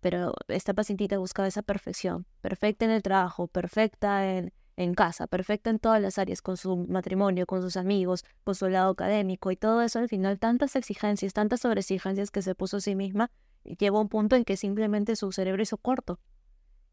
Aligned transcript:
pero 0.00 0.34
esta 0.48 0.74
pacientita 0.74 1.18
buscaba 1.18 1.48
esa 1.48 1.62
perfección, 1.62 2.26
perfecta 2.40 2.84
en 2.84 2.90
el 2.90 3.02
trabajo, 3.02 3.46
perfecta 3.46 4.36
en, 4.36 4.52
en 4.76 4.94
casa, 4.94 5.26
perfecta 5.26 5.70
en 5.70 5.78
todas 5.78 6.00
las 6.00 6.18
áreas, 6.18 6.42
con 6.42 6.56
su 6.56 6.76
matrimonio, 6.76 7.46
con 7.46 7.62
sus 7.62 7.76
amigos, 7.76 8.24
con 8.44 8.54
su 8.54 8.68
lado 8.68 8.90
académico 8.90 9.50
y 9.50 9.56
todo 9.56 9.82
eso, 9.82 9.98
al 9.98 10.08
final 10.08 10.38
tantas 10.38 10.74
exigencias, 10.76 11.32
tantas 11.32 11.60
sobreexigencias 11.60 12.30
que 12.30 12.42
se 12.42 12.54
puso 12.54 12.78
a 12.78 12.80
sí 12.80 12.94
misma, 12.94 13.30
llegó 13.64 13.98
a 13.98 14.02
un 14.02 14.08
punto 14.08 14.36
en 14.36 14.44
que 14.44 14.56
simplemente 14.56 15.16
su 15.16 15.32
cerebro 15.32 15.62
hizo 15.62 15.76
corto. 15.76 16.18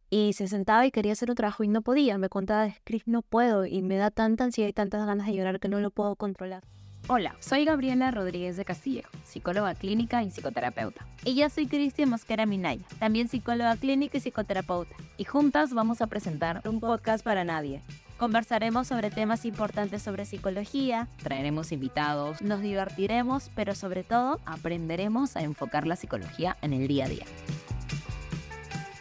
Y 0.10 0.34
se 0.34 0.48
sentaba 0.48 0.86
y 0.86 0.92
quería 0.92 1.12
hacer 1.12 1.30
un 1.30 1.36
trabajo 1.36 1.64
y 1.64 1.68
no 1.68 1.82
podía. 1.82 2.18
Me 2.18 2.30
contaba, 2.30 2.74
Chris, 2.86 3.04
no 3.08 3.24
puedo. 3.24 3.66
Y 3.66 3.82
me 3.82 3.98
da 3.98 4.10
tanta 4.10 4.46
ansiedad 4.46 4.70
y 4.70 4.74
tantas 4.74 5.05
ganas 5.05 5.28
de 5.28 5.34
llorar 5.34 5.60
que 5.60 5.68
no 5.68 5.82
lo 5.82 5.92
puedo 5.92 6.16
controlar. 6.16 6.64
Hola, 7.10 7.38
soy 7.39 7.64
Gabriela 7.64 8.12
Rodríguez 8.12 8.58
de 8.58 8.66
Castillo, 8.66 9.04
psicóloga 9.23 9.73
clínica 9.76 10.23
y 10.23 10.30
psicoterapeuta. 10.30 11.08
Y 11.23 11.36
yo 11.36 11.50
soy 11.50 11.66
Cristian 11.66 12.10
Mosquera 12.10 12.46
Minaya, 12.46 12.86
también 13.00 13.30
psicóloga 13.30 13.78
clínica 13.78 14.18
y 14.18 14.20
psicoterapeuta. 14.20 14.94
Y 15.16 15.23
juntas 15.23 15.73
vamos 15.73 16.02
a 16.02 16.08
presentar 16.08 16.62
un 16.67 16.81
podcast 16.81 17.23
para 17.23 17.45
nadie. 17.45 17.81
Conversaremos 18.17 18.88
sobre 18.88 19.09
temas 19.09 19.45
importantes 19.45 20.02
sobre 20.02 20.26
psicología, 20.26 21.08
traeremos 21.23 21.72
invitados, 21.72 22.41
nos 22.41 22.59
divertiremos, 22.59 23.52
pero 23.55 23.73
sobre 23.73 24.03
todo 24.03 24.42
aprenderemos 24.45 25.38
a 25.38 25.44
enfocar 25.44 25.88
la 25.88 25.95
psicología 25.95 26.58
en 26.62 26.73
el 26.73 26.89
día 26.89 27.05
a 27.05 27.08
día. 27.08 27.26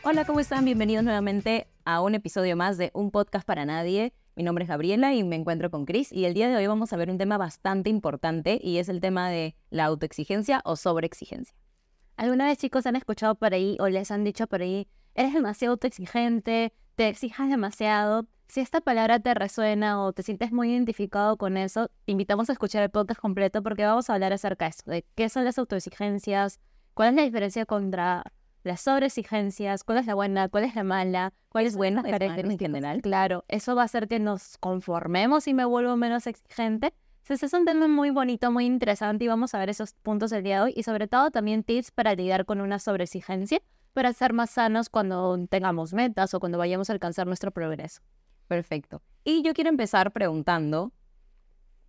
Hola, 0.05 0.25
¿cómo 0.25 0.39
están? 0.39 0.65
Bienvenidos 0.65 1.03
nuevamente 1.03 1.67
a 1.85 2.01
un 2.01 2.15
episodio 2.15 2.57
más 2.57 2.79
de 2.79 2.93
Un 2.95 3.11
Podcast 3.11 3.45
para 3.45 3.65
Nadie. 3.65 4.13
Mi 4.37 4.43
nombre 4.43 4.65
es 4.65 4.69
Gabriela 4.69 5.15
y 5.15 5.25
me 5.25 5.35
encuentro 5.35 5.71
con 5.71 5.87
Chris 5.87 6.13
y 6.13 6.27
el 6.27 6.35
día 6.35 6.47
de 6.51 6.57
hoy 6.57 6.67
vamos 6.67 6.93
a 6.93 6.97
ver 6.99 7.09
un 7.09 7.17
tema 7.17 7.39
bastante 7.39 7.89
importante 7.89 8.61
y 8.63 8.77
es 8.77 8.91
el 8.91 9.01
tema 9.01 9.31
de 9.31 9.57
la 9.71 9.87
autoexigencia 9.87 10.61
o 10.67 10.77
sobreexigencia. 10.77 11.57
¿Alguna 12.19 12.45
vez 12.45 12.59
chicos 12.59 12.85
han 12.85 12.97
escuchado 12.97 13.35
por 13.37 13.55
ahí 13.55 13.79
o 13.81 13.89
les 13.89 14.11
han 14.11 14.25
dicho 14.25 14.47
por 14.47 14.61
ahí, 14.61 14.89
eres 15.15 15.33
demasiado 15.33 15.73
autoexigente, 15.73 16.75
te 16.97 17.09
exijas 17.09 17.49
demasiado? 17.49 18.27
Si 18.47 18.61
esta 18.61 18.83
palabra 18.83 19.21
te 19.21 19.33
resuena 19.33 20.03
o 20.03 20.13
te 20.13 20.23
sientes 20.23 20.53
muy 20.53 20.71
identificado 20.71 21.39
con 21.39 21.57
eso, 21.57 21.89
te 22.05 22.13
invitamos 22.13 22.51
a 22.51 22.53
escuchar 22.53 22.83
el 22.83 22.91
podcast 22.91 23.19
completo 23.19 23.63
porque 23.63 23.87
vamos 23.87 24.11
a 24.11 24.15
hablar 24.15 24.35
acerca 24.35 24.67
de 24.67 24.69
eso, 24.69 24.83
de 24.85 25.07
qué 25.15 25.31
son 25.31 25.47
las 25.47 25.57
autoexigencias, 25.57 26.61
cuál 26.93 27.09
es 27.09 27.15
la 27.15 27.23
diferencia 27.23 27.65
contra 27.65 28.23
las 28.67 28.81
sobreexigencias, 28.81 29.85
cuál 29.85 29.99
es 29.99 30.07
la 30.07 30.15
buena, 30.15 30.49
cuál 30.49 30.65
es 30.65 30.75
la 30.75 30.85
mala, 30.85 31.33
cuál 31.49 31.67
es 31.67 31.77
buena 31.77 32.03
en 32.05 32.59
general. 32.59 33.01
Claro, 33.01 33.45
eso 33.49 33.75
va 33.75 33.83
a 33.83 33.85
hacer 33.87 34.09
que 34.09 34.19
nos 34.19 34.59
conformemos 34.59 35.47
y 35.49 35.55
me 35.55 35.65
vuelvo 35.65 35.97
menos 35.97 36.27
exigente. 36.27 36.93
Entonces 37.23 37.45
es 37.45 37.59
un 37.59 37.65
tema 37.65 37.89
muy 37.89 38.11
bonito, 38.11 38.53
muy 38.53 38.67
interesante 38.67 39.25
y 39.25 39.29
vamos 39.29 39.55
a 39.55 39.59
ver 39.59 39.71
esos 39.71 39.95
puntos 39.95 40.31
el 40.33 40.45
día 40.45 40.57
de 40.57 40.63
hoy 40.65 40.75
y 40.77 40.83
sobre 40.83 41.09
todo 41.09 41.31
también 41.31 41.65
tips 41.65 41.91
para 41.91 42.15
lidiar 42.15 42.45
con 42.45 42.61
una 42.61 42.79
sobreexigencia 42.79 43.63
para 43.93 44.13
ser 44.13 44.33
más 44.33 44.51
sanos 44.51 44.91
cuando 44.91 45.39
tengamos 45.49 45.95
metas 45.95 46.35
o 46.35 46.41
cuando 46.41 46.59
vayamos 46.59 46.91
a 46.91 46.93
alcanzar 46.93 47.27
nuestro 47.27 47.51
progreso. 47.51 48.03
Perfecto. 48.47 49.03
Y 49.25 49.43
yo 49.43 49.55
quiero 49.55 49.71
empezar 49.71 50.13
preguntando, 50.13 50.93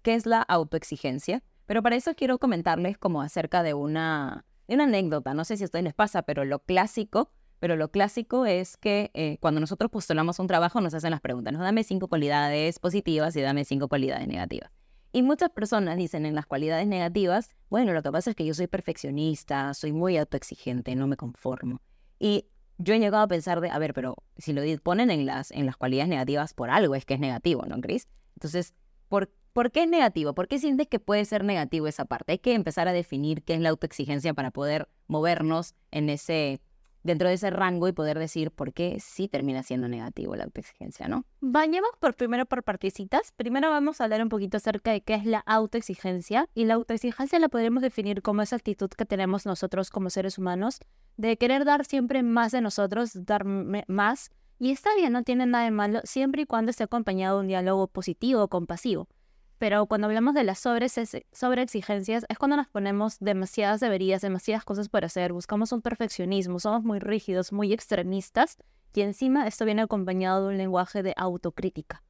¿qué 0.02 0.16
es 0.16 0.25
la 0.25 0.42
autoexigencia? 0.42 1.44
Pero 1.66 1.83
para 1.83 1.98
eso 1.98 2.16
quiero 2.16 2.39
comentarles 2.39 2.98
como 2.98 3.22
acerca 3.22 3.61
de 3.61 3.73
una 3.73 4.45
una 4.75 4.85
anécdota, 4.85 5.33
no 5.33 5.45
sé 5.45 5.57
si 5.57 5.63
a 5.63 5.65
ustedes 5.65 5.83
les 5.83 5.93
pasa, 5.93 6.23
pero 6.23 6.45
lo 6.45 6.59
clásico, 6.59 7.31
pero 7.59 7.75
lo 7.75 7.89
clásico 7.89 8.45
es 8.45 8.77
que 8.77 9.11
eh, 9.13 9.37
cuando 9.39 9.59
nosotros 9.59 9.89
postulamos 9.89 10.39
un 10.39 10.47
trabajo 10.47 10.81
nos 10.81 10.93
hacen 10.93 11.11
las 11.11 11.21
preguntas, 11.21 11.53
nos 11.53 11.61
dame 11.61 11.83
cinco 11.83 12.07
cualidades 12.07 12.79
positivas 12.79 13.35
y 13.35 13.41
dame 13.41 13.65
cinco 13.65 13.87
cualidades 13.87 14.27
negativas. 14.27 14.71
Y 15.11 15.23
muchas 15.23 15.49
personas 15.49 15.97
dicen 15.97 16.25
en 16.25 16.35
las 16.35 16.45
cualidades 16.45 16.85
negativas, 16.85 17.55
bueno, 17.69 17.93
lo 17.93 18.03
que 18.03 18.11
pasa 18.11 18.29
es 18.29 18.35
que 18.35 18.45
yo 18.45 18.53
soy 18.53 18.67
perfeccionista, 18.67 19.73
soy 19.73 19.91
muy 19.91 20.17
autoexigente, 20.17 20.95
no 20.95 21.07
me 21.07 21.15
conformo. 21.15 21.81
Y 22.19 22.45
yo 22.77 22.93
he 22.93 22.99
llegado 22.99 23.23
a 23.23 23.27
pensar 23.27 23.61
de, 23.61 23.69
a 23.69 23.79
ver, 23.79 23.93
pero 23.93 24.15
si 24.37 24.53
lo 24.53 24.61
ponen 24.83 25.09
en 25.09 25.25
las, 25.25 25.52
en 25.52 25.65
las 25.65 25.77
cualidades 25.77 26.09
negativas 26.09 26.53
por 26.53 26.69
algo 26.69 26.93
es 26.93 27.05
que 27.05 27.15
es 27.15 27.19
negativo, 27.19 27.65
¿no, 27.65 27.79
Chris? 27.81 28.07
Entonces, 28.35 28.75
¿por 29.07 29.31
¿Por 29.58 29.72
qué 29.72 29.81
es 29.81 29.89
negativo? 29.89 30.36
¿Por 30.36 30.48
qué 30.48 30.59
sientes 30.59 30.87
que 30.87 30.99
puede 30.99 31.26
ser 31.26 31.43
negativo 31.43 31.87
esa 31.87 32.05
parte? 32.05 32.33
Hay 32.33 32.37
que 32.37 32.54
empezar 32.54 32.87
a 32.87 32.93
definir 32.93 33.42
qué 33.42 33.55
es 33.55 33.59
la 33.59 33.70
autoexigencia 33.70 34.36
para 34.36 34.52
poder 34.52 34.87
movernos 35.08 35.73
en 35.89 36.11
ese, 36.11 36.61
dentro 37.02 37.27
de 37.27 37.33
ese 37.33 37.49
rango 37.49 37.87
y 37.87 37.92
poder 37.92 38.20
decir 38.20 38.52
por 38.52 38.71
qué 38.71 38.99
sí 38.99 39.27
termina 39.27 39.64
siendo 39.64 39.87
negativo 39.87 40.36
la 40.36 40.43
autoexigencia, 40.43 41.08
¿no? 41.08 41.26
Vayamos 41.42 41.89
por 41.99 42.14
primero 42.14 42.45
por 42.45 42.61
partecitas. 42.61 43.31
Primero 43.36 43.71
vamos 43.71 43.99
a 43.99 44.04
hablar 44.04 44.21
un 44.21 44.30
poquito 44.30 44.58
acerca 44.58 44.92
de 44.92 45.02
qué 45.02 45.15
es 45.15 45.26
la 45.26 45.39
autoexigencia. 45.39 46.48
Y 46.54 46.65
la 46.65 46.76
autoexigencia 46.76 47.39
la 47.39 47.49
podemos 47.49 47.81
definir 47.81 48.21
como 48.21 48.43
esa 48.43 48.58
actitud 48.58 48.89
que 48.89 49.05
tenemos 49.05 49.48
nosotros 49.48 49.89
como 49.89 50.11
seres 50.11 50.37
humanos 50.37 50.77
de 51.15 51.36
querer 51.37 51.65
dar 51.65 51.83
siempre 51.83 52.21
más 52.21 52.52
de 52.52 52.61
nosotros, 52.61 53.26
dar 53.26 53.43
más. 53.43 54.30
Y 54.60 54.70
está 54.70 54.93
bien, 54.95 55.14
no 55.14 55.23
tiene 55.23 55.48
nada 55.48 55.64
de 55.64 55.71
malo, 55.71 56.02
siempre 56.04 56.43
y 56.43 56.45
cuando 56.45 56.70
esté 56.70 56.83
acompañado 56.83 57.37
de 57.37 57.42
un 57.42 57.48
diálogo 57.48 57.87
positivo, 57.87 58.48
compasivo. 58.49 59.08
Pero 59.57 59.87
cuando 59.87 60.07
hablamos 60.07 60.35
de 60.35 60.43
las 60.43 60.59
sobreexigencias 60.59 62.25
es 62.29 62.37
cuando 62.37 62.57
nos 62.57 62.67
ponemos 62.67 63.17
demasiadas 63.19 63.79
deberías, 63.79 64.21
demasiadas 64.21 64.63
cosas 64.63 64.87
por 64.87 65.03
hacer, 65.03 65.33
buscamos 65.33 65.71
un 65.71 65.81
perfeccionismo, 65.81 66.59
somos 66.59 66.83
muy 66.83 66.99
rígidos, 66.99 67.51
muy 67.51 67.73
extremistas 67.73 68.57
y 68.93 69.01
encima 69.01 69.47
esto 69.47 69.65
viene 69.65 69.81
acompañado 69.81 70.43
de 70.43 70.49
un 70.49 70.57
lenguaje 70.57 71.01
de 71.01 71.13
autocrítica. 71.17 72.03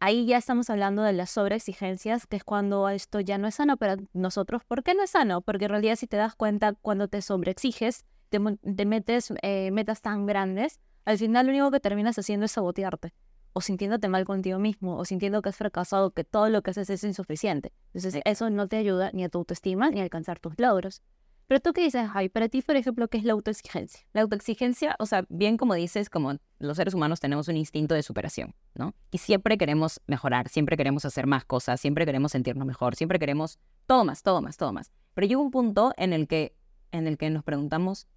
Ahí 0.00 0.26
ya 0.26 0.36
estamos 0.36 0.68
hablando 0.68 1.02
de 1.02 1.14
las 1.14 1.30
sobreexigencias, 1.30 2.26
que 2.26 2.36
es 2.36 2.44
cuando 2.44 2.90
esto 2.90 3.20
ya 3.20 3.38
no 3.38 3.48
es 3.48 3.54
sano 3.54 3.78
para 3.78 3.96
nosotros. 4.12 4.62
¿Por 4.64 4.82
qué 4.82 4.94
no 4.94 5.02
es 5.02 5.10
sano? 5.10 5.40
Porque 5.40 5.64
en 5.64 5.70
realidad 5.70 5.96
si 5.96 6.06
te 6.06 6.18
das 6.18 6.34
cuenta, 6.34 6.74
cuando 6.74 7.08
te 7.08 7.22
sobreexiges, 7.22 8.04
te, 8.28 8.38
te 8.76 8.84
metes 8.84 9.32
eh, 9.40 9.70
metas 9.70 10.02
tan 10.02 10.26
grandes, 10.26 10.80
al 11.06 11.16
final 11.16 11.46
lo 11.46 11.52
único 11.52 11.70
que 11.70 11.80
terminas 11.80 12.18
haciendo 12.18 12.44
es 12.44 12.52
sabotearte 12.52 13.14
o 13.54 13.60
sintiéndote 13.60 14.08
mal 14.08 14.24
contigo 14.24 14.58
mismo, 14.58 14.98
o 14.98 15.04
sintiendo 15.04 15.40
que 15.40 15.48
has 15.48 15.56
fracasado, 15.56 16.10
que 16.10 16.24
todo 16.24 16.50
lo 16.50 16.62
que 16.62 16.72
haces 16.72 16.90
es 16.90 17.04
insuficiente. 17.04 17.72
Entonces, 17.94 18.20
eso 18.24 18.50
no 18.50 18.68
te 18.68 18.76
ayuda 18.76 19.10
ni 19.14 19.24
a 19.24 19.28
tu 19.28 19.38
autoestima 19.38 19.90
ni 19.90 20.00
a 20.00 20.02
alcanzar 20.02 20.40
tus 20.40 20.58
logros. 20.58 21.02
Pero 21.46 21.60
tú 21.60 21.72
qué 21.72 21.82
dices, 21.82 22.08
ay, 22.14 22.28
para 22.30 22.48
ti, 22.48 22.62
por 22.62 22.74
ejemplo, 22.74 23.06
¿qué 23.08 23.18
es 23.18 23.24
la 23.24 23.34
autoexigencia? 23.34 24.00
La 24.12 24.22
autoexigencia, 24.22 24.96
o 24.98 25.06
sea, 25.06 25.24
bien 25.28 25.56
como 25.56 25.74
dices, 25.74 26.08
como 26.08 26.36
los 26.58 26.76
seres 26.76 26.94
humanos 26.94 27.20
tenemos 27.20 27.48
un 27.48 27.56
instinto 27.56 27.94
de 27.94 28.02
superación, 28.02 28.54
¿no? 28.74 28.94
Y 29.10 29.18
siempre 29.18 29.58
queremos 29.58 30.00
mejorar, 30.06 30.48
siempre 30.48 30.76
queremos 30.76 31.04
hacer 31.04 31.26
más 31.26 31.44
cosas, 31.44 31.80
siempre 31.80 32.06
queremos 32.06 32.32
sentirnos 32.32 32.66
mejor, 32.66 32.96
siempre 32.96 33.18
queremos 33.18 33.58
todo 33.86 34.04
más, 34.04 34.22
todo 34.22 34.40
más, 34.40 34.56
todo 34.56 34.72
más. 34.72 34.90
Pero 35.12 35.26
llega 35.26 35.40
un 35.40 35.50
punto 35.50 35.92
en 35.96 36.12
el 36.14 36.26
que, 36.26 36.56
en 36.92 37.06
el 37.06 37.18
que 37.18 37.28
nos 37.28 37.44
preguntamos, 37.44 38.08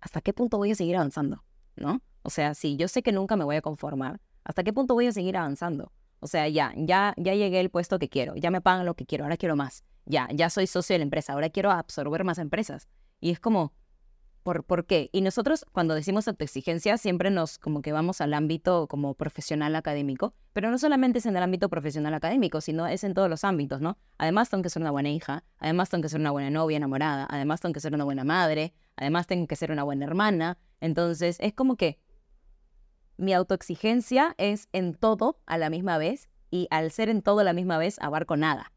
¿hasta 0.00 0.20
qué 0.20 0.32
punto 0.32 0.56
voy 0.56 0.70
a 0.70 0.74
seguir 0.74 0.96
avanzando? 0.96 1.44
¿No? 1.74 2.00
O 2.22 2.30
sea, 2.30 2.54
sí, 2.54 2.76
yo 2.76 2.86
sé 2.86 3.02
que 3.02 3.12
nunca 3.12 3.36
me 3.36 3.44
voy 3.44 3.56
a 3.56 3.62
conformar, 3.62 4.20
¿Hasta 4.50 4.64
qué 4.64 4.72
punto 4.72 4.94
voy 4.94 5.06
a 5.06 5.12
seguir 5.12 5.36
avanzando? 5.36 5.92
O 6.18 6.26
sea, 6.26 6.48
ya, 6.48 6.72
ya, 6.76 7.14
ya 7.16 7.36
llegué 7.36 7.60
al 7.60 7.70
puesto 7.70 8.00
que 8.00 8.08
quiero, 8.08 8.34
ya 8.34 8.50
me 8.50 8.60
pagan 8.60 8.84
lo 8.84 8.94
que 8.94 9.06
quiero, 9.06 9.22
ahora 9.22 9.36
quiero 9.36 9.54
más. 9.54 9.84
Ya, 10.06 10.26
ya 10.34 10.50
soy 10.50 10.66
socio 10.66 10.94
de 10.94 10.98
la 10.98 11.04
empresa, 11.04 11.34
ahora 11.34 11.50
quiero 11.50 11.70
absorber 11.70 12.24
más 12.24 12.38
empresas. 12.38 12.88
Y 13.20 13.30
es 13.30 13.38
como, 13.38 13.72
¿por, 14.42 14.64
¿por 14.64 14.86
qué? 14.86 15.08
Y 15.12 15.20
nosotros 15.20 15.64
cuando 15.70 15.94
decimos 15.94 16.26
autoexigencia 16.26 16.98
siempre 16.98 17.30
nos 17.30 17.58
como 17.58 17.80
que 17.80 17.92
vamos 17.92 18.20
al 18.20 18.34
ámbito 18.34 18.88
como 18.88 19.14
profesional 19.14 19.76
académico, 19.76 20.34
pero 20.52 20.68
no 20.68 20.78
solamente 20.78 21.20
es 21.20 21.26
en 21.26 21.36
el 21.36 21.44
ámbito 21.44 21.68
profesional 21.68 22.12
académico, 22.12 22.60
sino 22.60 22.88
es 22.88 23.04
en 23.04 23.14
todos 23.14 23.30
los 23.30 23.44
ámbitos, 23.44 23.80
¿no? 23.80 23.98
Además 24.18 24.50
tengo 24.50 24.64
que 24.64 24.70
ser 24.70 24.82
una 24.82 24.90
buena 24.90 25.10
hija, 25.10 25.44
además 25.60 25.90
tengo 25.90 26.02
que 26.02 26.08
ser 26.08 26.18
una 26.18 26.32
buena 26.32 26.50
novia 26.50 26.76
enamorada, 26.76 27.24
además 27.30 27.60
tengo 27.60 27.72
que 27.72 27.78
ser 27.80 27.94
una 27.94 28.02
buena 28.02 28.24
madre, 28.24 28.74
además 28.96 29.28
tengo 29.28 29.46
que 29.46 29.54
ser 29.54 29.70
una 29.70 29.84
buena 29.84 30.06
hermana. 30.06 30.58
Entonces 30.80 31.36
es 31.38 31.52
como 31.52 31.76
que 31.76 32.00
mi 33.20 33.34
autoexigencia 33.34 34.34
es 34.38 34.68
en 34.72 34.94
todo 34.94 35.38
a 35.46 35.58
la 35.58 35.70
misma 35.70 35.98
vez 35.98 36.28
y 36.50 36.66
al 36.70 36.90
ser 36.90 37.08
en 37.08 37.22
todo 37.22 37.40
a 37.40 37.44
la 37.44 37.52
misma 37.52 37.78
vez 37.78 37.98
abarco 38.00 38.36
nada, 38.36 38.72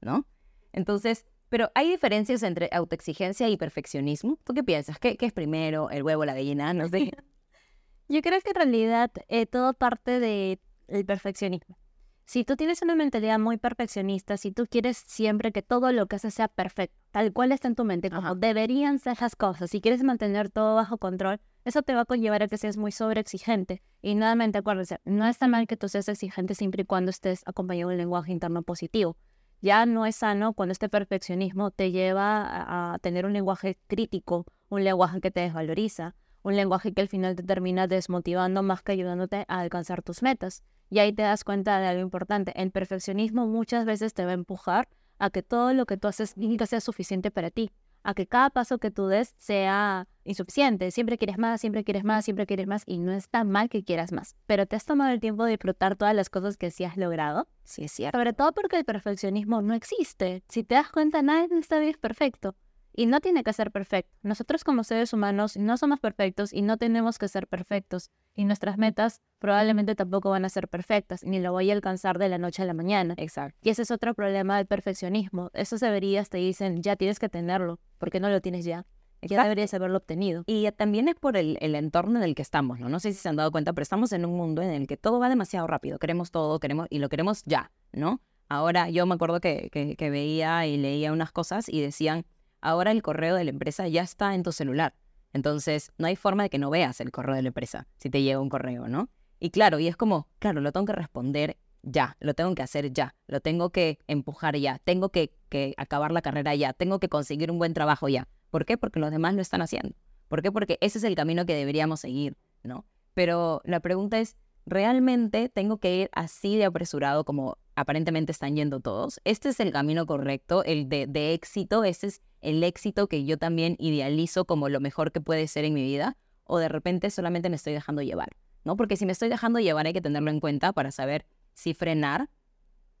¿no? 0.00 0.26
Entonces, 0.72 1.24
pero 1.48 1.70
hay 1.74 1.90
diferencias 1.90 2.42
entre 2.42 2.68
autoexigencia 2.72 3.48
y 3.48 3.56
perfeccionismo. 3.56 4.38
¿Tú 4.44 4.52
qué 4.52 4.62
piensas? 4.62 4.98
¿Qué, 4.98 5.16
es 5.18 5.32
primero, 5.32 5.90
el 5.90 6.02
huevo, 6.02 6.24
la 6.24 6.34
gallina? 6.34 6.74
No 6.74 6.88
sé. 6.88 7.10
Yo 8.08 8.20
creo 8.22 8.40
que 8.40 8.50
en 8.50 8.54
realidad 8.54 9.10
eh, 9.28 9.46
todo 9.46 9.72
parte 9.72 10.20
del 10.20 11.06
perfeccionismo. 11.06 11.78
Si 12.26 12.44
tú 12.44 12.56
tienes 12.56 12.82
una 12.82 12.94
mentalidad 12.94 13.38
muy 13.38 13.56
perfeccionista, 13.56 14.36
si 14.36 14.52
tú 14.52 14.66
quieres 14.66 14.98
siempre 14.98 15.50
que 15.50 15.62
todo 15.62 15.92
lo 15.92 16.06
que 16.08 16.16
haces 16.16 16.34
sea 16.34 16.48
perfecto, 16.48 16.94
tal 17.10 17.32
cual 17.32 17.52
está 17.52 17.68
en 17.68 17.74
tu 17.74 17.84
mente, 17.84 18.10
como 18.10 18.34
deberían 18.34 18.98
ser 18.98 19.18
las 19.18 19.34
cosas, 19.34 19.70
si 19.70 19.80
quieres 19.80 20.02
mantener 20.02 20.50
todo 20.50 20.74
bajo 20.74 20.98
control, 20.98 21.40
eso 21.68 21.82
te 21.82 21.94
va 21.94 22.00
a 22.00 22.04
conllevar 22.06 22.42
a 22.42 22.48
que 22.48 22.56
seas 22.56 22.78
muy 22.78 22.92
sobreexigente. 22.92 23.82
Y 24.00 24.14
nuevamente, 24.14 24.58
acuérdense, 24.58 25.00
no 25.04 25.26
está 25.26 25.48
mal 25.48 25.66
que 25.66 25.76
tú 25.76 25.88
seas 25.88 26.08
exigente 26.08 26.54
siempre 26.54 26.82
y 26.82 26.86
cuando 26.86 27.10
estés 27.10 27.42
acompañado 27.46 27.90
de 27.90 27.96
un 27.96 27.98
lenguaje 27.98 28.32
interno 28.32 28.62
positivo. 28.62 29.16
Ya 29.60 29.84
no 29.84 30.06
es 30.06 30.16
sano 30.16 30.54
cuando 30.54 30.72
este 30.72 30.88
perfeccionismo 30.88 31.70
te 31.70 31.90
lleva 31.90 32.94
a 32.94 32.98
tener 33.00 33.26
un 33.26 33.34
lenguaje 33.34 33.78
crítico, 33.86 34.46
un 34.70 34.82
lenguaje 34.82 35.20
que 35.20 35.30
te 35.30 35.40
desvaloriza, 35.40 36.14
un 36.42 36.56
lenguaje 36.56 36.94
que 36.94 37.02
al 37.02 37.08
final 37.08 37.36
te 37.36 37.42
termina 37.42 37.86
desmotivando 37.86 38.62
más 38.62 38.82
que 38.82 38.92
ayudándote 38.92 39.44
a 39.48 39.60
alcanzar 39.60 40.02
tus 40.02 40.22
metas. 40.22 40.62
Y 40.88 41.00
ahí 41.00 41.12
te 41.12 41.22
das 41.22 41.44
cuenta 41.44 41.80
de 41.80 41.86
algo 41.88 42.00
importante. 42.00 42.52
El 42.60 42.70
perfeccionismo 42.70 43.46
muchas 43.46 43.84
veces 43.84 44.14
te 44.14 44.24
va 44.24 44.30
a 44.30 44.34
empujar 44.34 44.88
a 45.18 45.28
que 45.28 45.42
todo 45.42 45.74
lo 45.74 45.84
que 45.84 45.98
tú 45.98 46.08
haces 46.08 46.36
nunca 46.38 46.64
sea 46.64 46.80
suficiente 46.80 47.30
para 47.30 47.50
ti, 47.50 47.70
a 48.08 48.14
que 48.14 48.26
cada 48.26 48.48
paso 48.48 48.78
que 48.78 48.90
tú 48.90 49.06
des 49.06 49.34
sea 49.36 50.08
insuficiente. 50.24 50.90
Siempre 50.90 51.18
quieres 51.18 51.36
más, 51.36 51.60
siempre 51.60 51.84
quieres 51.84 52.04
más, 52.04 52.24
siempre 52.24 52.46
quieres 52.46 52.66
más 52.66 52.82
y 52.86 53.00
no 53.00 53.12
está 53.12 53.44
mal 53.44 53.68
que 53.68 53.84
quieras 53.84 54.12
más. 54.12 54.34
Pero 54.46 54.64
te 54.64 54.76
has 54.76 54.86
tomado 54.86 55.12
el 55.12 55.20
tiempo 55.20 55.44
de 55.44 55.50
disfrutar 55.50 55.94
todas 55.94 56.14
las 56.14 56.30
cosas 56.30 56.56
que 56.56 56.70
sí 56.70 56.84
has 56.84 56.96
logrado. 56.96 57.48
Sí, 57.64 57.84
es 57.84 57.92
cierto. 57.92 58.16
Sobre 58.16 58.32
todo 58.32 58.52
porque 58.52 58.78
el 58.78 58.86
perfeccionismo 58.86 59.60
no 59.60 59.74
existe. 59.74 60.42
Si 60.48 60.64
te 60.64 60.76
das 60.76 60.90
cuenta, 60.90 61.20
nada 61.20 61.44
en 61.44 61.58
esta 61.58 61.78
vida 61.80 61.90
es 61.90 61.98
perfecto. 61.98 62.54
Y 62.98 63.06
no 63.06 63.20
tiene 63.20 63.44
que 63.44 63.52
ser 63.52 63.70
perfecto. 63.70 64.10
Nosotros 64.24 64.64
como 64.64 64.82
seres 64.82 65.12
humanos 65.12 65.56
no 65.56 65.76
somos 65.76 66.00
perfectos 66.00 66.52
y 66.52 66.62
no 66.62 66.78
tenemos 66.78 67.16
que 67.16 67.28
ser 67.28 67.46
perfectos. 67.46 68.10
Y 68.34 68.44
nuestras 68.44 68.76
metas 68.76 69.20
probablemente 69.38 69.94
tampoco 69.94 70.30
van 70.30 70.44
a 70.44 70.48
ser 70.48 70.66
perfectas, 70.66 71.22
ni 71.22 71.38
lo 71.38 71.52
voy 71.52 71.70
a 71.70 71.74
alcanzar 71.74 72.18
de 72.18 72.28
la 72.28 72.38
noche 72.38 72.64
a 72.64 72.66
la 72.66 72.74
mañana. 72.74 73.14
Exacto. 73.16 73.56
Y 73.62 73.70
ese 73.70 73.82
es 73.82 73.92
otro 73.92 74.14
problema 74.14 74.56
del 74.56 74.66
perfeccionismo. 74.66 75.52
Esos 75.54 75.78
deberías 75.78 76.28
te 76.28 76.38
dicen, 76.38 76.82
ya 76.82 76.96
tienes 76.96 77.20
que 77.20 77.28
tenerlo, 77.28 77.78
porque 77.98 78.18
no 78.18 78.30
lo 78.30 78.40
tienes 78.40 78.64
ya. 78.64 78.84
Ya 79.22 79.44
deberías 79.44 79.72
haberlo 79.74 79.98
obtenido. 79.98 80.42
Y 80.46 80.68
también 80.72 81.06
es 81.06 81.14
por 81.14 81.36
el, 81.36 81.56
el 81.60 81.76
entorno 81.76 82.18
en 82.18 82.24
el 82.24 82.34
que 82.34 82.42
estamos, 82.42 82.80
¿no? 82.80 82.88
No 82.88 82.98
sé 82.98 83.12
si 83.12 83.20
se 83.20 83.28
han 83.28 83.36
dado 83.36 83.52
cuenta, 83.52 83.72
pero 83.74 83.84
estamos 83.84 84.12
en 84.12 84.24
un 84.24 84.36
mundo 84.36 84.60
en 84.60 84.70
el 84.70 84.88
que 84.88 84.96
todo 84.96 85.20
va 85.20 85.28
demasiado 85.28 85.68
rápido. 85.68 86.00
Queremos 86.00 86.32
todo, 86.32 86.58
queremos, 86.58 86.88
y 86.90 86.98
lo 86.98 87.08
queremos 87.08 87.44
ya, 87.44 87.70
¿no? 87.92 88.20
Ahora, 88.48 88.90
yo 88.90 89.06
me 89.06 89.14
acuerdo 89.14 89.40
que, 89.40 89.68
que, 89.70 89.94
que 89.94 90.10
veía 90.10 90.66
y 90.66 90.78
leía 90.78 91.12
unas 91.12 91.30
cosas 91.30 91.68
y 91.68 91.80
decían, 91.80 92.24
ahora 92.60 92.90
el 92.90 93.02
correo 93.02 93.34
de 93.34 93.44
la 93.44 93.50
empresa 93.50 93.88
ya 93.88 94.02
está 94.02 94.34
en 94.34 94.42
tu 94.42 94.52
celular. 94.52 94.94
Entonces, 95.32 95.92
no 95.98 96.06
hay 96.06 96.16
forma 96.16 96.44
de 96.44 96.50
que 96.50 96.58
no 96.58 96.70
veas 96.70 97.00
el 97.00 97.10
correo 97.10 97.36
de 97.36 97.42
la 97.42 97.48
empresa 97.48 97.86
si 97.98 98.10
te 98.10 98.22
llega 98.22 98.40
un 98.40 98.48
correo, 98.48 98.88
¿no? 98.88 99.10
Y 99.40 99.50
claro, 99.50 99.78
y 99.78 99.86
es 99.86 99.96
como, 99.96 100.28
claro, 100.38 100.60
lo 100.60 100.72
tengo 100.72 100.86
que 100.86 100.92
responder 100.94 101.58
ya, 101.82 102.16
lo 102.20 102.34
tengo 102.34 102.54
que 102.54 102.62
hacer 102.62 102.92
ya, 102.92 103.14
lo 103.26 103.40
tengo 103.40 103.70
que 103.70 103.98
empujar 104.08 104.56
ya, 104.56 104.78
tengo 104.84 105.10
que, 105.10 105.32
que 105.48 105.74
acabar 105.76 106.10
la 106.12 106.22
carrera 106.22 106.54
ya, 106.54 106.72
tengo 106.72 106.98
que 106.98 107.08
conseguir 107.08 107.50
un 107.50 107.58
buen 107.58 107.74
trabajo 107.74 108.08
ya. 108.08 108.28
¿Por 108.50 108.64
qué? 108.64 108.76
Porque 108.78 109.00
los 109.00 109.10
demás 109.10 109.34
lo 109.34 109.42
están 109.42 109.62
haciendo. 109.62 109.94
¿Por 110.28 110.42
qué? 110.42 110.50
Porque 110.50 110.78
ese 110.80 110.98
es 110.98 111.04
el 111.04 111.14
camino 111.14 111.46
que 111.46 111.54
deberíamos 111.54 112.00
seguir, 112.00 112.36
¿no? 112.62 112.84
Pero 113.14 113.62
la 113.64 113.80
pregunta 113.80 114.18
es, 114.18 114.36
¿realmente 114.66 115.48
tengo 115.48 115.78
que 115.78 115.96
ir 115.96 116.10
así 116.12 116.56
de 116.56 116.64
apresurado 116.64 117.24
como 117.24 117.58
aparentemente 117.78 118.32
están 118.32 118.56
yendo 118.56 118.80
todos? 118.80 119.20
¿Este 119.24 119.50
es 119.50 119.60
el 119.60 119.72
camino 119.72 120.04
correcto, 120.06 120.64
el 120.64 120.88
de, 120.88 121.32
éxito? 121.32 121.84
¿Este 121.84 122.08
es 122.08 122.22
el 122.40 122.62
éxito 122.64 123.06
que 123.06 123.24
yo 123.24 123.38
también 123.38 123.76
idealizo 123.78 124.44
como 124.44 124.68
lo 124.68 124.80
mejor 124.80 125.12
que 125.12 125.20
puede 125.20 125.46
ser 125.46 125.64
en 125.64 125.74
mi 125.74 125.82
vida? 125.82 126.16
¿O 126.44 126.58
de 126.58 126.68
repente 126.68 127.10
solamente 127.10 127.48
me 127.50 127.56
estoy 127.56 127.72
dejando 127.72 128.02
llevar? 128.02 128.30
¿No? 128.64 128.76
Porque 128.76 128.96
si 128.96 129.06
me 129.06 129.12
estoy 129.12 129.28
dejando 129.28 129.60
llevar 129.60 129.86
hay 129.86 129.92
que 129.92 130.00
tenerlo 130.00 130.30
en 130.30 130.40
cuenta 130.40 130.72
para 130.72 130.90
saber 130.90 131.24
si 131.54 131.72
frenar 131.72 132.28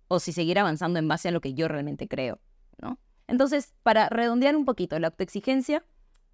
o 0.06 0.20
si 0.20 0.32
seguir 0.32 0.58
avanzando 0.58 0.98
en 0.98 1.08
base 1.08 1.28
a 1.28 1.32
lo 1.32 1.40
que 1.40 1.54
yo 1.54 1.68
realmente 1.68 2.08
creo, 2.08 2.40
¿no? 2.80 2.98
Entonces, 3.26 3.74
para 3.82 4.08
redondear 4.08 4.56
un 4.56 4.64
poquito 4.64 4.98
la 4.98 5.08
autoexigencia, 5.08 5.84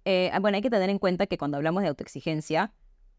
eh, 0.05 0.31
bueno, 0.39 0.55
hay 0.55 0.61
que 0.61 0.69
tener 0.69 0.89
en 0.89 0.99
cuenta 0.99 1.27
que 1.27 1.37
cuando 1.37 1.57
hablamos 1.57 1.83
de 1.83 1.89
autoexigencia 1.89 2.71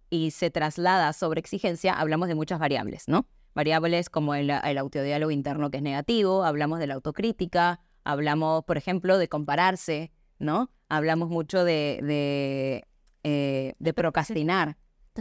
y 0.09 0.31
se 0.31 0.51
traslada 0.51 1.13
sobre 1.13 1.41
exigencia, 1.41 1.93
hablamos 1.93 2.29
de 2.29 2.37
muchas 2.37 2.59
variables, 2.59 3.07
¿no? 3.09 3.27
Variables 3.57 4.11
como 4.11 4.35
el, 4.35 4.51
el 4.51 4.77
autodiálogo 4.77 5.31
interno 5.31 5.71
que 5.71 5.79
es 5.79 5.83
negativo, 5.83 6.45
hablamos 6.45 6.79
de 6.79 6.87
la 6.87 6.93
autocrítica, 6.93 7.81
hablamos, 8.05 8.65
por 8.67 8.77
ejemplo, 8.77 9.17
de 9.17 9.31
compararse, 9.31 10.13
¿no? 10.39 10.71
Hablamos 10.91 11.31
mucho 11.31 11.65
de, 11.65 12.01
de, 12.03 12.87
eh, 13.25 13.73
de 13.79 13.95
procrastinar 13.95 14.77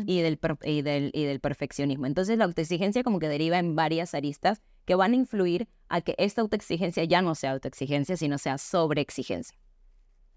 y 0.06 0.20
del, 0.20 0.38
y, 0.66 0.82
del, 0.82 1.12
y 1.14 1.24
del 1.24 1.40
perfeccionismo. 1.40 2.08
Entonces, 2.08 2.38
la 2.38 2.44
autoexigencia 2.44 3.04
como 3.04 3.20
que 3.20 3.30
deriva 3.30 3.58
en 3.58 3.74
varias 3.74 4.14
aristas 4.14 4.62
que 4.84 4.96
van 4.96 5.14
a 5.14 5.16
influir 5.16 5.70
a 5.88 6.02
que 6.02 6.14
esta 6.18 6.42
autoexigencia 6.42 7.06
ya 7.06 7.22
no 7.22 7.36
sea 7.36 7.54
autoexigencia, 7.54 8.18
sino 8.18 8.38
sea 8.38 8.58
sobreexigencia. 8.58 9.58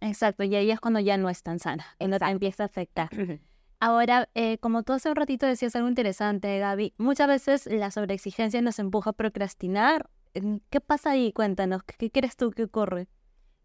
Exacto, 0.00 0.44
y 0.44 0.54
ahí 0.54 0.70
es 0.70 0.78
cuando 0.78 1.00
ya 1.00 1.16
no 1.16 1.28
es 1.28 1.42
tan 1.42 1.58
sana, 1.58 1.84
cuando 1.98 2.20
te 2.20 2.26
empieza 2.26 2.62
a 2.62 2.66
afectar. 2.66 3.10
Ahora, 3.80 4.28
eh, 4.34 4.58
como 4.58 4.82
tú 4.82 4.92
hace 4.92 5.08
un 5.08 5.16
ratito 5.16 5.46
decías 5.46 5.76
algo 5.76 5.88
interesante, 5.88 6.58
Gaby, 6.58 6.94
muchas 6.98 7.28
veces 7.28 7.66
la 7.66 7.90
sobreexigencia 7.90 8.60
nos 8.60 8.78
empuja 8.80 9.10
a 9.10 9.12
procrastinar. 9.12 10.10
Mm, 10.34 10.56
¿Qué 10.68 10.80
pasa 10.80 11.12
ahí? 11.12 11.32
Cuéntanos, 11.32 11.82
¿qué, 11.84 12.10
crees 12.10 12.36
tú 12.36 12.50
que 12.50 12.64
ocurre? 12.64 13.06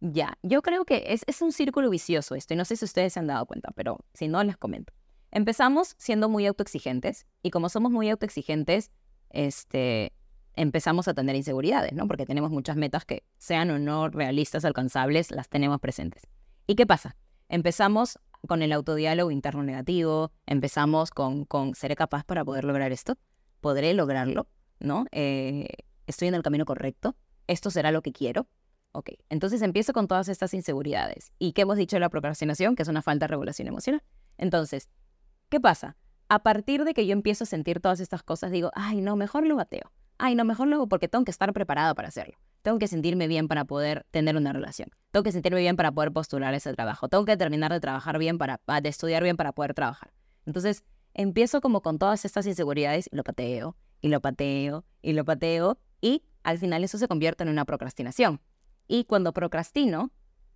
Ya, 0.01 0.38
yo 0.44 0.62
creo 0.62 0.86
que 0.86 1.06
es, 1.07 1.24
es 1.25 1.42
un 1.42 1.51
círculo 1.51 1.89
vicioso 1.89 2.36
esto, 2.36 2.54
y 2.54 2.57
no 2.57 2.65
sé 2.65 2.75
si 2.75 2.86
ustedes 2.86 3.13
se 3.13 3.19
han 3.19 3.27
dado 3.27 3.45
cuenta, 3.45 3.71
pero 3.75 4.00
si 4.13 4.27
no, 4.27 4.44
les 4.44 4.57
comento. 4.57 4.94
Empezamos 5.31 5.95
siendo 5.98 6.30
muy 6.30 6.45
autoexigentes, 6.45 7.25
y 7.42 7.50
como 7.50 7.69
somos 7.69 7.92
muy 7.92 8.09
autoexigentes, 8.09 8.92
este, 9.30 10.13
empezamos 10.56 11.07
a 11.07 11.16
tener 11.16 11.36
inseguridades, 11.36 11.94
¿no? 11.94 12.07
Porque 12.07 12.25
tenemos 12.25 12.51
muchas 12.51 12.75
metas 12.75 13.06
que, 13.06 13.24
sean 13.38 13.71
o 13.71 13.80
no 13.80 14.09
realistas, 14.09 14.66
alcanzables, 14.66 15.31
las 15.31 15.50
tenemos 15.50 15.80
presentes. 15.80 16.27
¿Y 16.68 16.75
qué 16.75 16.86
pasa? 16.86 17.16
Empezamos 17.50 18.19
con 18.48 18.62
el 18.62 18.72
autodiálogo 18.74 19.31
interno 19.31 19.63
negativo, 19.63 20.31
empezamos 20.45 21.12
con, 21.12 21.45
con 21.45 21.75
¿seré 21.75 21.95
capaz 21.95 22.24
para 22.25 22.44
poder 22.44 22.66
lograr 22.66 22.92
esto? 22.92 23.18
¿Podré 23.62 23.94
lograrlo? 23.94 24.48
¿No? 24.80 25.06
Eh, 25.12 25.68
¿Estoy 26.07 26.28
en 26.28 26.36
el 26.36 26.44
camino 26.44 26.66
correcto? 26.66 27.16
¿Esto 27.48 27.72
será 27.72 27.92
lo 27.92 28.01
que 28.01 28.12
quiero? 28.12 28.48
Ok, 28.92 29.12
entonces 29.30 29.62
empiezo 29.62 29.94
con 29.94 30.07
todas 30.07 30.28
estas 30.28 30.54
inseguridades. 30.54 31.31
¿Y 31.40 31.54
qué 31.54 31.62
hemos 31.62 31.78
dicho 31.78 31.95
de 31.95 32.01
la 32.01 32.10
procrastinación? 32.10 32.75
Que 32.75 32.84
es 32.84 32.90
una 32.90 33.01
falta 33.01 33.25
de 33.25 33.30
regulación 33.30 33.68
emocional. 33.68 34.04
Entonces, 34.38 34.90
¿qué 35.50 35.60
pasa? 35.60 35.95
A 36.28 36.44
partir 36.44 36.84
de 36.84 36.94
que 36.94 37.07
yo 37.07 37.13
empiezo 37.13 37.45
a 37.45 37.48
sentir 37.48 37.80
todas 37.80 38.00
estas 38.00 38.24
cosas, 38.24 38.51
digo, 38.51 38.72
ay, 38.75 39.01
no, 39.01 39.16
mejor 39.16 39.45
lo 39.45 39.56
bateo. 39.56 39.92
Ay, 40.18 40.36
no, 40.36 40.45
mejor 40.45 40.68
lo 40.68 40.75
hago 40.75 40.88
porque 40.88 41.07
tengo 41.07 41.25
que 41.25 41.31
estar 41.31 41.51
preparada 41.54 41.95
para 41.95 42.10
hacerlo. 42.10 42.38
Tengo 42.63 42.80
que 42.80 42.88
sentirme 42.88 43.27
bien 43.27 43.48
para 43.48 43.65
poder 43.65 44.06
tener 44.10 44.38
una 44.38 44.54
relación. 44.54 44.89
Tengo 45.12 45.24
que 45.24 45.31
sentirme 45.33 45.60
bien 45.60 45.75
para 45.75 45.92
poder 45.92 46.12
postular 46.12 46.54
ese 46.54 46.74
trabajo. 46.74 47.10
Tengo 47.10 47.25
que 47.25 47.38
terminar 47.38 47.71
de 47.74 47.80
trabajar 47.81 48.18
bien 48.18 48.38
para, 48.38 48.57
pa- 48.57 48.80
de 48.80 48.88
estudiar 48.89 49.21
bien 49.21 49.36
para 49.36 49.51
poder 49.51 49.74
trabajar. 49.74 50.13
Entonces, 50.45 50.83
empiezo 51.13 51.60
como 51.60 51.81
con 51.81 52.00
todas 52.00 52.24
estas 52.24 52.48
inseguridades, 52.48 53.10
lo 53.12 53.24
pateo, 53.24 53.75
y 54.01 54.07
lo 54.07 54.21
pateo, 54.21 54.86
y 55.01 55.12
lo 55.13 55.25
pateo, 55.25 55.77
y 56.01 56.24
al 56.44 56.57
final 56.57 56.83
eso 56.86 56.98
se 56.98 57.07
convierte 57.07 57.44
en 57.44 57.50
una 57.50 57.65
procrastinación. 57.65 58.42
Y 58.88 59.04
cuando 59.06 59.33
procrastino, 59.33 60.12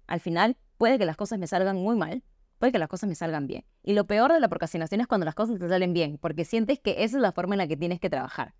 al 0.07 0.21
final 0.21 0.57
puede 0.77 0.97
que 0.97 1.05
las 1.05 1.17
cosas 1.17 1.39
me 1.39 1.47
salgan 1.47 1.75
muy 1.75 1.97
mal, 1.97 2.23
puede 2.57 2.71
que 2.71 2.79
las 2.79 2.89
cosas 2.89 3.09
me 3.09 3.15
salgan 3.15 3.47
bien. 3.47 3.65
Y 3.83 3.93
lo 3.93 4.07
peor 4.07 4.31
de 4.31 4.39
la 4.39 4.47
procrastinación 4.47 5.01
es 5.01 5.07
cuando 5.07 5.25
las 5.25 5.35
cosas 5.35 5.59
te 5.59 5.67
salen 5.67 5.93
bien, 5.93 6.17
porque 6.19 6.45
sientes 6.45 6.79
que 6.79 7.03
esa 7.03 7.17
es 7.17 7.21
la 7.21 7.33
forma 7.33 7.55
en 7.55 7.59
la 7.59 7.67
que 7.67 7.75
tienes 7.77 7.99
que 7.99 8.09
trabajar, 8.09 8.53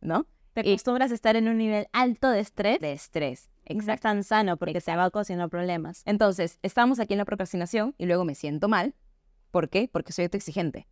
¿no? 0.00 0.26
Te 0.54 0.60
acostumbras 0.60 1.10
a 1.10 1.14
estar 1.14 1.34
en 1.34 1.48
un 1.48 1.58
nivel 1.58 1.88
alto 1.92 2.30
de 2.30 2.38
estrés, 2.38 2.78
De 2.78 2.92
estrés. 2.92 3.50
es 3.64 4.00
tan 4.00 4.22
sano 4.22 4.56
porque 4.56 4.80
se 4.80 4.94
va 4.94 5.04
ocasionando 5.08 5.50
problemas. 5.50 6.02
Entonces, 6.06 6.60
estamos 6.62 7.00
aquí 7.00 7.14
en 7.14 7.18
la 7.18 7.24
procrastinación 7.24 7.92
y 7.98 8.06
luego 8.06 8.24
me 8.24 8.36
siento 8.36 8.68
mal. 8.68 8.94
¿Por 9.50 9.68
qué? 9.68 9.88
Porque 9.92 10.12
soy 10.12 10.26
autoexigente. 10.26 10.86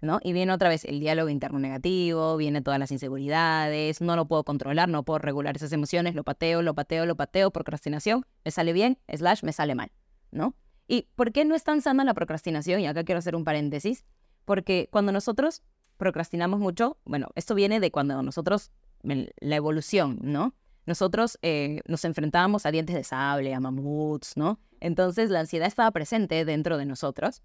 ¿No? 0.00 0.20
Y 0.22 0.32
viene 0.32 0.52
otra 0.52 0.70
vez 0.70 0.86
el 0.86 1.00
diálogo 1.00 1.28
interno 1.28 1.58
negativo, 1.58 2.36
viene 2.38 2.62
todas 2.62 2.78
las 2.78 2.90
inseguridades, 2.90 4.00
no 4.00 4.16
lo 4.16 4.26
puedo 4.26 4.42
controlar, 4.44 4.88
no 4.88 5.02
puedo 5.02 5.18
regular 5.18 5.56
esas 5.56 5.72
emociones, 5.72 6.14
lo 6.14 6.24
pateo, 6.24 6.62
lo 6.62 6.74
pateo, 6.74 7.06
lo 7.06 7.16
pateo, 7.16 7.50
procrastinación, 7.50 8.26
me 8.44 8.50
sale 8.50 8.74
bien, 8.74 8.98
slash, 9.08 9.42
me 9.44 9.52
sale 9.52 9.74
mal, 9.74 9.92
¿no? 10.30 10.54
¿Y 10.88 11.08
por 11.14 11.32
qué 11.32 11.46
no 11.46 11.54
es 11.54 11.64
tan 11.64 11.80
sana 11.80 12.04
la 12.04 12.12
procrastinación? 12.12 12.80
Y 12.80 12.86
acá 12.86 13.04
quiero 13.04 13.18
hacer 13.18 13.34
un 13.34 13.44
paréntesis, 13.44 14.04
porque 14.44 14.88
cuando 14.90 15.10
nosotros 15.10 15.62
procrastinamos 15.96 16.60
mucho, 16.60 16.98
bueno, 17.04 17.28
esto 17.34 17.54
viene 17.54 17.80
de 17.80 17.90
cuando 17.90 18.22
nosotros, 18.22 18.72
la 19.04 19.56
evolución, 19.56 20.18
¿no? 20.22 20.54
Nosotros 20.86 21.38
eh, 21.42 21.80
nos 21.86 22.04
enfrentábamos 22.04 22.66
a 22.66 22.70
dientes 22.70 22.94
de 22.94 23.04
sable, 23.04 23.54
a 23.54 23.60
mamuts, 23.60 24.36
¿no? 24.36 24.60
Entonces 24.80 25.30
la 25.30 25.40
ansiedad 25.40 25.68
estaba 25.68 25.90
presente 25.90 26.44
dentro 26.44 26.76
de 26.76 26.84
nosotros 26.84 27.42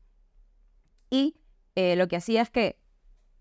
y 1.10 1.36
eh, 1.76 1.96
lo 1.96 2.08
que 2.08 2.18
hacía 2.18 2.42
es 2.42 2.50
que 2.50 2.78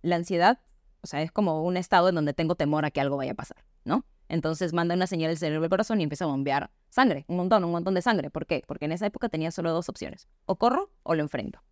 la 0.02 0.16
ansiedad, 0.16 0.60
o 1.02 1.06
sea, 1.06 1.22
es 1.22 1.32
como 1.32 1.64
un 1.64 1.76
estado 1.76 2.08
en 2.08 2.14
donde 2.14 2.34
tengo 2.34 2.54
temor 2.54 2.84
a 2.84 2.90
que 2.90 3.00
algo 3.00 3.16
vaya 3.16 3.32
a 3.32 3.34
pasar, 3.34 3.64
¿no? 3.84 4.04
Entonces 4.28 4.72
manda 4.72 4.94
una 4.94 5.06
señal 5.06 5.30
al 5.30 5.38
cerebro 5.38 5.62
del 5.62 5.70
corazón 5.70 6.00
y 6.00 6.04
empieza 6.04 6.24
a 6.24 6.28
bombear 6.28 6.70
sangre, 6.90 7.24
un 7.28 7.36
montón, 7.36 7.64
un 7.64 7.72
montón 7.72 7.94
de 7.94 8.02
sangre. 8.02 8.30
¿Por 8.30 8.46
qué? 8.46 8.62
Porque 8.66 8.84
en 8.84 8.92
esa 8.92 9.06
época 9.06 9.28
tenía 9.28 9.50
solo 9.50 9.72
dos 9.72 9.88
opciones, 9.88 10.28
o 10.44 10.56
corro 10.56 10.92
o 11.02 11.14
lo 11.14 11.22
enfrento. 11.22 11.62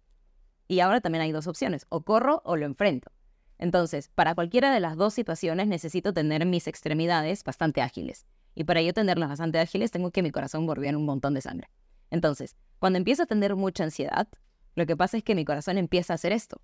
Y 0.66 0.80
ahora 0.80 1.00
también 1.00 1.22
hay 1.22 1.32
dos 1.32 1.46
opciones, 1.46 1.86
o 1.90 2.02
corro 2.02 2.42
o 2.44 2.56
lo 2.56 2.66
enfrento. 2.66 3.12
Entonces, 3.58 4.10
para 4.14 4.34
cualquiera 4.34 4.72
de 4.72 4.80
las 4.80 4.96
dos 4.96 5.14
situaciones 5.14 5.66
necesito 5.66 6.12
tener 6.12 6.44
mis 6.46 6.66
extremidades 6.66 7.42
bastante 7.42 7.80
ágiles. 7.80 8.26
Y 8.54 8.64
para 8.64 8.82
yo 8.82 8.92
tenerlas 8.92 9.28
bastante 9.28 9.58
ágiles, 9.58 9.90
tengo 9.90 10.10
que 10.10 10.22
mi 10.22 10.30
corazón 10.30 10.66
bombear 10.66 10.96
un 10.96 11.04
montón 11.04 11.34
de 11.34 11.40
sangre. 11.40 11.68
Entonces, 12.10 12.56
cuando 12.78 12.98
empiezo 12.98 13.24
a 13.24 13.26
tener 13.26 13.56
mucha 13.56 13.84
ansiedad, 13.84 14.28
lo 14.74 14.86
que 14.86 14.96
pasa 14.96 15.16
es 15.16 15.24
que 15.24 15.34
mi 15.34 15.44
corazón 15.44 15.78
empieza 15.78 16.12
a 16.12 16.16
hacer 16.16 16.32
esto. 16.32 16.60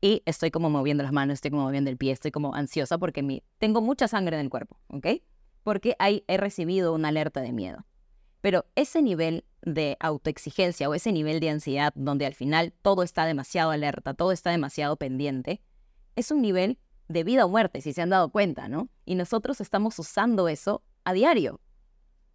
Y 0.00 0.22
estoy 0.24 0.50
como 0.50 0.70
moviendo 0.70 1.02
las 1.02 1.12
manos, 1.12 1.34
estoy 1.34 1.50
como 1.50 1.64
moviendo 1.64 1.90
el 1.90 1.98
pie, 1.98 2.12
estoy 2.12 2.30
como 2.30 2.54
ansiosa 2.54 2.96
porque 2.96 3.22
mi, 3.22 3.42
tengo 3.58 3.82
mucha 3.82 4.08
sangre 4.08 4.36
en 4.36 4.42
el 4.42 4.50
cuerpo, 4.50 4.78
¿ok? 4.88 5.06
Porque 5.62 5.94
hay, 5.98 6.24
he 6.26 6.38
recibido 6.38 6.94
una 6.94 7.08
alerta 7.08 7.42
de 7.42 7.52
miedo. 7.52 7.84
Pero 8.40 8.66
ese 8.74 9.02
nivel 9.02 9.44
de 9.62 9.96
autoexigencia 10.00 10.88
o 10.88 10.94
ese 10.94 11.12
nivel 11.12 11.40
de 11.40 11.50
ansiedad 11.50 11.92
donde 11.94 12.26
al 12.26 12.34
final 12.34 12.72
todo 12.82 13.02
está 13.02 13.24
demasiado 13.26 13.70
alerta, 13.70 14.14
todo 14.14 14.32
está 14.32 14.50
demasiado 14.50 14.96
pendiente, 14.96 15.60
es 16.16 16.30
un 16.30 16.40
nivel 16.40 16.78
de 17.08 17.24
vida 17.24 17.44
o 17.44 17.48
muerte, 17.48 17.80
si 17.80 17.92
se 17.92 18.02
han 18.02 18.10
dado 18.10 18.30
cuenta, 18.30 18.68
¿no? 18.68 18.88
Y 19.04 19.14
nosotros 19.16 19.60
estamos 19.60 19.98
usando 19.98 20.48
eso 20.48 20.82
a 21.04 21.12
diario. 21.12 21.60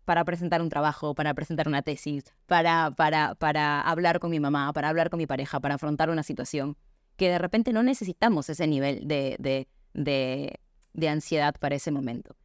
para 0.06 0.24
presentar 0.24 0.62
un 0.62 0.70
trabajo, 0.70 1.16
para 1.16 1.34
presentar 1.34 1.68
una 1.68 1.82
tesis, 1.82 2.26
para, 2.46 2.92
para, 2.92 3.36
para 3.36 3.82
hablar 3.82 4.20
con 4.20 4.30
mi 4.32 4.40
mamá, 4.40 4.72
para 4.72 4.90
hablar 4.90 5.10
con 5.10 5.18
mi 5.18 5.26
pareja, 5.28 5.60
para 5.60 5.76
afrontar 5.76 6.10
una 6.10 6.24
situación, 6.24 6.78
que 7.18 7.30
de 7.30 7.40
repente 7.40 7.74
no 7.74 7.82
necesitamos 7.84 8.50
ese 8.50 8.68
nivel 8.68 9.08
de, 9.08 9.36
de, 9.40 9.68
de, 9.94 10.60
de 10.94 11.10
ansiedad 11.10 11.56
para 11.60 11.76
ese 11.76 11.92
momento. 11.92 12.36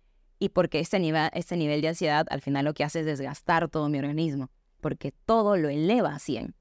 Y 0.40 0.49
porque 0.49 0.80
este 0.80 0.99
nivel, 0.99 1.30
este 1.35 1.56
nivel 1.56 1.82
de 1.82 1.88
ansiedad 1.88 2.26
al 2.30 2.40
final 2.40 2.64
lo 2.64 2.75
que 2.75 2.82
hace 2.82 3.00
es 3.00 3.06
desgastar 3.06 3.68
todo 3.68 3.88
mi 3.88 3.99
organismo, 3.99 4.50
porque 4.80 5.12
todo 5.12 5.56
lo 5.56 5.68
eleva 5.68 6.14
a 6.14 6.18
100. 6.18 6.56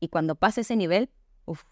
Y 0.00 0.08
cuando 0.08 0.34
pasa 0.34 0.62
ese 0.62 0.74
nivel, 0.74 1.10
uf, 1.44 1.62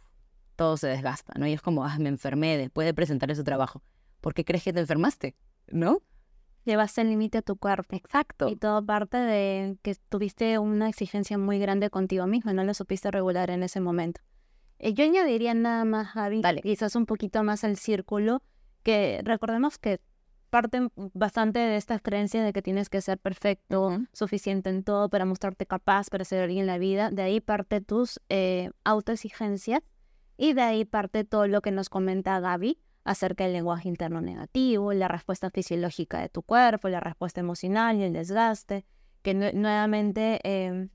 todo 0.54 0.76
se 0.76 0.86
desgasta, 0.86 1.32
¿no? 1.38 1.46
Y 1.46 1.54
es 1.54 1.62
como, 1.62 1.84
ah, 1.84 1.96
me 1.98 2.10
enfermé 2.10 2.58
después 2.58 2.86
de 2.86 2.94
presentar 2.94 3.30
ese 3.30 3.42
trabajo. 3.42 3.82
¿Por 4.20 4.34
qué 4.34 4.44
crees 4.44 4.64
que 4.64 4.72
te 4.72 4.80
enfermaste? 4.80 5.34
¿No? 5.68 6.02
Llevaste 6.64 7.00
el 7.00 7.08
límite 7.08 7.38
a 7.38 7.42
tu 7.42 7.56
cuerpo. 7.56 7.96
Exacto. 7.96 8.48
Y 8.48 8.56
todo 8.56 8.84
parte 8.84 9.16
de 9.16 9.78
que 9.82 9.94
tuviste 10.08 10.58
una 10.58 10.88
exigencia 10.88 11.38
muy 11.38 11.58
grande 11.58 11.88
contigo 11.90 12.26
mismo, 12.26 12.52
no 12.52 12.64
lo 12.64 12.74
supiste 12.74 13.10
regular 13.10 13.50
en 13.50 13.62
ese 13.62 13.80
momento. 13.80 14.20
Eh, 14.78 14.92
yo 14.92 15.04
añadiría 15.04 15.54
nada 15.54 15.84
más, 15.84 16.08
Javi, 16.08 16.42
Dale. 16.42 16.60
quizás 16.60 16.96
un 16.96 17.06
poquito 17.06 17.42
más 17.44 17.64
al 17.64 17.76
círculo, 17.76 18.42
que 18.82 19.20
recordemos 19.24 19.78
que 19.78 20.00
parte 20.50 20.88
bastante 21.12 21.58
de 21.58 21.76
estas 21.76 22.00
creencias 22.02 22.44
de 22.44 22.52
que 22.52 22.62
tienes 22.62 22.88
que 22.88 23.00
ser 23.00 23.18
perfecto, 23.18 23.98
suficiente 24.12 24.70
en 24.70 24.84
todo 24.84 25.08
para 25.08 25.24
mostrarte 25.24 25.66
capaz, 25.66 26.08
para 26.10 26.24
ser 26.24 26.42
alguien 26.42 26.60
en 26.60 26.66
la 26.66 26.78
vida. 26.78 27.10
De 27.10 27.22
ahí 27.22 27.40
parte 27.40 27.80
tus 27.80 28.20
eh, 28.28 28.70
autoexigencias 28.84 29.80
y 30.36 30.52
de 30.52 30.62
ahí 30.62 30.84
parte 30.84 31.24
todo 31.24 31.46
lo 31.46 31.60
que 31.62 31.70
nos 31.70 31.88
comenta 31.88 32.40
Gaby 32.40 32.78
acerca 33.04 33.44
del 33.44 33.52
lenguaje 33.52 33.88
interno 33.88 34.20
negativo, 34.20 34.92
la 34.92 35.08
respuesta 35.08 35.50
fisiológica 35.50 36.20
de 36.20 36.28
tu 36.28 36.42
cuerpo, 36.42 36.88
la 36.88 37.00
respuesta 37.00 37.40
emocional 37.40 37.96
y 37.96 38.02
el 38.02 38.12
desgaste, 38.12 38.84
que 39.22 39.34
nue- 39.34 39.52
nuevamente 39.54 40.40
eh, 40.42 40.88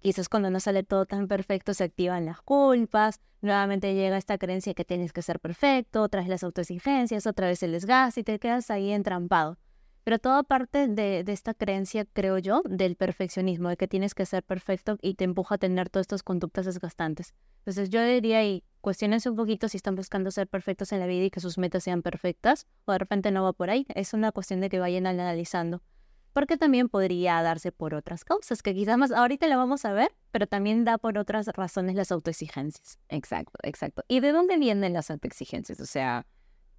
quizás 0.00 0.28
cuando 0.28 0.50
no 0.50 0.60
sale 0.60 0.82
todo 0.82 1.06
tan 1.06 1.28
perfecto 1.28 1.74
se 1.74 1.84
activan 1.84 2.26
las 2.26 2.42
culpas, 2.42 3.20
nuevamente 3.40 3.94
llega 3.94 4.16
esta 4.16 4.38
creencia 4.38 4.74
que 4.74 4.84
tienes 4.84 5.12
que 5.12 5.22
ser 5.22 5.40
perfecto, 5.40 6.02
otra 6.02 6.20
vez 6.20 6.28
las 6.28 6.42
autoexigencias, 6.42 7.26
otra 7.26 7.46
vez 7.46 7.62
el 7.62 7.72
desgaste 7.72 8.20
y 8.20 8.24
te 8.24 8.38
quedas 8.38 8.70
ahí 8.70 8.90
entrampado. 8.92 9.58
Pero 10.02 10.18
todo 10.18 10.42
parte 10.44 10.88
de, 10.88 11.24
esta 11.28 11.54
creencia, 11.54 12.04
creo 12.04 12.38
yo, 12.38 12.62
del 12.64 12.96
perfeccionismo, 12.96 13.68
de 13.68 13.76
que 13.76 13.86
tienes 13.86 14.14
que 14.14 14.24
ser 14.24 14.42
perfecto 14.42 14.98
y 15.02 15.14
te 15.14 15.24
empuja 15.24 15.56
a 15.56 15.58
tener 15.58 15.90
todas 15.90 16.04
estas 16.04 16.22
conductas 16.22 16.64
desgastantes. 16.64 17.34
Entonces 17.58 17.90
yo 17.90 18.02
diría 18.02 18.42
y 18.44 18.64
cuestionense 18.80 19.28
un 19.28 19.36
poquito 19.36 19.68
si 19.68 19.76
están 19.76 19.94
buscando 19.94 20.30
ser 20.30 20.48
perfectos 20.48 20.92
en 20.92 21.00
la 21.00 21.06
vida 21.06 21.24
y 21.24 21.30
que 21.30 21.40
sus 21.40 21.58
metas 21.58 21.84
sean 21.84 22.02
perfectas, 22.02 22.66
o 22.86 22.92
de 22.92 22.98
repente 22.98 23.30
no 23.30 23.44
va 23.44 23.52
por 23.52 23.68
ahí. 23.68 23.86
Es 23.94 24.14
una 24.14 24.32
cuestión 24.32 24.60
de 24.60 24.70
que 24.70 24.78
vayan 24.78 25.06
analizando. 25.06 25.82
Porque 26.32 26.56
también 26.56 26.88
podría 26.88 27.42
darse 27.42 27.72
por 27.72 27.94
otras 27.94 28.24
causas, 28.24 28.62
que 28.62 28.74
quizás 28.74 28.96
más 28.96 29.10
ahorita 29.10 29.48
lo 29.48 29.56
vamos 29.56 29.84
a 29.84 29.92
ver, 29.92 30.12
pero 30.30 30.46
también 30.46 30.84
da 30.84 30.98
por 30.98 31.18
otras 31.18 31.48
razones 31.48 31.96
las 31.96 32.12
autoexigencias. 32.12 32.98
Exacto, 33.08 33.58
exacto. 33.62 34.04
¿Y 34.06 34.20
de 34.20 34.32
dónde 34.32 34.56
vienen 34.56 34.92
las 34.92 35.10
autoexigencias? 35.10 35.80
O 35.80 35.86
sea, 35.86 36.26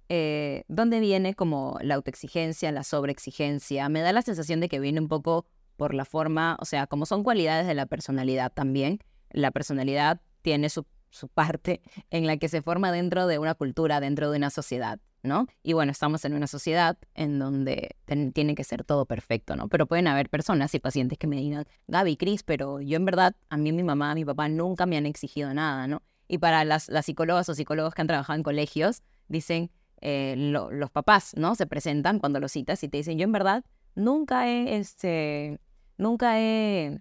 eh, 0.08 0.64
¿dónde 0.68 1.00
viene 1.00 1.34
como 1.34 1.78
la 1.82 1.94
autoexigencia, 1.94 2.72
la 2.72 2.84
sobreexigencia? 2.84 3.88
Me 3.88 4.00
da 4.00 4.12
la 4.12 4.22
sensación 4.22 4.60
de 4.60 4.68
que 4.68 4.80
viene 4.80 5.00
un 5.00 5.08
poco 5.08 5.46
por 5.76 5.94
la 5.94 6.04
forma, 6.04 6.56
o 6.60 6.64
sea, 6.64 6.86
como 6.86 7.06
son 7.06 7.22
cualidades 7.22 7.66
de 7.66 7.74
la 7.74 7.86
personalidad 7.86 8.52
también. 8.52 9.00
La 9.30 9.50
personalidad 9.50 10.20
tiene 10.42 10.68
su, 10.68 10.86
su 11.10 11.28
parte 11.34 11.82
en 12.10 12.26
la 12.26 12.36
que 12.36 12.48
se 12.48 12.62
forma 12.62 12.92
dentro 12.92 13.26
de 13.26 13.38
una 13.38 13.54
cultura, 13.54 14.00
dentro 14.00 14.30
de 14.30 14.36
una 14.38 14.50
sociedad, 14.50 15.00
¿no? 15.22 15.46
Y 15.62 15.72
bueno, 15.72 15.92
estamos 15.92 16.24
en 16.24 16.34
una 16.34 16.46
sociedad 16.46 16.98
en 17.14 17.38
donde 17.38 17.96
tiene 18.34 18.54
que 18.54 18.64
ser 18.64 18.84
todo 18.84 19.06
perfecto, 19.06 19.56
¿no? 19.56 19.68
Pero 19.68 19.86
pueden 19.86 20.06
haber 20.08 20.28
personas 20.28 20.74
y 20.74 20.80
pacientes 20.80 21.18
que 21.18 21.26
me 21.26 21.36
digan, 21.36 21.64
Gaby, 21.88 22.16
Cris, 22.16 22.42
pero 22.42 22.80
yo 22.80 22.96
en 22.96 23.04
verdad, 23.04 23.34
a 23.48 23.56
mí 23.56 23.72
mi 23.72 23.82
mamá, 23.82 24.14
mi 24.14 24.24
papá 24.24 24.48
nunca 24.48 24.86
me 24.86 24.96
han 24.96 25.06
exigido 25.06 25.52
nada, 25.54 25.86
¿no? 25.86 26.02
Y 26.28 26.38
para 26.38 26.64
las, 26.64 26.90
psicólogas 27.02 27.48
o 27.48 27.54
psicólogos 27.54 27.94
que 27.94 28.00
han 28.02 28.08
trabajado 28.08 28.36
en 28.36 28.42
colegios, 28.42 29.02
dicen, 29.28 29.70
eh, 30.00 30.34
lo- 30.36 30.70
los 30.70 30.90
papás, 30.90 31.32
¿no? 31.36 31.54
Se 31.54 31.66
presentan 31.66 32.18
cuando 32.18 32.40
los 32.40 32.52
citas 32.52 32.82
y 32.82 32.88
te 32.88 32.96
dicen, 32.98 33.18
yo 33.18 33.24
en 33.24 33.32
verdad 33.32 33.64
nunca 33.94 34.48
he, 34.48 34.76
este, 34.76 35.60
nunca 35.98 36.40
he 36.40 37.00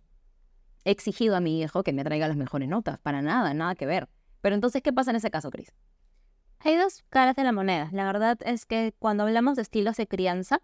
exigido 0.84 1.36
a 1.36 1.40
mi 1.40 1.62
hijo 1.62 1.84
que 1.84 1.94
me 1.94 2.04
traiga 2.04 2.28
las 2.28 2.38
mejores 2.38 2.68
notas, 2.70 3.00
para 3.00 3.22
nada, 3.22 3.54
nada 3.54 3.76
que 3.76 3.86
ver. 3.86 4.10
Pero 4.42 4.56
entonces, 4.56 4.82
¿qué 4.82 4.92
pasa 4.94 5.12
en 5.12 5.18
ese 5.18 5.32
caso, 5.32 5.52
Cris? 5.52 5.74
Hay 6.64 6.78
dos 6.78 7.04
caras 7.10 7.36
de 7.36 7.44
la 7.44 7.52
moneda. 7.52 7.90
La 7.92 8.06
verdad 8.06 8.38
es 8.46 8.68
que 8.68 8.94
cuando 9.00 9.24
hablamos 9.24 9.56
de 9.56 9.64
estilos 9.64 9.98
de 9.98 10.08
crianza, 10.08 10.62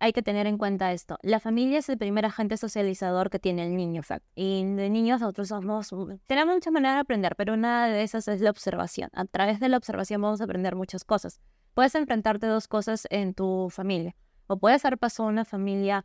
hay 0.00 0.12
que 0.12 0.22
tener 0.22 0.48
en 0.48 0.58
cuenta 0.58 0.92
esto. 0.92 1.16
La 1.22 1.38
familia 1.38 1.78
es 1.78 1.88
el 1.88 1.96
primer 1.96 2.26
agente 2.26 2.56
socializador 2.56 3.30
que 3.30 3.38
tiene 3.38 3.64
el 3.64 3.76
niño. 3.76 4.02
Y 4.34 4.64
de 4.64 4.90
niños 4.90 5.20
nosotros 5.20 5.48
somos... 5.48 5.94
Tenemos 6.26 6.54
muchas 6.56 6.72
maneras 6.72 6.96
de 6.96 7.00
aprender, 7.00 7.36
pero 7.36 7.54
una 7.54 7.86
de 7.86 8.02
esas 8.02 8.26
es 8.26 8.40
la 8.40 8.50
observación. 8.50 9.10
A 9.12 9.26
través 9.26 9.60
de 9.60 9.68
la 9.68 9.76
observación 9.76 10.20
vamos 10.20 10.40
a 10.40 10.44
aprender 10.44 10.74
muchas 10.74 11.04
cosas. 11.04 11.40
Puedes 11.74 11.94
enfrentarte 11.94 12.46
a 12.46 12.50
dos 12.50 12.66
cosas 12.66 13.06
en 13.10 13.32
tu 13.34 13.68
familia. 13.70 14.16
O 14.48 14.58
puedes 14.58 14.82
paso 14.98 15.22
a 15.22 15.26
una 15.26 15.44
familia 15.44 16.04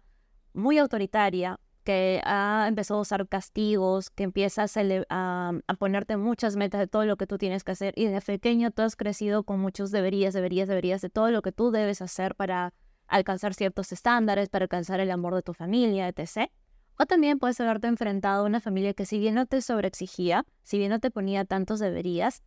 muy 0.54 0.78
autoritaria, 0.78 1.60
que 1.84 2.22
ha 2.26 2.66
empezado 2.68 3.00
a 3.00 3.02
usar 3.02 3.28
castigos, 3.28 4.10
que 4.10 4.24
empieza 4.24 4.64
a, 4.64 4.68
cele- 4.68 5.06
a, 5.10 5.54
ponerte 5.78 6.18
muchas 6.18 6.56
metas 6.56 6.80
de 6.80 6.88
todo 6.88 7.06
lo 7.06 7.18
que 7.18 7.28
tú 7.28 7.38
tienes 7.38 7.64
que 7.64 7.72
hacer 7.74 7.94
y 7.98 8.06
de 8.06 8.22
pequeño 8.22 8.72
tú 8.72 8.82
has 8.82 8.96
crecido 8.96 9.44
con 9.44 9.60
muchos 9.60 9.92
deberías, 9.92 10.34
deberías, 10.34 10.68
deberías 10.68 11.02
de 11.02 11.10
todo 11.10 11.30
lo 11.32 11.42
que 11.42 11.52
tú 11.52 11.72
debes 11.72 12.02
hacer 12.02 12.36
para 12.36 12.74
alcanzar 13.08 13.54
ciertos 13.54 13.92
estándares, 13.92 14.50
para 14.50 14.64
alcanzar 14.64 15.00
el 15.00 15.12
amor 15.12 15.36
de 15.36 15.42
tu 15.44 15.54
familia, 15.54 16.08
etc. 16.08 16.50
O 16.98 17.06
también 17.06 17.40
puedes 17.40 17.60
haberte 17.60 17.88
enfrentado 17.88 18.44
a 18.44 18.46
una 18.46 18.62
familia 18.62 18.94
que 18.94 19.06
si 19.06 19.20
bien 19.20 19.36
no 19.36 19.46
te 19.46 19.62
sobreexigía, 19.62 20.46
si 20.64 20.78
bien 20.78 20.90
no 20.90 21.00
te 21.00 21.12
ponía 21.12 21.44
tantos 21.46 21.80
deberías, 21.80 22.44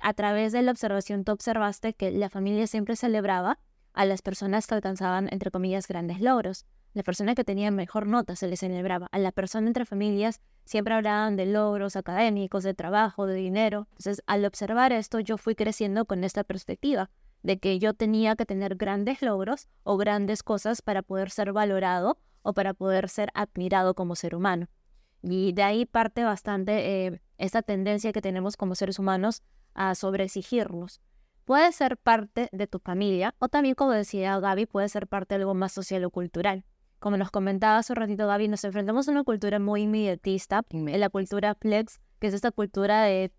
a 0.00 0.14
través 0.14 0.52
de 0.52 0.62
la 0.62 0.70
observación 0.70 1.24
tú 1.24 1.32
observaste 1.32 1.94
que 1.94 2.10
la 2.12 2.30
familia 2.30 2.66
siempre 2.66 2.96
celebraba 2.96 3.58
a 3.92 4.04
las 4.04 4.22
personas 4.22 4.66
que 4.66 4.74
alcanzaban, 4.74 5.28
entre 5.32 5.50
comillas, 5.50 5.88
grandes 5.88 6.20
logros. 6.20 6.64
La 6.94 7.02
persona 7.02 7.34
que 7.34 7.44
tenía 7.44 7.70
mejor 7.70 8.06
nota 8.06 8.34
se 8.34 8.48
le 8.48 8.56
celebraba. 8.56 9.08
A 9.12 9.18
la 9.18 9.30
persona 9.30 9.66
entre 9.66 9.84
familias 9.84 10.40
siempre 10.64 10.94
hablaban 10.94 11.36
de 11.36 11.46
logros 11.46 11.96
académicos, 11.96 12.64
de 12.64 12.74
trabajo, 12.74 13.26
de 13.26 13.34
dinero. 13.34 13.86
Entonces, 13.90 14.22
al 14.26 14.44
observar 14.44 14.92
esto, 14.92 15.20
yo 15.20 15.36
fui 15.36 15.54
creciendo 15.54 16.06
con 16.06 16.24
esta 16.24 16.44
perspectiva 16.44 17.10
de 17.42 17.58
que 17.58 17.78
yo 17.78 17.94
tenía 17.94 18.36
que 18.36 18.46
tener 18.46 18.76
grandes 18.76 19.22
logros 19.22 19.68
o 19.84 19.96
grandes 19.96 20.42
cosas 20.42 20.82
para 20.82 21.02
poder 21.02 21.30
ser 21.30 21.52
valorado 21.52 22.18
o 22.42 22.52
para 22.52 22.74
poder 22.74 23.08
ser 23.08 23.30
admirado 23.34 23.94
como 23.94 24.16
ser 24.16 24.34
humano. 24.34 24.68
Y 25.22 25.52
de 25.52 25.62
ahí 25.62 25.84
parte 25.84 26.24
bastante 26.24 27.06
eh, 27.06 27.20
esta 27.36 27.62
tendencia 27.62 28.12
que 28.12 28.22
tenemos 28.22 28.56
como 28.56 28.74
seres 28.74 28.98
humanos 28.98 29.42
a 29.74 29.94
sobreexigirnos. 29.94 31.00
Puede 31.44 31.72
ser 31.72 31.96
parte 31.96 32.48
de 32.52 32.66
tu 32.66 32.78
familia 32.78 33.34
o 33.38 33.48
también, 33.48 33.74
como 33.74 33.92
decía 33.92 34.38
Gaby, 34.38 34.66
puede 34.66 34.88
ser 34.88 35.06
parte 35.06 35.34
de 35.34 35.42
algo 35.42 35.54
más 35.54 35.72
social 35.72 36.04
o 36.04 36.10
cultural. 36.10 36.64
Como 36.98 37.16
nos 37.16 37.30
comentaba 37.30 37.78
hace 37.78 37.92
un 37.92 37.96
ratito 37.96 38.26
Gaby, 38.26 38.48
nos 38.48 38.64
enfrentamos 38.64 39.08
a 39.08 39.12
una 39.12 39.22
cultura 39.22 39.58
muy 39.60 39.82
inmediatista, 39.82 40.62
en 40.70 41.00
la 41.00 41.08
cultura 41.08 41.54
flex, 41.54 42.00
que 42.18 42.26
es 42.26 42.34
esta 42.34 42.50
cultura 42.50 43.02
de 43.02 43.32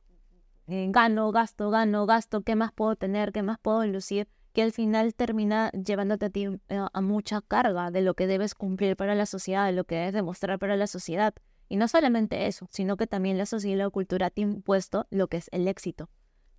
eh, 0.67 0.87
gano, 0.91 1.31
gasto, 1.31 1.69
gano, 1.69 2.05
gasto, 2.05 2.41
¿qué 2.41 2.55
más 2.55 2.71
puedo 2.71 2.95
tener? 2.95 3.31
¿Qué 3.31 3.43
más 3.43 3.57
puedo 3.59 3.85
lucir? 3.85 4.29
Que 4.53 4.61
al 4.61 4.71
final 4.71 5.13
termina 5.13 5.71
llevándote 5.71 6.27
a 6.27 6.29
ti 6.29 6.45
eh, 6.45 6.85
a 6.93 7.01
mucha 7.01 7.41
carga 7.41 7.91
de 7.91 8.01
lo 8.01 8.13
que 8.13 8.27
debes 8.27 8.55
cumplir 8.55 8.95
para 8.95 9.13
la 9.15 9.25
sociedad, 9.25 9.65
de 9.65 9.73
lo 9.73 9.83
que 9.83 9.95
debes 9.95 10.13
demostrar 10.13 10.57
para 10.57 10.77
la 10.77 10.87
sociedad. 10.87 11.33
Y 11.67 11.75
no 11.75 11.87
solamente 11.87 12.47
eso, 12.47 12.67
sino 12.71 12.97
que 12.97 13.07
también 13.07 13.37
la 13.37 13.45
sociedad 13.45 13.75
y 13.75 13.79
la 13.79 13.89
cultura 13.89 14.29
te 14.29 14.41
ha 14.41 14.45
impuesto 14.45 15.05
lo 15.09 15.27
que 15.27 15.37
es 15.37 15.49
el 15.51 15.67
éxito. 15.67 16.09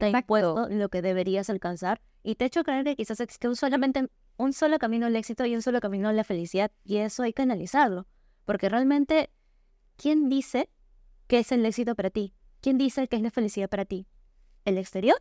Te 0.01 0.07
ha 0.07 0.19
impuesto 0.19 0.67
lo 0.71 0.89
que 0.89 1.03
deberías 1.03 1.51
alcanzar 1.51 2.01
y 2.23 2.35
te 2.35 2.45
ha 2.45 2.47
hecho 2.47 2.65
creer 2.65 2.85
que 2.85 2.97
quizás 2.97 3.21
existe 3.21 3.49
un 3.49 3.55
solamente 3.55 4.09
un 4.39 4.55
solo 4.55 4.79
camino 4.79 5.05
al 5.05 5.15
éxito 5.15 5.45
y 5.45 5.55
un 5.55 5.61
solo 5.61 5.81
camino 5.81 6.09
a 6.09 6.15
la 6.15 6.25
felicidad 6.25 6.73
y 6.85 6.97
eso 6.97 7.23
hay 7.23 7.35
que 7.35 7.43
analizarlo. 7.43 8.07
Porque 8.47 8.71
realmente, 8.71 9.31
¿quién 9.97 10.31
dice 10.31 10.71
qué 11.27 11.41
es 11.41 11.53
el 11.53 11.67
éxito 11.67 11.95
para 11.95 12.09
ti? 12.09 12.33
¿Quién 12.63 12.79
dice 12.79 13.09
qué 13.09 13.17
es 13.17 13.23
la 13.23 13.31
felicidad 13.31 13.69
para 13.69 13.85
ti? 13.85 14.07
¿El 14.65 14.79
exterior? 14.79 15.19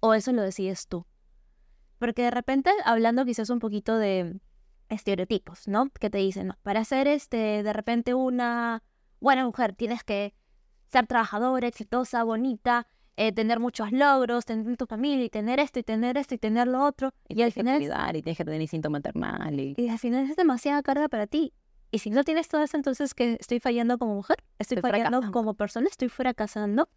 ¿O 0.00 0.14
eso 0.14 0.32
lo 0.32 0.40
decides 0.40 0.88
tú? 0.88 1.06
Porque 1.98 2.22
de 2.22 2.30
repente, 2.30 2.70
hablando 2.86 3.26
quizás 3.26 3.50
un 3.50 3.58
poquito 3.58 3.98
de 3.98 4.40
estereotipos, 4.88 5.68
¿no? 5.68 5.90
Que 5.90 6.08
te 6.08 6.16
dicen, 6.16 6.46
no, 6.46 6.54
para 6.62 6.86
ser 6.86 7.06
este, 7.06 7.62
de 7.62 7.72
repente 7.74 8.14
una 8.14 8.82
buena 9.20 9.44
mujer 9.44 9.74
tienes 9.74 10.02
que 10.02 10.34
ser 10.86 11.06
trabajadora, 11.06 11.68
exitosa, 11.68 12.24
bonita, 12.24 12.86
eh, 13.22 13.32
tener 13.32 13.60
muchos 13.60 13.92
logros, 13.92 14.46
tener 14.46 14.78
tu 14.78 14.86
familia 14.86 15.26
y 15.26 15.28
tener 15.28 15.60
esto 15.60 15.78
y 15.78 15.82
tener 15.82 16.16
esto 16.16 16.34
y 16.34 16.38
tener 16.38 16.66
lo 16.66 16.82
otro. 16.82 17.12
Y, 17.28 17.42
al 17.42 17.52
tienes 17.52 17.54
que 17.54 17.60
final, 17.60 17.78
cuidar 17.78 18.16
y 18.16 18.22
tienes 18.22 18.38
que 18.38 18.44
tener 18.46 18.62
instinto 18.62 18.88
maternal 18.88 19.60
y... 19.60 19.74
y 19.76 19.88
al 19.90 19.98
final 19.98 20.24
es 20.24 20.36
demasiada 20.36 20.82
carga 20.82 21.06
para 21.10 21.26
ti. 21.26 21.52
Y 21.90 21.98
si 21.98 22.08
no 22.08 22.24
tienes 22.24 22.48
todo 22.48 22.62
eso, 22.62 22.78
entonces 22.78 23.12
que 23.12 23.36
estoy 23.38 23.60
fallando 23.60 23.98
como 23.98 24.14
mujer, 24.14 24.38
estoy, 24.58 24.78
Estoy 24.78 24.90
fallando 24.90 25.18
fracasando. 25.18 25.38
como 25.38 25.52
persona, 25.52 25.88
estoy 25.90 26.08
fracasando. 26.08 26.88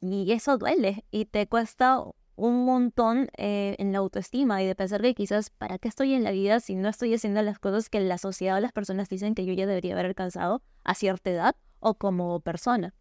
Y 0.00 0.32
eso 0.32 0.56
duele 0.56 1.04
y 1.10 1.26
te 1.26 1.46
cuesta 1.46 2.02
un 2.36 2.64
montón 2.64 3.28
eh, 3.36 3.76
en 3.78 3.92
la 3.92 3.98
autoestima 3.98 4.62
y 4.62 4.66
de 4.66 4.74
pensar 4.74 5.02
que 5.02 5.14
quizás, 5.14 5.50
¿para 5.50 5.76
qué 5.76 5.88
estoy 5.88 6.14
en 6.14 6.24
la 6.24 6.30
vida 6.30 6.60
si 6.60 6.74
no 6.74 6.88
estoy 6.88 7.12
haciendo 7.12 7.42
las 7.42 7.58
cosas 7.58 7.90
que 7.90 8.00
la 8.00 8.16
sociedad 8.16 8.56
o 8.56 8.60
las 8.60 8.72
personas 8.72 9.10
dicen 9.10 9.34
que 9.34 9.44
yo 9.44 9.52
ya 9.52 9.66
debería 9.66 9.92
haber 9.92 10.06
alcanzado 10.06 10.62
a 10.84 10.94
cierta 10.94 11.28
edad 11.28 11.56
o 11.80 11.94
como 11.94 12.40
persona? 12.40 12.94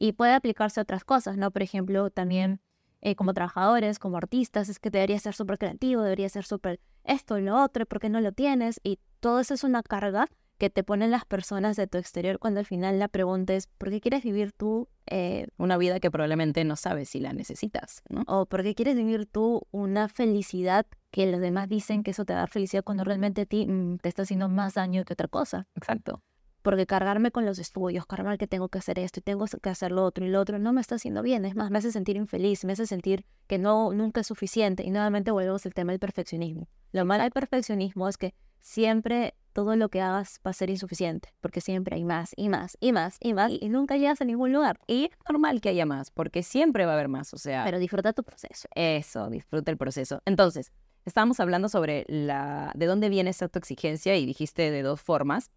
Y 0.00 0.12
puede 0.14 0.32
aplicarse 0.32 0.80
a 0.80 0.82
otras 0.82 1.04
cosas, 1.04 1.36
¿no? 1.36 1.50
Por 1.50 1.62
ejemplo, 1.62 2.08
también 2.08 2.62
eh, 3.02 3.14
como 3.14 3.34
trabajadores, 3.34 3.98
como 3.98 4.16
artistas, 4.16 4.70
es 4.70 4.78
que 4.78 4.88
debería 4.88 5.18
ser 5.18 5.34
súper 5.34 5.58
creativo, 5.58 6.02
debería 6.02 6.28
ser 6.30 6.44
súper 6.44 6.80
esto 7.04 7.38
y 7.38 7.42
lo 7.42 7.62
otro, 7.62 7.84
¿por 7.84 8.00
qué 8.00 8.08
no 8.08 8.20
lo 8.22 8.32
tienes? 8.32 8.80
Y 8.82 8.98
todo 9.20 9.40
eso 9.40 9.52
es 9.52 9.62
una 9.62 9.82
carga 9.82 10.26
que 10.56 10.70
te 10.70 10.84
ponen 10.84 11.10
las 11.10 11.26
personas 11.26 11.76
de 11.76 11.86
tu 11.86 11.98
exterior 11.98 12.38
cuando 12.38 12.60
al 12.60 12.66
final 12.66 12.98
la 12.98 13.08
pregunta 13.08 13.54
es, 13.54 13.66
¿por 13.66 13.90
qué 13.90 14.00
quieres 14.00 14.22
vivir 14.22 14.52
tú 14.52 14.88
eh, 15.06 15.48
una 15.58 15.76
vida 15.76 16.00
que 16.00 16.10
probablemente 16.10 16.64
no 16.64 16.76
sabes 16.76 17.10
si 17.10 17.20
la 17.20 17.32
necesitas? 17.34 18.02
¿no? 18.08 18.24
O 18.26 18.46
¿por 18.46 18.62
qué 18.62 18.74
quieres 18.74 18.96
vivir 18.96 19.26
tú 19.26 19.66
una 19.70 20.08
felicidad 20.08 20.86
que 21.10 21.30
los 21.30 21.40
demás 21.40 21.68
dicen 21.68 22.02
que 22.02 22.12
eso 22.12 22.24
te 22.24 22.32
da 22.32 22.46
felicidad 22.46 22.84
cuando 22.84 23.04
realmente 23.04 23.42
a 23.42 23.46
ti 23.46 23.66
mm, 23.66 23.98
te 23.98 24.08
está 24.08 24.22
haciendo 24.22 24.48
más 24.48 24.74
daño 24.74 25.04
que 25.04 25.12
otra 25.14 25.28
cosa? 25.28 25.66
Exacto. 25.74 26.22
Porque 26.62 26.86
cargarme 26.86 27.30
con 27.30 27.46
los 27.46 27.58
estudios, 27.58 28.06
cargar 28.06 28.36
que 28.38 28.46
tengo 28.46 28.68
que 28.68 28.78
hacer 28.78 28.98
esto 28.98 29.20
y 29.20 29.22
tengo 29.22 29.46
que 29.46 29.70
hacer 29.70 29.92
lo 29.92 30.04
otro 30.04 30.24
y 30.24 30.28
lo 30.28 30.40
otro, 30.40 30.58
no 30.58 30.72
me 30.72 30.80
está 30.80 30.96
haciendo 30.96 31.22
bien. 31.22 31.44
Es 31.44 31.56
más, 31.56 31.70
me 31.70 31.78
hace 31.78 31.90
sentir 31.90 32.16
infeliz, 32.16 32.64
me 32.64 32.74
hace 32.74 32.86
sentir 32.86 33.24
que 33.46 33.58
no, 33.58 33.92
nunca 33.92 34.20
es 34.20 34.26
suficiente. 34.26 34.84
Y 34.84 34.90
nuevamente 34.90 35.30
volvemos 35.30 35.64
al 35.64 35.74
tema 35.74 35.92
del 35.92 36.00
perfeccionismo. 36.00 36.68
Lo 36.92 37.04
malo 37.04 37.22
del 37.22 37.32
perfeccionismo 37.32 38.08
es 38.08 38.18
que 38.18 38.34
siempre 38.60 39.34
todo 39.52 39.76
lo 39.76 39.88
que 39.88 40.00
hagas 40.00 40.40
va 40.46 40.50
a 40.50 40.54
ser 40.54 40.70
insuficiente, 40.70 41.34
porque 41.40 41.60
siempre 41.60 41.96
hay 41.96 42.04
más 42.04 42.32
y 42.36 42.48
más 42.48 42.76
y 42.80 42.92
más 42.92 43.16
y 43.20 43.34
más 43.34 43.52
y 43.52 43.68
nunca 43.68 43.96
llegas 43.96 44.20
a 44.20 44.24
ningún 44.24 44.52
lugar. 44.52 44.78
Y 44.86 45.04
es 45.04 45.10
normal 45.28 45.60
que 45.60 45.70
haya 45.70 45.86
más, 45.86 46.10
porque 46.10 46.42
siempre 46.42 46.86
va 46.86 46.92
a 46.92 46.94
haber 46.94 47.08
más, 47.08 47.34
o 47.34 47.38
sea... 47.38 47.64
Pero 47.64 47.78
disfruta 47.78 48.12
tu 48.12 48.22
proceso. 48.22 48.68
Eso, 48.74 49.28
disfruta 49.28 49.70
el 49.70 49.76
proceso. 49.76 50.22
Entonces, 50.24 50.72
estábamos 51.04 51.40
hablando 51.40 51.68
sobre 51.68 52.04
la, 52.08 52.72
de 52.74 52.86
dónde 52.86 53.08
viene 53.08 53.30
esa 53.30 53.46
autoexigencia 53.46 54.16
y 54.16 54.26
dijiste 54.26 54.70
de 54.70 54.82
dos 54.82 55.00
formas. 55.00 55.50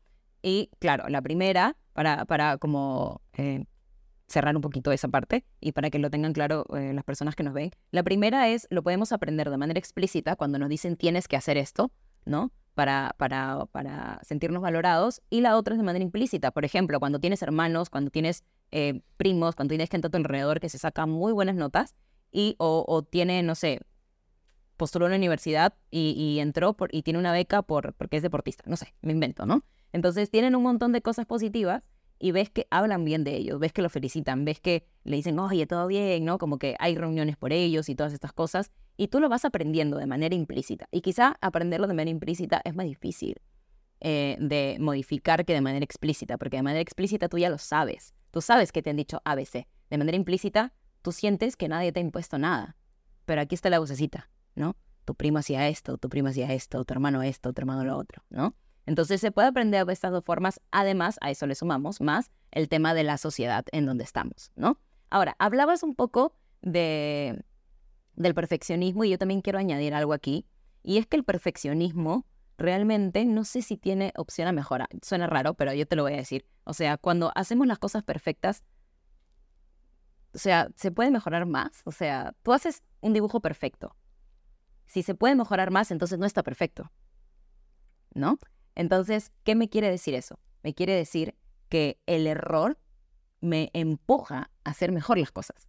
Y 0.44 0.70
claro, 0.78 1.10
la 1.10 1.24
primera, 1.24 1.76
para, 1.94 2.26
para 2.26 2.60
como 2.60 3.22
eh, 3.34 3.66
cerrar 4.28 4.56
un 4.56 4.62
poquito 4.62 4.92
esa 4.92 5.08
parte 5.08 5.46
y 5.60 5.72
para 5.72 5.90
que 5.90 5.98
lo 5.98 6.12
tengan 6.12 6.34
claro 6.34 6.66
eh, 6.78 6.94
las 6.94 7.04
personas 7.04 7.36
que 7.36 7.42
nos 7.42 7.56
ven, 7.56 7.72
la 7.90 8.04
primera 8.04 8.50
es, 8.50 8.68
lo 8.70 8.84
podemos 8.84 9.12
aprender 9.12 9.50
de 9.50 9.58
manera 9.58 9.80
explícita 9.80 10.36
cuando 10.36 10.60
nos 10.60 10.70
dicen 10.70 10.98
tienes 10.98 11.28
que 11.28 11.38
hacer 11.38 11.58
esto, 11.58 11.92
¿no? 12.26 12.52
para, 12.74 13.16
para, 13.18 13.66
para 13.68 14.20
sentirnos 14.24 14.62
valorados, 14.62 15.22
y 15.30 15.42
la 15.42 15.58
otra 15.58 15.76
es 15.76 15.80
de 15.80 15.84
manera 15.84 16.04
implícita. 16.04 16.52
Por 16.52 16.66
ejemplo, 16.66 17.00
cuando 17.00 17.20
tienes 17.20 17.42
hermanos, 17.42 17.90
cuando 17.90 18.12
tienes 18.12 18.44
eh, 18.72 19.02
primos, 19.18 19.56
cuando 19.56 19.72
tienes 19.72 19.90
gente 19.90 20.08
a 20.08 20.10
tu 20.10 20.18
alrededor 20.18 20.60
que 20.60 20.70
se 20.70 20.78
saca 20.78 21.06
muy 21.06 21.34
buenas 21.34 21.56
notas 21.56 21.96
y 22.32 22.56
o, 22.58 23.04
tiene, 23.04 23.44
no 23.44 23.54
sé, 23.54 23.80
postuló 24.78 25.06
a 25.06 25.08
una 25.08 25.18
universidad 25.18 25.74
y, 25.92 26.38
entró 26.40 26.76
y 26.92 27.04
tiene 27.04 27.20
una 27.20 27.32
beca 27.32 27.62
por, 27.62 27.94
porque 27.94 28.18
es 28.18 28.24
deportista, 28.24 28.64
no 28.68 28.78
sé, 28.78 28.94
me 29.02 29.14
invento, 29.14 29.46
¿no? 29.46 29.64
Entonces 29.92 30.30
tienen 30.30 30.56
un 30.56 30.64
montón 30.64 30.92
de 30.92 31.02
cosas 31.02 31.26
positivas 31.26 31.84
y 32.20 32.32
ves 32.32 32.50
que 32.50 32.68
hablan 32.72 33.04
bien 33.06 33.24
de 33.24 33.36
ellos, 33.36 33.60
ves 33.60 33.74
que 33.74 33.82
lo 33.82 33.90
felicitan, 33.90 34.46
ves 34.46 34.60
que 34.60 34.88
le 35.04 35.18
dicen, 35.18 35.38
oye, 35.40 35.68
todo 35.68 35.88
bien, 35.88 36.26
¿no? 36.26 36.38
Como 36.38 36.58
que 36.58 36.76
hay 36.80 36.96
reuniones 36.96 37.38
por 37.38 37.52
ellos 37.54 37.90
y 37.90 37.96
todas 37.96 38.14
estas 38.14 38.34
cosas, 38.34 38.72
y 38.98 39.10
tú 39.10 39.20
lo 39.20 39.30
vas 39.30 39.46
aprendiendo 39.46 39.98
de 39.98 40.06
manera 40.06 40.34
implícita. 40.34 40.88
Y 40.92 41.02
quizá 41.02 41.38
aprenderlo 41.42 41.88
de 41.88 41.94
manera 41.94 42.12
implícita 42.12 42.62
es 42.64 42.76
más 42.76 42.86
difícil 42.86 43.42
eh, 44.00 44.38
de 44.40 44.78
modificar 44.80 45.46
que 45.46 45.54
de 45.54 45.62
manera 45.62 45.84
explícita, 45.84 46.38
porque 46.38 46.58
de 46.58 46.64
manera 46.64 46.82
explícita 46.82 47.30
tú 47.30 47.38
ya 47.38 47.50
lo 47.50 47.58
sabes, 47.58 48.14
tú 48.32 48.42
sabes 48.42 48.72
que 48.72 48.82
te 48.82 48.90
han 48.90 48.98
dicho 48.98 49.22
ABC. 49.26 49.68
De 49.90 49.98
manera 49.98 50.18
implícita, 50.18 50.74
tú 51.02 51.12
sientes 51.12 51.56
que 51.56 51.68
nadie 51.68 51.92
te 51.92 52.00
ha 52.00 52.04
impuesto 52.04 52.38
nada, 52.38 52.78
pero 53.26 53.42
aquí 53.42 53.56
está 53.56 53.70
la 53.70 53.80
vocecita, 53.80 54.30
¿no? 54.56 54.76
Tu 55.06 55.16
primo 55.16 55.40
hacía 55.40 55.68
esto, 55.68 55.98
tu 55.98 56.10
primo 56.10 56.30
hacía 56.30 56.52
esto, 56.54 56.84
tu 56.86 56.94
hermano 56.94 57.24
esto, 57.24 57.54
tu 57.54 57.62
hermano 57.62 57.84
lo 57.84 57.98
otro, 57.98 58.24
¿no? 58.30 58.56
Entonces 58.86 59.22
se 59.22 59.32
puede 59.32 59.48
aprender 59.48 59.86
de 59.86 59.94
estas 59.94 60.12
dos 60.12 60.24
formas. 60.24 60.62
Además, 60.72 61.18
a 61.22 61.32
eso 61.32 61.48
le 61.48 61.56
sumamos 61.56 62.02
más 62.02 62.32
el 62.52 62.70
tema 62.70 62.94
de 62.94 63.04
la 63.04 63.18
sociedad 63.18 63.66
en 63.72 63.86
donde 63.86 64.04
estamos, 64.04 64.52
¿no? 64.56 64.78
Ahora, 65.10 65.36
hablabas 65.40 65.84
un 65.84 65.96
poco 65.96 66.36
de, 66.62 67.44
del 68.16 68.34
perfeccionismo 68.34 69.04
y 69.04 69.10
yo 69.10 69.18
también 69.18 69.42
quiero 69.42 69.60
añadir 69.60 69.94
algo 69.94 70.14
aquí. 70.14 70.46
Y 70.82 70.98
es 70.98 71.08
que 71.08 71.18
el 71.18 71.24
perfeccionismo 71.24 72.26
realmente 72.58 73.26
no 73.26 73.46
sé 73.46 73.62
si 73.62 73.78
tiene 73.78 74.14
opción 74.16 74.48
a 74.48 74.52
mejora. 74.52 74.88
Suena 75.02 75.28
raro, 75.28 75.54
pero 75.54 75.74
yo 75.74 75.88
te 75.88 75.96
lo 75.96 76.04
voy 76.04 76.14
a 76.14 76.18
decir. 76.18 76.46
O 76.66 76.74
sea, 76.74 76.98
cuando 76.98 77.32
hacemos 77.36 77.68
las 77.68 77.80
cosas 77.80 78.04
perfectas, 78.04 78.64
o 80.34 80.38
sea, 80.38 80.70
¿se 80.76 80.92
puede 80.92 81.12
mejorar 81.12 81.46
más? 81.46 81.82
O 81.86 81.92
sea, 81.92 82.34
tú 82.42 82.54
haces 82.54 82.84
un 83.02 83.14
dibujo 83.14 83.40
perfecto. 83.40 83.96
Si 84.94 85.02
se 85.02 85.16
puede 85.16 85.34
mejorar 85.34 85.72
más, 85.72 85.90
entonces 85.90 86.20
no 86.20 86.28
está 86.28 86.44
perfecto. 86.44 86.92
¿No? 88.14 88.38
Entonces, 88.76 89.32
¿qué 89.44 89.56
me 89.56 89.68
quiere 89.68 89.90
decir 89.90 90.14
eso? 90.14 90.38
Me 90.62 90.76
quiere 90.76 90.94
decir 90.94 91.34
que 91.68 92.00
el 92.06 92.28
error 92.28 92.78
me 93.42 93.72
empuja 93.74 94.52
a 94.64 94.70
hacer 94.70 94.92
mejor 94.92 95.18
las 95.18 95.32
cosas. 95.32 95.68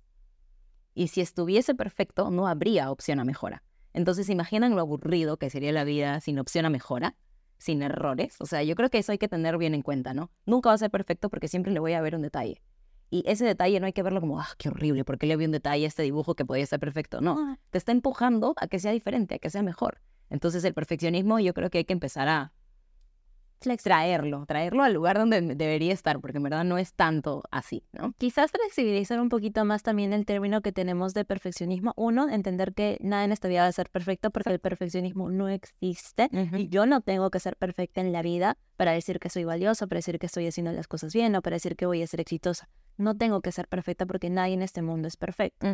Y 0.92 1.08
si 1.08 1.22
estuviese 1.22 1.74
perfecto, 1.74 2.30
no 2.30 2.46
habría 2.46 2.90
opción 2.90 3.18
a 3.18 3.24
mejora. 3.24 3.62
Entonces, 3.94 4.28
imaginan 4.28 4.74
lo 4.74 4.82
aburrido 4.82 5.38
que 5.38 5.48
sería 5.48 5.72
la 5.72 5.84
vida 5.84 6.20
sin 6.20 6.38
opción 6.38 6.66
a 6.66 6.68
mejora, 6.68 7.16
sin 7.56 7.80
errores. 7.80 8.36
O 8.40 8.44
sea, 8.44 8.62
yo 8.62 8.74
creo 8.74 8.90
que 8.90 8.98
eso 8.98 9.12
hay 9.12 9.16
que 9.16 9.28
tener 9.28 9.56
bien 9.56 9.74
en 9.74 9.80
cuenta, 9.80 10.12
¿no? 10.12 10.30
Nunca 10.44 10.68
va 10.68 10.74
a 10.74 10.78
ser 10.78 10.90
perfecto 10.90 11.30
porque 11.30 11.48
siempre 11.48 11.72
le 11.72 11.80
voy 11.80 11.94
a 11.94 12.02
ver 12.02 12.14
un 12.14 12.20
detalle. 12.20 12.60
Y 13.10 13.22
ese 13.26 13.44
detalle 13.44 13.78
no 13.80 13.86
hay 13.86 13.92
que 13.92 14.02
verlo 14.02 14.20
como, 14.20 14.40
ah, 14.40 14.48
qué 14.58 14.68
horrible, 14.68 15.04
porque 15.04 15.26
le 15.26 15.36
vi 15.36 15.44
un 15.44 15.52
detalle 15.52 15.84
a 15.84 15.88
este 15.88 16.02
dibujo 16.02 16.34
que 16.34 16.44
podía 16.44 16.66
ser 16.66 16.80
perfecto. 16.80 17.20
No, 17.20 17.58
te 17.70 17.78
está 17.78 17.92
empujando 17.92 18.54
a 18.56 18.66
que 18.66 18.78
sea 18.78 18.92
diferente, 18.92 19.36
a 19.36 19.38
que 19.38 19.50
sea 19.50 19.62
mejor. 19.62 20.00
Entonces, 20.30 20.64
el 20.64 20.74
perfeccionismo 20.74 21.38
yo 21.38 21.54
creo 21.54 21.70
que 21.70 21.78
hay 21.78 21.84
que 21.84 21.92
empezar 21.92 22.28
a, 22.28 22.52
traerlo, 23.82 24.44
traerlo 24.46 24.82
al 24.82 24.92
lugar 24.92 25.18
donde 25.18 25.40
debería 25.40 25.92
estar, 25.92 26.20
porque 26.20 26.38
en 26.38 26.44
verdad 26.44 26.64
no 26.64 26.78
es 26.78 26.92
tanto 26.94 27.42
así, 27.50 27.84
¿no? 27.92 28.14
Quizás 28.18 28.50
flexibilizar 28.50 29.20
un 29.20 29.28
poquito 29.28 29.64
más 29.64 29.82
también 29.82 30.12
el 30.12 30.26
término 30.26 30.60
que 30.60 30.72
tenemos 30.72 31.14
de 31.14 31.24
perfeccionismo. 31.24 31.92
Uno, 31.96 32.28
entender 32.28 32.74
que 32.74 32.98
nada 33.00 33.24
en 33.24 33.32
esta 33.32 33.48
vida 33.48 33.62
va 33.62 33.68
a 33.68 33.72
ser 33.72 33.90
perfecto 33.90 34.30
porque 34.30 34.50
el 34.50 34.58
perfeccionismo 34.58 35.30
no 35.30 35.48
existe 35.48 36.28
y 36.52 36.68
yo 36.68 36.86
no 36.86 37.00
tengo 37.00 37.30
que 37.30 37.40
ser 37.40 37.56
perfecta 37.56 38.00
en 38.00 38.12
la 38.12 38.22
vida 38.22 38.58
para 38.76 38.92
decir 38.92 39.18
que 39.18 39.30
soy 39.30 39.44
valiosa, 39.44 39.86
para 39.86 39.98
decir 39.98 40.18
que 40.18 40.26
estoy 40.26 40.46
haciendo 40.46 40.72
las 40.72 40.86
cosas 40.86 41.12
bien 41.14 41.34
o 41.36 41.42
para 41.42 41.56
decir 41.56 41.76
que 41.76 41.86
voy 41.86 42.02
a 42.02 42.06
ser 42.06 42.20
exitosa. 42.20 42.68
No 42.96 43.16
tengo 43.16 43.40
que 43.40 43.52
ser 43.52 43.68
perfecta 43.68 44.06
porque 44.06 44.30
nadie 44.30 44.54
en 44.54 44.62
este 44.62 44.82
mundo 44.82 45.08
es 45.08 45.16
perfecto. 45.16 45.66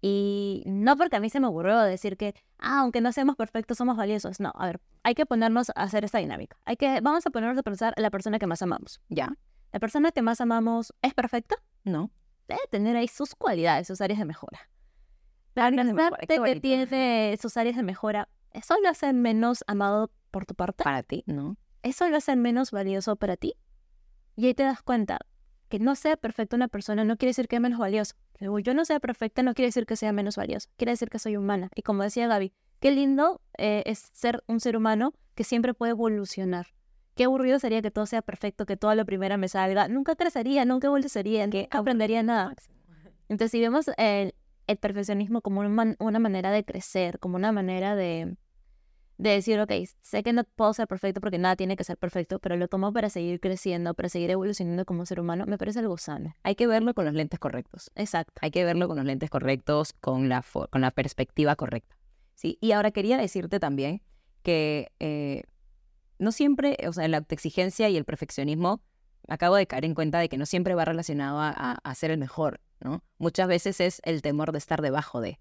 Y 0.00 0.64
no 0.66 0.96
porque 0.96 1.16
a 1.16 1.20
mí 1.20 1.30
se 1.30 1.38
me 1.38 1.46
ocurrió 1.46 1.80
decir 1.80 2.16
que, 2.16 2.34
ah, 2.58 2.80
aunque 2.80 3.00
no 3.00 3.12
seamos 3.12 3.36
perfectos, 3.36 3.78
somos 3.78 3.96
valiosos. 3.96 4.40
No, 4.40 4.52
a 4.56 4.66
ver, 4.66 4.80
hay 5.04 5.14
que 5.14 5.26
ponernos 5.26 5.70
a 5.70 5.74
hacer 5.74 6.04
esta 6.04 6.18
dinámica. 6.18 6.56
Hay 6.64 6.76
que, 6.76 7.00
vamos 7.00 7.24
a 7.24 7.30
ponernos 7.30 7.56
a 7.58 7.62
pensar 7.62 7.94
a 7.96 8.00
la 8.00 8.10
persona 8.10 8.40
que 8.40 8.48
más 8.48 8.62
amamos, 8.62 9.00
¿ya? 9.08 9.32
¿La 9.70 9.78
persona 9.78 10.10
que 10.10 10.20
más 10.20 10.40
amamos 10.40 10.92
es 11.02 11.14
perfecta? 11.14 11.56
No. 11.84 12.10
Debe 12.48 12.60
tener 12.70 12.96
ahí 12.96 13.06
sus 13.06 13.34
cualidades, 13.36 13.86
sus 13.86 14.00
áreas 14.00 14.18
de 14.18 14.24
mejora. 14.24 14.58
La 15.54 15.70
que 15.70 16.60
tiene 16.60 17.36
sus 17.40 17.56
áreas 17.56 17.76
de 17.76 17.82
mejora, 17.82 18.28
¿eso 18.52 18.74
lo 18.82 18.88
hace 18.88 19.12
menos 19.12 19.62
amado 19.66 20.10
por 20.30 20.46
tu 20.46 20.54
parte? 20.54 20.82
Para 20.82 21.02
ti, 21.02 21.22
¿no? 21.26 21.56
¿Eso 21.82 22.08
lo 22.08 22.16
hace 22.16 22.36
menos 22.36 22.70
valioso 22.70 23.16
para 23.16 23.36
ti? 23.36 23.54
Y 24.34 24.46
ahí 24.46 24.54
te 24.54 24.62
das 24.62 24.82
cuenta, 24.82 25.18
que 25.72 25.78
no 25.78 25.94
sea 25.96 26.18
perfecta 26.18 26.54
una 26.54 26.68
persona 26.68 27.02
no 27.02 27.16
quiere 27.16 27.30
decir 27.30 27.48
que 27.48 27.56
es 27.56 27.62
menos 27.62 27.78
valioso. 27.78 28.14
Yo 28.62 28.74
no 28.74 28.84
sea 28.84 29.00
perfecta 29.00 29.42
no 29.42 29.54
quiere 29.54 29.68
decir 29.68 29.86
que 29.86 29.96
sea 29.96 30.12
menos 30.12 30.36
valioso. 30.36 30.68
Quiere 30.76 30.90
decir 30.92 31.08
que 31.08 31.18
soy 31.18 31.38
humana. 31.38 31.70
Y 31.74 31.80
como 31.80 32.02
decía 32.02 32.26
Gaby, 32.26 32.52
qué 32.78 32.90
lindo 32.90 33.40
eh, 33.56 33.82
es 33.86 34.10
ser 34.12 34.44
un 34.48 34.60
ser 34.60 34.76
humano 34.76 35.14
que 35.34 35.44
siempre 35.44 35.72
puede 35.72 35.92
evolucionar. 35.92 36.66
Qué 37.14 37.24
aburrido 37.24 37.58
sería 37.58 37.80
que 37.80 37.90
todo 37.90 38.04
sea 38.04 38.20
perfecto, 38.20 38.66
que 38.66 38.76
todo 38.76 38.90
a 38.90 38.94
la 38.94 39.06
primera 39.06 39.38
me 39.38 39.48
salga. 39.48 39.88
Nunca 39.88 40.14
crecería, 40.14 40.66
nunca 40.66 40.88
evolucionaría, 40.88 41.46
nunca 41.46 41.78
aprendería 41.78 42.22
nada. 42.22 42.54
Entonces, 43.30 43.50
si 43.50 43.58
vemos 43.58 43.86
el, 43.96 44.34
perfeccionismo 44.78 45.40
como 45.40 45.62
una 45.62 46.18
manera 46.18 46.50
de 46.50 46.64
crecer, 46.66 47.18
como 47.18 47.36
una 47.36 47.50
manera 47.50 47.96
de, 47.96 48.36
de 49.18 49.30
decir, 49.30 49.60
ok, 49.60 49.70
sé 50.00 50.22
que 50.22 50.32
no 50.32 50.44
puedo 50.44 50.72
ser 50.74 50.88
perfecto 50.88 51.20
porque 51.20 51.38
nada 51.38 51.56
tiene 51.56 51.76
que 51.76 51.84
ser 51.84 51.96
perfecto, 51.96 52.38
pero 52.38 52.56
lo 52.56 52.68
tomo 52.68 52.92
para 52.92 53.08
seguir 53.10 53.40
creciendo, 53.40 53.94
para 53.94 54.08
seguir 54.08 54.30
evolucionando 54.30 54.84
como 54.84 55.06
ser 55.06 55.20
humano, 55.20 55.44
me 55.46 55.58
parece 55.58 55.78
algo 55.78 55.96
sano. 55.98 56.34
Hay 56.42 56.54
que 56.54 56.66
verlo 56.66 56.94
con 56.94 57.04
los 57.04 57.14
lentes 57.14 57.38
correctos. 57.38 57.90
Exacto. 57.94 58.32
Hay 58.40 58.50
que 58.50 58.64
verlo 58.64 58.88
con 58.88 58.96
los 58.96 59.06
lentes 59.06 59.30
correctos, 59.30 59.92
con 59.92 60.28
la, 60.28 60.44
con 60.70 60.80
la 60.80 60.90
perspectiva 60.90 61.56
correcta. 61.56 61.96
¿sí? 62.34 62.58
Y 62.60 62.72
ahora 62.72 62.90
quería 62.90 63.16
decirte 63.16 63.60
también 63.60 64.02
que 64.42 64.92
eh, 64.98 65.44
no 66.18 66.32
siempre, 66.32 66.76
o 66.88 66.92
sea, 66.92 67.06
la 67.08 67.18
autoexigencia 67.18 67.88
y 67.88 67.96
el 67.96 68.04
perfeccionismo, 68.04 68.82
acabo 69.28 69.56
de 69.56 69.66
caer 69.66 69.84
en 69.84 69.94
cuenta 69.94 70.18
de 70.18 70.28
que 70.28 70.38
no 70.38 70.46
siempre 70.46 70.74
va 70.74 70.84
relacionado 70.84 71.38
a, 71.40 71.50
a 71.50 71.94
ser 71.94 72.10
el 72.10 72.18
mejor, 72.18 72.60
¿no? 72.80 73.04
Muchas 73.18 73.46
veces 73.46 73.80
es 73.80 74.00
el 74.04 74.22
temor 74.22 74.52
de 74.52 74.58
estar 74.58 74.82
debajo 74.82 75.20
de. 75.20 75.38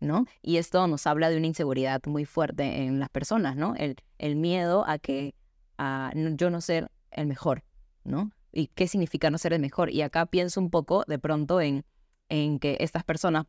¿No? 0.00 0.26
Y 0.42 0.56
esto 0.56 0.86
nos 0.86 1.06
habla 1.06 1.30
de 1.30 1.36
una 1.36 1.46
inseguridad 1.46 2.02
muy 2.06 2.24
fuerte 2.24 2.84
en 2.84 3.00
las 3.00 3.08
personas, 3.08 3.56
¿no? 3.56 3.74
El, 3.76 3.96
miedo 4.36 4.84
a 4.86 4.98
que 4.98 5.34
yo 5.78 6.50
no 6.50 6.60
ser 6.60 6.90
el 7.10 7.26
mejor, 7.26 7.64
¿no? 8.04 8.30
¿Y 8.52 8.68
qué 8.68 8.88
significa 8.88 9.30
no 9.30 9.38
ser 9.38 9.52
el 9.52 9.60
mejor? 9.60 9.90
Y 9.90 10.02
acá 10.02 10.26
pienso 10.26 10.60
un 10.60 10.70
poco 10.70 11.04
de 11.06 11.18
pronto 11.18 11.60
en, 11.60 11.84
que 12.28 12.76
estas 12.80 13.04
personas, 13.04 13.46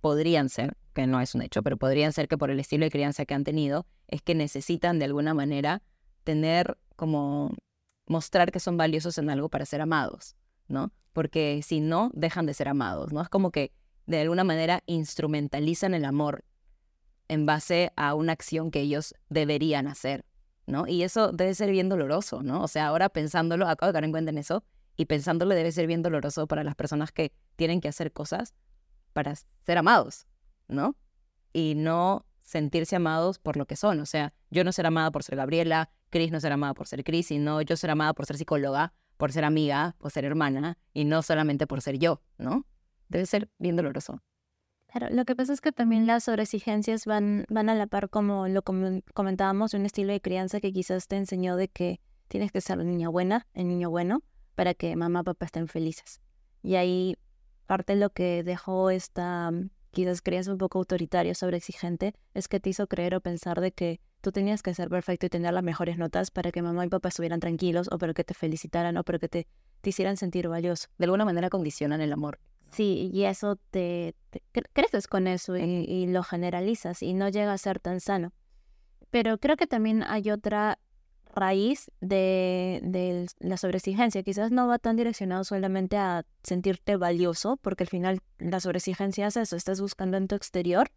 podrían 0.00 0.48
ser, 0.48 0.76
que 0.94 1.06
no 1.06 1.20
es 1.20 1.34
un 1.34 1.42
hecho, 1.42 1.62
pero 1.62 1.76
podrían 1.76 2.12
ser 2.12 2.28
que 2.28 2.38
por 2.38 2.50
el 2.50 2.60
estilo 2.60 2.84
de 2.84 2.90
crianza 2.90 3.24
que 3.26 3.34
han 3.34 3.44
tenido, 3.44 3.86
es 4.08 4.22
que 4.22 4.34
necesitan 4.34 4.98
de 4.98 5.04
alguna 5.04 5.34
manera 5.34 5.82
tener 6.24 6.78
como 6.96 7.54
mostrar 8.06 8.50
que 8.50 8.60
son 8.60 8.76
valiosos 8.76 9.18
en 9.18 9.30
algo 9.30 9.48
para 9.48 9.66
ser 9.66 9.80
amados, 9.80 10.36
¿no? 10.68 10.92
Porque 11.12 11.60
si 11.62 11.80
no, 11.80 12.10
dejan 12.14 12.46
de 12.46 12.54
ser 12.54 12.68
amados, 12.68 13.12
¿no? 13.12 13.20
Es 13.20 13.28
como 13.28 13.50
que 13.50 13.72
de 14.10 14.22
alguna 14.22 14.42
manera 14.42 14.82
instrumentalizan 14.86 15.94
el 15.94 16.04
amor 16.04 16.44
en 17.28 17.46
base 17.46 17.92
a 17.94 18.14
una 18.14 18.32
acción 18.32 18.72
que 18.72 18.80
ellos 18.80 19.14
deberían 19.28 19.86
hacer, 19.86 20.24
¿no? 20.66 20.88
Y 20.88 21.04
eso 21.04 21.30
debe 21.30 21.54
ser 21.54 21.70
bien 21.70 21.88
doloroso, 21.88 22.42
¿no? 22.42 22.64
O 22.64 22.68
sea, 22.68 22.88
ahora 22.88 23.08
pensándolo, 23.08 23.68
acabo 23.68 23.86
de 23.88 23.92
caer 23.92 24.04
en 24.04 24.10
cuenta 24.10 24.30
en 24.30 24.38
eso, 24.38 24.64
y 24.96 25.04
pensándolo 25.04 25.54
debe 25.54 25.70
ser 25.70 25.86
bien 25.86 26.02
doloroso 26.02 26.48
para 26.48 26.64
las 26.64 26.74
personas 26.74 27.12
que 27.12 27.32
tienen 27.54 27.80
que 27.80 27.86
hacer 27.86 28.12
cosas 28.12 28.52
para 29.12 29.34
ser 29.36 29.78
amados, 29.78 30.26
¿no? 30.66 30.96
Y 31.52 31.74
no 31.76 32.26
sentirse 32.40 32.96
amados 32.96 33.38
por 33.38 33.56
lo 33.56 33.66
que 33.66 33.76
son. 33.76 34.00
O 34.00 34.06
sea, 34.06 34.34
yo 34.50 34.64
no 34.64 34.72
ser 34.72 34.86
amada 34.86 35.12
por 35.12 35.22
ser 35.22 35.36
Gabriela, 35.36 35.88
Cris 36.10 36.32
no 36.32 36.40
ser 36.40 36.52
amada 36.52 36.74
por 36.74 36.88
ser 36.88 37.04
Cris, 37.04 37.28
sino 37.28 37.62
yo 37.62 37.76
ser 37.76 37.90
amada 37.90 38.12
por 38.12 38.26
ser 38.26 38.36
psicóloga, 38.36 38.92
por 39.16 39.30
ser 39.30 39.44
amiga, 39.44 39.94
por 39.98 40.10
ser 40.10 40.24
hermana, 40.24 40.78
y 40.92 41.04
no 41.04 41.22
solamente 41.22 41.68
por 41.68 41.80
ser 41.80 41.98
yo, 41.98 42.22
¿no? 42.38 42.66
Debe 43.10 43.26
ser 43.26 43.50
bien 43.58 43.76
doloroso. 43.76 44.22
Claro, 44.86 45.14
lo 45.14 45.24
que 45.24 45.36
pasa 45.36 45.52
es 45.52 45.60
que 45.60 45.72
también 45.72 46.06
las 46.06 46.24
sobreexigencias 46.24 47.04
van, 47.04 47.44
van 47.48 47.68
a 47.68 47.74
la 47.74 47.86
par, 47.86 48.08
como 48.08 48.48
lo 48.48 48.62
comentábamos, 48.62 49.74
un 49.74 49.84
estilo 49.84 50.12
de 50.12 50.20
crianza 50.20 50.60
que 50.60 50.72
quizás 50.72 51.06
te 51.06 51.16
enseñó 51.16 51.56
de 51.56 51.68
que 51.68 52.00
tienes 52.28 52.50
que 52.50 52.60
ser 52.60 52.78
niña 52.78 53.08
buena, 53.08 53.46
el 53.52 53.68
niño 53.68 53.90
bueno, 53.90 54.22
para 54.54 54.74
que 54.74 54.96
mamá 54.96 55.20
y 55.20 55.24
papá 55.24 55.46
estén 55.46 55.68
felices. 55.68 56.20
Y 56.62 56.76
ahí 56.76 57.16
parte 57.66 57.94
de 57.94 58.00
lo 58.00 58.10
que 58.10 58.42
dejó 58.42 58.90
esta 58.90 59.50
mm, 59.50 59.70
quizás 59.90 60.22
crianza 60.22 60.52
un 60.52 60.58
poco 60.58 60.78
autoritaria, 60.78 61.34
sobreexigente, 61.34 62.14
es 62.34 62.48
que 62.48 62.58
te 62.58 62.70
hizo 62.70 62.86
creer 62.86 63.14
o 63.14 63.20
pensar 63.20 63.60
de 63.60 63.72
que 63.72 64.00
tú 64.20 64.32
tenías 64.32 64.62
que 64.62 64.74
ser 64.74 64.88
perfecto 64.88 65.26
y 65.26 65.30
tener 65.30 65.52
las 65.52 65.62
mejores 65.62 65.98
notas 65.98 66.30
para 66.30 66.50
que 66.52 66.62
mamá 66.62 66.84
y 66.84 66.88
papá 66.88 67.08
estuvieran 67.08 67.40
tranquilos 67.40 67.88
o 67.92 67.98
para 67.98 68.12
que 68.12 68.24
te 68.24 68.34
felicitaran 68.34 68.96
o 68.96 69.04
para 69.04 69.18
que 69.18 69.28
te, 69.28 69.46
te 69.80 69.90
hicieran 69.90 70.16
sentir 70.16 70.48
valioso. 70.48 70.88
De 70.98 71.04
alguna 71.04 71.24
manera 71.24 71.48
condicionan 71.48 72.00
el 72.00 72.12
amor. 72.12 72.38
Sí, 72.70 73.10
y 73.12 73.24
eso 73.24 73.56
te, 73.70 74.14
creces 74.72 75.06
con 75.06 75.26
eso 75.26 75.56
y, 75.56 75.62
y, 75.62 76.06
lo 76.06 76.22
generalizas 76.22 77.02
y 77.02 77.14
no 77.14 77.28
llega 77.28 77.52
a 77.52 77.58
ser 77.58 77.80
tan 77.80 78.00
sano. 78.00 78.32
Pero 79.10 79.38
creo 79.38 79.56
que 79.56 79.66
también 79.66 80.04
hay 80.04 80.30
otra 80.30 80.78
raíz 81.34 81.90
de, 82.00 83.26
la 83.38 83.56
sobreexigencia. 83.56 84.22
Quizás 84.22 84.50
no 84.50 84.66
va 84.66 84.78
tan 84.78 84.96
direccionado 84.96 85.44
solamente 85.44 85.96
a 85.96 86.24
sentirte 86.42 86.96
valioso, 86.96 87.56
porque 87.56 87.84
al 87.84 87.88
final 87.88 88.20
la 88.38 88.60
sobreexigencia 88.60 89.26
es 89.26 89.36
eso, 89.36 89.56
estás 89.56 89.80
buscando 89.80 90.16
en 90.16 90.28
tu 90.28 90.34
exterior 90.34 90.90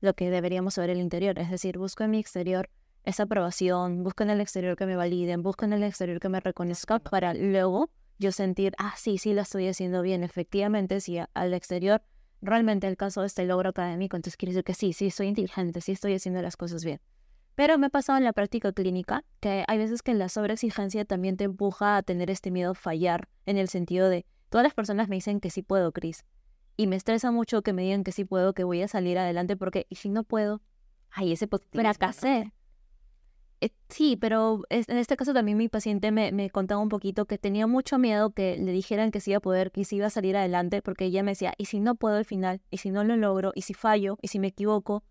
lo 0.00 0.14
que 0.14 0.30
deberíamos 0.30 0.74
saber 0.74 0.90
en 0.90 0.96
el 0.96 1.02
interior. 1.02 1.38
Es 1.38 1.50
decir, 1.50 1.78
busco 1.78 2.04
en 2.04 2.10
mi 2.10 2.18
exterior 2.18 2.70
esa 3.04 3.24
aprobación, 3.24 4.02
busco 4.02 4.22
en 4.22 4.30
el 4.30 4.40
exterior 4.40 4.76
que 4.76 4.86
me 4.86 4.96
validen, 4.96 5.42
busco 5.42 5.64
en 5.64 5.72
el 5.72 5.82
exterior 5.82 6.20
que 6.20 6.28
me 6.28 6.40
reconozca 6.40 6.98
para 6.98 7.34
luego 7.34 7.90
yo 8.20 8.32
sentir, 8.32 8.74
ah, 8.78 8.94
sí, 8.96 9.18
sí, 9.18 9.32
lo 9.32 9.40
estoy 9.40 9.66
haciendo 9.66 10.02
bien. 10.02 10.22
Efectivamente, 10.22 11.00
si 11.00 11.18
al 11.18 11.54
exterior 11.54 12.02
realmente 12.42 12.86
el 12.86 12.96
caso 12.96 13.22
de 13.22 13.26
este 13.26 13.44
logro 13.46 13.70
académico, 13.70 14.16
entonces 14.16 14.36
quiere 14.36 14.52
decir 14.52 14.64
que 14.64 14.74
sí, 14.74 14.92
sí, 14.92 15.10
soy 15.10 15.28
inteligente, 15.28 15.80
sí 15.80 15.92
estoy 15.92 16.14
haciendo 16.14 16.40
las 16.42 16.56
cosas 16.56 16.84
bien. 16.84 17.00
Pero 17.54 17.78
me 17.78 17.86
ha 17.86 17.90
pasado 17.90 18.18
en 18.18 18.24
la 18.24 18.32
práctica 18.32 18.72
clínica 18.72 19.24
que 19.40 19.64
hay 19.66 19.78
veces 19.78 20.02
que 20.02 20.14
la 20.14 20.28
sobreexigencia 20.28 21.04
también 21.04 21.36
te 21.36 21.44
empuja 21.44 21.96
a 21.96 22.02
tener 22.02 22.30
este 22.30 22.50
miedo 22.50 22.72
a 22.72 22.74
fallar, 22.74 23.28
en 23.46 23.56
el 23.56 23.68
sentido 23.68 24.08
de, 24.08 24.26
todas 24.50 24.64
las 24.64 24.74
personas 24.74 25.08
me 25.08 25.16
dicen 25.16 25.40
que 25.40 25.50
sí 25.50 25.62
puedo, 25.62 25.90
Cris. 25.92 26.24
Y 26.76 26.86
me 26.86 26.96
estresa 26.96 27.30
mucho 27.30 27.62
que 27.62 27.72
me 27.72 27.82
digan 27.82 28.04
que 28.04 28.12
sí 28.12 28.24
puedo, 28.24 28.52
que 28.52 28.64
voy 28.64 28.82
a 28.82 28.88
salir 28.88 29.18
adelante, 29.18 29.56
porque, 29.56 29.86
¿y 29.88 29.96
si 29.96 30.10
no 30.10 30.24
puedo? 30.24 30.60
Ay, 31.10 31.32
ese 31.32 31.48
fracasé. 31.72 32.52
Eh, 33.60 33.70
sí, 33.88 34.16
pero 34.16 34.62
en 34.70 34.96
este 34.96 35.16
caso 35.16 35.34
también 35.34 35.58
mi 35.58 35.68
paciente 35.68 36.12
me, 36.12 36.32
me, 36.32 36.48
contaba 36.48 36.80
un 36.80 36.88
poquito 36.88 37.26
que 37.26 37.36
tenía 37.36 37.66
mucho 37.66 37.98
miedo 37.98 38.30
que 38.30 38.56
le 38.56 38.72
dijeran 38.72 39.10
que 39.10 39.20
sí 39.20 39.32
iba 39.32 39.38
a 39.38 39.40
poder, 39.40 39.70
que 39.70 39.84
sí 39.84 39.96
iba 39.96 40.06
a 40.06 40.10
salir 40.10 40.36
adelante, 40.36 40.80
porque 40.80 41.04
ella 41.04 41.22
me 41.22 41.32
decía, 41.32 41.52
¿y 41.58 41.66
si 41.66 41.80
no 41.80 41.94
puedo 41.94 42.16
al 42.16 42.24
final? 42.24 42.62
¿Y 42.70 42.78
si 42.78 42.90
no 42.90 43.04
lo 43.04 43.16
logro? 43.16 43.52
¿Y 43.54 43.62
si 43.62 43.74
fallo? 43.74 44.16
¿Y 44.22 44.28
si 44.28 44.38
me 44.38 44.48
equivoco? 44.48 45.04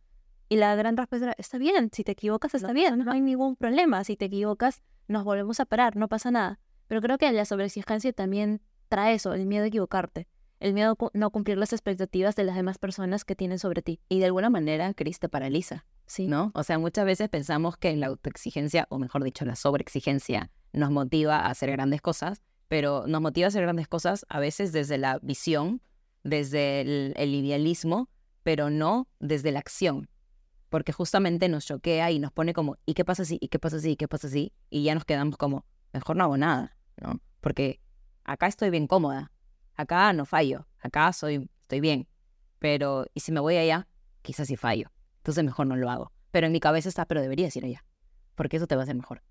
Y 0.50 0.56
la 0.56 0.74
gran 0.76 0.98
respuesta 0.98 1.28
era, 1.28 1.36
está 1.38 1.60
bien, 1.60 1.92
si 1.94 2.04
te 2.04 2.14
equivocas 2.14 2.56
está 2.56 2.74
bien, 2.74 2.98
no 2.98 3.12
hay 3.12 3.22
ningún 3.22 3.56
problema, 3.56 4.04
si 4.04 4.18
te 4.18 4.26
equivocas 4.26 4.82
nos 5.08 5.24
volvemos 5.24 5.60
a 5.60 5.66
parar, 5.66 5.96
no 5.96 6.08
pasa 6.08 6.32
nada. 6.32 6.60
Pero 6.88 7.02
creo 7.02 7.18
que 7.20 7.32
la 7.32 7.46
sobreexigencia 7.46 8.14
también 8.14 8.62
trae 8.88 9.14
eso, 9.14 9.34
el 9.34 9.46
miedo 9.46 9.64
a 9.66 9.68
equivocarte, 9.68 10.28
el 10.60 10.74
miedo 10.74 10.98
a 11.00 11.10
no 11.14 11.30
cumplir 11.30 11.60
las 11.60 11.72
expectativas 11.72 12.36
de 12.36 12.46
las 12.46 12.56
demás 12.56 12.80
personas 12.80 13.26
que 13.26 13.36
tienen 13.36 13.60
sobre 13.60 13.84
ti. 13.84 14.00
Y 14.10 14.20
de 14.20 14.26
alguna 14.26 14.50
manera, 14.50 14.94
Cris 14.96 15.20
te 15.20 15.30
paraliza, 15.30 15.86
sí. 16.10 16.28
¿no? 16.28 16.52
O 16.54 16.64
sea, 16.64 16.78
muchas 16.78 17.06
veces 17.06 17.30
pensamos 17.30 17.78
que 17.78 17.96
la 17.96 18.08
autoexigencia, 18.08 18.86
o 18.90 19.00
mejor 19.00 19.24
dicho, 19.24 19.46
la 19.46 19.56
sobreexigencia, 19.56 20.52
nos 20.74 20.92
motiva 20.92 21.38
a 21.38 21.50
hacer 21.50 21.72
grandes 21.72 22.02
cosas, 22.02 22.42
pero 22.68 23.06
nos 23.08 23.22
motiva 23.22 23.46
a 23.46 23.50
hacer 23.50 23.62
grandes 23.62 23.88
cosas 23.88 24.26
a 24.28 24.40
veces 24.40 24.74
desde 24.74 24.98
la 24.98 25.20
visión, 25.22 25.82
desde 26.24 26.82
el 26.82 27.34
idealismo, 27.34 28.10
pero 28.44 28.70
no 28.70 29.08
desde 29.20 29.52
la 29.52 29.60
acción 29.60 30.10
porque 30.70 30.94
justamente 30.94 31.50
nos 31.50 31.66
choquea 31.66 32.12
y 32.12 32.20
nos 32.20 32.32
pone 32.32 32.54
como, 32.54 32.78
¿y 32.86 32.94
qué 32.94 33.04
pasa 33.04 33.26
si? 33.26 33.38
¿Y 33.42 33.50
qué 33.50 33.60
pasa 33.60 33.80
si? 33.80 33.92
¿Y 33.92 33.96
qué 33.96 34.08
pasa 34.08 34.30
si? 34.30 34.54
Y 34.70 34.84
ya 34.84 34.94
nos 34.94 35.06
quedamos 35.06 35.36
como, 35.38 35.66
mejor 35.92 36.16
no 36.16 36.24
hago 36.24 36.38
nada, 36.38 36.78
¿no? 36.98 37.20
Porque 37.42 37.82
acá 38.24 38.48
estoy 38.48 38.70
bien 38.70 38.88
cómoda, 38.88 39.32
acá 39.76 40.14
no 40.14 40.26
fallo, 40.26 40.68
acá 40.80 41.12
soy, 41.12 41.50
estoy 41.62 41.80
bien, 41.80 42.08
pero 42.60 43.08
¿y 43.14 43.22
si 43.22 43.32
me 43.32 43.40
voy 43.40 43.58
allá? 43.58 43.88
Quizás 44.22 44.48
sí 44.48 44.56
fallo, 44.56 44.92
entonces 45.30 45.44
mejor 45.44 45.68
no 45.68 45.76
lo 45.76 45.90
hago. 45.90 46.12
Pero 46.32 46.48
en 46.48 46.54
mi 46.54 46.60
cabeza 46.60 46.90
está, 46.90 47.06
pero 47.06 47.22
deberías 47.22 47.56
ir 47.56 47.64
allá, 47.64 47.86
porque 48.34 48.58
eso 48.58 48.66
te 48.66 48.76
va 48.76 48.82
a 48.82 48.84
hacer 48.84 48.96
mejor. 48.96 49.22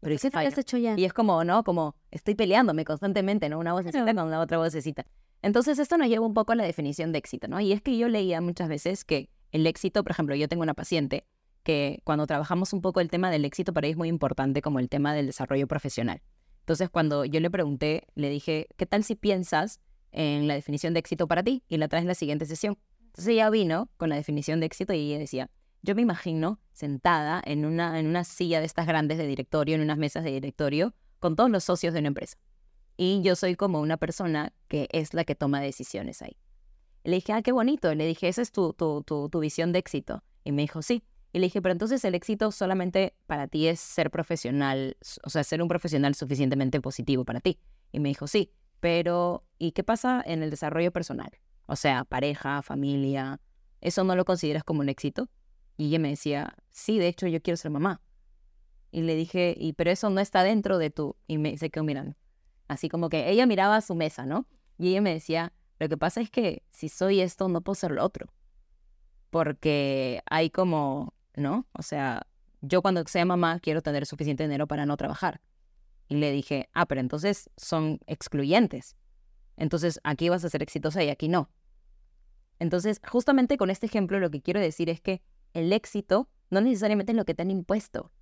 Pero 0.00 0.14
¿y 0.14 0.18
si 0.18 0.30
fallo? 0.30 0.50
Hecho 0.54 0.76
ya? 0.78 0.94
Y 0.98 1.04
es 1.04 1.12
como, 1.12 1.44
¿no? 1.44 1.62
Como 1.62 1.94
estoy 2.10 2.34
peleándome 2.34 2.84
constantemente, 2.84 3.48
¿no? 3.48 3.58
Una 3.58 3.72
vocecita 3.72 4.14
con 4.14 4.30
la 4.30 4.40
otra 4.40 4.58
vocecita. 4.58 5.06
Entonces 5.42 5.78
esto 5.78 5.96
nos 5.96 6.08
lleva 6.08 6.26
un 6.26 6.34
poco 6.34 6.52
a 6.52 6.56
la 6.56 6.64
definición 6.64 7.12
de 7.12 7.18
éxito, 7.18 7.48
¿no? 7.48 7.60
Y 7.60 7.72
es 7.72 7.82
que 7.82 7.96
yo 7.96 8.08
leía 8.08 8.40
muchas 8.40 8.68
veces 8.68 9.04
que 9.04 9.30
el 9.52 9.66
éxito, 9.66 10.02
por 10.02 10.10
ejemplo, 10.10 10.34
yo 10.34 10.48
tengo 10.48 10.62
una 10.62 10.74
paciente 10.74 11.24
que 11.62 12.00
cuando 12.04 12.26
trabajamos 12.26 12.72
un 12.72 12.82
poco 12.82 13.00
el 13.00 13.10
tema 13.10 13.30
del 13.30 13.44
éxito 13.44 13.72
para 13.72 13.86
ella 13.86 13.92
es 13.92 13.98
muy 13.98 14.08
importante 14.08 14.60
como 14.60 14.80
el 14.80 14.88
tema 14.88 15.14
del 15.14 15.26
desarrollo 15.26 15.66
profesional. 15.68 16.20
Entonces, 16.60 16.90
cuando 16.90 17.24
yo 17.24 17.40
le 17.40 17.50
pregunté, 17.50 18.08
le 18.14 18.28
dije, 18.28 18.66
¿qué 18.76 18.86
tal 18.86 19.04
si 19.04 19.14
piensas 19.14 19.80
en 20.10 20.48
la 20.48 20.54
definición 20.54 20.94
de 20.94 21.00
éxito 21.00 21.28
para 21.28 21.42
ti 21.42 21.62
y 21.68 21.76
la 21.76 21.88
traes 21.88 22.02
en 22.02 22.08
la 22.08 22.14
siguiente 22.14 22.46
sesión? 22.46 22.76
Entonces 23.14 23.28
ella 23.28 23.50
vino 23.50 23.88
con 23.96 24.10
la 24.10 24.16
definición 24.16 24.60
de 24.60 24.66
éxito 24.66 24.92
y 24.92 25.10
ella 25.12 25.18
decía, 25.18 25.50
yo 25.82 25.94
me 25.94 26.02
imagino 26.02 26.60
sentada 26.72 27.42
en 27.44 27.64
una, 27.64 27.98
en 27.98 28.06
una 28.06 28.24
silla 28.24 28.60
de 28.60 28.66
estas 28.66 28.86
grandes 28.86 29.18
de 29.18 29.26
directorio, 29.26 29.76
en 29.76 29.80
unas 29.80 29.98
mesas 29.98 30.24
de 30.24 30.32
directorio, 30.32 30.94
con 31.20 31.36
todos 31.36 31.50
los 31.50 31.64
socios 31.64 31.94
de 31.94 32.00
una 32.00 32.08
empresa. 32.08 32.36
Y 32.96 33.22
yo 33.22 33.36
soy 33.36 33.54
como 33.56 33.80
una 33.80 33.96
persona 33.96 34.52
que 34.68 34.88
es 34.92 35.14
la 35.14 35.24
que 35.24 35.34
toma 35.34 35.60
decisiones 35.60 36.22
ahí 36.22 36.36
le 37.04 37.16
dije, 37.16 37.32
ah, 37.32 37.42
qué 37.42 37.52
bonito. 37.52 37.94
le 37.94 38.06
dije, 38.06 38.28
esa 38.28 38.42
es 38.42 38.50
tu, 38.50 38.72
tu, 38.72 39.04
tu, 39.04 39.38
visión 39.38 39.72
de 39.72 39.78
éxito. 39.78 40.24
Y 40.42 40.52
me 40.52 40.62
dijo, 40.62 40.82
sí. 40.82 41.04
Y 41.32 41.38
le 41.38 41.46
dije, 41.46 41.60
pero 41.60 41.72
entonces 41.72 42.04
el 42.04 42.14
éxito 42.14 42.50
solamente 42.50 43.14
para 43.26 43.48
ti 43.48 43.66
es 43.66 43.80
ser 43.80 44.10
profesional, 44.10 44.96
o 45.24 45.30
sea, 45.30 45.44
ser 45.44 45.62
un 45.62 45.68
profesional 45.68 46.14
suficientemente 46.14 46.80
positivo 46.80 47.24
para 47.24 47.40
ti. 47.40 47.58
Y 47.92 48.00
me 48.00 48.08
dijo, 48.08 48.26
sí, 48.26 48.52
pero 48.80 49.44
¿y 49.58 49.72
qué 49.72 49.84
pasa 49.84 50.22
en 50.24 50.42
el 50.42 50.50
desarrollo 50.50 50.92
personal? 50.92 51.30
O 51.66 51.76
sea, 51.76 52.04
pareja, 52.04 52.62
familia, 52.62 53.40
¿eso 53.80 54.04
no 54.04 54.16
lo 54.16 54.24
consideras 54.24 54.64
como 54.64 54.80
un 54.80 54.88
éxito? 54.88 55.28
Y 55.76 55.88
ella 55.88 55.98
me 55.98 56.10
decía, 56.10 56.54
sí, 56.70 56.98
de 56.98 57.08
hecho 57.08 57.26
yo 57.26 57.40
quiero 57.42 57.56
ser 57.56 57.70
mamá. 57.70 58.00
Y 58.90 59.02
le 59.02 59.16
dije, 59.16 59.54
y 59.58 59.72
pero 59.72 59.90
eso 59.90 60.08
no 60.10 60.20
está 60.20 60.44
dentro 60.44 60.78
de 60.78 60.90
tu... 60.90 61.16
Y 61.26 61.38
me 61.38 61.58
se 61.58 61.70
quedó 61.70 61.82
mirando. 61.84 62.14
Así 62.68 62.88
como 62.88 63.08
que 63.08 63.28
ella 63.28 63.46
miraba 63.46 63.76
a 63.76 63.80
su 63.80 63.94
mesa, 63.94 64.24
¿no? 64.24 64.46
Y 64.78 64.90
ella 64.90 65.00
me 65.00 65.12
decía, 65.12 65.52
lo 65.78 65.88
que 65.88 65.96
pasa 65.96 66.20
es 66.20 66.30
que 66.30 66.62
si 66.70 66.88
soy 66.88 67.20
esto, 67.20 67.48
no 67.48 67.60
puedo 67.60 67.74
ser 67.74 67.90
lo 67.90 68.04
otro. 68.04 68.28
Porque 69.30 70.22
hay 70.26 70.50
como, 70.50 71.12
¿no? 71.34 71.66
O 71.72 71.82
sea, 71.82 72.26
yo 72.60 72.82
cuando 72.82 73.04
sea 73.06 73.24
mamá 73.24 73.58
quiero 73.60 73.82
tener 73.82 74.06
suficiente 74.06 74.44
dinero 74.44 74.66
para 74.66 74.86
no 74.86 74.96
trabajar. 74.96 75.40
Y 76.08 76.16
le 76.16 76.30
dije, 76.30 76.68
ah, 76.72 76.86
pero 76.86 77.00
entonces 77.00 77.50
son 77.56 77.98
excluyentes. 78.06 78.96
Entonces 79.56 80.00
aquí 80.04 80.28
vas 80.28 80.44
a 80.44 80.50
ser 80.50 80.62
exitosa 80.62 81.02
y 81.02 81.10
aquí 81.10 81.28
no. 81.28 81.50
Entonces, 82.58 83.00
justamente 83.06 83.56
con 83.56 83.70
este 83.70 83.86
ejemplo 83.86 84.18
lo 84.18 84.30
que 84.30 84.40
quiero 84.40 84.60
decir 84.60 84.88
es 84.88 85.00
que 85.00 85.22
el 85.52 85.72
éxito 85.72 86.28
no 86.50 86.60
necesariamente 86.60 87.12
es 87.12 87.16
lo 87.16 87.24
que 87.24 87.34
te 87.34 87.42
han 87.42 87.50
impuesto. 87.50 88.12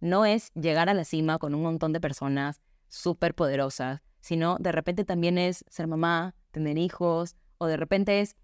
No 0.00 0.24
es 0.24 0.52
llegar 0.54 0.88
a 0.88 0.94
la 0.94 1.04
cima 1.04 1.38
con 1.38 1.54
un 1.54 1.62
montón 1.62 1.92
de 1.92 2.00
personas 2.00 2.60
súper 2.88 3.34
poderosas, 3.34 4.02
sino 4.20 4.56
de 4.58 4.72
repente 4.72 5.04
también 5.04 5.38
es 5.38 5.64
ser 5.68 5.86
mamá, 5.86 6.34
tener 6.50 6.78
hijos, 6.78 7.36
o 7.58 7.66
de 7.66 7.76
repente 7.76 8.20
es, 8.20 8.36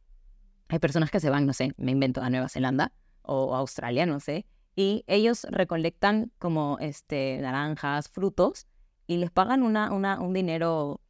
hay 0.68 0.78
personas 0.78 1.10
que 1.10 1.20
se 1.20 1.30
van, 1.30 1.46
no 1.46 1.52
sé, 1.52 1.72
me 1.76 1.92
invento 1.92 2.22
a 2.22 2.30
Nueva 2.30 2.48
Zelanda 2.48 2.92
o 3.22 3.54
Australia, 3.54 4.06
no 4.06 4.20
sé, 4.20 4.46
y 4.76 5.04
ellos 5.06 5.46
recolectan 5.50 6.32
como 6.38 6.78
este, 6.80 7.38
naranjas, 7.40 8.08
frutos, 8.08 8.66
y 9.06 9.16
les 9.16 9.30
pagan 9.30 9.62
una, 9.62 9.92
una, 9.92 10.20
un 10.20 10.32
dinero 10.32 11.00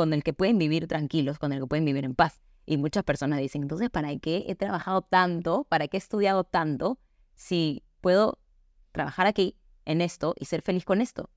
con 0.00 0.14
el 0.14 0.22
que 0.22 0.32
pueden 0.32 0.56
vivir 0.56 0.86
tranquilos, 0.86 1.38
con 1.38 1.52
el 1.52 1.60
que 1.60 1.66
pueden 1.66 1.84
vivir 1.84 2.06
en 2.06 2.14
paz. 2.14 2.40
Y 2.64 2.78
muchas 2.78 3.04
personas 3.04 3.38
dicen, 3.38 3.60
entonces, 3.60 3.90
¿para 3.90 4.16
qué 4.16 4.46
he 4.48 4.54
trabajado 4.54 5.02
tanto? 5.02 5.66
¿Para 5.68 5.88
qué 5.88 5.98
he 5.98 6.00
estudiado 6.00 6.42
tanto? 6.42 6.98
Si 7.34 7.82
puedo 8.00 8.38
trabajar 8.92 9.26
aquí 9.26 9.58
en 9.84 10.00
esto 10.00 10.34
y 10.40 10.46
ser 10.46 10.62
feliz 10.62 10.86
con 10.86 11.02
esto, 11.02 11.28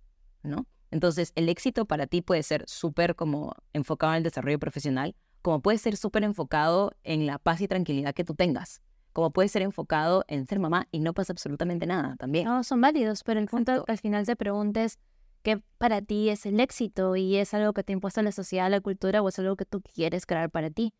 ¿no? 0.44 0.66
Entonces, 0.92 1.34
el 1.36 1.50
éxito 1.50 1.84
para 1.84 2.08
ti 2.08 2.22
puede 2.22 2.42
ser 2.42 2.64
súper 2.66 3.18
como 3.18 3.54
enfocado 3.74 4.14
en 4.14 4.20
el 4.20 4.24
desarrollo 4.24 4.60
profesional, 4.60 5.14
como 5.42 5.62
puede 5.62 5.78
ser 5.78 5.98
súper 5.98 6.24
enfocado 6.24 6.94
en 7.04 7.26
la 7.26 7.40
paz 7.40 7.60
y 7.60 7.68
tranquilidad 7.68 8.14
que 8.14 8.24
tú 8.24 8.34
tengas, 8.34 8.82
como 9.12 9.32
puede 9.32 9.50
ser 9.50 9.64
enfocado 9.64 10.24
en 10.30 10.48
ser 10.48 10.60
mamá 10.60 10.88
y 10.90 11.02
no 11.02 11.14
pasa 11.14 11.34
absolutamente 11.34 11.86
nada 11.86 12.16
también. 12.16 12.46
No, 12.46 12.64
son 12.64 12.80
válidos, 12.80 13.26
pero 13.26 13.42
el 13.42 13.48
punto 13.48 13.84
al 13.86 13.98
final 13.98 14.26
te 14.26 14.38
preguntes 14.38 15.00
qué 15.44 15.62
para 15.78 16.02
ti 16.02 16.30
es 16.30 16.46
el 16.46 16.60
éxito 16.60 17.16
y 17.16 17.36
es 17.36 17.54
algo 17.54 17.74
que 17.74 17.84
te 17.84 17.94
ha 17.94 17.96
impuesto 17.96 18.22
la 18.22 18.32
sociedad, 18.32 18.72
la 18.72 18.82
cultura 18.82 19.22
o 19.22 19.30
es 19.30 19.38
algo 19.38 19.56
que 19.56 19.66
tú 19.66 19.82
quieres 19.82 20.26
crear 20.26 20.50
para 20.50 20.70
ti. 20.72 20.94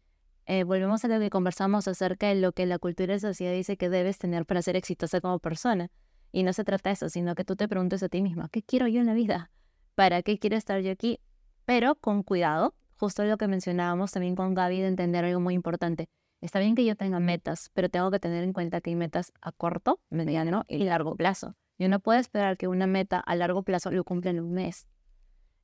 Eh, 0.46 0.66
volvemos 0.66 1.04
a 1.06 1.08
lo 1.08 1.20
que 1.20 1.30
conversamos 1.30 1.88
acerca 1.88 2.28
de 2.28 2.36
lo 2.36 2.52
que 2.52 2.66
la 2.66 2.78
cultura 2.78 3.14
y 3.14 3.16
la 3.16 3.20
sociedad 3.20 3.54
dice 3.54 3.78
que 3.78 3.90
debes 3.90 4.18
tener 4.18 4.46
para 4.46 4.62
ser 4.62 4.76
exitosa 4.76 5.22
como 5.22 5.40
persona. 5.40 5.90
Y 6.32 6.44
no 6.44 6.52
se 6.52 6.64
trata 6.64 6.90
de 6.90 6.96
eso, 6.96 7.10
sino 7.10 7.36
que 7.36 7.46
tú 7.46 7.56
te 7.56 7.68
preguntes 7.68 8.04
a 8.04 8.10
ti 8.10 8.22
misma, 8.22 8.50
¿qué 8.50 8.62
quiero 8.62 8.88
yo 8.88 9.00
en 9.00 9.08
la 9.08 9.14
vida? 9.14 9.52
¿Para 9.96 10.22
qué 10.24 10.40
quiero 10.40 10.58
estar 10.58 10.82
yo 10.82 10.92
aquí? 10.92 11.20
Pero 11.66 11.96
con 11.96 12.24
cuidado, 12.24 12.76
justo 12.98 13.24
lo 13.24 13.38
que 13.38 13.48
mencionábamos 13.48 14.12
también 14.12 14.36
con 14.36 14.54
Gaby 14.54 14.82
de 14.82 14.88
entender 14.88 15.24
algo 15.24 15.40
muy 15.40 15.54
importante. 15.54 16.10
Está 16.42 16.60
bien 16.60 16.76
que 16.76 16.84
yo 16.84 16.98
tenga 16.98 17.22
metas, 17.22 17.70
pero 17.74 17.88
tengo 17.88 18.12
que 18.12 18.20
tener 18.20 18.44
en 18.44 18.52
cuenta 18.52 18.82
que 18.82 18.90
hay 18.90 18.98
metas 18.98 19.32
a 19.42 19.54
corto, 19.54 20.02
mediano 20.10 20.66
y 20.68 20.80
largo 20.80 21.16
plazo. 21.16 21.56
Yo 21.80 21.90
no 21.90 22.00
puedo 22.00 22.20
esperar 22.20 22.58
que 22.58 22.68
una 22.68 22.88
meta 22.88 23.20
a 23.20 23.36
largo 23.36 23.64
plazo 23.64 23.92
lo 23.92 24.04
cumpla 24.04 24.32
en 24.32 24.40
un 24.40 24.54
mes. 24.54 24.88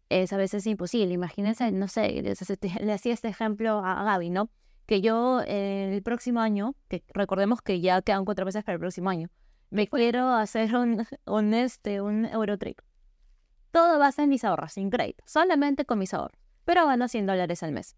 Es 0.10 0.34
a 0.34 0.38
veces 0.38 0.66
imposible. 0.66 1.14
Imagínense, 1.14 1.72
no 1.72 1.88
sé, 1.88 2.22
le 2.82 2.94
hacía 2.94 3.14
este 3.14 3.28
ejemplo 3.28 3.84
a 3.84 4.04
Gaby, 4.04 4.30
¿no? 4.30 4.50
Que 4.86 5.02
yo 5.02 5.42
eh, 5.46 5.94
el 5.94 6.02
próximo 6.02 6.40
año, 6.40 6.76
que 6.88 7.04
recordemos 7.14 7.62
que 7.62 7.80
ya 7.80 8.02
quedan 8.02 8.26
cuatro 8.26 8.46
meses 8.46 8.64
para 8.64 8.74
el 8.74 8.80
próximo 8.80 9.10
año, 9.10 9.30
me 9.70 9.88
quiero 9.88 10.34
hacer 10.34 10.76
un, 10.76 11.06
un, 11.26 11.54
este, 11.54 12.02
un 12.02 12.26
Eurotrip. 12.26 12.80
Todo 13.72 14.00
va 14.00 14.08
a 14.08 14.12
ser 14.12 14.28
mis 14.28 14.44
ahorros, 14.44 14.74
sin 14.74 14.90
crédito, 14.90 15.24
solamente 15.28 15.86
con 15.86 16.00
mis 16.00 16.14
ahorros, 16.16 16.40
pero 16.66 16.88
van 16.88 17.04
a 17.04 17.08
100 17.08 17.28
dólares 17.28 17.62
al 17.62 17.72
mes. 17.72 17.96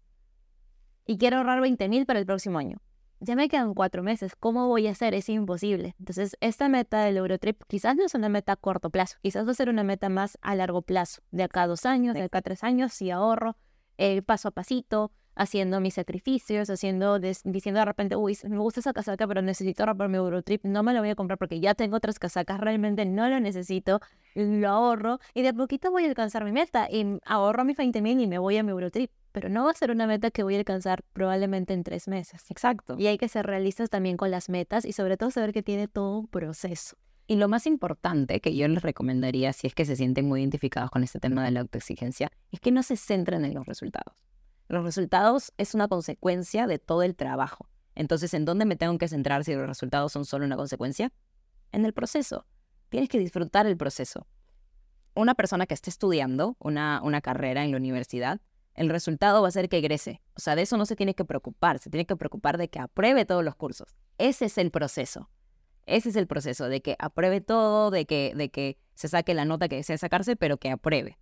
Y 1.06 1.16
quiero 1.16 1.38
ahorrar 1.38 1.62
20 1.62 1.88
mil 1.88 2.04
para 2.04 2.18
el 2.18 2.26
próximo 2.26 2.58
año 2.58 2.78
ya 3.22 3.36
me 3.36 3.48
quedan 3.48 3.72
cuatro 3.72 4.02
meses, 4.02 4.34
¿cómo 4.34 4.66
voy 4.66 4.88
a 4.88 4.90
hacer? 4.90 5.14
Es 5.14 5.28
imposible. 5.28 5.94
Entonces, 6.00 6.36
esta 6.40 6.68
meta 6.68 7.04
del 7.04 7.16
Eurotrip 7.16 7.62
quizás 7.68 7.94
no 7.96 8.04
es 8.04 8.14
una 8.14 8.28
meta 8.28 8.52
a 8.52 8.56
corto 8.56 8.90
plazo, 8.90 9.16
quizás 9.22 9.46
va 9.46 9.52
a 9.52 9.54
ser 9.54 9.68
una 9.68 9.84
meta 9.84 10.08
más 10.08 10.38
a 10.42 10.56
largo 10.56 10.82
plazo, 10.82 11.22
de 11.30 11.44
acá 11.44 11.62
a 11.62 11.66
dos 11.68 11.86
años, 11.86 12.14
de 12.14 12.22
acá 12.22 12.38
a 12.38 12.42
tres 12.42 12.64
años, 12.64 12.92
si 12.92 13.10
ahorro, 13.10 13.56
eh, 13.96 14.22
paso 14.22 14.48
a 14.48 14.50
pasito, 14.50 15.12
haciendo 15.34 15.80
mis 15.80 15.94
sacrificios, 15.94 16.68
haciendo, 16.68 17.20
diciendo 17.20 17.78
de 17.78 17.84
repente, 17.84 18.16
uy, 18.16 18.36
me 18.48 18.58
gusta 18.58 18.80
esa 18.80 18.92
casaca, 18.92 19.26
pero 19.28 19.40
necesito 19.40 19.84
ahorrar 19.84 20.08
mi 20.08 20.16
Eurotrip, 20.16 20.64
no 20.64 20.82
me 20.82 20.92
la 20.92 21.00
voy 21.00 21.10
a 21.10 21.14
comprar 21.14 21.38
porque 21.38 21.60
ya 21.60 21.74
tengo 21.74 21.96
otras 21.96 22.18
casacas, 22.18 22.60
realmente 22.60 23.06
no 23.06 23.28
lo 23.28 23.38
necesito, 23.38 24.00
lo 24.34 24.68
ahorro 24.68 25.20
y 25.32 25.42
de 25.42 25.48
a 25.48 25.52
poquito 25.52 25.92
voy 25.92 26.04
a 26.04 26.08
alcanzar 26.08 26.44
mi 26.44 26.52
meta 26.52 26.88
y 26.90 27.18
ahorro 27.24 27.64
mis 27.64 27.76
20 27.76 28.02
mil 28.02 28.20
y 28.20 28.26
me 28.26 28.38
voy 28.38 28.56
a 28.56 28.62
mi 28.62 28.70
Eurotrip. 28.70 29.10
Pero 29.32 29.48
no 29.48 29.64
va 29.64 29.70
a 29.70 29.74
ser 29.74 29.90
una 29.90 30.06
meta 30.06 30.30
que 30.30 30.42
voy 30.42 30.54
a 30.54 30.58
alcanzar 30.58 31.02
probablemente 31.12 31.72
en 31.72 31.84
tres 31.84 32.06
meses. 32.06 32.44
Exacto. 32.50 32.96
Y 32.98 33.06
hay 33.06 33.18
que 33.18 33.28
ser 33.28 33.46
realistas 33.46 33.90
también 33.90 34.16
con 34.16 34.30
las 34.30 34.48
metas 34.48 34.84
y 34.84 34.92
sobre 34.92 35.16
todo 35.16 35.30
saber 35.30 35.52
que 35.52 35.62
tiene 35.62 35.88
todo 35.88 36.18
un 36.18 36.28
proceso. 36.28 36.96
Y 37.26 37.36
lo 37.36 37.48
más 37.48 37.66
importante 37.66 38.40
que 38.40 38.54
yo 38.54 38.68
les 38.68 38.82
recomendaría, 38.82 39.52
si 39.52 39.66
es 39.66 39.74
que 39.74 39.84
se 39.84 39.96
sienten 39.96 40.26
muy 40.28 40.40
identificados 40.40 40.90
con 40.90 41.02
este 41.02 41.18
tema 41.18 41.44
de 41.44 41.50
la 41.50 41.60
autoexigencia, 41.60 42.30
es 42.50 42.60
que 42.60 42.72
no 42.72 42.82
se 42.82 42.96
centren 42.96 43.44
en 43.44 43.54
los 43.54 43.64
resultados. 43.64 44.14
Los 44.68 44.84
resultados 44.84 45.52
es 45.56 45.74
una 45.74 45.88
consecuencia 45.88 46.66
de 46.66 46.78
todo 46.78 47.02
el 47.02 47.14
trabajo. 47.14 47.68
Entonces, 47.94 48.34
¿en 48.34 48.44
dónde 48.44 48.64
me 48.64 48.76
tengo 48.76 48.96
que 48.98 49.08
centrar 49.08 49.44
si 49.44 49.54
los 49.54 49.66
resultados 49.66 50.12
son 50.12 50.24
solo 50.24 50.44
una 50.44 50.56
consecuencia? 50.56 51.12
En 51.72 51.84
el 51.84 51.92
proceso. 51.92 52.46
Tienes 52.88 53.08
que 53.08 53.18
disfrutar 53.18 53.66
el 53.66 53.76
proceso. 53.76 54.26
Una 55.14 55.34
persona 55.34 55.66
que 55.66 55.74
esté 55.74 55.90
estudiando 55.90 56.56
una, 56.58 57.00
una 57.02 57.20
carrera 57.20 57.64
en 57.64 57.70
la 57.70 57.76
universidad, 57.76 58.40
el 58.74 58.88
resultado 58.88 59.42
va 59.42 59.48
a 59.48 59.52
ser 59.52 59.68
que 59.68 59.78
egrese. 59.78 60.22
O 60.34 60.40
sea, 60.40 60.56
de 60.56 60.62
eso 60.62 60.76
no 60.76 60.86
se 60.86 60.96
tiene 60.96 61.14
que 61.14 61.24
preocupar, 61.24 61.78
se 61.78 61.90
tiene 61.90 62.06
que 62.06 62.16
preocupar 62.16 62.58
de 62.58 62.68
que 62.68 62.78
apruebe 62.78 63.24
todos 63.24 63.44
los 63.44 63.54
cursos. 63.54 63.96
Ese 64.18 64.46
es 64.46 64.58
el 64.58 64.70
proceso. 64.70 65.28
Ese 65.86 66.10
es 66.10 66.16
el 66.16 66.26
proceso, 66.26 66.68
de 66.68 66.80
que 66.80 66.96
apruebe 66.98 67.40
todo, 67.40 67.90
de 67.90 68.06
que, 68.06 68.32
de 68.36 68.50
que 68.50 68.78
se 68.94 69.08
saque 69.08 69.34
la 69.34 69.44
nota 69.44 69.68
que 69.68 69.76
desea 69.76 69.98
sacarse, 69.98 70.36
pero 70.36 70.56
que 70.56 70.70
apruebe. 70.70 71.18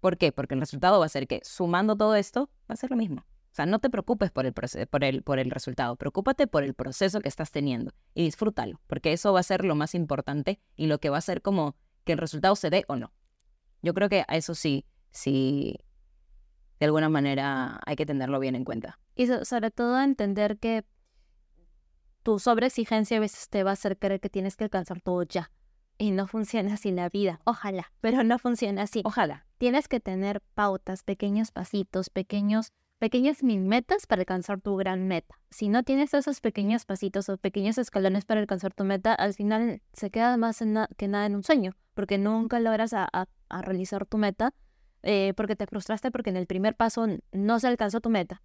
¿Por 0.00 0.18
qué? 0.18 0.32
Porque 0.32 0.54
el 0.54 0.60
resultado 0.60 1.00
va 1.00 1.06
a 1.06 1.08
ser 1.08 1.26
que 1.26 1.40
sumando 1.42 1.96
todo 1.96 2.14
esto 2.14 2.50
va 2.70 2.74
a 2.74 2.76
ser 2.76 2.90
lo 2.90 2.96
mismo. 2.96 3.22
O 3.22 3.54
sea, 3.54 3.66
no 3.66 3.78
te 3.78 3.88
preocupes 3.88 4.30
por 4.30 4.46
el, 4.46 4.52
por 4.52 5.04
el, 5.04 5.22
por 5.22 5.38
el 5.38 5.50
resultado, 5.50 5.94
preocúpate 5.96 6.46
por 6.46 6.64
el 6.64 6.74
proceso 6.74 7.20
que 7.20 7.28
estás 7.28 7.52
teniendo 7.52 7.92
y 8.12 8.24
disfrútalo, 8.24 8.80
porque 8.88 9.12
eso 9.12 9.32
va 9.32 9.40
a 9.40 9.44
ser 9.44 9.64
lo 9.64 9.76
más 9.76 9.94
importante 9.94 10.60
y 10.76 10.86
lo 10.86 10.98
que 10.98 11.08
va 11.08 11.18
a 11.18 11.20
ser 11.20 11.40
como 11.40 11.76
que 12.04 12.12
el 12.12 12.18
resultado 12.18 12.56
se 12.56 12.70
dé 12.70 12.84
o 12.88 12.96
no. 12.96 13.12
Yo 13.80 13.94
creo 13.94 14.08
que 14.08 14.24
a 14.26 14.36
eso 14.36 14.54
sí, 14.54 14.84
sí, 15.12 15.78
de 16.78 16.86
alguna 16.86 17.08
manera 17.08 17.80
hay 17.86 17.96
que 17.96 18.06
tenerlo 18.06 18.38
bien 18.40 18.54
en 18.54 18.64
cuenta. 18.64 18.98
Y 19.14 19.26
sobre 19.26 19.70
todo 19.70 20.00
entender 20.00 20.58
que 20.58 20.84
tu 22.22 22.38
sobreexigencia 22.38 23.18
a 23.18 23.20
veces 23.20 23.48
te 23.48 23.62
va 23.62 23.70
a 23.70 23.74
hacer 23.74 23.98
creer 23.98 24.20
que 24.20 24.30
tienes 24.30 24.56
que 24.56 24.64
alcanzar 24.64 25.00
todo 25.00 25.22
ya. 25.22 25.50
Y 25.98 26.10
no 26.10 26.26
funciona 26.26 26.74
así 26.74 26.90
la 26.90 27.08
vida. 27.08 27.40
Ojalá, 27.44 27.92
pero 28.00 28.24
no 28.24 28.38
funciona 28.38 28.82
así. 28.82 29.02
Ojalá. 29.04 29.46
Tienes 29.58 29.86
que 29.86 30.00
tener 30.00 30.40
pautas, 30.54 31.04
pequeños 31.04 31.52
pasitos, 31.52 32.10
pequeños, 32.10 32.72
pequeñas 32.98 33.42
mil 33.42 33.60
metas 33.60 34.06
para 34.06 34.22
alcanzar 34.22 34.60
tu 34.60 34.74
gran 34.76 35.06
meta. 35.06 35.36
Si 35.50 35.68
no 35.68 35.84
tienes 35.84 36.14
esos 36.14 36.40
pequeños 36.40 36.84
pasitos 36.84 37.28
o 37.28 37.36
pequeños 37.36 37.78
escalones 37.78 38.24
para 38.24 38.40
alcanzar 38.40 38.74
tu 38.74 38.84
meta, 38.84 39.14
al 39.14 39.34
final 39.34 39.82
se 39.92 40.10
queda 40.10 40.36
más 40.36 40.64
que 40.96 41.08
nada 41.08 41.26
en 41.26 41.36
un 41.36 41.44
sueño, 41.44 41.76
porque 41.94 42.18
nunca 42.18 42.58
logras 42.58 42.92
a, 42.92 43.28
realizar 43.48 44.04
tu 44.06 44.18
meta, 44.18 44.52
eh, 45.04 45.32
porque 45.36 45.56
te 45.56 45.66
frustraste 45.66 46.10
porque 46.10 46.30
en 46.30 46.36
el 46.36 46.46
primer 46.46 46.74
paso 46.74 47.06
no 47.32 47.60
se 47.60 47.68
alcanzó 47.68 48.00
tu 48.00 48.10
meta 48.10 48.42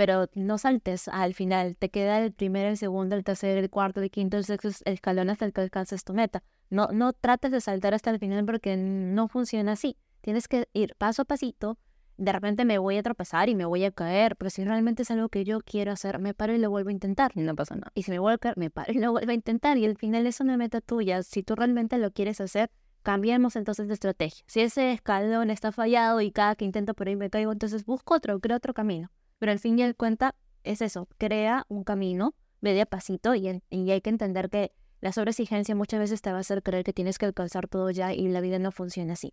pero 0.00 0.30
no 0.34 0.56
saltes 0.56 1.08
al 1.08 1.34
final, 1.34 1.76
te 1.76 1.90
queda 1.90 2.24
el 2.24 2.32
primero, 2.32 2.70
el 2.70 2.78
segundo, 2.78 3.16
el 3.16 3.22
tercer, 3.22 3.58
el 3.58 3.68
cuarto, 3.68 4.00
el 4.00 4.10
quinto, 4.10 4.38
el 4.38 4.46
sexto 4.46 4.70
escalón 4.86 5.28
hasta 5.28 5.50
que 5.50 5.60
alcances 5.60 6.04
tu 6.04 6.14
meta. 6.14 6.42
No, 6.70 6.88
no 6.90 7.12
trates 7.12 7.50
de 7.50 7.60
saltar 7.60 7.92
hasta 7.92 8.08
el 8.08 8.18
final 8.18 8.46
porque 8.46 8.78
no 8.78 9.28
funciona 9.28 9.72
así. 9.72 9.98
Tienes 10.22 10.48
que 10.48 10.68
ir 10.72 10.94
paso 10.96 11.20
a 11.20 11.24
pasito. 11.26 11.76
De 12.16 12.32
repente 12.32 12.64
me 12.64 12.78
voy 12.78 12.96
a 12.96 13.02
tropezar 13.02 13.50
y 13.50 13.54
me 13.54 13.66
voy 13.66 13.84
a 13.84 13.90
caer, 13.90 14.36
pero 14.36 14.48
si 14.48 14.64
realmente 14.64 15.02
es 15.02 15.10
algo 15.10 15.28
que 15.28 15.44
yo 15.44 15.60
quiero 15.60 15.92
hacer, 15.92 16.18
me 16.18 16.32
paro 16.32 16.54
y 16.54 16.58
lo 16.58 16.70
vuelvo 16.70 16.88
a 16.88 16.92
intentar. 16.92 17.32
No 17.34 17.54
pasa 17.54 17.74
nada. 17.74 17.92
Y 17.94 18.04
si 18.04 18.10
me 18.10 18.18
vuelvo 18.18 18.36
a 18.36 18.38
caer, 18.38 18.56
me 18.56 18.70
paro 18.70 18.94
y 18.94 18.98
lo 18.98 19.10
vuelvo 19.12 19.30
a 19.30 19.34
intentar. 19.34 19.76
Y 19.76 19.84
al 19.84 19.98
final 19.98 20.26
es 20.26 20.40
una 20.40 20.56
meta 20.56 20.80
tuya. 20.80 21.22
Si 21.22 21.42
tú 21.42 21.56
realmente 21.56 21.98
lo 21.98 22.10
quieres 22.10 22.40
hacer, 22.40 22.70
cambiemos 23.02 23.56
entonces 23.56 23.88
de 23.88 23.94
estrategia. 23.94 24.44
Si 24.46 24.60
ese 24.60 24.92
escalón 24.92 25.50
está 25.50 25.72
fallado 25.72 26.20
y 26.20 26.30
cada 26.30 26.54
que 26.54 26.64
intento 26.64 26.94
por 26.94 27.08
ahí 27.08 27.16
me 27.16 27.30
caigo, 27.30 27.52
entonces 27.52 27.84
busco 27.84 28.14
otro, 28.14 28.38
creo 28.40 28.56
otro 28.56 28.74
camino. 28.74 29.10
Pero 29.38 29.52
al 29.52 29.58
fin 29.58 29.78
y 29.78 29.82
al 29.82 29.96
cuenta 29.96 30.34
es 30.64 30.82
eso, 30.82 31.08
crea 31.18 31.64
un 31.68 31.84
camino, 31.84 32.34
ve 32.60 32.74
de 32.74 32.82
a 32.82 32.86
pasito 32.86 33.34
y, 33.34 33.48
hay 33.48 34.00
que 34.00 34.10
entender 34.10 34.50
que 34.50 34.72
la 35.00 35.12
sobreexigencia 35.12 35.74
muchas 35.74 36.00
veces 36.00 36.20
te 36.20 36.30
va 36.30 36.38
a 36.38 36.40
hacer 36.40 36.62
creer 36.62 36.84
que 36.84 36.92
tienes 36.92 37.16
que 37.16 37.26
alcanzar 37.26 37.68
todo 37.68 37.90
ya 37.90 38.12
y 38.12 38.28
la 38.28 38.40
vida 38.40 38.58
no 38.58 38.70
funciona 38.70 39.14
así. 39.14 39.32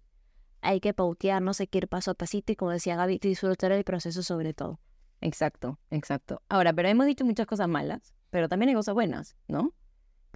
Hay 0.62 0.80
que 0.80 0.94
pautear, 0.94 1.42
no 1.42 1.54
sé 1.54 1.68
qué 1.68 1.80
ir 1.80 1.88
paso 1.88 2.12
a 2.12 2.14
pasito 2.14 2.54
y 2.54 2.56
como 2.56 2.72
decía 2.72 2.96
Gaby, 2.96 3.20
disfrutar 3.20 3.72
el 3.74 3.84
proceso 3.84 4.24
sobre 4.24 4.54
todo. 4.54 4.80
Exacto, 5.20 5.80
exacto. 5.90 6.42
Ahora, 6.48 6.74
pero 6.74 6.88
hemos 6.88 7.06
dicho 7.06 7.26
muchas 7.26 7.48
cosas 7.48 7.68
malas, 7.68 8.14
pero 8.30 8.48
también 8.48 8.70
hay 8.70 8.76
cosas 8.76 8.94
buenas, 8.94 9.36
¿no? 9.48 9.74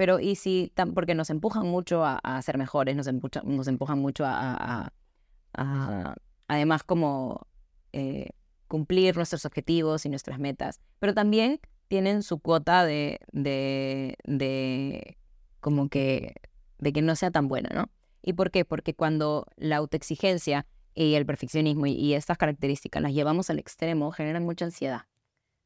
Pero 0.01 0.19
y 0.19 0.33
si, 0.33 0.73
porque 0.95 1.13
nos 1.13 1.29
empujan 1.29 1.67
mucho 1.67 2.03
a, 2.03 2.41
ser 2.41 2.57
mejores, 2.57 2.95
nos, 2.95 3.07
nos 3.43 3.67
empujan 3.67 3.99
mucho 3.99 4.23
a, 4.25 4.91
además 6.47 6.81
como 6.81 7.45
eh, 7.93 8.31
cumplir 8.67 9.15
nuestros 9.15 9.45
objetivos 9.45 10.03
y 10.07 10.09
nuestras 10.09 10.39
metas, 10.39 10.79
pero 10.97 11.13
también 11.13 11.59
tienen 11.87 12.23
su 12.23 12.39
cuota 12.39 12.83
de, 12.83 13.19
de, 13.31 14.15
de 14.23 15.19
como 15.59 15.87
que, 15.87 16.33
de 16.79 16.93
que 16.93 17.03
no 17.03 17.15
sea 17.15 17.29
tan 17.29 17.47
buena, 17.47 17.69
¿no? 17.71 17.91
¿Y 18.23 18.33
por 18.33 18.49
qué? 18.49 18.65
Porque 18.65 18.95
cuando 18.95 19.45
la 19.55 19.77
autoexigencia 19.77 20.65
y 20.95 21.13
el 21.13 21.27
perfeccionismo 21.27 21.85
y, 21.85 22.15
estas 22.15 22.39
características 22.39 23.03
las 23.03 23.13
llevamos 23.13 23.51
al 23.51 23.59
extremo, 23.59 24.09
generan 24.09 24.45
mucha 24.45 24.65
ansiedad, 24.65 25.01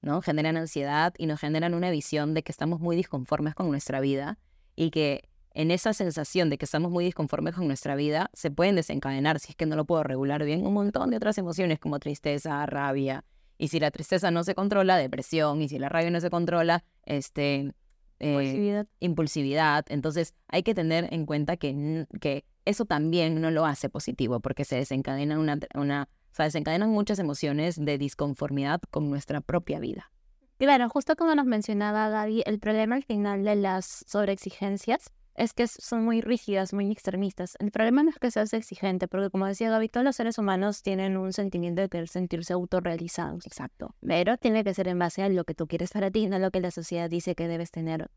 ¿no? 0.05 0.21
Generan 0.21 0.55
ansiedad 0.55 1.13
y 1.17 1.25
nos 1.25 1.39
generan 1.39 1.73
una 1.73 1.89
visión 1.89 2.33
de 2.33 2.43
que 2.43 2.51
estamos 2.51 2.79
muy 2.79 2.95
disconformes 2.95 3.55
con 3.55 3.69
nuestra 3.69 3.99
vida 3.99 4.37
y 4.75 4.91
que 4.91 5.27
en 5.55 5.71
esa 5.71 5.93
sensación 5.93 6.49
de 6.49 6.57
que 6.57 6.65
estamos 6.65 6.91
muy 6.91 7.05
disconformes 7.05 7.55
con 7.55 7.67
nuestra 7.67 7.95
vida, 7.95 8.29
se 8.33 8.51
pueden 8.51 8.75
desencadenar, 8.75 9.39
si 9.39 9.51
es 9.51 9.55
que 9.55 9.65
no 9.65 9.75
lo 9.75 9.85
puedo 9.85 10.03
regular 10.03 10.43
bien, 10.43 10.65
un 10.65 10.73
montón 10.73 11.09
de 11.09 11.17
otras 11.17 11.37
emociones 11.37 11.79
como 11.79 11.97
tristeza, 11.99 12.65
rabia. 12.65 13.23
Y 13.57 13.69
si 13.69 13.79
la 13.79 13.89
tristeza 13.89 14.31
no 14.31 14.43
se 14.43 14.53
controla, 14.53 14.97
depresión. 14.97 15.61
Y 15.61 15.69
si 15.69 15.79
la 15.79 15.87
rabia 15.87 16.11
no 16.11 16.19
se 16.19 16.29
controla, 16.29 16.83
este, 17.05 17.73
eh, 18.19 18.85
impulsividad. 18.99 19.85
Entonces 19.89 20.35
hay 20.49 20.61
que 20.63 20.75
tener 20.75 21.11
en 21.13 21.25
cuenta 21.25 21.55
que, 21.55 22.05
que 22.19 22.43
eso 22.65 22.85
también 22.85 23.39
no 23.39 23.49
lo 23.49 23.65
hace 23.65 23.89
positivo 23.89 24.41
porque 24.41 24.65
se 24.65 24.75
desencadena 24.75 25.39
una, 25.39 25.57
una, 25.73 26.09
o 26.35 26.37
sea, 26.37 26.45
desencadenan 26.45 26.89
muchas 26.89 27.17
emociones 27.19 27.77
de 27.77 27.97
disconformidad 27.97 28.81
con 28.91 29.09
nuestra 29.09 29.39
propia 29.39 29.79
vida. 29.79 30.11
Claro, 30.57 30.89
justo 30.89 31.15
como 31.15 31.33
nos 31.33 31.45
mencionaba 31.45 32.09
Gaby, 32.09 32.43
el 32.45 32.59
problema 32.59 32.95
al 32.95 33.03
final 33.03 33.45
de 33.45 33.55
las 33.55 34.03
sobreexigencias 34.05 35.13
es 35.35 35.53
que 35.53 35.65
son 35.67 36.03
muy 36.03 36.19
rígidas, 36.19 36.73
muy 36.73 36.91
extremistas. 36.91 37.55
El 37.61 37.71
problema 37.71 38.03
no 38.03 38.09
es 38.09 38.19
que 38.19 38.31
seas 38.31 38.51
exigente, 38.51 39.07
porque 39.07 39.29
como 39.29 39.45
decía 39.45 39.69
Gaby, 39.69 39.87
todos 39.87 40.03
los 40.03 40.17
seres 40.17 40.37
humanos 40.37 40.81
tienen 40.81 41.15
un 41.15 41.31
sentimiento 41.31 41.81
de 41.81 41.87
querer 41.87 42.09
sentirse 42.09 42.51
autorrealizados. 42.51 43.47
Exacto. 43.47 43.95
Pero 44.05 44.35
tiene 44.35 44.65
que 44.65 44.73
ser 44.73 44.89
en 44.89 44.99
base 44.99 45.23
a 45.23 45.29
lo 45.29 45.45
que 45.45 45.55
tú 45.55 45.67
quieres 45.67 45.91
para 45.91 46.11
ti, 46.11 46.27
no 46.27 46.37
lo 46.37 46.51
que 46.51 46.59
la 46.59 46.71
sociedad 46.71 47.09
dice 47.09 47.35
que 47.35 47.47
debes 47.47 47.71
tener. 47.71 48.11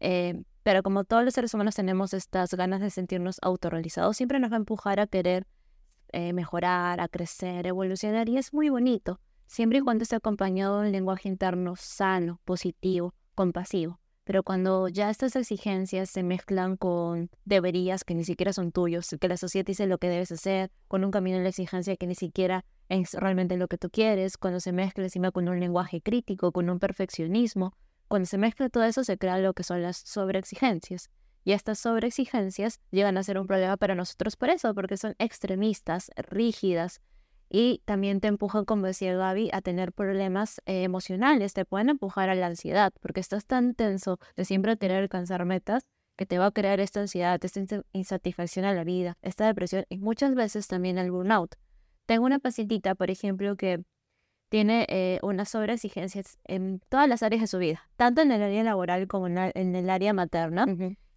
Eh, 0.00 0.42
pero 0.64 0.82
como 0.82 1.04
todos 1.04 1.24
los 1.24 1.32
seres 1.32 1.54
humanos 1.54 1.76
tenemos 1.76 2.12
estas 2.12 2.54
ganas 2.54 2.80
de 2.80 2.90
sentirnos 2.90 3.38
autorrealizados, 3.40 4.16
siempre 4.16 4.40
nos 4.40 4.50
va 4.50 4.56
a 4.56 4.58
empujar 4.58 4.98
a 4.98 5.06
querer 5.06 5.46
eh, 6.12 6.32
mejorar, 6.32 7.00
a 7.00 7.08
crecer, 7.08 7.66
evolucionar, 7.66 8.28
y 8.28 8.38
es 8.38 8.52
muy 8.52 8.68
bonito 8.68 9.20
siempre 9.46 9.78
y 9.78 9.82
cuando 9.82 10.02
esté 10.02 10.16
acompañado 10.16 10.80
de 10.80 10.86
un 10.86 10.92
lenguaje 10.92 11.28
interno 11.28 11.74
sano, 11.76 12.40
positivo, 12.44 13.14
compasivo. 13.34 14.00
Pero 14.24 14.44
cuando 14.44 14.88
ya 14.88 15.10
estas 15.10 15.34
exigencias 15.36 16.08
se 16.08 16.22
mezclan 16.22 16.76
con 16.76 17.28
deberías 17.44 18.04
que 18.04 18.14
ni 18.14 18.24
siquiera 18.24 18.52
son 18.52 18.70
tuyos, 18.70 19.14
que 19.20 19.28
la 19.28 19.36
sociedad 19.36 19.66
dice 19.66 19.86
lo 19.86 19.98
que 19.98 20.08
debes 20.08 20.30
hacer, 20.30 20.70
con 20.86 21.04
un 21.04 21.10
camino 21.10 21.36
de 21.36 21.42
la 21.42 21.48
exigencia 21.48 21.96
que 21.96 22.06
ni 22.06 22.14
siquiera 22.14 22.64
es 22.88 23.14
realmente 23.14 23.56
lo 23.56 23.68
que 23.68 23.78
tú 23.78 23.90
quieres, 23.90 24.38
cuando 24.38 24.60
se 24.60 24.72
mezcla 24.72 25.04
encima 25.04 25.32
con 25.32 25.48
un 25.48 25.58
lenguaje 25.58 26.00
crítico, 26.00 26.52
con 26.52 26.70
un 26.70 26.78
perfeccionismo, 26.78 27.74
cuando 28.06 28.26
se 28.26 28.38
mezcla 28.38 28.68
todo 28.68 28.84
eso 28.84 29.04
se 29.04 29.18
crea 29.18 29.38
lo 29.38 29.54
que 29.54 29.64
son 29.64 29.82
las 29.82 29.96
sobreexigencias. 29.96 31.10
Y 31.44 31.52
estas 31.52 31.78
sobreexigencias 31.78 32.80
llegan 32.90 33.16
a 33.16 33.22
ser 33.22 33.38
un 33.38 33.46
problema 33.46 33.76
para 33.76 33.94
nosotros 33.94 34.36
por 34.36 34.50
eso, 34.50 34.74
porque 34.74 34.96
son 34.96 35.14
extremistas, 35.18 36.10
rígidas, 36.16 37.00
y 37.54 37.82
también 37.84 38.20
te 38.20 38.28
empujan, 38.28 38.64
como 38.64 38.86
decía 38.86 39.14
Gaby, 39.14 39.50
a 39.52 39.60
tener 39.60 39.92
problemas 39.92 40.62
eh, 40.64 40.84
emocionales, 40.84 41.52
te 41.52 41.66
pueden 41.66 41.90
empujar 41.90 42.30
a 42.30 42.34
la 42.34 42.46
ansiedad, 42.46 42.94
porque 43.02 43.20
estás 43.20 43.44
tan 43.44 43.74
tenso 43.74 44.18
de 44.36 44.46
siempre 44.46 44.78
querer 44.78 45.02
alcanzar 45.02 45.44
metas 45.44 45.84
que 46.16 46.24
te 46.24 46.38
va 46.38 46.46
a 46.46 46.50
crear 46.50 46.80
esta 46.80 47.00
ansiedad, 47.00 47.38
esta 47.44 47.60
insatisfacción 47.92 48.64
a 48.64 48.72
la 48.72 48.84
vida, 48.84 49.18
esta 49.20 49.46
depresión 49.46 49.84
y 49.90 49.98
muchas 49.98 50.34
veces 50.34 50.66
también 50.66 50.96
el 50.96 51.10
burnout. 51.10 51.56
Tengo 52.06 52.24
una 52.24 52.38
pacientita, 52.38 52.94
por 52.94 53.10
ejemplo, 53.10 53.54
que 53.56 53.84
tiene 54.48 54.86
eh, 54.88 55.18
unas 55.22 55.50
sobreexigencias 55.50 56.38
en 56.44 56.80
todas 56.88 57.08
las 57.08 57.22
áreas 57.22 57.42
de 57.42 57.46
su 57.48 57.58
vida, 57.58 57.88
tanto 57.96 58.22
en 58.22 58.32
el 58.32 58.42
área 58.42 58.62
laboral 58.62 59.08
como 59.08 59.26
en, 59.26 59.74
el 59.74 59.90
área 59.90 60.12
materna. 60.12 60.66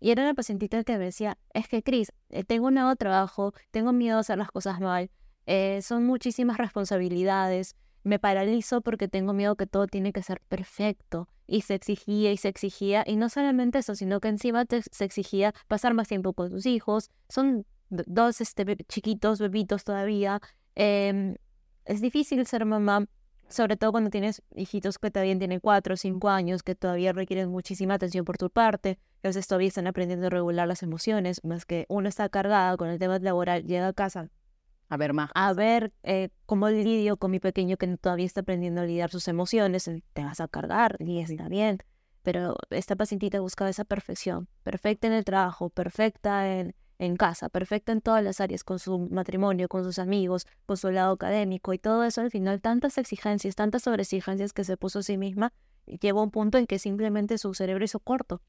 Y 0.06 0.12
era 0.12 0.22
una 0.22 0.36
pacientita 0.36 0.84
que 0.84 1.00
me 1.00 1.06
decía, 1.06 1.39
es 1.56 1.68
que 1.68 1.82
Cris, 1.82 2.12
eh, 2.30 2.44
tengo 2.44 2.68
un 2.68 2.76
nuevo 2.76 2.96
trabajo, 2.96 3.54
tengo 3.72 3.91
miedo 3.91 4.18
a 4.18 4.20
hacer 4.20 4.38
las 4.38 4.52
cosas 4.52 4.80
mal, 4.80 5.10
eh, 5.48 5.80
son 5.82 6.06
muchísimas 6.06 6.60
responsabilidades, 6.60 7.76
me 8.04 8.20
paralizo 8.20 8.82
porque 8.82 9.08
tengo 9.08 9.34
miedo 9.34 9.56
que 9.56 9.65
todo 9.65 9.88
tiene 9.88 10.13
que 10.13 10.22
ser 10.22 10.41
perfecto. 10.48 11.28
Y 11.48 11.62
se 11.62 11.74
exigía 11.74 12.32
y 12.32 12.38
se 12.38 12.50
exigía, 12.50 13.04
y 13.08 13.15
no 13.15 13.30
solamente 13.30 13.80
eso, 13.80 13.96
sino 13.96 14.20
que 14.20 14.28
encima 14.28 14.65
se 14.70 15.06
exigía 15.06 15.56
pasar 15.68 15.96
más 15.96 16.08
tiempo 16.08 16.34
con 16.34 16.52
sus 16.52 16.68
hijos. 16.68 17.10
Son 17.28 17.65
dos 17.89 18.41
este, 18.41 18.78
chiquitos, 18.88 19.39
bebitos 19.39 19.86
todavía. 19.86 20.39
Em, 20.76 21.34
es 21.86 22.00
difícil 22.00 22.46
ser 22.46 22.65
mamá, 22.65 23.08
sobre 23.50 23.78
todo 23.78 23.92
cuando 23.92 24.10
tienes 24.10 24.42
hijitos 24.56 24.98
que 24.98 25.12
todavía 25.12 25.38
tienen 25.38 25.60
cuatro 25.60 25.94
o 25.94 25.98
cinco 25.98 26.30
años, 26.30 26.64
que 26.64 26.76
todavía 26.76 27.14
requieren 27.14 27.50
muchísima 27.50 27.96
atención 27.96 28.26
por 28.26 28.38
tu 28.38 28.50
parte, 28.50 29.00
que 29.22 29.28
a 29.28 29.30
veces 29.30 29.48
todavía 29.48 29.68
están 29.68 29.88
aprendiendo 29.88 30.28
a 30.28 30.30
regular 30.30 30.68
las 30.68 30.84
emociones, 30.84 31.44
más 31.44 31.66
que 31.66 31.86
uno 31.90 32.10
está 32.10 32.30
cargada 32.30 32.76
con 32.78 32.90
el 32.90 33.00
tema 33.00 33.20
laboral, 33.20 33.64
llega 33.64 33.88
a 33.88 33.94
casa 33.94 34.30
a 34.90 34.98
ver 34.98 35.14
más. 35.14 35.32
A 35.34 35.54
ver 35.54 35.94
eh, 36.04 36.30
cómo 36.46 36.70
lidio 36.70 37.18
con 37.18 37.32
mi 37.32 37.40
pequeño 37.40 37.78
que 37.78 37.88
todavía 37.98 38.26
está 38.26 38.42
aprendiendo 38.42 38.82
a 38.82 38.86
lidiar 38.86 39.10
sus 39.10 39.28
emociones. 39.28 39.90
Te 40.14 40.24
vas 40.24 40.40
a 40.40 40.48
cargar 40.48 40.98
y 41.00 41.20
está 41.20 41.50
bien. 41.50 41.80
Pero 42.22 42.56
esta 42.70 42.96
pacientita 42.96 43.40
buscaba 43.40 43.70
esa 43.70 43.86
perfección. 43.86 44.48
Perfecta 44.64 45.08
en 45.08 45.14
el 45.14 45.26
trabajo, 45.26 45.70
perfecta 45.70 46.52
en, 46.52 46.76
en 47.00 47.18
casa, 47.18 47.50
perfecta 47.50 47.92
en 47.92 48.02
todas 48.02 48.24
las 48.24 48.40
áreas, 48.42 48.64
con 48.64 48.80
su 48.80 49.00
matrimonio, 49.00 49.68
con 49.68 49.84
sus 49.84 50.00
amigos, 50.00 50.48
con 50.66 50.78
su 50.78 50.92
lado 50.92 51.14
académico 51.14 51.74
y 51.74 51.80
todo 51.80 52.04
eso. 52.04 52.22
Al 52.22 52.32
final, 52.32 52.62
tantas 52.62 52.98
exigencias, 52.98 53.56
tantas 53.56 53.84
sobreexigencias 53.84 54.54
que 54.54 54.64
se 54.64 54.78
puso 54.78 55.00
a 55.00 55.04
sí 55.04 55.18
misma, 55.18 55.54
llegó 55.86 56.22
a 56.22 56.24
un 56.24 56.32
punto 56.32 56.58
en 56.58 56.68
que 56.68 56.80
simplemente 56.80 57.38
su 57.38 57.54
cerebro 57.54 57.86
hizo 57.86 58.00
corto 58.00 58.42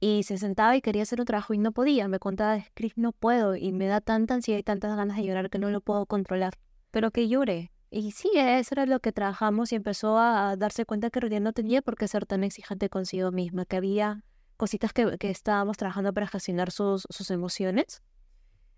y 0.00 0.22
se 0.22 0.38
sentaba 0.38 0.74
y 0.76 0.80
quería 0.80 1.02
hacer 1.02 1.20
un 1.20 1.26
trabajo 1.26 1.52
y 1.54 1.58
no 1.58 1.72
podía. 1.72 2.08
Me 2.08 2.18
contaba, 2.18 2.58
Chris, 2.74 2.94
no 2.96 3.12
puedo 3.12 3.54
y 3.54 3.70
me 3.70 3.86
da 3.86 4.00
tanta 4.00 4.34
ansiedad 4.34 4.58
y 4.58 4.62
tantas 4.62 4.96
ganas 4.96 5.18
de 5.18 5.24
llorar 5.24 5.50
que 5.50 5.58
no 5.58 5.70
lo 5.70 5.82
puedo 5.82 6.06
controlar. 6.06 6.54
Pero 6.90 7.10
que 7.10 7.28
llore. 7.28 7.70
Y 7.90 8.12
sí, 8.12 8.30
eso 8.34 8.74
era 8.74 8.86
lo 8.86 9.00
que 9.00 9.12
trabajamos 9.12 9.72
y 9.72 9.76
empezó 9.76 10.18
a 10.18 10.56
darse 10.56 10.86
cuenta 10.86 11.10
que 11.10 11.18
en 11.20 11.42
no 11.42 11.52
tenía 11.52 11.82
por 11.82 11.96
qué 11.96 12.08
ser 12.08 12.24
tan 12.24 12.44
exigente 12.44 12.88
consigo 12.88 13.30
misma, 13.30 13.66
que 13.66 13.76
había 13.76 14.24
cositas 14.60 14.92
que, 14.92 15.16
que 15.16 15.30
estábamos 15.30 15.78
trabajando 15.78 16.12
para 16.12 16.26
gestionar 16.26 16.70
sus, 16.70 17.06
sus 17.08 17.30
emociones. 17.30 18.02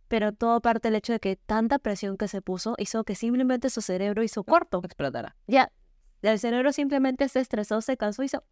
Pero 0.06 0.32
todo 0.32 0.60
parte 0.60 0.88
del 0.88 0.94
hecho 0.94 1.12
de 1.12 1.18
que 1.18 1.34
tanta 1.34 1.80
presión 1.80 2.16
que 2.16 2.28
se 2.28 2.40
puso 2.40 2.76
hizo 2.78 3.02
que 3.02 3.16
simplemente 3.16 3.68
su 3.68 3.80
cerebro 3.80 4.22
hizo 4.22 4.44
corto. 4.44 4.80
Explotara. 4.84 5.34
Ya, 5.48 5.72
el 6.22 6.38
cerebro 6.38 6.72
simplemente 6.72 7.28
se 7.28 7.40
estresó, 7.40 7.80
se 7.80 7.96
cansó 7.96 8.22
y 8.22 8.26
hizo 8.26 8.44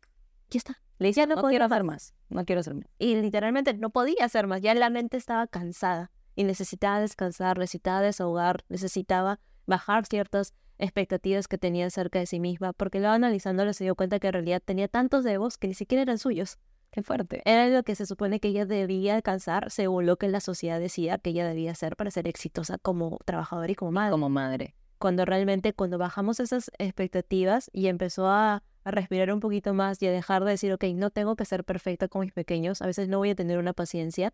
ya 0.51 0.59
está. 0.59 0.83
Le 0.99 1.09
decía, 1.09 1.27
no, 1.27 1.41
quiero 1.41 1.67
hacer 1.67 1.85
más, 1.85 2.15
no 2.31 2.45
quiero 2.45 2.61
hacer 2.63 2.75
más. 2.75 2.87
Y 2.99 3.15
literalmente 3.15 3.75
no 3.75 3.91
podía 3.91 4.25
hacer 4.25 4.49
más, 4.49 4.61
ya 4.61 4.75
la 4.75 4.91
mente 4.91 5.17
estaba 5.17 5.47
cansada 5.47 6.11
y 6.35 6.43
necesitaba 6.43 6.99
descansar, 6.99 7.59
necesitaba 7.59 8.01
desahogar, 8.01 8.65
necesitaba 8.69 9.39
bajar 9.67 10.05
ciertas 10.07 10.53
expectativas 10.79 11.47
que 11.47 11.59
tenía 11.59 11.87
acerca 11.87 12.19
de 12.19 12.27
sí 12.27 12.41
misma, 12.41 12.73
porque 12.73 12.99
luego 12.99 13.15
analizándolo 13.15 13.73
se 13.73 13.85
dio 13.85 13.95
cuenta 13.95 14.19
que 14.19 14.27
en 14.27 14.33
realidad 14.33 14.61
tenía 14.65 14.89
tantos 14.89 15.23
debos 15.23 15.59
que 15.59 15.69
ni 15.69 15.75
siquiera 15.75 16.03
eran 16.03 16.19
suyos. 16.19 16.59
Qué 16.91 17.03
fuerte. 17.03 17.43
Era 17.45 17.69
lo 17.69 17.83
que 17.83 17.95
se 17.95 18.07
supone 18.07 18.41
que 18.41 18.49
ella 18.49 18.67
debía 18.67 19.15
alcanzar 19.15 19.71
según 19.71 20.07
lo 20.07 20.17
que 20.17 20.29
la 20.29 20.41
sociedad 20.41 20.81
decía 20.81 21.19
que 21.19 21.31
ella 21.31 21.47
debía 21.47 21.71
hacer 21.71 21.97
para 21.97 22.11
ser 22.11 22.27
exitosa 22.27 22.79
como 22.79 23.19
trabajadora 23.25 23.71
y 23.71 23.75
como 23.75 23.93
madre. 23.93 24.11
Como 24.11 24.29
madre. 24.29 24.75
Cuando 24.99 25.25
realmente, 25.25 25.73
cuando 25.73 25.99
bajamos 25.99 26.41
esas 26.41 26.71
expectativas 26.79 27.71
y 27.73 27.87
empezó 27.87 28.29
a 28.29 28.63
a 28.85 28.91
respirar 28.91 29.33
un 29.33 29.41
poquito 29.41 29.75
más 29.75 30.01
y 30.03 30.07
a 30.07 30.13
dejar 30.13 30.45
de 30.45 30.53
decir, 30.53 30.73
ok, 30.73 30.85
no 30.95 31.11
tengo 31.11 31.37
que 31.37 31.45
ser 31.45 31.65
perfecta 31.65 32.09
con 32.09 32.23
mis 32.23 32.33
pequeños, 32.33 32.81
a 32.83 32.87
veces 32.87 33.09
no 33.09 33.19
voy 33.19 33.31
a 33.31 33.35
tener 33.35 33.59
una 33.59 33.73
paciencia, 33.73 34.33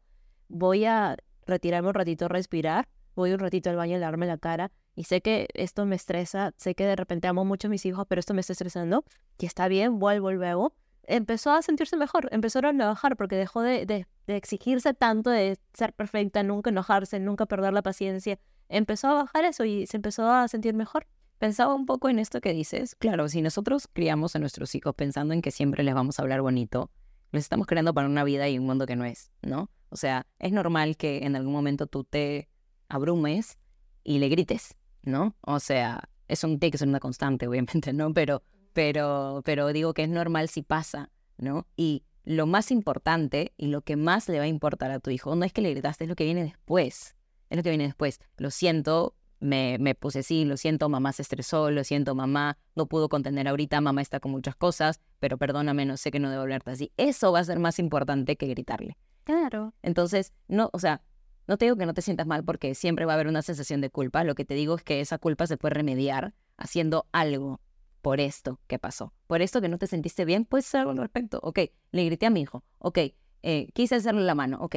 voy 0.48 0.84
a 0.84 1.16
retirarme 1.46 1.88
un 1.88 1.94
ratito 1.94 2.26
a 2.26 2.28
respirar, 2.28 2.88
voy 3.14 3.32
un 3.32 3.38
ratito 3.38 3.70
al 3.70 3.76
baño 3.76 3.96
a 3.96 3.98
lavarme 3.98 4.26
la 4.26 4.38
cara 4.38 4.70
y 4.94 5.04
sé 5.04 5.20
que 5.20 5.48
esto 5.54 5.84
me 5.84 5.96
estresa, 5.96 6.54
sé 6.56 6.74
que 6.74 6.86
de 6.86 6.96
repente 6.96 7.28
amo 7.28 7.44
mucho 7.44 7.68
a 7.68 7.70
mis 7.70 7.84
hijos, 7.86 8.06
pero 8.08 8.20
esto 8.20 8.34
me 8.34 8.40
está 8.40 8.52
estresando, 8.52 9.04
y 9.38 9.46
está 9.46 9.68
bien, 9.68 9.98
vuelvo 9.98 10.32
luego. 10.32 10.72
Empezó 11.06 11.52
a 11.52 11.62
sentirse 11.62 11.96
mejor, 11.96 12.28
empezó 12.32 12.58
a 12.58 12.62
trabajar 12.62 13.16
porque 13.16 13.36
dejó 13.36 13.62
de, 13.62 13.86
de, 13.86 14.06
exigirse 14.26 14.92
tanto 14.92 15.30
de 15.30 15.58
ser 15.72 15.92
perfecta, 15.92 16.42
nunca 16.42 16.70
enojarse, 16.70 17.20
nunca 17.20 17.46
perder 17.46 17.72
la 17.72 17.82
paciencia. 17.82 18.38
Empezó 18.68 19.08
a 19.08 19.14
bajar 19.14 19.44
eso 19.44 19.64
y 19.64 19.86
se 19.86 19.96
empezó 19.96 20.30
a 20.30 20.48
sentir 20.48 20.74
mejor. 20.74 21.06
Pensaba 21.38 21.74
un 21.74 21.86
poco 21.86 22.08
en 22.08 22.18
esto 22.18 22.40
que 22.40 22.52
dices. 22.52 22.96
Claro, 22.96 23.28
si 23.28 23.42
nosotros 23.42 23.88
criamos 23.92 24.34
a 24.34 24.38
nuestros 24.38 24.74
hijos 24.74 24.94
pensando 24.94 25.34
en 25.34 25.42
que 25.42 25.50
siempre 25.50 25.84
les 25.84 25.94
vamos 25.94 26.18
a 26.18 26.22
hablar 26.22 26.40
bonito, 26.40 26.90
los 27.30 27.42
estamos 27.42 27.66
creando 27.66 27.94
para 27.94 28.08
una 28.08 28.24
vida 28.24 28.48
y 28.48 28.58
un 28.58 28.66
mundo 28.66 28.86
que 28.86 28.96
no 28.96 29.04
es, 29.04 29.30
¿no? 29.42 29.70
O 29.90 29.96
sea, 29.96 30.26
es 30.38 30.52
normal 30.52 30.96
que 30.96 31.24
en 31.24 31.36
algún 31.36 31.52
momento 31.52 31.86
tú 31.86 32.04
te 32.04 32.48
abrumes 32.88 33.58
y 34.02 34.18
le 34.18 34.28
grites, 34.28 34.76
¿no? 35.02 35.36
O 35.42 35.60
sea, 35.60 36.08
no 36.28 36.58
tiene 36.58 36.70
que 36.70 36.78
ser 36.78 36.88
una 36.88 37.00
constante, 37.00 37.46
obviamente, 37.46 37.92
¿no? 37.92 38.12
Pero, 38.12 38.42
pero, 38.76 39.40
pero 39.46 39.72
digo 39.72 39.94
que 39.94 40.02
es 40.02 40.08
normal 40.10 40.50
si 40.50 40.60
pasa, 40.60 41.10
¿no? 41.38 41.66
Y 41.76 42.02
lo 42.24 42.44
más 42.44 42.70
importante 42.70 43.54
y 43.56 43.68
lo 43.68 43.80
que 43.80 43.96
más 43.96 44.28
le 44.28 44.36
va 44.36 44.44
a 44.44 44.48
importar 44.48 44.90
a 44.90 45.00
tu 45.00 45.08
hijo 45.08 45.34
no 45.34 45.46
es 45.46 45.54
que 45.54 45.62
le 45.62 45.70
gritaste, 45.70 46.04
es 46.04 46.10
lo 46.10 46.14
que 46.14 46.24
viene 46.24 46.42
después. 46.42 47.16
Es 47.48 47.56
lo 47.56 47.62
que 47.62 47.70
viene 47.70 47.84
después. 47.84 48.20
Lo 48.36 48.50
siento, 48.50 49.14
me, 49.40 49.78
me 49.80 49.94
puse 49.94 50.18
así, 50.18 50.44
lo 50.44 50.58
siento, 50.58 50.90
mamá 50.90 51.14
se 51.14 51.22
estresó, 51.22 51.70
lo 51.70 51.84
siento, 51.84 52.14
mamá 52.14 52.58
no 52.74 52.84
pudo 52.84 53.08
contener 53.08 53.48
ahorita, 53.48 53.80
mamá 53.80 54.02
está 54.02 54.20
con 54.20 54.30
muchas 54.30 54.54
cosas, 54.56 55.00
pero 55.20 55.38
perdóname, 55.38 55.86
no 55.86 55.96
sé 55.96 56.10
que 56.10 56.20
no 56.20 56.28
debo 56.28 56.42
hablarte 56.42 56.72
así. 56.72 56.92
Eso 56.98 57.32
va 57.32 57.38
a 57.38 57.44
ser 57.44 57.58
más 57.58 57.78
importante 57.78 58.36
que 58.36 58.46
gritarle. 58.46 58.98
Claro. 59.24 59.72
Entonces, 59.80 60.34
no, 60.48 60.68
o 60.74 60.78
sea, 60.78 61.00
no 61.46 61.56
te 61.56 61.64
digo 61.64 61.76
que 61.78 61.86
no 61.86 61.94
te 61.94 62.02
sientas 62.02 62.26
mal 62.26 62.44
porque 62.44 62.74
siempre 62.74 63.06
va 63.06 63.12
a 63.12 63.14
haber 63.14 63.28
una 63.28 63.40
sensación 63.40 63.80
de 63.80 63.88
culpa. 63.88 64.22
Lo 64.22 64.34
que 64.34 64.44
te 64.44 64.52
digo 64.52 64.74
es 64.74 64.82
que 64.82 65.00
esa 65.00 65.16
culpa 65.16 65.46
se 65.46 65.56
puede 65.56 65.76
remediar 65.76 66.34
haciendo 66.58 67.06
algo 67.12 67.62
por 68.06 68.20
esto 68.20 68.60
que 68.68 68.78
pasó. 68.78 69.12
Por 69.26 69.42
esto 69.42 69.60
que 69.60 69.68
no 69.68 69.78
te 69.78 69.88
sentiste 69.88 70.24
bien, 70.24 70.44
puedes 70.44 70.68
hacer 70.68 70.82
algo 70.82 70.92
al 70.92 70.98
respecto. 70.98 71.40
Ok, 71.42 71.58
le 71.90 72.04
grité 72.04 72.26
a 72.26 72.30
mi 72.30 72.40
hijo. 72.40 72.62
Ok, 72.78 72.98
eh, 73.42 73.68
quise 73.74 73.96
hacerle 73.96 74.22
la 74.22 74.36
mano. 74.36 74.58
Ok, 74.60 74.76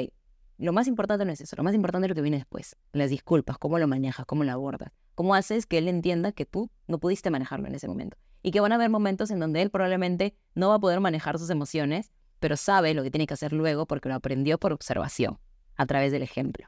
lo 0.57 0.73
más 0.73 0.87
importante 0.87 1.25
no 1.25 1.31
es 1.31 1.39
eso, 1.39 1.55
lo 1.55 1.61
más 1.61 1.75
importante 1.75 2.07
es 2.07 2.09
lo 2.09 2.15
que 2.15 2.23
viene 2.23 2.37
después. 2.37 2.75
Las 2.91 3.11
disculpas, 3.11 3.59
cómo 3.59 3.77
lo 3.77 3.87
manejas, 3.87 4.25
cómo 4.25 4.43
lo 4.43 4.51
abordas, 4.51 4.93
cómo 5.13 5.35
haces 5.35 5.67
que 5.67 5.77
él 5.77 5.87
entienda 5.89 6.31
que 6.31 6.47
tú 6.47 6.71
no 6.87 6.97
pudiste 6.97 7.29
manejarlo 7.29 7.67
en 7.67 7.75
ese 7.75 7.87
momento. 7.87 8.17
Y 8.41 8.49
que 8.49 8.61
van 8.61 8.71
a 8.71 8.75
haber 8.77 8.89
momentos 8.89 9.29
en 9.29 9.39
donde 9.39 9.61
él 9.61 9.69
probablemente 9.69 10.35
no 10.55 10.69
va 10.69 10.75
a 10.77 10.79
poder 10.79 10.99
manejar 10.99 11.37
sus 11.37 11.51
emociones, 11.51 12.11
pero 12.39 12.57
sabe 12.57 12.95
lo 12.95 13.03
que 13.03 13.11
tiene 13.11 13.27
que 13.27 13.35
hacer 13.35 13.53
luego 13.53 13.85
porque 13.85 14.09
lo 14.09 14.15
aprendió 14.15 14.57
por 14.57 14.73
observación, 14.73 15.37
a 15.75 15.85
través 15.85 16.11
del 16.11 16.23
ejemplo. 16.23 16.65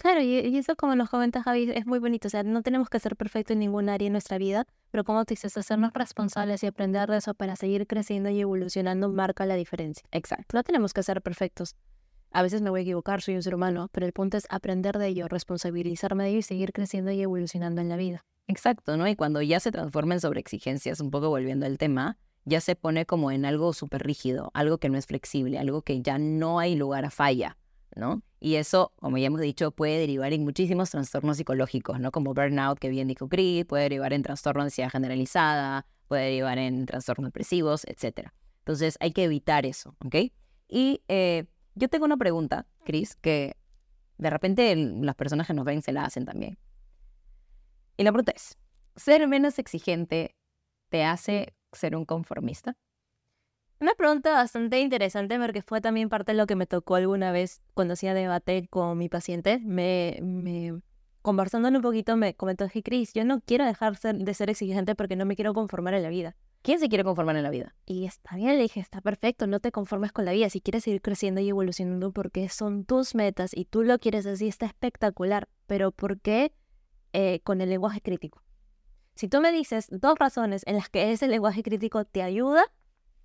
Claro, 0.00 0.22
y, 0.22 0.56
eso 0.56 0.76
como 0.76 0.94
nos 0.94 1.10
comenta 1.10 1.42
Javi, 1.42 1.72
es 1.74 1.84
muy 1.84 1.98
bonito. 1.98 2.28
O 2.28 2.30
sea, 2.30 2.44
no 2.44 2.62
tenemos 2.62 2.88
que 2.88 3.00
ser 3.00 3.16
perfectos 3.16 3.54
en 3.54 3.58
ningún 3.58 3.88
área 3.88 4.06
de 4.06 4.10
nuestra 4.10 4.38
vida, 4.38 4.64
pero 4.92 5.02
como 5.02 5.24
te 5.24 5.34
dices, 5.34 5.56
hacernos 5.56 5.92
responsables 5.92 6.62
y 6.62 6.66
aprender 6.66 7.10
de 7.10 7.16
eso 7.16 7.34
para 7.34 7.56
seguir 7.56 7.88
creciendo 7.88 8.30
y 8.30 8.40
evolucionando 8.40 9.08
marca 9.08 9.44
la 9.44 9.56
diferencia. 9.56 10.06
Exacto. 10.12 10.56
No 10.56 10.62
tenemos 10.62 10.92
que 10.92 11.02
ser 11.02 11.20
perfectos. 11.20 11.74
A 12.30 12.42
veces 12.42 12.62
me 12.62 12.70
voy 12.70 12.80
a 12.80 12.82
equivocar, 12.82 13.22
soy 13.22 13.34
un 13.34 13.42
ser 13.42 13.56
humano, 13.56 13.88
pero 13.90 14.06
el 14.06 14.12
punto 14.12 14.36
es 14.36 14.46
aprender 14.50 14.98
de 14.98 15.08
ello, 15.08 15.26
responsabilizarme 15.26 16.24
de 16.24 16.30
ello 16.30 16.38
y 16.38 16.42
seguir 16.42 16.72
creciendo 16.72 17.10
y 17.10 17.20
evolucionando 17.20 17.80
en 17.80 17.88
la 17.88 17.96
vida. 17.96 18.24
Exacto, 18.46 18.96
¿no? 18.96 19.08
Y 19.08 19.16
cuando 19.16 19.42
ya 19.42 19.58
se 19.58 19.72
transforma 19.72 20.14
en 20.14 20.20
sobreexigencias, 20.20 21.00
un 21.00 21.10
poco 21.10 21.28
volviendo 21.28 21.66
al 21.66 21.76
tema, 21.76 22.18
ya 22.44 22.60
se 22.60 22.76
pone 22.76 23.04
como 23.04 23.32
en 23.32 23.44
algo 23.44 23.72
súper 23.72 24.04
rígido, 24.04 24.52
algo 24.54 24.78
que 24.78 24.90
no 24.90 24.96
es 24.96 25.06
flexible, 25.06 25.58
algo 25.58 25.82
que 25.82 26.02
ya 26.02 26.18
no 26.18 26.60
hay 26.60 26.76
lugar 26.76 27.04
a 27.04 27.10
falla, 27.10 27.57
¿no? 27.96 28.22
Y 28.40 28.54
eso, 28.54 28.92
como 28.96 29.18
ya 29.18 29.26
hemos 29.26 29.40
dicho, 29.40 29.70
puede 29.70 29.98
derivar 29.98 30.32
en 30.32 30.44
muchísimos 30.44 30.90
trastornos 30.90 31.36
psicológicos, 31.36 32.00
¿no? 32.00 32.10
Como 32.12 32.34
burnout, 32.34 32.78
que 32.78 32.88
bien 32.88 33.08
dijo 33.08 33.28
Chris, 33.28 33.64
puede 33.64 33.84
derivar 33.84 34.12
en 34.12 34.22
trastorno 34.22 34.62
de 34.62 34.66
ansiedad 34.66 34.90
generalizada, 34.90 35.86
puede 36.06 36.24
derivar 36.24 36.58
en 36.58 36.86
trastornos 36.86 37.28
depresivos, 37.28 37.84
etc. 37.86 38.30
Entonces 38.60 38.96
hay 39.00 39.12
que 39.12 39.24
evitar 39.24 39.66
eso, 39.66 39.96
¿ok? 40.04 40.16
Y 40.68 41.02
eh, 41.08 41.46
yo 41.74 41.88
tengo 41.88 42.04
una 42.04 42.16
pregunta, 42.16 42.66
Chris, 42.84 43.16
que 43.16 43.56
de 44.18 44.30
repente 44.30 44.74
las 44.76 45.14
personas 45.14 45.46
que 45.46 45.54
nos 45.54 45.64
ven 45.64 45.82
se 45.82 45.92
la 45.92 46.04
hacen 46.04 46.24
también. 46.24 46.58
Y 47.96 48.04
la 48.04 48.12
pregunta 48.12 48.32
es, 48.34 48.56
¿ser 48.96 49.26
menos 49.26 49.58
exigente 49.58 50.36
te 50.88 51.04
hace 51.04 51.54
ser 51.72 51.96
un 51.96 52.04
conformista? 52.04 52.76
Una 53.80 53.94
pregunta 53.94 54.32
bastante 54.32 54.80
interesante 54.80 55.38
porque 55.38 55.62
fue 55.62 55.80
también 55.80 56.08
parte 56.08 56.32
de 56.32 56.38
lo 56.38 56.46
que 56.46 56.56
me 56.56 56.66
tocó 56.66 56.96
alguna 56.96 57.30
vez 57.30 57.62
cuando 57.74 57.94
hacía 57.94 58.12
debate 58.12 58.66
con 58.68 58.98
mi 58.98 59.08
paciente. 59.08 59.60
Me, 59.62 60.18
me 60.20 60.80
conversando 61.22 61.68
un 61.68 61.80
poquito 61.80 62.16
me 62.16 62.34
comentó, 62.34 62.64
dije, 62.64 62.82
Cris, 62.82 63.12
yo 63.14 63.24
no 63.24 63.40
quiero 63.40 63.64
dejar 63.64 63.96
ser- 63.96 64.16
de 64.16 64.34
ser 64.34 64.50
exigente 64.50 64.96
porque 64.96 65.14
no 65.14 65.26
me 65.26 65.36
quiero 65.36 65.54
conformar 65.54 65.94
en 65.94 66.02
la 66.02 66.08
vida. 66.08 66.34
¿Quién 66.62 66.80
se 66.80 66.88
quiere 66.88 67.04
conformar 67.04 67.36
en 67.36 67.44
la 67.44 67.50
vida? 67.50 67.76
Y 67.86 68.04
está 68.06 68.34
bien, 68.34 68.56
le 68.56 68.62
dije, 68.62 68.80
está 68.80 69.00
perfecto, 69.00 69.46
no 69.46 69.60
te 69.60 69.70
conformes 69.70 70.10
con 70.10 70.24
la 70.24 70.32
vida. 70.32 70.50
Si 70.50 70.60
quieres 70.60 70.82
seguir 70.82 71.00
creciendo 71.00 71.40
y 71.40 71.48
evolucionando 71.48 72.10
porque 72.10 72.48
son 72.48 72.84
tus 72.84 73.14
metas 73.14 73.52
y 73.54 73.64
tú 73.64 73.84
lo 73.84 73.98
quieres 74.00 74.26
así, 74.26 74.48
está 74.48 74.66
espectacular. 74.66 75.48
Pero 75.68 75.92
¿por 75.92 76.20
qué 76.20 76.52
eh, 77.12 77.40
con 77.44 77.60
el 77.60 77.68
lenguaje 77.70 78.00
crítico? 78.00 78.42
Si 79.14 79.28
tú 79.28 79.40
me 79.40 79.52
dices 79.52 79.86
dos 79.90 80.18
razones 80.18 80.62
en 80.66 80.74
las 80.76 80.88
que 80.88 81.12
ese 81.12 81.28
lenguaje 81.28 81.62
crítico 81.62 82.04
te 82.04 82.22
ayuda, 82.22 82.64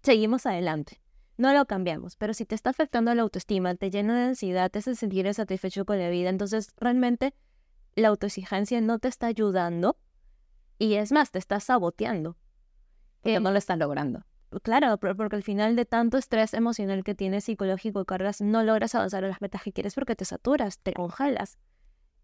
seguimos 0.04 0.46
adelante. 0.46 1.02
No 1.38 1.54
lo 1.54 1.66
cambiamos. 1.66 2.16
Pero 2.18 2.34
si 2.34 2.46
te 2.46 2.54
está 2.56 2.70
afectando 2.70 3.14
la 3.16 3.24
autoestima, 3.24 3.74
te 3.76 3.90
llena 3.90 4.16
de 4.20 4.26
ansiedad, 4.28 4.70
te 4.70 4.80
hace 4.80 4.96
sentir 4.96 5.26
insatisfecho 5.26 5.86
con 5.86 5.98
la 6.00 6.10
vida, 6.10 6.30
entonces 6.30 6.72
realmente 6.78 7.34
la 7.96 8.10
autoexigencia 8.10 8.82
no 8.82 9.00
te 9.00 9.08
está 9.08 9.28
ayudando 9.28 9.98
y 10.80 10.96
es 10.96 11.12
más, 11.12 11.32
te 11.32 11.40
está 11.40 11.60
saboteando. 11.60 12.38
Porque 13.22 13.36
Eh, 13.36 13.40
no 13.40 13.52
lo 13.52 13.58
estás 13.58 13.78
logrando. 13.78 14.26
Claro, 14.62 14.98
por- 15.00 15.16
porque 15.18 15.36
al 15.38 15.44
final 15.44 15.76
de 15.76 15.86
tanto 15.86 16.18
estrés 16.18 16.54
emocional 16.54 17.04
que 17.04 17.16
tienes 17.16 17.46
psicológico 17.46 18.02
y 18.02 18.06
cargas, 18.06 18.42
no 18.42 18.62
logras 18.64 18.94
avanzar 18.94 19.24
a 19.24 19.28
las 19.28 19.42
metas 19.42 19.64
que 19.64 19.72
quieres 19.74 19.96
porque 19.96 20.16
te 20.16 20.26
saturas, 20.26 20.78
te 20.80 20.94
congelas. 20.94 21.58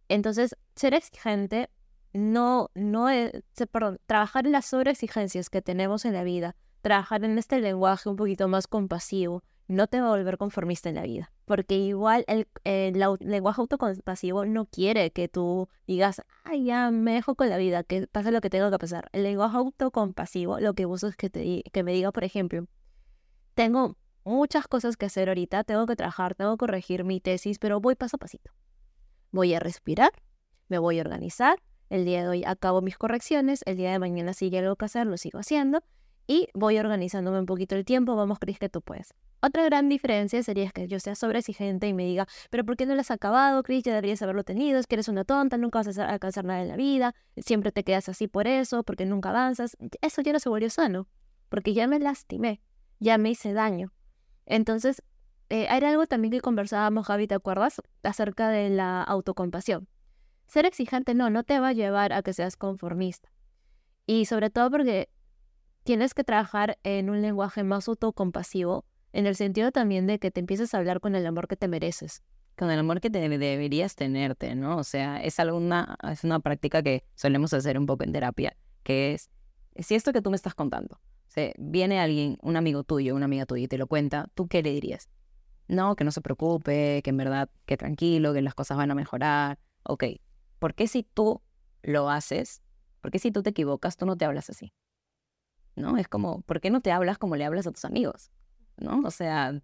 Entonces, 0.10 0.56
ser 0.76 0.94
exigente 0.94 1.70
no, 2.14 2.70
no 2.76 3.10
es, 3.10 3.32
perdón, 3.72 4.00
trabajar 4.06 4.46
en 4.46 4.52
las 4.52 4.66
sobreexigencias 4.66 5.50
que 5.50 5.62
tenemos 5.62 6.06
en 6.06 6.14
la 6.14 6.24
vida, 6.24 6.56
trabajar 6.82 7.24
en 7.24 7.38
este 7.38 7.60
lenguaje 7.60 8.10
un 8.10 8.16
poquito 8.16 8.48
más 8.48 8.68
compasivo, 8.68 9.44
no 9.68 9.88
te 9.88 10.02
va 10.02 10.08
a 10.08 10.18
volver 10.18 10.38
conformista 10.38 10.90
en 10.90 10.96
la 10.96 11.04
vida. 11.04 11.32
Porque 11.46 11.76
igual 11.76 12.26
el, 12.28 12.48
el 12.64 12.96
au- 13.02 13.20
lenguaje 13.20 13.62
autocompasivo 13.62 14.46
no 14.46 14.66
quiere 14.66 15.12
que 15.12 15.28
tú 15.28 15.70
digas, 15.86 16.24
ay, 16.44 16.66
ya 16.66 16.90
me 16.90 17.14
dejo 17.14 17.36
con 17.36 17.50
la 17.50 17.58
vida, 17.58 17.84
que 17.84 18.08
pase 18.08 18.32
lo 18.32 18.42
que 18.42 18.50
tenga 18.50 18.72
que 18.72 18.80
pasar. 18.80 19.10
El 19.12 19.24
lenguaje 19.24 19.58
autocompasivo 19.58 20.60
lo 20.60 20.74
que 20.74 20.86
busca 20.86 21.08
es 21.08 21.16
que, 21.16 21.30
te, 21.30 21.64
que 21.72 21.84
me 21.84 21.94
diga, 21.94 22.12
por 22.12 22.24
ejemplo, 22.24 22.66
tengo 23.54 23.96
muchas 24.24 24.68
cosas 24.68 24.98
que 24.98 25.06
hacer 25.06 25.28
ahorita, 25.30 25.64
tengo 25.64 25.86
que 25.86 25.96
trabajar, 25.96 26.34
tengo 26.36 26.56
que 26.56 26.60
corregir 26.60 27.04
mi 27.04 27.20
tesis, 27.20 27.60
pero 27.60 27.80
voy 27.80 27.96
paso 27.96 28.16
a 28.18 28.20
pasito. 28.20 28.52
Voy 29.32 29.54
a 29.54 29.60
respirar, 29.60 30.12
me 30.68 30.80
voy 30.80 30.98
a 30.98 31.02
organizar, 31.02 31.62
el 31.90 32.06
día 32.06 32.24
de 32.24 32.28
hoy 32.30 32.44
acabo 32.46 32.82
mis 32.82 32.98
correcciones, 32.98 33.62
el 33.66 33.78
día 33.78 33.92
de 33.92 34.00
mañana 34.00 34.34
si 34.34 34.46
hay 34.46 34.58
algo 34.58 34.76
que 34.76 34.86
hacer, 34.86 35.06
lo 35.08 35.18
sigo 35.18 35.40
haciendo 35.40 35.84
y 36.30 36.48
voy 36.54 36.78
organizándome 36.78 37.40
un 37.40 37.48
poquito 37.48 37.76
el 37.76 37.84
tiempo, 37.84 38.16
vamos, 38.16 38.38
Cris, 38.38 38.60
que 38.60 38.70
tú 38.70 38.84
puedes. 38.84 39.16
Otra 39.42 39.64
gran 39.64 39.90
diferencia 39.90 40.44
sería 40.44 40.70
que 40.70 40.88
yo 40.88 41.00
sea 41.00 41.16
sobreexigente 41.16 41.88
y 41.88 41.94
me 41.96 42.06
diga, 42.06 42.28
pero 42.52 42.64
¿por 42.64 42.78
qué 42.78 42.86
no 42.86 42.94
lo 42.94 43.02
has 43.02 43.10
acabado, 43.10 43.64
Cris? 43.64 43.84
Ya 43.84 43.96
deberías 43.96 44.22
haberlo 44.22 44.44
tenido, 44.44 44.78
es 44.78 44.86
que 44.86 44.94
eres 44.94 45.08
una 45.08 45.26
tonta, 45.26 45.58
nunca 45.58 45.80
vas 45.80 45.98
a 45.98 46.08
alcanzar 46.08 46.46
nada 46.46 46.62
en 46.62 46.68
la 46.68 46.76
vida, 46.76 47.16
siempre 47.36 47.72
te 47.72 47.84
quedas 47.84 48.10
así 48.10 48.28
por 48.28 48.46
eso, 48.46 48.84
porque 48.84 49.08
nunca 49.08 49.32
avanzas. 49.32 49.76
Eso 50.02 50.22
ya 50.22 50.32
no 50.32 50.40
se 50.40 50.50
volvió 50.50 50.70
sano, 50.70 51.08
porque 51.50 51.74
ya 51.74 51.88
me 51.88 51.98
lastimé, 51.98 52.62
ya 53.00 53.18
me 53.18 53.32
hice 53.32 53.54
daño. 53.54 53.92
Entonces, 54.46 55.02
eh, 55.50 55.66
era 55.72 55.90
algo 55.90 56.06
también 56.06 56.32
que 56.32 56.42
conversábamos, 56.42 57.08
Javi, 57.08 57.26
¿te 57.26 57.34
acuerdas? 57.34 57.82
Acerca 58.04 58.50
de 58.50 58.70
la 58.70 59.02
autocompasión. 59.02 59.88
Ser 60.46 60.68
exigente 60.68 61.16
no, 61.16 61.32
no 61.32 61.44
te 61.44 61.60
va 61.60 61.70
a 61.70 61.74
llevar 61.74 62.14
a 62.14 62.22
que 62.22 62.34
seas 62.34 62.56
conformista. 62.56 63.32
Y 64.06 64.26
sobre 64.26 64.52
todo 64.52 64.70
porque 64.70 65.10
tienes 65.90 66.14
que 66.14 66.24
trabajar 66.24 66.78
en 66.84 67.10
un 67.10 67.24
lenguaje 67.24 67.64
más 67.64 67.88
autocompasivo, 67.88 68.86
en 69.12 69.26
el 69.26 69.36
sentido 69.36 69.72
también 69.72 70.06
de 70.06 70.20
que 70.20 70.30
te 70.30 70.40
empieces 70.40 70.76
a 70.76 70.78
hablar 70.78 71.00
con 71.00 71.16
el 71.16 71.26
amor 71.26 71.48
que 71.48 71.56
te 71.56 71.68
mereces. 71.68 72.22
Con 72.56 72.70
el 72.70 72.78
amor 72.78 73.02
que 73.02 73.10
te 73.10 73.28
deberías 73.28 73.96
tenerte, 73.96 74.54
¿no? 74.54 74.78
O 74.78 74.84
sea, 74.84 75.20
es 75.20 75.40
alguna, 75.40 75.98
es 76.12 76.24
una 76.24 76.42
práctica 76.42 76.84
que 76.84 77.06
solemos 77.16 77.56
hacer 77.56 77.80
un 77.80 77.88
poco 77.88 78.04
en 78.04 78.12
terapia, 78.12 78.56
que 78.84 79.16
es, 79.16 79.32
si 79.80 79.96
esto 79.96 80.14
que 80.14 80.22
tú 80.22 80.30
me 80.30 80.36
estás 80.36 80.54
contando, 80.54 81.00
o 81.00 81.52
viene 81.58 82.00
alguien, 82.00 82.38
un 82.44 82.56
amigo 82.56 82.84
tuyo, 82.84 83.16
una 83.16 83.26
amiga 83.26 83.48
tuya 83.48 83.64
y 83.64 83.68
te 83.68 83.80
lo 83.80 83.88
cuenta, 83.88 84.30
¿tú 84.36 84.48
qué 84.48 84.62
le 84.62 84.70
dirías? 84.70 85.10
No, 85.68 85.96
que 85.96 86.04
no 86.04 86.12
se 86.12 86.22
preocupe, 86.22 87.02
que 87.04 87.10
en 87.10 87.18
verdad, 87.18 87.50
que 87.66 87.78
tranquilo, 87.78 88.36
que 88.36 88.44
las 88.44 88.54
cosas 88.54 88.78
van 88.78 88.92
a 88.92 88.94
mejorar. 88.94 89.58
Ok, 89.82 90.04
¿por 90.60 90.76
qué 90.76 90.86
si 90.86 91.02
tú 91.02 91.42
lo 91.82 92.12
haces, 92.12 92.62
por 93.02 93.10
qué 93.10 93.18
si 93.18 93.32
tú 93.32 93.42
te 93.42 93.50
equivocas, 93.50 93.98
tú 93.98 94.06
no 94.06 94.16
te 94.16 94.26
hablas 94.26 94.52
así? 94.52 94.72
¿No? 95.76 95.98
Es 95.98 96.08
como, 96.08 96.42
¿por 96.42 96.60
qué 96.60 96.70
no 96.70 96.82
te 96.82 96.92
hablas 96.92 97.18
como 97.18 97.36
le 97.36 97.46
hablas 97.46 97.68
a 97.68 97.72
tus 97.72 97.86
amigos? 97.86 98.32
¿No? 98.78 99.02
O 99.06 99.12
sea, 99.12 99.62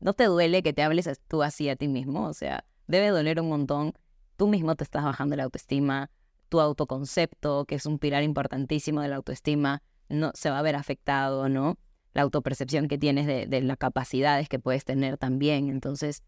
¿no 0.00 0.12
te 0.12 0.24
duele 0.24 0.62
que 0.62 0.72
te 0.72 0.82
hables 0.82 1.08
tú 1.28 1.42
así 1.42 1.68
a 1.68 1.76
ti 1.76 1.88
mismo? 1.88 2.26
O 2.26 2.32
sea, 2.34 2.64
debe 2.86 3.08
doler 3.08 3.40
un 3.40 3.48
montón. 3.48 3.94
Tú 4.36 4.48
mismo 4.48 4.74
te 4.76 4.84
estás 4.84 5.04
bajando 5.04 5.36
la 5.36 5.44
autoestima, 5.44 6.10
tu 6.48 6.60
autoconcepto, 6.60 7.64
que 7.64 7.76
es 7.76 7.86
un 7.86 7.98
pilar 7.98 8.22
importantísimo 8.22 9.00
de 9.00 9.08
la 9.08 9.16
autoestima, 9.16 9.82
no 10.08 10.30
se 10.34 10.50
va 10.50 10.58
a 10.58 10.62
ver 10.62 10.76
afectado, 10.76 11.48
¿no? 11.48 11.78
La 12.12 12.22
autopercepción 12.22 12.88
que 12.88 12.98
tienes 12.98 13.26
de, 13.26 13.46
de 13.46 13.60
las 13.62 13.76
capacidades 13.78 14.48
que 14.48 14.58
puedes 14.58 14.84
tener 14.84 15.18
también. 15.18 15.68
Entonces, 15.68 16.22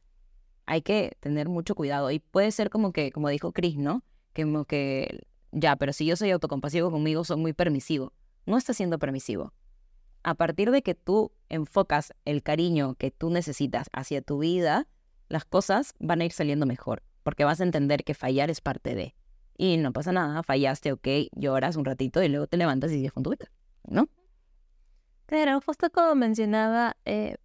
hay 0.69 0.83
que 0.83 1.17
tener 1.21 1.49
mucho 1.49 1.75
cuidado. 1.75 2.11
Y 2.11 2.21
puede 2.21 2.51
ser 2.51 2.71
como 2.71 2.93
que, 2.93 3.11
como 3.11 3.29
dijo 3.29 3.53
Chris, 3.53 3.77
¿no? 3.77 4.05
Que 4.35 4.43
Como 4.43 4.65
que, 4.67 5.27
ya, 5.51 5.77
pero 5.77 5.93
si 5.93 6.05
yo 6.05 6.15
soy 6.15 6.31
autocompasivo 6.31 6.91
conmigo, 6.91 7.25
soy 7.25 7.39
muy 7.39 7.55
permisivo. 7.55 8.13
No 8.49 8.57
estás 8.57 8.79
siendo 8.79 8.99
permisivo. 8.99 9.53
A 10.23 10.35
partir 10.35 10.71
de 10.71 10.81
que 10.81 10.95
tú 10.95 11.33
enfocas 11.51 12.15
el 12.25 12.43
cariño 12.43 12.95
que 12.95 13.11
tú 13.11 13.29
necesitas 13.29 13.89
hacia 13.93 14.23
tu 14.23 14.39
vida, 14.39 14.87
las 15.29 15.45
cosas 15.45 15.93
van 15.99 16.23
a 16.23 16.25
ir 16.25 16.33
saliendo 16.33 16.65
mejor, 16.65 17.03
porque 17.25 17.45
vas 17.45 17.61
a 17.61 17.65
entender 17.65 18.05
que 18.05 18.15
fallar 18.15 18.49
es 18.49 18.63
parte 18.63 18.95
de. 18.95 19.15
Y 19.59 19.77
no 19.77 19.93
pasa 19.93 20.13
nada, 20.13 20.43
fallaste, 20.43 20.93
ok, 20.93 21.07
lloras 21.37 21.77
un 21.77 21.85
ratito 21.85 22.23
y 22.23 22.29
luego 22.29 22.47
te 22.47 22.57
levantas 22.57 22.91
y 22.91 22.95
sigues 22.95 23.13
con 23.13 23.23
tu 23.23 23.31
vida, 23.31 23.51
¿no? 23.87 24.09
Pero 25.27 25.61
justo 25.61 25.91
como 25.91 26.15
mencionaba 26.15 26.97
eh, 27.05 27.37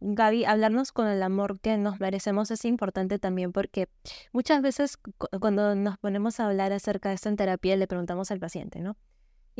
Gaby, 0.00 0.44
hablarnos 0.44 0.92
con 0.92 1.06
el 1.06 1.22
amor 1.22 1.58
que 1.60 1.78
nos 1.78 2.00
merecemos 2.00 2.50
es 2.50 2.66
importante 2.66 3.18
también 3.18 3.52
porque 3.52 3.88
muchas 4.34 4.60
veces 4.60 4.98
cu- 4.98 5.28
cuando 5.40 5.74
nos 5.74 5.96
ponemos 5.96 6.38
a 6.38 6.48
hablar 6.48 6.74
acerca 6.74 7.08
de 7.08 7.14
esto 7.14 7.30
en 7.30 7.36
terapia 7.36 7.76
le 7.76 7.86
preguntamos 7.86 8.30
al 8.30 8.40
paciente, 8.40 8.80
¿no? 8.80 8.98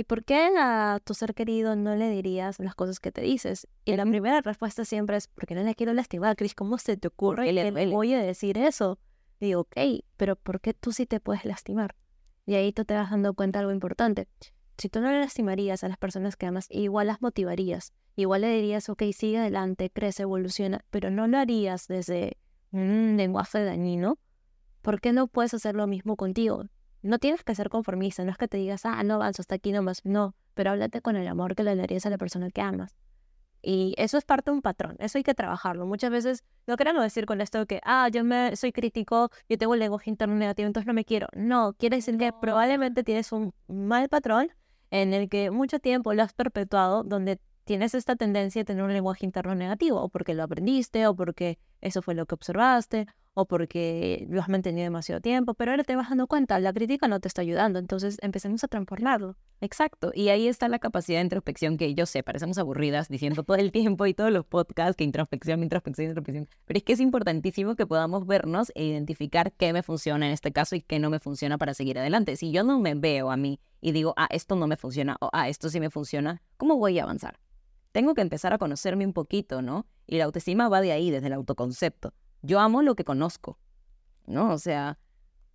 ¿Y 0.01 0.05
por 0.05 0.25
qué 0.25 0.49
a 0.57 0.99
tu 1.05 1.13
ser 1.13 1.35
querido 1.35 1.77
no 1.77 1.95
le 1.95 2.09
dirías 2.09 2.59
las 2.59 2.75
cosas 2.75 3.01
que 3.01 3.13
te 3.13 3.21
dices? 3.21 3.69
Y 3.85 3.97
la 3.97 4.07
primera 4.07 4.41
respuesta 4.41 4.87
siempre 4.87 5.19
es, 5.19 5.29
porque 5.29 5.55
no 5.55 5.63
le 5.63 5.75
quiero 5.75 5.93
lastimar, 5.93 6.37
Cris, 6.37 6.55
¿cómo 6.55 6.79
se 6.79 6.97
te 6.97 7.09
ocurre 7.09 7.53
le 7.53 7.65
que 7.65 7.71
duele? 7.71 7.93
voy 7.93 8.15
a 8.15 8.23
decir 8.23 8.57
eso? 8.57 8.99
Digo, 9.41 9.61
ok, 9.61 9.77
pero 10.17 10.37
¿por 10.37 10.63
qué 10.63 10.73
tú 10.73 10.93
sí 10.93 11.05
te 11.05 11.21
puedes 11.21 11.45
lastimar? 11.45 11.97
Y 12.47 12.55
ahí 12.55 12.73
tú 12.73 12.87
te 12.87 12.95
vas 12.95 13.11
dando 13.11 13.35
cuenta 13.35 13.59
de 13.59 13.65
algo 13.65 13.75
importante. 13.75 14.27
Si 14.79 14.89
tú 14.89 15.03
no 15.03 15.11
le 15.11 15.21
lastimarías 15.21 15.85
a 15.85 15.89
las 15.89 15.99
personas 15.99 16.37
que 16.37 16.47
amas, 16.47 16.67
igual 16.71 17.09
las 17.09 17.21
motivarías. 17.21 17.93
Igual 18.17 18.41
le 18.41 18.55
dirías, 18.55 18.89
ok, 18.89 19.03
sigue 19.13 19.37
adelante, 19.37 19.91
crece, 19.91 20.23
evoluciona, 20.23 20.83
pero 20.89 21.11
no 21.11 21.27
lo 21.27 21.37
harías 21.37 21.89
desde 21.89 22.39
un 22.73 23.19
lenguaje 23.19 23.63
dañino. 23.63 24.19
¿Por 24.81 25.03
qué 25.03 25.13
no 25.13 25.27
puedes 25.27 25.53
hacer 25.53 25.75
lo 25.75 25.87
mismo 25.87 26.17
contigo? 26.17 26.65
No 27.03 27.19
tienes 27.19 27.43
que 27.45 27.55
ser 27.55 27.71
conformista, 27.71 28.25
no 28.25 28.31
es 28.31 28.37
que 28.37 28.49
te 28.49 28.59
digas, 28.59 28.85
ah, 28.85 29.03
no 29.03 29.15
avanzo 29.15 29.43
hasta 29.43 29.55
aquí 29.55 29.73
nomás. 29.73 30.05
No, 30.05 30.35
pero 30.55 30.71
háblate 30.71 31.01
con 31.01 31.17
el 31.17 31.27
amor 31.29 31.55
que 31.55 31.63
le 31.63 31.75
darías 31.77 32.05
a 32.07 32.11
la 32.11 32.19
persona 32.19 32.51
que 32.51 32.61
amas. 32.61 32.97
Y 33.63 33.95
eso 33.99 34.17
es 34.17 34.25
parte 34.25 34.51
de 34.51 34.55
un 34.55 34.63
patrón, 34.63 34.97
eso 35.01 35.19
hay 35.19 35.25
que 35.25 35.35
trabajarlo. 35.35 35.87
Muchas 35.87 36.11
veces 36.11 36.45
no 36.67 36.77
queremos 36.77 37.03
decir 37.03 37.27
con 37.27 37.41
esto 37.41 37.67
que, 37.67 37.81
ah, 37.85 38.09
yo 38.11 38.25
me 38.25 38.57
soy 38.57 38.73
crítico, 38.73 39.31
yo 39.49 39.59
tengo 39.59 39.73
un 39.73 39.79
lenguaje 39.79 40.09
interno 40.09 40.35
negativo, 40.35 40.67
entonces 40.67 40.87
no 40.87 40.95
me 40.95 41.05
quiero. 41.05 41.27
No, 41.35 41.75
quiere 41.75 41.97
decir 41.97 42.17
que 42.17 42.33
probablemente 42.33 43.05
tienes 43.05 43.33
un 43.33 43.53
mal 43.69 44.09
patrón 44.09 44.51
en 44.91 45.13
el 45.13 45.29
que 45.29 45.51
mucho 45.51 45.79
tiempo 45.79 46.15
lo 46.15 46.23
has 46.23 46.33
perpetuado, 46.33 47.05
donde 47.05 47.39
tienes 47.65 47.95
esta 47.95 48.17
tendencia 48.17 48.63
a 48.63 48.65
tener 48.65 48.83
un 48.83 48.93
lenguaje 48.93 49.25
interno 49.27 49.55
negativo, 49.55 50.01
o 50.01 50.09
porque 50.09 50.35
lo 50.35 50.43
aprendiste, 50.43 51.07
o 51.07 51.15
porque 51.15 51.59
eso 51.81 52.03
fue 52.03 52.15
lo 52.15 52.27
que 52.27 52.35
observaste, 52.35 53.07
o 53.35 53.47
porque 53.47 54.27
lo 54.29 54.41
has 54.41 54.49
mantenido 54.49 54.85
demasiado 54.85 55.21
tiempo, 55.21 55.55
pero 55.55 55.71
ahora 55.71 55.85
te 55.85 55.97
vas 55.97 56.09
dando 56.09 56.27
cuenta, 56.27 56.59
la 56.59 56.73
crítica 56.73 57.09
no 57.09 57.21
te 57.21 57.29
está 57.29 57.43
ayudando, 57.43 57.79
entonces 57.79 58.19
empecemos 58.23 58.65
a 58.65 58.69
transformarlo. 58.69 59.37
Exacto, 59.61 60.11
y 60.15 60.31
ahí 60.31 60.49
está 60.49 60.69
la 60.69 60.79
capacidad 60.79 61.19
de 61.19 61.25
introspección 61.25 61.77
que 61.77 61.95
yo 61.95 62.07
sé, 62.07 62.23
parecemos 62.23 62.59
aburridas 62.59 63.09
diciendo 63.09 63.43
todo 63.43 63.57
el 63.57 63.73
tiempo 63.73 64.07
y 64.07 64.15
todos 64.15 64.33
los 64.33 64.45
podcasts 64.45 64.97
que 64.97 65.05
introspección, 65.05 65.63
introspección, 65.63 66.09
introspección, 66.09 66.49
pero 66.65 66.79
es 66.79 66.85
que 66.85 66.93
es 66.95 67.01
importantísimo 67.01 67.77
que 67.77 67.87
podamos 67.87 68.27
vernos 68.27 68.73
e 68.75 68.85
identificar 68.85 69.53
qué 69.53 69.73
me 69.73 69.83
funciona 69.83 70.27
en 70.27 70.33
este 70.33 70.53
caso 70.53 70.75
y 70.75 70.83
qué 70.83 70.99
no 70.99 71.11
me 71.11 71.21
funciona 71.21 71.59
para 71.59 71.75
seguir 71.75 71.99
adelante. 71.99 72.37
Si 72.37 72.51
yo 72.51 72.65
no 72.65 72.81
me 72.81 72.95
veo 72.95 73.31
a 73.31 73.37
mí 73.37 73.61
y 73.81 73.93
digo, 73.93 74.15
ah, 74.17 74.29
esto 74.31 74.57
no 74.57 74.67
me 74.67 74.77
funciona 74.77 75.17
o 75.21 75.31
ah, 75.33 75.49
esto 75.49 75.69
sí 75.69 75.79
me 75.79 75.91
funciona, 75.91 76.43
¿cómo 76.57 76.77
voy 76.77 76.99
a 76.99 77.05
avanzar? 77.05 77.39
Tengo 77.93 78.15
que 78.15 78.23
empezar 78.23 78.53
a 78.53 78.59
conocerme 78.59 79.05
un 79.05 79.13
poquito, 79.13 79.63
¿no? 79.63 79.87
Y 80.07 80.19
la 80.19 80.25
autoestima 80.25 80.69
va 80.69 80.81
de 80.81 80.93
ahí, 80.93 81.11
desde 81.11 81.27
el 81.27 81.33
autoconcepto. 81.33 82.15
Yo 82.43 82.61
amo 82.61 82.83
lo 82.83 82.95
que 82.95 83.05
conozco, 83.05 83.59
¿no? 84.27 84.53
O 84.53 84.59
sea, 84.59 84.99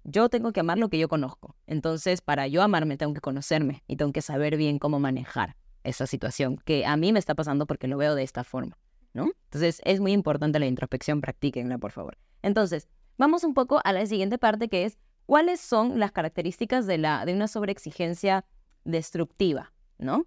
yo 0.04 0.30
tengo 0.30 0.54
que 0.54 0.60
amar 0.60 0.78
lo 0.78 0.90
que 0.90 1.00
yo 1.00 1.10
conozco. 1.10 1.56
Entonces, 1.66 2.22
para 2.22 2.48
yo 2.48 2.62
amarme, 2.62 2.98
tengo 2.98 3.14
que 3.14 3.22
conocerme 3.22 3.84
y 3.88 3.98
tengo 3.98 4.12
que 4.12 4.22
saber 4.22 4.56
bien 4.56 4.78
cómo 4.78 5.00
manejar 5.00 5.56
esa 5.84 6.08
situación 6.08 6.58
que 6.58 6.86
a 6.86 6.96
mí 6.98 7.12
me 7.12 7.20
está 7.20 7.36
pasando 7.36 7.66
porque 7.66 7.88
lo 7.88 7.98
veo 7.98 8.16
de 8.16 8.24
esta 8.24 8.44
forma, 8.44 8.78
¿no? 9.14 9.32
Entonces, 9.46 9.82
es 9.84 10.00
muy 10.00 10.12
importante 10.14 10.60
la 10.60 10.68
introspección, 10.68 11.22
practíquenla, 11.22 11.78
por 11.78 11.92
favor. 11.92 12.18
Entonces, 12.42 12.88
vamos 13.18 13.44
un 13.44 13.54
poco 13.54 13.82
a 13.84 13.94
la 13.94 14.06
siguiente 14.06 14.38
parte 14.38 14.68
que 14.68 14.86
es, 14.86 14.98
¿cuáles 15.26 15.60
son 15.60 16.00
las 16.00 16.12
características 16.12 16.86
de, 16.86 16.98
la, 17.00 17.26
de 17.26 17.34
una 17.34 17.48
sobreexigencia 17.48 18.46
destructiva, 18.84 19.74
¿no? 19.98 20.26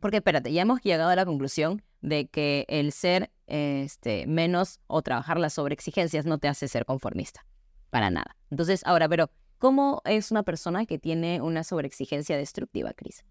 Porque 0.00 0.18
espérate, 0.18 0.52
ya 0.52 0.62
hemos 0.62 0.80
llegado 0.82 1.10
a 1.10 1.16
la 1.16 1.24
conclusión 1.24 1.82
de 2.02 2.28
que 2.28 2.66
el 2.68 2.92
ser 2.92 3.30
este, 3.46 4.26
menos 4.26 4.80
o 4.86 5.02
trabajar 5.02 5.38
las 5.38 5.54
sobreexigencias 5.54 6.26
no 6.26 6.38
te 6.38 6.48
hace 6.48 6.68
ser 6.68 6.84
conformista, 6.84 7.46
para 7.90 8.10
nada. 8.10 8.36
Entonces, 8.50 8.82
ahora, 8.84 9.08
pero, 9.08 9.30
¿cómo 9.58 10.02
es 10.04 10.30
una 10.30 10.42
persona 10.42 10.86
que 10.86 10.98
tiene 10.98 11.40
una 11.40 11.64
sobreexigencia 11.64 12.36
destructiva, 12.36 12.92
Cris? 12.92 13.24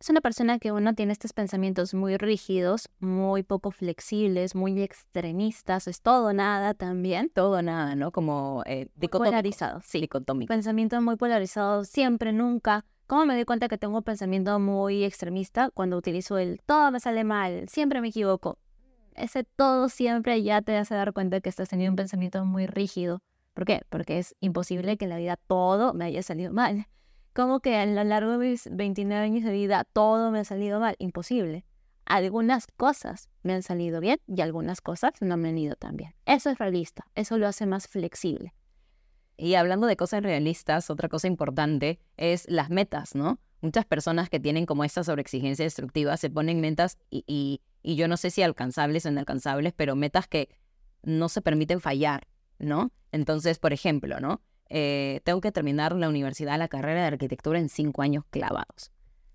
Es 0.00 0.10
una 0.10 0.20
persona 0.20 0.60
que 0.60 0.70
uno 0.70 0.94
tiene 0.94 1.12
estos 1.12 1.32
pensamientos 1.32 1.92
muy 1.92 2.16
rígidos, 2.16 2.88
muy 3.00 3.42
poco 3.42 3.72
flexibles, 3.72 4.54
muy 4.54 4.80
extremistas, 4.80 5.88
es 5.88 6.02
todo 6.02 6.32
nada 6.32 6.74
también. 6.74 7.30
Todo 7.34 7.62
nada, 7.62 7.96
¿no? 7.96 8.12
Como 8.12 8.62
eh, 8.66 8.88
polarizado. 9.10 9.80
Sí, 9.84 10.00
dicotómico. 10.00 10.52
Pensamiento 10.52 11.00
muy 11.02 11.16
polarizado, 11.16 11.84
siempre, 11.84 12.32
nunca 12.32 12.84
¿Cómo 13.08 13.24
me 13.24 13.34
doy 13.34 13.46
cuenta 13.46 13.68
que 13.68 13.78
tengo 13.78 13.96
un 13.96 14.02
pensamiento 14.02 14.58
muy 14.58 15.02
extremista 15.02 15.70
cuando 15.70 15.96
utilizo 15.96 16.36
el 16.36 16.60
todo 16.66 16.90
me 16.90 17.00
sale 17.00 17.24
mal, 17.24 17.66
siempre 17.66 18.02
me 18.02 18.08
equivoco? 18.08 18.58
Ese 19.18 19.42
todo 19.42 19.88
siempre 19.88 20.42
ya 20.42 20.62
te 20.62 20.76
hace 20.76 20.94
dar 20.94 21.12
cuenta 21.12 21.40
que 21.40 21.48
estás 21.48 21.68
teniendo 21.68 21.92
un 21.92 21.96
pensamiento 21.96 22.44
muy 22.44 22.66
rígido. 22.66 23.20
¿Por 23.52 23.64
qué? 23.64 23.82
Porque 23.88 24.18
es 24.18 24.36
imposible 24.40 24.96
que 24.96 25.06
en 25.06 25.10
la 25.10 25.16
vida 25.16 25.36
todo 25.48 25.92
me 25.92 26.04
haya 26.04 26.22
salido 26.22 26.52
mal. 26.52 26.86
¿Cómo 27.32 27.58
que 27.58 27.76
a 27.76 27.86
lo 27.86 28.04
largo 28.04 28.32
de 28.32 28.38
mis 28.38 28.68
29 28.70 29.24
años 29.24 29.44
de 29.44 29.52
vida 29.52 29.84
todo 29.92 30.30
me 30.30 30.38
ha 30.40 30.44
salido 30.44 30.78
mal? 30.78 30.94
Imposible. 30.98 31.64
Algunas 32.04 32.68
cosas 32.68 33.28
me 33.42 33.54
han 33.54 33.62
salido 33.62 34.00
bien 34.00 34.20
y 34.28 34.40
algunas 34.40 34.80
cosas 34.80 35.12
no 35.20 35.36
me 35.36 35.48
han 35.48 35.58
ido 35.58 35.74
tan 35.74 35.96
bien. 35.96 36.14
Eso 36.24 36.50
es 36.50 36.58
realista, 36.58 37.06
eso 37.14 37.36
lo 37.38 37.48
hace 37.48 37.66
más 37.66 37.88
flexible. 37.88 38.54
Y 39.36 39.54
hablando 39.54 39.86
de 39.86 39.96
cosas 39.96 40.22
realistas, 40.22 40.90
otra 40.90 41.08
cosa 41.08 41.26
importante 41.26 42.00
es 42.16 42.48
las 42.48 42.70
metas, 42.70 43.14
¿no? 43.14 43.38
Muchas 43.60 43.84
personas 43.84 44.30
que 44.30 44.38
tienen 44.38 44.66
como 44.66 44.84
esta 44.84 45.02
sobreexigencia 45.02 45.64
destructiva 45.64 46.16
se 46.16 46.30
ponen 46.30 46.60
metas 46.60 46.96
y, 47.10 47.24
y, 47.26 47.60
yo 47.82 48.08
no 48.08 48.16
sé 48.16 48.30
si 48.30 48.42
alcanzables 48.42 49.06
o 49.06 49.08
inalcanzables, 49.08 49.72
pero 49.74 49.96
metas 49.96 50.26
que 50.26 50.48
no 51.02 51.28
se 51.28 51.42
permiten 51.42 51.80
fallar, 51.80 52.26
¿no? 52.58 52.90
Entonces, 53.12 53.58
por 53.58 53.72
ejemplo, 53.72 54.20
¿no? 54.20 54.42
Eh, 54.68 55.20
tengo 55.24 55.40
que 55.40 55.52
terminar 55.52 55.94
la 55.94 56.08
universidad, 56.08 56.58
la 56.58 56.68
carrera 56.68 57.00
de 57.00 57.06
arquitectura 57.06 57.58
en 57.58 57.68
cinco 57.68 58.02
años 58.02 58.24
clavados. 58.30 58.92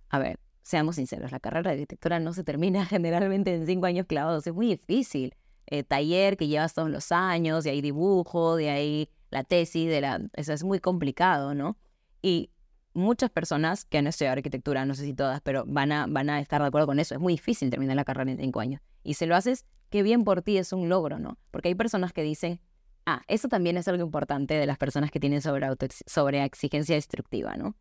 A 0.10 0.20
ver, 0.20 0.40
seamos 0.62 0.98
sinceros, 0.98 1.32
la 1.32 1.40
carrera 1.40 1.72
de 1.72 1.76
arquitectura 1.82 2.20
no 2.20 2.34
se 2.34 2.44
termina 2.44 2.86
generalmente 2.86 3.54
en 3.56 3.66
cinco 3.66 3.86
años 3.86 4.06
clavados, 4.06 4.46
es 4.46 4.54
muy 4.54 4.68
difícil. 4.68 5.36
Eh, 5.68 5.84
taller 5.84 6.38
que 6.38 6.48
llevas 6.48 6.74
todos 6.74 6.90
los 6.90 7.12
años, 7.12 7.64
de 7.64 7.72
ahí 7.72 7.82
dibujo, 7.82 8.58
de 8.58 8.70
ahí 8.70 9.10
la 9.32 9.44
tesis, 9.44 9.90
de 9.90 10.02
la, 10.02 10.22
eso 10.34 10.54
es 10.54 10.64
muy 10.64 10.80
complicado, 10.80 11.56
¿no? 11.56 11.78
Y 12.22 12.52
muchas 12.94 13.30
personas 13.30 13.86
que 13.86 13.98
han 13.98 14.08
estudiado 14.08 14.38
arquitectura, 14.38 14.86
no 14.86 14.96
sé 14.96 15.04
si 15.04 15.14
todas, 15.14 15.42
pero 15.42 15.66
van 15.68 15.92
a, 15.92 16.06
van 16.08 16.30
a 16.30 16.40
estar 16.40 16.62
de 16.62 16.68
acuerdo 16.68 16.88
con 16.88 17.00
eso. 17.00 17.16
Es 17.16 17.22
muy 17.22 17.34
difícil 17.34 17.70
terminar 17.70 17.96
la 17.96 18.06
carrera 18.06 18.32
en 18.32 18.38
cinco 18.38 18.60
años. 18.60 18.82
Y 19.04 19.16
si 19.16 19.26
lo 19.26 19.36
haces, 19.36 19.66
qué 19.90 20.04
bien 20.04 20.24
por 20.24 20.42
ti, 20.42 20.58
es 20.58 20.74
un 20.74 20.90
logro, 20.90 21.20
¿no? 21.20 21.38
Porque 21.52 21.70
hay 21.70 21.76
personas 21.76 22.14
que 22.14 22.24
dicen, 22.24 22.62
ah, 23.06 23.22
eso 23.28 23.48
también 23.48 23.78
es 23.78 23.88
algo 23.88 24.04
importante 24.04 24.54
de 24.54 24.66
las 24.66 24.78
personas 24.78 25.12
que 25.12 25.20
tienen 25.20 25.42
sobre, 25.42 25.68
sobre 26.06 26.44
exigencia 26.44 26.96
destructiva, 26.96 27.56
¿no? 27.56 27.76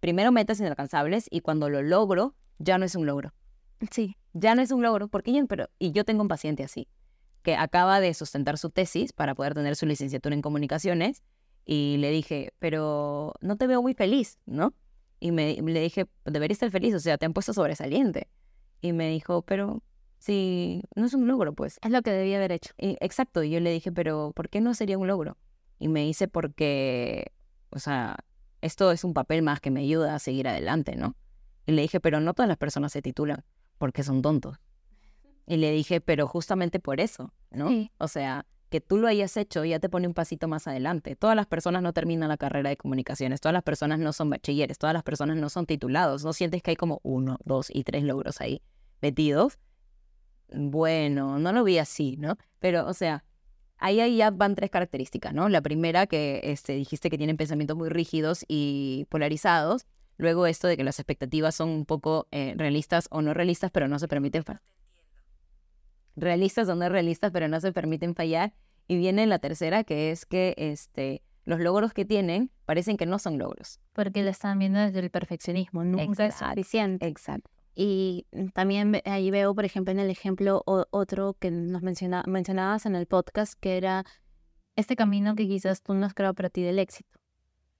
Primero 0.00 0.32
metas 0.32 0.60
inalcanzables 0.60 1.26
y 1.30 1.40
cuando 1.40 1.68
lo 1.68 1.82
logro, 1.82 2.34
ya 2.58 2.78
no 2.78 2.84
es 2.84 2.94
un 2.94 3.06
logro. 3.06 3.32
Sí. 3.90 4.16
Ya 4.34 4.54
no 4.54 4.62
es 4.62 4.70
un 4.70 4.82
logro, 4.82 5.08
porque 5.08 5.32
yo, 5.32 5.46
pero, 5.46 5.68
y 5.78 5.92
yo 5.92 6.04
tengo 6.04 6.22
un 6.22 6.28
paciente 6.28 6.64
así 6.64 6.88
que 7.42 7.56
acaba 7.56 8.00
de 8.00 8.14
sustentar 8.14 8.56
su 8.56 8.70
tesis 8.70 9.12
para 9.12 9.34
poder 9.34 9.54
tener 9.54 9.76
su 9.76 9.86
licenciatura 9.86 10.34
en 10.34 10.42
comunicaciones 10.42 11.22
y 11.64 11.96
le 11.98 12.10
dije, 12.10 12.52
pero 12.58 13.34
no 13.40 13.56
te 13.56 13.66
veo 13.66 13.82
muy 13.82 13.94
feliz, 13.94 14.38
¿no? 14.46 14.74
Y 15.20 15.30
me, 15.30 15.54
le 15.54 15.80
dije, 15.80 16.06
deberías 16.24 16.56
estar 16.56 16.70
feliz, 16.70 16.94
o 16.94 17.00
sea, 17.00 17.18
te 17.18 17.26
han 17.26 17.32
puesto 17.32 17.52
sobresaliente. 17.54 18.28
Y 18.80 18.92
me 18.92 19.08
dijo, 19.08 19.42
pero 19.42 19.82
si 20.18 20.82
no 20.96 21.06
es 21.06 21.14
un 21.14 21.28
logro, 21.28 21.54
pues. 21.54 21.78
Es 21.82 21.90
lo 21.92 22.02
que 22.02 22.10
debía 22.10 22.38
haber 22.38 22.52
hecho. 22.52 22.72
Y, 22.76 22.96
exacto, 23.00 23.42
y 23.44 23.50
yo 23.50 23.60
le 23.60 23.70
dije, 23.70 23.92
pero 23.92 24.32
¿por 24.34 24.48
qué 24.48 24.60
no 24.60 24.74
sería 24.74 24.98
un 24.98 25.06
logro? 25.06 25.36
Y 25.78 25.88
me 25.88 26.00
dice, 26.00 26.26
porque, 26.26 27.32
o 27.70 27.78
sea, 27.78 28.16
esto 28.60 28.90
es 28.90 29.04
un 29.04 29.14
papel 29.14 29.42
más 29.42 29.60
que 29.60 29.70
me 29.70 29.80
ayuda 29.80 30.14
a 30.14 30.18
seguir 30.18 30.48
adelante, 30.48 30.96
¿no? 30.96 31.16
Y 31.66 31.72
le 31.72 31.82
dije, 31.82 32.00
pero 32.00 32.20
no 32.20 32.34
todas 32.34 32.48
las 32.48 32.58
personas 32.58 32.92
se 32.92 33.02
titulan 33.02 33.44
porque 33.78 34.02
son 34.02 34.22
tontos. 34.22 34.58
Y 35.46 35.56
le 35.56 35.70
dije, 35.72 36.00
pero 36.00 36.26
justamente 36.26 36.80
por 36.80 37.00
eso, 37.00 37.32
¿no? 37.50 37.68
O 37.98 38.08
sea, 38.08 38.46
que 38.72 38.80
tú 38.80 38.96
lo 38.96 39.06
hayas 39.06 39.36
hecho 39.36 39.64
ya 39.66 39.78
te 39.78 39.90
pone 39.90 40.08
un 40.08 40.14
pasito 40.14 40.48
más 40.48 40.66
adelante. 40.66 41.14
Todas 41.14 41.36
las 41.36 41.46
personas 41.46 41.82
no 41.82 41.92
terminan 41.92 42.30
la 42.30 42.38
carrera 42.38 42.70
de 42.70 42.78
comunicaciones, 42.78 43.40
todas 43.40 43.52
las 43.52 43.62
personas 43.62 43.98
no 43.98 44.14
son 44.14 44.30
bachilleres, 44.30 44.78
todas 44.78 44.94
las 44.94 45.02
personas 45.02 45.36
no 45.36 45.50
son 45.50 45.66
titulados, 45.66 46.24
no 46.24 46.32
sientes 46.32 46.62
que 46.62 46.70
hay 46.70 46.76
como 46.76 46.98
uno, 47.02 47.38
dos 47.44 47.68
y 47.70 47.84
tres 47.84 48.02
logros 48.02 48.40
ahí 48.40 48.62
metidos. 49.02 49.58
Bueno, 50.54 51.38
no 51.38 51.52
lo 51.52 51.64
vi 51.64 51.76
así, 51.76 52.16
¿no? 52.16 52.38
Pero, 52.60 52.86
o 52.86 52.94
sea, 52.94 53.24
ahí, 53.76 54.00
ahí 54.00 54.16
ya 54.16 54.30
van 54.30 54.54
tres 54.54 54.70
características, 54.70 55.34
¿no? 55.34 55.50
La 55.50 55.60
primera, 55.60 56.06
que 56.06 56.40
este, 56.44 56.72
dijiste 56.72 57.10
que 57.10 57.18
tienen 57.18 57.36
pensamientos 57.36 57.76
muy 57.76 57.90
rígidos 57.90 58.44
y 58.48 59.06
polarizados. 59.10 59.84
Luego 60.16 60.46
esto 60.46 60.66
de 60.66 60.78
que 60.78 60.84
las 60.84 60.98
expectativas 60.98 61.54
son 61.54 61.68
un 61.68 61.84
poco 61.84 62.26
eh, 62.30 62.54
realistas 62.56 63.08
o 63.10 63.20
no 63.20 63.34
realistas, 63.34 63.70
pero 63.70 63.86
no 63.86 63.98
se 63.98 64.08
permiten 64.08 64.44
realistas 66.16 66.68
o 66.68 66.74
no 66.74 66.88
realistas, 66.88 67.32
pero 67.32 67.48
no 67.48 67.60
se 67.60 67.72
permiten 67.72 68.14
fallar. 68.14 68.54
Y 68.88 68.96
viene 68.96 69.26
la 69.26 69.38
tercera, 69.38 69.84
que 69.84 70.10
es 70.10 70.26
que 70.26 70.54
este, 70.58 71.22
los 71.44 71.60
logros 71.60 71.92
que 71.92 72.04
tienen 72.04 72.50
parecen 72.64 72.96
que 72.96 73.06
no 73.06 73.18
son 73.18 73.38
logros. 73.38 73.80
Porque 73.92 74.22
lo 74.22 74.30
están 74.30 74.58
viendo 74.58 74.80
desde 74.80 75.00
el 75.00 75.10
perfeccionismo, 75.10 75.84
nunca 75.84 76.26
es 76.26 76.34
suficiente. 76.34 77.06
Exacto. 77.06 77.50
Y 77.74 78.26
también 78.52 79.00
ahí 79.06 79.30
veo, 79.30 79.54
por 79.54 79.64
ejemplo, 79.64 79.92
en 79.92 79.98
el 79.98 80.10
ejemplo 80.10 80.62
otro 80.66 81.34
que 81.38 81.50
nos 81.50 81.82
menciona, 81.82 82.22
mencionabas 82.26 82.84
en 82.84 82.94
el 82.94 83.06
podcast, 83.06 83.54
que 83.58 83.78
era 83.78 84.04
este 84.76 84.94
camino 84.94 85.34
que 85.34 85.48
quizás 85.48 85.82
tú 85.82 85.94
no 85.94 86.06
has 86.06 86.14
creado 86.14 86.34
para 86.34 86.50
ti 86.50 86.62
del 86.62 86.78
éxito. 86.78 87.18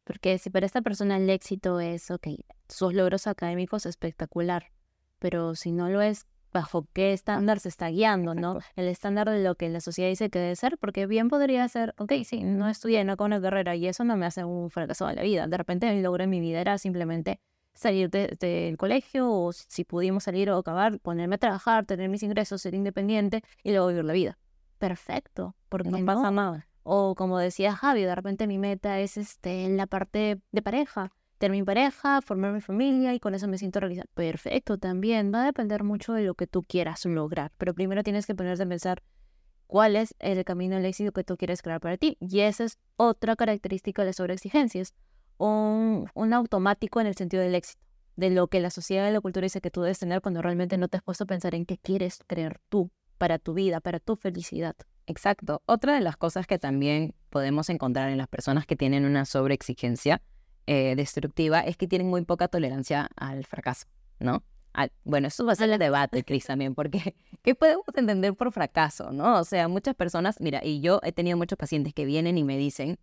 Porque 0.04 0.38
si 0.38 0.50
para 0.50 0.66
esta 0.66 0.82
persona 0.82 1.16
el 1.16 1.28
éxito 1.30 1.78
es, 1.78 2.10
ok, 2.10 2.28
sus 2.68 2.94
logros 2.94 3.26
académicos 3.26 3.86
espectacular, 3.86 4.72
pero 5.18 5.54
si 5.54 5.72
no 5.72 5.88
lo 5.88 6.00
es, 6.00 6.26
bajo 6.52 6.86
qué 6.92 7.12
estándar 7.12 7.60
se 7.60 7.68
está 7.68 7.88
guiando, 7.88 8.34
¿no? 8.34 8.58
El 8.76 8.88
estándar 8.88 9.30
de 9.30 9.42
lo 9.42 9.54
que 9.54 9.68
la 9.68 9.80
sociedad 9.80 10.10
dice 10.10 10.30
que 10.30 10.38
debe 10.38 10.56
ser, 10.56 10.78
porque 10.78 11.06
bien 11.06 11.28
podría 11.28 11.66
ser, 11.68 11.94
ok, 11.98 12.12
sí, 12.24 12.42
no 12.42 12.68
estudié, 12.68 13.04
no 13.04 13.16
con 13.16 13.32
una 13.32 13.40
carrera 13.40 13.74
y 13.74 13.86
eso 13.86 14.04
no 14.04 14.16
me 14.16 14.26
hace 14.26 14.44
un 14.44 14.70
fracaso 14.70 15.06
de 15.06 15.14
la 15.14 15.22
vida. 15.22 15.46
De 15.46 15.56
repente 15.56 15.88
el 15.90 16.02
logro 16.02 16.24
en 16.24 16.30
mi 16.30 16.40
vida 16.40 16.60
era 16.60 16.78
simplemente 16.78 17.40
salir 17.74 18.10
del 18.10 18.76
colegio 18.76 19.30
o 19.30 19.52
si 19.52 19.84
pudimos 19.84 20.24
salir 20.24 20.50
o 20.50 20.58
acabar, 20.58 20.98
ponerme 21.00 21.36
a 21.36 21.38
trabajar, 21.38 21.86
tener 21.86 22.08
mis 22.08 22.22
ingresos, 22.22 22.60
ser 22.62 22.74
independiente 22.74 23.42
y 23.62 23.70
luego 23.70 23.88
vivir 23.88 24.04
la 24.04 24.12
vida. 24.12 24.38
Perfecto, 24.78 25.54
porque 25.68 25.90
no 25.90 26.04
pasa 26.04 26.30
nada. 26.30 26.68
O 26.82 27.14
como 27.14 27.38
decía 27.38 27.74
Javi, 27.74 28.02
de 28.02 28.14
repente 28.14 28.46
mi 28.46 28.58
meta 28.58 28.98
es 29.00 29.16
este, 29.16 29.64
en 29.64 29.76
la 29.76 29.86
parte 29.86 30.40
de 30.50 30.62
pareja 30.62 31.12
tener 31.42 31.58
mi 31.58 31.64
pareja, 31.64 32.22
formar 32.22 32.52
mi 32.52 32.60
familia 32.60 33.14
y 33.14 33.18
con 33.18 33.34
eso 33.34 33.48
me 33.48 33.58
siento 33.58 33.80
realizada. 33.80 34.08
Perfecto, 34.14 34.78
también 34.78 35.32
va 35.34 35.42
a 35.42 35.46
depender 35.46 35.82
mucho 35.82 36.12
de 36.12 36.22
lo 36.22 36.36
que 36.36 36.46
tú 36.46 36.62
quieras 36.62 37.04
lograr, 37.04 37.50
pero 37.58 37.74
primero 37.74 38.04
tienes 38.04 38.26
que 38.26 38.34
ponerte 38.36 38.62
a 38.62 38.66
pensar 38.66 39.02
cuál 39.66 39.96
es 39.96 40.14
el 40.20 40.44
camino 40.44 40.76
al 40.76 40.84
éxito 40.84 41.10
que 41.10 41.24
tú 41.24 41.36
quieres 41.36 41.60
crear 41.60 41.80
para 41.80 41.96
ti. 41.96 42.16
Y 42.20 42.40
esa 42.40 42.62
es 42.62 42.78
otra 42.96 43.34
característica 43.34 44.02
de 44.02 44.06
las 44.06 44.16
sobreexigencias, 44.16 44.94
un, 45.36 46.08
un 46.14 46.32
automático 46.32 47.00
en 47.00 47.08
el 47.08 47.16
sentido 47.16 47.42
del 47.42 47.56
éxito, 47.56 47.82
de 48.14 48.30
lo 48.30 48.46
que 48.46 48.60
la 48.60 48.70
sociedad 48.70 49.08
y 49.08 49.12
la 49.12 49.20
cultura 49.20 49.44
dice 49.44 49.60
que 49.60 49.72
tú 49.72 49.82
debes 49.82 49.98
tener 49.98 50.20
cuando 50.20 50.42
realmente 50.42 50.78
no 50.78 50.86
te 50.86 50.98
has 50.98 51.02
puesto 51.02 51.24
a 51.24 51.26
pensar 51.26 51.56
en 51.56 51.66
qué 51.66 51.76
quieres 51.76 52.20
creer 52.28 52.60
tú 52.68 52.92
para 53.18 53.40
tu 53.40 53.52
vida, 53.52 53.80
para 53.80 53.98
tu 53.98 54.14
felicidad. 54.14 54.76
Exacto. 55.06 55.60
Otra 55.66 55.94
de 55.94 56.02
las 56.02 56.16
cosas 56.16 56.46
que 56.46 56.60
también 56.60 57.16
podemos 57.30 57.68
encontrar 57.68 58.10
en 58.10 58.18
las 58.18 58.28
personas 58.28 58.64
que 58.64 58.76
tienen 58.76 59.04
una 59.04 59.24
sobreexigencia 59.24 60.22
eh, 60.66 60.94
destructiva 60.96 61.60
es 61.60 61.76
que 61.76 61.86
tienen 61.86 62.08
muy 62.08 62.24
poca 62.24 62.48
tolerancia 62.48 63.08
al 63.16 63.44
fracaso, 63.44 63.86
¿no? 64.18 64.42
bueno, 65.04 65.28
eso 65.28 65.44
va 65.44 65.52
a 65.52 65.56
ser 65.56 65.70
el 65.70 65.78
debate, 65.78 66.24
Cris, 66.24 66.46
también, 66.46 66.74
porque 66.74 67.14
¿qué 67.42 67.54
podemos 67.54 67.84
entender 67.94 68.34
por 68.34 68.52
fracaso, 68.52 69.12
no? 69.12 69.38
O 69.38 69.44
sea, 69.44 69.68
muchas 69.68 69.94
personas, 69.94 70.40
mira, 70.40 70.60
y 70.64 70.80
yo 70.80 71.00
he 71.02 71.12
tenido 71.12 71.36
muchos 71.36 71.58
pacientes 71.58 71.92
que 71.92 72.04
vienen 72.04 72.38
y 72.38 72.44
me 72.44 72.56
dicen, 72.56 72.98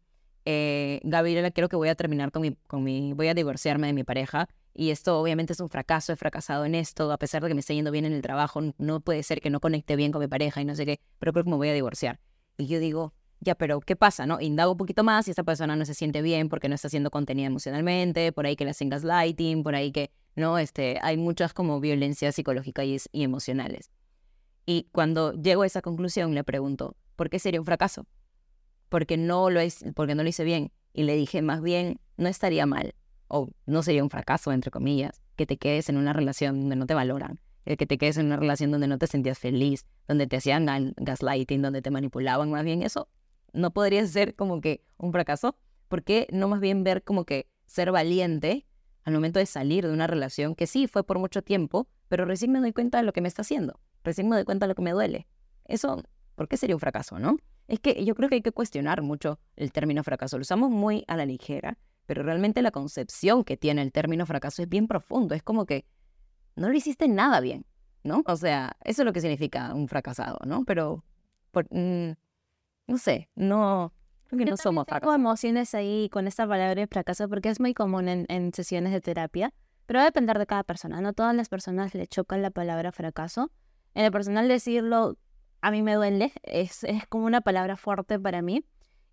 eh, 0.45 0.99
Gabriela, 1.03 1.51
creo 1.51 1.69
que 1.69 1.75
voy 1.75 1.89
a 1.89 1.95
terminar 1.95 2.31
con 2.31 2.41
mi, 2.41 2.55
con 2.67 2.83
mi, 2.83 3.13
voy 3.13 3.27
a 3.27 3.33
divorciarme 3.33 3.87
de 3.87 3.93
mi 3.93 4.03
pareja 4.03 4.49
y 4.73 4.91
esto 4.91 5.19
obviamente 5.19 5.53
es 5.53 5.59
un 5.59 5.69
fracaso, 5.69 6.13
he 6.13 6.15
fracasado 6.15 6.65
en 6.65 6.73
esto, 6.73 7.11
a 7.11 7.17
pesar 7.17 7.43
de 7.43 7.49
que 7.49 7.53
me 7.53 7.59
esté 7.59 7.75
yendo 7.75 7.91
bien 7.91 8.05
en 8.05 8.13
el 8.13 8.21
trabajo, 8.21 8.61
no 8.77 8.99
puede 9.01 9.23
ser 9.23 9.41
que 9.41 9.49
no 9.49 9.59
conecte 9.59 9.95
bien 9.95 10.11
con 10.11 10.21
mi 10.21 10.27
pareja 10.27 10.61
y 10.61 10.65
no 10.65 10.75
sé 10.75 10.85
qué, 10.85 10.99
pero 11.19 11.33
creo 11.33 11.43
que 11.43 11.51
me 11.51 11.57
voy 11.57 11.69
a 11.69 11.73
divorciar. 11.73 12.19
Y 12.57 12.67
yo 12.67 12.79
digo, 12.79 13.13
ya, 13.41 13.55
pero 13.55 13.79
¿qué 13.79 13.95
pasa? 13.95 14.25
no? 14.25 14.41
Indago 14.41 14.73
un 14.73 14.77
poquito 14.77 15.03
más 15.03 15.27
y 15.27 15.31
esta 15.31 15.43
persona 15.43 15.75
no 15.75 15.85
se 15.85 15.93
siente 15.93 16.21
bien 16.21 16.49
porque 16.49 16.67
no 16.67 16.75
está 16.75 16.89
siendo 16.89 17.09
contenida 17.09 17.47
emocionalmente, 17.47 18.31
por 18.31 18.45
ahí 18.45 18.55
que 18.55 18.65
le 18.65 18.71
hacen 18.71 18.89
gaslighting, 18.89 19.63
por 19.63 19.75
ahí 19.75 19.91
que, 19.91 20.11
¿no? 20.35 20.57
Este, 20.57 20.99
hay 21.01 21.17
muchas 21.17 21.53
como 21.53 21.79
violencias 21.79 22.35
psicológicas 22.35 22.85
y, 22.85 23.23
emocionales. 23.23 23.91
Y 24.65 24.87
cuando 24.91 25.33
llego 25.33 25.63
a 25.63 25.65
esa 25.65 25.81
conclusión 25.81 26.35
le 26.35 26.43
pregunto, 26.43 26.95
¿por 27.15 27.29
qué 27.29 27.39
sería 27.39 27.61
un 27.61 27.65
fracaso? 27.65 28.05
Porque 28.89 29.17
no 29.17 29.49
lo, 29.49 29.61
es, 29.61 29.85
porque 29.95 30.15
no 30.15 30.23
lo 30.23 30.29
hice 30.29 30.43
bien. 30.43 30.71
Y 30.93 31.03
le 31.03 31.15
dije, 31.15 31.41
más 31.41 31.61
bien, 31.61 32.01
no 32.17 32.27
estaría 32.27 32.65
mal, 32.65 32.93
o 33.27 33.49
no 33.65 33.83
sería 33.83 34.03
un 34.03 34.09
fracaso, 34.09 34.51
entre 34.51 34.71
comillas, 34.71 35.21
que 35.37 35.45
te 35.45 35.57
quedes 35.57 35.87
en 35.87 35.97
una 35.97 36.11
relación 36.11 36.59
donde 36.59 36.75
no 36.75 36.87
te 36.87 36.93
valoran, 36.93 37.39
el 37.63 37.77
que 37.77 37.85
te 37.85 37.97
quedes 37.97 38.17
en 38.17 38.25
una 38.25 38.37
relación 38.37 38.71
donde 38.71 38.87
no 38.87 38.97
te 38.97 39.07
sentías 39.07 39.39
feliz, 39.39 39.85
donde 40.07 40.27
te 40.27 40.37
hacían 40.37 40.93
gaslighting, 40.97 41.61
donde 41.61 41.81
te 41.81 41.91
manipulaban, 41.91 42.49
más 42.49 42.65
bien 42.65 42.81
eso 42.81 43.07
no 43.53 43.71
podría 43.71 44.05
ser 44.05 44.35
como 44.35 44.61
que 44.61 44.83
un 44.97 45.11
fracaso. 45.11 45.57
¿Por 45.87 46.03
qué 46.03 46.27
no 46.31 46.47
más 46.47 46.59
bien 46.59 46.83
ver 46.83 47.03
como 47.03 47.25
que 47.25 47.49
ser 47.65 47.91
valiente 47.91 48.67
al 49.03 49.13
momento 49.13 49.39
de 49.39 49.45
salir 49.45 49.85
de 49.85 49.93
una 49.93 50.07
relación 50.07 50.55
que 50.55 50.67
sí 50.67 50.87
fue 50.87 51.03
por 51.03 51.19
mucho 51.19 51.41
tiempo, 51.41 51.87
pero 52.07 52.25
recién 52.25 52.51
me 52.51 52.59
doy 52.59 52.73
cuenta 52.73 52.97
de 52.97 53.03
lo 53.03 53.13
que 53.13 53.21
me 53.21 53.27
está 53.27 53.41
haciendo, 53.41 53.79
recién 54.03 54.27
me 54.29 54.35
doy 54.35 54.45
cuenta 54.45 54.65
de 54.65 54.69
lo 54.69 54.75
que 54.75 54.81
me 54.81 54.91
duele? 54.91 55.27
Eso, 55.65 56.03
¿por 56.35 56.47
qué 56.47 56.57
sería 56.57 56.75
un 56.75 56.79
fracaso, 56.79 57.19
no? 57.19 57.37
Es 57.67 57.79
que 57.79 58.03
yo 58.03 58.15
creo 58.15 58.29
que 58.29 58.35
hay 58.35 58.41
que 58.41 58.51
cuestionar 58.51 59.01
mucho 59.03 59.39
el 59.55 59.71
término 59.71 60.03
fracaso. 60.03 60.37
Lo 60.37 60.41
usamos 60.41 60.71
muy 60.71 61.05
a 61.07 61.15
la 61.15 61.25
ligera, 61.25 61.77
pero 62.07 62.23
realmente 62.23 62.63
la 62.63 62.71
concepción 62.71 63.43
que 63.43 63.57
tiene 63.57 63.83
el 63.83 63.91
término 63.91 64.25
fracaso 64.25 64.63
es 64.63 64.69
bien 64.69 64.87
profundo. 64.87 65.35
Es 65.35 65.43
como 65.43 65.67
que 65.67 65.85
no 66.55 66.67
lo 66.67 66.75
hiciste 66.75 67.07
nada 67.07 67.39
bien, 67.39 67.67
¿no? 68.03 68.23
O 68.25 68.35
sea, 68.35 68.75
eso 68.83 69.03
es 69.03 69.05
lo 69.05 69.13
que 69.13 69.21
significa 69.21 69.73
un 69.75 69.87
fracasado, 69.87 70.39
¿no? 70.45 70.65
Pero 70.65 71.05
por, 71.51 71.67
mm, 71.69 72.13
no 72.89 72.97
sé, 72.97 73.29
no, 73.35 73.93
creo 74.27 74.39
que 74.39 74.45
no 74.45 74.57
somos 74.57 74.87
Tengo 74.87 75.13
emociones 75.13 75.75
ahí 75.75 76.09
con 76.09 76.27
esta 76.27 76.47
palabra 76.47 76.75
de 76.75 76.87
fracaso 76.87 77.29
porque 77.29 77.49
es 77.49 77.59
muy 77.59 77.73
común 77.73 78.09
en, 78.09 78.53
sesiones 78.53 78.91
de 78.91 78.99
terapia, 78.99 79.53
pero 79.85 79.99
va 79.99 80.03
a 80.03 80.05
depender 80.05 80.39
de 80.39 80.47
cada 80.47 80.63
persona. 80.63 80.99
No 80.99 81.13
todas 81.13 81.35
las 81.35 81.49
personas 81.49 81.93
le 81.93 82.07
chocan 82.07 82.41
la 82.41 82.49
palabra 82.49 82.91
fracaso. 82.91 83.51
En 83.93 84.05
el 84.05 84.11
personal 84.11 84.47
decirlo, 84.47 85.17
a 85.61 85.69
mí 85.71 85.83
me 85.83 85.93
duele, 85.93 86.33
es, 86.43 86.83
es 86.83 87.05
como 87.07 87.25
una 87.25 87.41
palabra 87.41 87.77
fuerte 87.77 88.19
para 88.19 88.41
mí. 88.41 88.65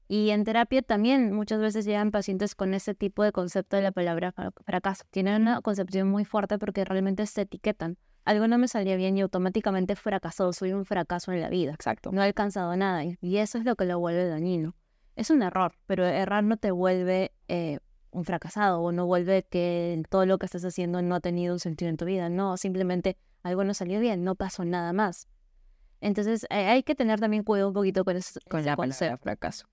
Y 0.09 0.31
en 0.31 0.45
terapia 0.45 0.83
también 0.83 1.33
muchas 1.33 1.61
veces 1.61 1.85
llegan 1.85 2.13
pacientes 2.13 2.55
con 2.55 2.73
ese 2.73 2.95
tipo 2.95 3.25
de 3.25 3.33
concepto 3.33 3.77
de 3.77 3.83
la 3.83 3.93
palabra 3.93 4.33
fracaso. 4.65 5.05
Tienen 5.11 5.43
una 5.43 5.61
concepción 5.61 6.09
muy 6.09 6.25
fuerte 6.25 6.59
porque 6.59 6.85
realmente 6.85 7.27
se 7.27 7.43
etiquetan 7.43 7.99
algo 8.27 8.49
no 8.49 8.59
me 8.59 8.69
salía 8.69 8.97
bien 8.97 9.17
y 9.17 9.23
automáticamente 9.23 9.97
fracasó, 9.97 10.53
soy 10.53 10.73
un 10.73 10.85
fracaso 10.85 11.33
en 11.33 11.41
la 11.41 11.49
vida. 11.49 11.73
Exacto. 11.73 12.11
No 12.13 12.23
he 12.23 12.27
alcanzado 12.27 12.77
nada 12.77 13.05
y 13.05 13.37
eso 13.39 13.57
es 13.57 13.65
lo 13.65 13.77
que 13.77 13.87
lo 13.87 13.99
vuelve 13.99 14.29
dañino. 14.29 14.75
Es 15.15 15.31
un 15.31 15.43
error, 15.43 15.73
pero 15.87 16.05
errar 16.05 16.45
no 16.45 16.57
te 16.57 16.73
vuelve 16.73 17.33
eh, 17.49 17.79
un 18.11 18.25
fracasado 18.25 18.81
o 18.81 18.93
no 18.93 19.07
vuelve 19.07 19.45
que 19.45 20.03
todo 20.11 20.27
lo 20.27 20.39
que 20.39 20.47
estás 20.47 20.65
haciendo 20.65 21.01
no 21.03 21.15
ha 21.15 21.21
tenido 21.21 21.55
un 21.55 21.61
sentido 21.61 21.89
en 21.89 21.97
tu 21.97 22.05
vida. 22.05 22.29
No, 22.29 22.57
simplemente 22.57 23.17
algo 23.45 23.63
no 23.63 23.75
salió 23.75 24.01
bien, 24.01 24.25
no 24.25 24.35
pasó 24.35 24.65
nada 24.65 24.93
más. 24.93 25.29
Entonces 26.01 26.45
eh, 26.51 26.67
hay 26.67 26.83
que 26.83 26.95
tener 26.95 27.21
también 27.21 27.45
cuidado 27.45 27.69
un 27.69 27.75
poquito 27.75 28.05
con, 28.05 28.17
con 28.51 28.65
la 28.65 28.77
palabra 28.77 29.17
fracaso. 29.19 29.67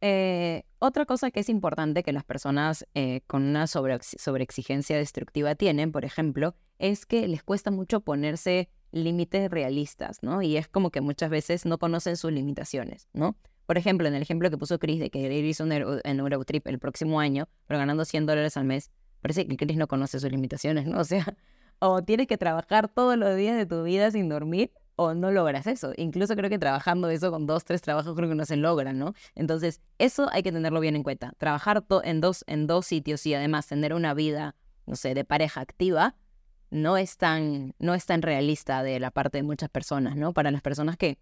Eh, 0.00 0.62
otra 0.78 1.06
cosa 1.06 1.30
que 1.30 1.40
es 1.40 1.48
importante 1.48 2.02
que 2.02 2.12
las 2.12 2.24
personas 2.24 2.86
eh, 2.94 3.22
con 3.26 3.42
una 3.42 3.66
sobre, 3.66 3.98
sobreexigencia 4.00 4.96
destructiva 4.96 5.54
tienen, 5.54 5.90
por 5.90 6.04
ejemplo, 6.04 6.54
es 6.78 7.04
que 7.04 7.26
les 7.26 7.42
cuesta 7.42 7.70
mucho 7.70 8.00
ponerse 8.00 8.68
límites 8.92 9.50
realistas, 9.50 10.22
¿no? 10.22 10.40
Y 10.40 10.56
es 10.56 10.68
como 10.68 10.90
que 10.90 11.00
muchas 11.00 11.30
veces 11.30 11.66
no 11.66 11.78
conocen 11.78 12.16
sus 12.16 12.32
limitaciones, 12.32 13.08
¿no? 13.12 13.36
Por 13.66 13.76
ejemplo, 13.76 14.08
en 14.08 14.14
el 14.14 14.22
ejemplo 14.22 14.48
que 14.50 14.56
puso 14.56 14.78
Chris 14.78 15.00
de 15.00 15.10
que 15.10 15.20
querer 15.20 15.44
irse 15.44 15.62
un 15.62 15.72
Eurotrip 15.72 16.66
el 16.68 16.78
próximo 16.78 17.20
año, 17.20 17.48
pero 17.66 17.78
ganando 17.78 18.04
100 18.04 18.24
dólares 18.24 18.56
al 18.56 18.64
mes, 18.64 18.90
parece 19.20 19.46
que 19.46 19.56
Chris 19.56 19.76
no 19.76 19.88
conoce 19.88 20.20
sus 20.20 20.30
limitaciones, 20.30 20.86
¿no? 20.86 21.00
O 21.00 21.04
sea, 21.04 21.36
o 21.80 22.02
tienes 22.02 22.26
que 22.26 22.38
trabajar 22.38 22.88
todos 22.88 23.16
los 23.16 23.36
días 23.36 23.56
de 23.56 23.66
tu 23.66 23.82
vida 23.82 24.10
sin 24.10 24.28
dormir 24.28 24.72
o 24.98 25.14
no 25.14 25.30
logras 25.30 25.68
eso. 25.68 25.92
Incluso 25.96 26.34
creo 26.34 26.50
que 26.50 26.58
trabajando 26.58 27.08
eso 27.08 27.30
con 27.30 27.46
dos, 27.46 27.64
tres 27.64 27.80
trabajos 27.82 28.16
creo 28.16 28.28
que 28.28 28.34
no 28.34 28.44
se 28.44 28.56
logra, 28.56 28.92
¿no? 28.92 29.14
Entonces, 29.36 29.80
eso 29.98 30.28
hay 30.32 30.42
que 30.42 30.50
tenerlo 30.50 30.80
bien 30.80 30.96
en 30.96 31.04
cuenta. 31.04 31.32
Trabajar 31.38 31.84
en, 32.02 32.20
dos, 32.20 32.44
en 32.48 32.66
dos 32.66 32.86
sitios 32.86 33.24
y 33.24 33.32
además 33.32 33.68
tener 33.68 33.94
una 33.94 34.12
vida, 34.12 34.56
no 34.86 34.96
sé, 34.96 35.14
de 35.14 35.24
pareja 35.24 35.60
activa, 35.60 36.16
no 36.70 36.96
es 36.96 37.16
tan, 37.16 37.74
no 37.78 37.94
es 37.94 38.06
tan 38.06 38.22
realista 38.22 38.82
de 38.82 38.98
la 38.98 39.12
parte 39.12 39.38
de 39.38 39.44
muchas 39.44 39.70
personas, 39.70 40.16
¿no? 40.16 40.32
Para 40.32 40.50
las 40.50 40.62
personas 40.62 40.96
que, 40.96 41.20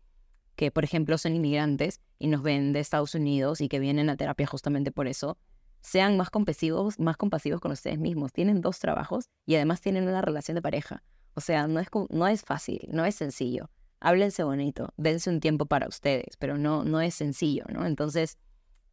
que, 0.57 0.71
por 0.71 0.83
ejemplo, 0.83 1.19
son 1.19 1.37
inmigrantes 1.37 2.01
y 2.19 2.29
nos 2.29 2.43
ven 2.43 2.73
de 2.73 2.81
Estados 2.81 3.15
Unidos 3.15 3.61
y 3.61 3.69
que 3.69 3.79
vienen 3.79 4.09
a 4.09 4.17
terapia 4.17 4.47
justamente 4.47 4.91
por 4.91 5.07
eso, 5.07 5.37
sean 5.83 6.17
más 6.17 6.31
compasivos, 6.31 6.99
más 6.99 7.19
compasivos 7.19 7.61
con 7.61 7.73
ustedes 7.73 7.99
mismos. 7.99 8.33
Tienen 8.33 8.63
dos 8.63 8.79
trabajos 8.79 9.29
y 9.45 9.57
además 9.57 9.83
tienen 9.83 10.09
una 10.09 10.23
relación 10.23 10.55
de 10.55 10.63
pareja. 10.63 11.03
O 11.37 11.43
sea, 11.43 11.69
no 11.69 11.81
es, 11.81 11.89
no 12.09 12.27
es 12.27 12.43
fácil, 12.43 12.81
no 12.89 13.05
es 13.05 13.15
sencillo. 13.15 13.71
Háblense 14.01 14.43
bonito, 14.43 14.95
dense 14.97 15.29
un 15.29 15.41
tiempo 15.41 15.67
para 15.67 15.87
ustedes, 15.87 16.37
pero 16.39 16.57
no, 16.57 16.83
no 16.83 17.03
es 17.03 17.15
sencillo, 17.15 17.65
¿no? 17.69 17.85
Entonces, 17.85 18.39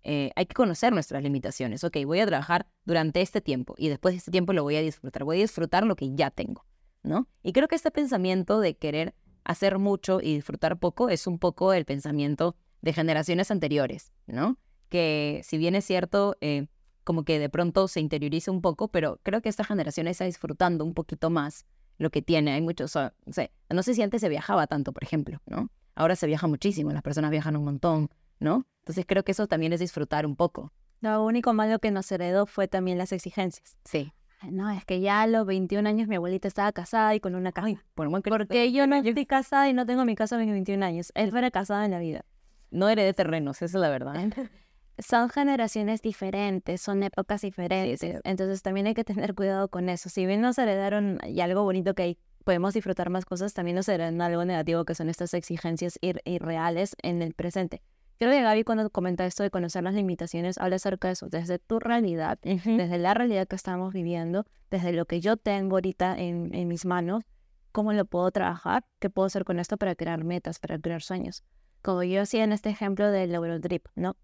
eh, 0.04 0.32
hay 0.36 0.46
que 0.46 0.54
conocer 0.54 0.92
nuestras 0.92 1.24
limitaciones. 1.24 1.86
Ok, 1.86 1.98
voy 2.06 2.20
a 2.20 2.26
trabajar 2.26 2.68
durante 2.84 3.22
este 3.22 3.40
tiempo 3.40 3.76
y 3.78 3.88
después 3.88 4.14
de 4.14 4.18
este 4.18 4.32
tiempo 4.32 4.52
lo 4.52 4.64
voy 4.64 4.76
a 4.76 4.82
disfrutar. 4.82 5.24
Voy 5.24 5.38
a 5.38 5.42
disfrutar 5.42 5.86
lo 5.86 5.96
que 5.96 6.14
ya 6.14 6.32
tengo, 6.32 6.66
¿no? 7.02 7.30
Y 7.44 7.54
creo 7.54 7.70
que 7.70 7.76
este 7.76 7.92
pensamiento 7.92 8.60
de 8.60 8.76
querer 8.76 9.16
hacer 9.46 9.80
mucho 9.80 10.20
y 10.22 10.36
disfrutar 10.36 10.80
poco 10.80 11.08
es 11.08 11.28
un 11.28 11.40
poco 11.40 11.72
el 11.72 11.86
pensamiento 11.86 12.58
de 12.82 12.92
generaciones 12.92 13.52
anteriores, 13.52 14.12
¿no? 14.28 14.58
Que 14.90 15.40
si 15.46 15.58
bien 15.58 15.76
es 15.76 15.86
cierto, 15.86 16.36
eh, 16.42 16.68
como 17.06 17.24
que 17.24 17.40
de 17.40 17.48
pronto 17.48 17.88
se 17.88 18.02
interioriza 18.02 18.52
un 18.52 18.62
poco, 18.62 18.90
pero 18.90 19.22
creo 19.24 19.42
que 19.42 19.48
esta 19.48 19.64
generación 19.64 20.08
está 20.08 20.26
disfrutando 20.26 20.84
un 20.84 20.94
poquito 20.94 21.30
más 21.30 21.66
lo 21.98 22.10
que 22.10 22.22
tiene. 22.22 22.54
Hay 22.54 22.62
muchos, 22.62 22.96
o 22.96 23.14
sea, 23.32 23.52
no 23.70 23.84
sé 23.84 23.94
si 23.94 24.02
antes 24.02 24.22
se 24.22 24.30
viajaba 24.30 24.68
tanto, 24.68 24.94
por 24.94 25.04
ejemplo, 25.04 25.40
¿no? 25.46 25.70
Ahora 25.96 26.16
se 26.16 26.28
viaja 26.28 26.48
muchísimo, 26.48 26.92
las 26.92 27.04
personas 27.04 27.32
viajan 27.32 27.56
un 27.56 27.66
montón, 27.66 28.10
¿no? 28.40 28.66
Entonces 28.80 29.06
creo 29.08 29.24
que 29.24 29.32
eso 29.32 29.48
también 29.48 29.74
es 29.74 29.80
disfrutar 29.80 30.26
un 30.26 30.36
poco. 30.36 30.72
Lo 31.02 31.24
único 31.24 31.54
malo 31.54 31.80
que 31.80 31.92
nos 31.92 32.12
heredó 32.12 32.46
fue 32.46 32.68
también 32.68 32.98
las 32.98 33.12
exigencias. 33.12 33.78
Sí. 33.84 34.14
No, 34.50 34.70
es 34.70 34.84
que 34.86 35.00
ya 35.00 35.22
a 35.22 35.28
los 35.28 35.46
21 35.46 35.88
años 35.88 36.08
mi 36.08 36.16
abuelita 36.16 36.48
estaba 36.48 36.72
casada 36.72 37.16
y 37.16 37.20
con 37.20 37.36
una 37.36 37.52
casa. 37.52 37.68
Por 37.94 38.10
Porque 38.24 38.72
yo 38.72 38.88
no 38.88 38.96
estoy 38.98 39.26
casada 39.26 39.70
y 39.70 39.74
no 39.74 39.86
tengo 39.86 40.04
mi 40.06 40.16
casa 40.16 40.36
a 40.36 40.40
mis 40.40 40.50
21 40.50 40.84
años. 40.86 41.12
Él 41.16 41.32
fuera 41.32 41.50
casado 41.52 41.84
en 41.84 41.92
la 41.92 42.00
vida. 42.00 42.26
No 42.72 42.90
heredé 42.90 43.14
terrenos, 43.14 43.58
esa 43.58 43.66
es 43.66 43.74
la 43.82 43.90
verdad. 43.90 44.16
son 45.00 45.30
generaciones 45.30 46.02
diferentes, 46.02 46.82
son 46.82 47.04
épocas 47.04 47.42
diferentes. 47.42 48.22
Entonces 48.24 48.62
también 48.62 48.88
hay 48.88 48.94
que 48.94 49.04
tener 49.04 49.34
cuidado 49.36 49.68
con 49.70 49.90
eso. 49.90 50.10
Si 50.10 50.26
bien 50.26 50.42
nos 50.42 50.58
heredaron 50.58 51.20
y 51.28 51.42
algo 51.42 51.64
bonito 51.64 51.94
que 51.94 52.18
podemos 52.44 52.74
disfrutar 52.74 53.10
más 53.10 53.26
cosas, 53.26 53.54
también 53.54 53.76
nos 53.76 53.88
heredan 53.88 54.22
algo 54.22 54.46
negativo 54.46 54.86
que 54.86 54.96
son 54.96 55.10
estas 55.10 55.34
exigencias 55.34 55.98
irreales 56.02 56.96
en 57.02 57.22
el 57.22 57.34
presente. 57.34 57.82
Creo 58.20 58.32
que 58.32 58.42
Gaby 58.42 58.64
cuando 58.64 58.90
comenta 58.90 59.26
esto 59.26 59.44
de 59.44 59.50
conocer 59.50 59.84
las 59.84 59.96
limitaciones, 59.96 60.58
habla 60.58 60.76
acerca 60.76 61.08
de 61.08 61.14
eso, 61.14 61.30
desde 61.30 61.60
tu 61.60 61.80
realidad, 61.80 62.38
desde 62.44 62.98
la 62.98 63.14
realidad 63.14 63.48
que 63.48 63.56
estamos 63.56 63.92
viviendo, 63.94 64.46
desde 64.70 64.94
lo 64.94 65.06
que 65.06 65.20
yo 65.20 65.36
tengo 65.36 65.78
ahorita 65.78 66.18
en, 66.18 66.54
en 66.54 66.68
mis 66.68 66.86
manos, 66.86 67.24
cómo 67.72 67.92
lo 67.92 68.06
puedo 68.06 68.30
trabajar, 68.32 68.86
qué 69.00 69.10
puedo 69.10 69.26
hacer 69.26 69.46
con 69.46 69.60
esto 69.60 69.78
para 69.78 69.96
crear 69.96 70.24
metas, 70.24 70.60
para 70.60 70.78
crear 70.78 71.02
sueños. 71.02 71.44
Como 71.82 72.04
yo 72.04 72.22
hacía 72.22 72.44
en 72.44 72.54
este 72.54 72.70
ejemplo 72.70 73.10
del 73.10 73.34
Eurodrip, 73.34 73.88
¿no? 73.96 74.16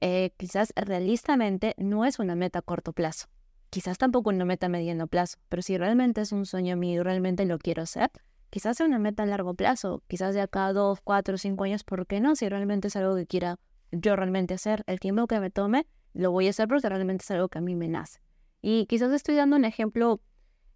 Eh, 0.00 0.32
quizás 0.36 0.72
realistamente 0.76 1.74
no 1.78 2.04
es 2.04 2.18
una 2.18 2.34
meta 2.34 2.60
a 2.60 2.62
corto 2.62 2.92
plazo. 2.92 3.26
quizás 3.70 3.98
tampoco 3.98 4.30
una 4.30 4.44
meta 4.44 4.66
a 4.66 4.68
mediano 4.68 5.08
plazo, 5.08 5.38
pero 5.48 5.60
si 5.60 5.76
realmente 5.76 6.20
es 6.20 6.30
un 6.30 6.46
sueño 6.46 6.76
mío 6.76 7.00
y 7.00 7.02
realmente 7.02 7.44
lo 7.44 7.58
quiero 7.58 7.82
hacer, 7.82 8.10
quizás 8.50 8.76
sea 8.76 8.86
una 8.86 9.00
meta 9.00 9.24
a 9.24 9.26
largo 9.26 9.54
plazo, 9.54 10.02
quizás 10.06 10.32
de 10.32 10.40
acá 10.42 10.72
dos, 10.72 11.00
cuatro, 11.02 11.38
cinco 11.38 11.64
años, 11.64 11.82
¿por 11.82 12.06
qué 12.06 12.20
no? 12.20 12.36
Si 12.36 12.48
realmente 12.48 12.86
es 12.86 12.94
algo 12.94 13.16
que 13.16 13.26
quiera 13.26 13.58
yo 13.90 14.14
realmente 14.14 14.54
hacer, 14.54 14.84
el 14.86 15.00
tiempo 15.00 15.26
que 15.26 15.40
me 15.40 15.50
tome, 15.50 15.86
lo 16.12 16.30
voy 16.30 16.46
a 16.46 16.50
hacer 16.50 16.68
porque 16.68 16.88
realmente 16.88 17.24
es 17.24 17.30
algo 17.32 17.48
que 17.48 17.58
a 17.58 17.62
mí 17.62 17.74
me 17.74 17.88
nace. 17.88 18.20
Y 18.62 18.86
quizás 18.86 19.12
estoy 19.12 19.34
dando 19.34 19.56
un 19.56 19.64
ejemplo 19.64 20.20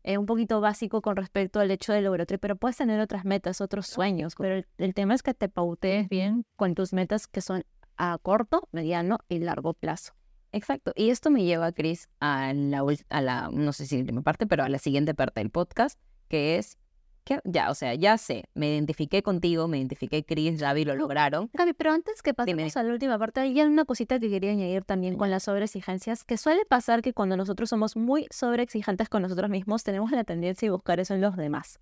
eh, 0.02 0.18
un 0.18 0.26
poquito 0.26 0.60
básico 0.60 1.00
con 1.00 1.14
respecto 1.14 1.60
al 1.60 1.70
hecho 1.70 1.92
del 1.92 2.04
laboratorio, 2.04 2.40
pero 2.40 2.56
puedes 2.56 2.76
tener 2.76 2.98
otras 2.98 3.24
metas, 3.24 3.60
otros 3.60 3.86
sueños, 3.86 4.34
pero 4.36 4.56
el, 4.56 4.66
el 4.78 4.92
tema 4.94 5.14
es 5.14 5.22
que 5.22 5.34
te 5.34 5.48
pautees 5.48 6.08
bien 6.08 6.44
con 6.56 6.74
tus 6.74 6.92
metas 6.92 7.28
que 7.28 7.40
son 7.40 7.62
a 7.98 8.16
corto, 8.18 8.68
mediano 8.72 9.18
y 9.28 9.40
largo 9.40 9.74
plazo. 9.74 10.14
Exacto. 10.52 10.92
Y 10.96 11.10
esto 11.10 11.30
me 11.30 11.44
lleva, 11.44 11.72
Cris, 11.72 12.08
a 12.20 12.52
la, 12.54 12.84
a 13.10 13.20
la, 13.20 13.50
no 13.52 13.72
sé 13.72 13.86
si 13.86 13.98
última 13.98 14.22
parte, 14.22 14.46
pero 14.46 14.64
a 14.64 14.68
la 14.68 14.78
siguiente 14.78 15.14
parte 15.14 15.40
del 15.40 15.50
podcast, 15.50 15.98
que 16.28 16.56
es 16.56 16.78
que 17.24 17.40
ya, 17.44 17.70
o 17.70 17.74
sea, 17.74 17.94
ya 17.94 18.16
sé, 18.16 18.44
me 18.54 18.72
identifiqué 18.72 19.22
contigo, 19.22 19.68
me 19.68 19.76
identifiqué 19.76 20.24
Cris, 20.24 20.58
Javi, 20.58 20.86
lo 20.86 20.94
lograron. 20.94 21.50
Gaby, 21.52 21.74
pero 21.74 21.92
antes 21.92 22.22
que 22.22 22.32
pasemos 22.32 22.74
a 22.78 22.82
la 22.82 22.90
última 22.90 23.18
parte, 23.18 23.40
hay 23.40 23.60
una 23.60 23.84
cosita 23.84 24.18
que 24.18 24.30
quería 24.30 24.52
añadir 24.52 24.84
también 24.84 25.18
con 25.18 25.30
las 25.30 25.42
sobreexigencias, 25.42 26.24
que 26.24 26.38
suele 26.38 26.64
pasar 26.64 27.02
que 27.02 27.12
cuando 27.12 27.36
nosotros 27.36 27.68
somos 27.68 27.96
muy 27.96 28.26
sobreexigentes 28.30 29.10
con 29.10 29.20
nosotros 29.20 29.50
mismos, 29.50 29.84
tenemos 29.84 30.10
la 30.10 30.24
tendencia 30.24 30.70
a 30.70 30.72
buscar 30.72 31.00
eso 31.00 31.12
en 31.12 31.20
los 31.20 31.36
demás. 31.36 31.80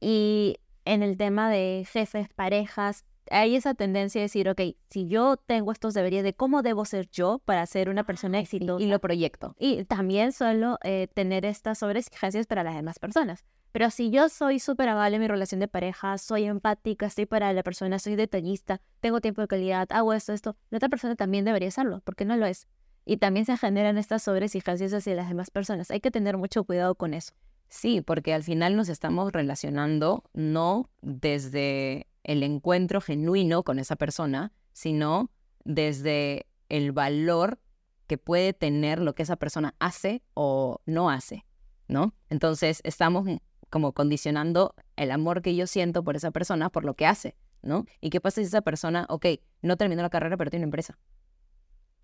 Y 0.00 0.58
en 0.84 1.02
el 1.02 1.16
tema 1.16 1.48
de 1.48 1.86
jefes, 1.90 2.28
parejas, 2.28 3.06
hay 3.30 3.56
esa 3.56 3.74
tendencia 3.74 4.20
a 4.20 4.22
decir, 4.22 4.48
ok, 4.48 4.60
si 4.90 5.06
yo 5.08 5.36
tengo 5.36 5.72
estos 5.72 5.94
deberes 5.94 6.22
de 6.22 6.34
cómo 6.34 6.62
debo 6.62 6.84
ser 6.84 7.08
yo 7.10 7.40
para 7.44 7.64
ser 7.66 7.88
una 7.88 8.04
persona 8.04 8.38
exitosa. 8.38 8.82
Y 8.82 8.88
lo 8.88 8.98
proyecto. 8.98 9.54
Y 9.58 9.84
también 9.84 10.32
suelo 10.32 10.78
eh, 10.82 11.08
tener 11.14 11.44
estas 11.44 11.78
sobreexigencias 11.78 12.46
para 12.46 12.64
las 12.64 12.74
demás 12.74 12.98
personas. 12.98 13.44
Pero 13.72 13.90
si 13.90 14.10
yo 14.10 14.28
soy 14.30 14.58
súper 14.58 14.88
amable 14.88 15.16
en 15.16 15.22
mi 15.22 15.28
relación 15.28 15.60
de 15.60 15.68
pareja, 15.68 16.16
soy 16.16 16.44
empática, 16.44 17.06
estoy 17.06 17.26
para 17.26 17.52
la 17.52 17.62
persona, 17.62 17.98
soy 17.98 18.16
detallista, 18.16 18.80
tengo 19.00 19.20
tiempo 19.20 19.42
de 19.42 19.48
calidad, 19.48 19.86
hago 19.90 20.14
esto, 20.14 20.32
esto, 20.32 20.56
la 20.70 20.78
otra 20.78 20.88
persona 20.88 21.14
también 21.14 21.44
debería 21.44 21.68
hacerlo, 21.68 22.00
porque 22.04 22.24
no 22.24 22.36
lo 22.36 22.46
es. 22.46 22.68
Y 23.04 23.18
también 23.18 23.44
se 23.44 23.56
generan 23.56 23.98
estas 23.98 24.22
sobreexigencias 24.22 24.94
hacia 24.94 25.14
las 25.14 25.28
demás 25.28 25.50
personas. 25.50 25.90
Hay 25.90 26.00
que 26.00 26.10
tener 26.10 26.38
mucho 26.38 26.64
cuidado 26.64 26.94
con 26.94 27.12
eso. 27.12 27.34
Sí, 27.68 28.00
porque 28.00 28.32
al 28.32 28.42
final 28.42 28.76
nos 28.76 28.88
estamos 28.88 29.32
relacionando 29.32 30.24
no 30.32 30.88
desde 31.02 32.06
el 32.26 32.42
encuentro 32.42 33.00
genuino 33.00 33.62
con 33.62 33.78
esa 33.78 33.96
persona, 33.96 34.52
sino 34.72 35.30
desde 35.64 36.46
el 36.68 36.92
valor 36.92 37.60
que 38.06 38.18
puede 38.18 38.52
tener 38.52 39.00
lo 39.00 39.14
que 39.14 39.22
esa 39.22 39.36
persona 39.36 39.74
hace 39.78 40.22
o 40.34 40.80
no 40.86 41.08
hace, 41.08 41.46
¿no? 41.88 42.14
Entonces 42.28 42.80
estamos 42.84 43.26
como 43.70 43.92
condicionando 43.92 44.74
el 44.96 45.10
amor 45.10 45.40
que 45.40 45.54
yo 45.56 45.66
siento 45.66 46.04
por 46.04 46.16
esa 46.16 46.30
persona 46.30 46.68
por 46.70 46.84
lo 46.84 46.94
que 46.94 47.06
hace, 47.06 47.36
¿no? 47.62 47.84
¿Y 48.00 48.10
qué 48.10 48.20
pasa 48.20 48.40
si 48.40 48.46
esa 48.46 48.62
persona, 48.62 49.06
ok, 49.08 49.26
no 49.62 49.76
terminó 49.76 50.02
la 50.02 50.10
carrera 50.10 50.36
pero 50.36 50.50
tiene 50.50 50.64
una 50.64 50.68
empresa? 50.68 50.98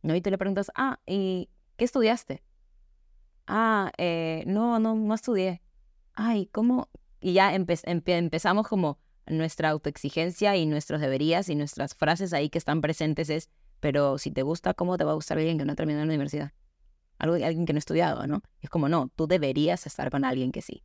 ¿No? 0.03 0.15
Y 0.17 0.21
tú 0.21 0.31
le 0.31 0.39
preguntas, 0.39 0.71
ah, 0.75 0.99
¿y 1.07 1.49
qué 1.77 1.85
estudiaste? 1.85 2.43
Ah, 3.47 3.93
eh, 3.99 4.45
no, 4.47 4.79
no, 4.79 4.95
no 4.95 5.15
estudié. 5.15 5.63
Ay, 6.15 6.47
¿cómo? 6.47 6.89
Y 7.21 7.33
ya 7.35 7.55
empe- 7.55 7.83
empezamos 8.07 8.67
como 8.69 8.99
nuestra 9.33 9.71
autoexigencia 9.71 10.57
y 10.57 10.67
nuestros 10.67 11.01
deberías 11.01 11.49
y 11.49 11.55
nuestras 11.55 11.95
frases 11.95 12.33
ahí 12.33 12.49
que 12.49 12.59
están 12.59 12.81
presentes 12.81 13.31
es, 13.31 13.49
pero 13.81 14.19
si 14.19 14.31
te 14.31 14.43
gusta, 14.43 14.75
¿cómo 14.75 14.97
te 14.97 15.05
va 15.05 15.13
a 15.13 15.15
gustar 15.15 15.39
alguien 15.39 15.59
que 15.59 15.65
no 15.65 15.73
ha 15.73 15.77
terminado 15.77 16.05
la 16.05 16.11
universidad? 16.11 16.53
Algo, 17.19 17.37
alguien 17.37 17.67
que 17.67 17.73
no 17.73 17.79
ha 17.79 17.81
estudiado, 17.81 18.27
¿no? 18.27 18.43
Es 18.61 18.71
como, 18.71 18.89
no, 18.89 19.11
tú 19.15 19.27
deberías 19.27 19.87
estar 19.87 20.11
con 20.11 20.25
alguien 20.25 20.53
que 20.53 20.63
sí. 20.63 20.83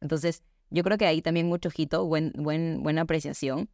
Entonces, 0.00 0.42
yo 0.70 0.82
creo 0.82 0.98
que 0.98 1.06
ahí 1.06 1.22
también 1.22 1.46
mucho 1.46 1.68
ojito, 1.68 2.06
buen, 2.06 2.32
buen, 2.36 2.82
buena 2.82 3.02
apreciación 3.02 3.70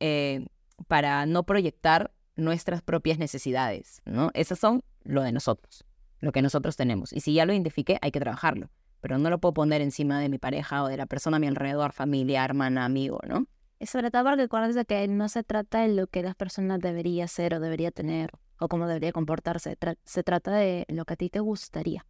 eh, 0.00 0.46
para 0.88 1.26
no 1.26 1.44
proyectar 1.44 2.12
nuestras 2.36 2.82
propias 2.82 3.18
necesidades, 3.18 4.02
¿no? 4.04 4.30
Esas 4.34 4.58
son 4.58 4.82
lo 5.04 5.22
de 5.22 5.32
nosotros, 5.32 5.84
lo 6.20 6.32
que 6.32 6.42
nosotros 6.42 6.76
tenemos. 6.76 7.12
Y 7.12 7.20
si 7.20 7.34
ya 7.34 7.46
lo 7.46 7.52
identifiqué, 7.52 7.98
hay 8.02 8.10
que 8.10 8.20
trabajarlo 8.20 8.70
pero 9.02 9.18
no 9.18 9.28
lo 9.28 9.38
puedo 9.38 9.52
poner 9.52 9.82
encima 9.82 10.18
de 10.20 10.30
mi 10.30 10.38
pareja 10.38 10.82
o 10.84 10.88
de 10.88 10.96
la 10.96 11.04
persona 11.06 11.36
a 11.36 11.40
mi 11.40 11.48
alrededor, 11.48 11.92
familia, 11.92 12.44
hermana, 12.44 12.86
amigo, 12.86 13.20
¿no? 13.28 13.46
Y 13.78 13.86
sobre 13.86 14.12
todo 14.12 14.22
porque 14.24 14.42
acuérdense 14.44 14.84
que 14.86 15.06
no 15.08 15.28
se 15.28 15.42
trata 15.42 15.80
de 15.82 15.88
lo 15.88 16.06
que 16.06 16.22
las 16.22 16.36
personas 16.36 16.78
debería 16.78 17.26
ser 17.26 17.52
o 17.54 17.60
debería 17.60 17.90
tener 17.90 18.30
o 18.58 18.68
cómo 18.68 18.86
debería 18.86 19.10
comportarse. 19.10 19.76
Tra- 19.76 19.98
se 20.04 20.22
trata 20.22 20.52
de 20.52 20.86
lo 20.88 21.04
que 21.04 21.14
a 21.14 21.16
ti 21.16 21.28
te 21.28 21.40
gustaría. 21.40 22.06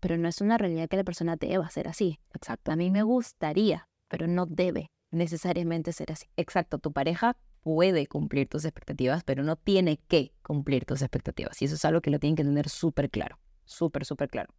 Pero 0.00 0.18
no 0.18 0.28
es 0.28 0.42
una 0.42 0.58
realidad 0.58 0.86
que 0.86 0.98
la 0.98 1.04
persona 1.04 1.36
deba 1.36 1.70
ser 1.70 1.88
así. 1.88 2.20
Exacto. 2.34 2.72
A 2.72 2.76
mí 2.76 2.90
me 2.90 3.02
gustaría, 3.02 3.88
pero 4.08 4.26
no 4.26 4.44
debe 4.44 4.90
necesariamente 5.10 5.92
ser 5.92 6.12
así. 6.12 6.26
Exacto, 6.36 6.78
tu 6.78 6.92
pareja 6.92 7.38
puede 7.62 8.06
cumplir 8.06 8.46
tus 8.46 8.66
expectativas, 8.66 9.24
pero 9.24 9.42
no 9.42 9.56
tiene 9.56 9.96
que 9.96 10.34
cumplir 10.42 10.84
tus 10.84 11.00
expectativas. 11.00 11.62
Y 11.62 11.64
eso 11.64 11.76
es 11.76 11.84
algo 11.86 12.02
que 12.02 12.10
lo 12.10 12.18
tienen 12.18 12.36
que 12.36 12.44
tener 12.44 12.68
súper 12.68 13.08
claro, 13.08 13.38
súper, 13.64 14.04
súper 14.04 14.28
claro. 14.28 14.52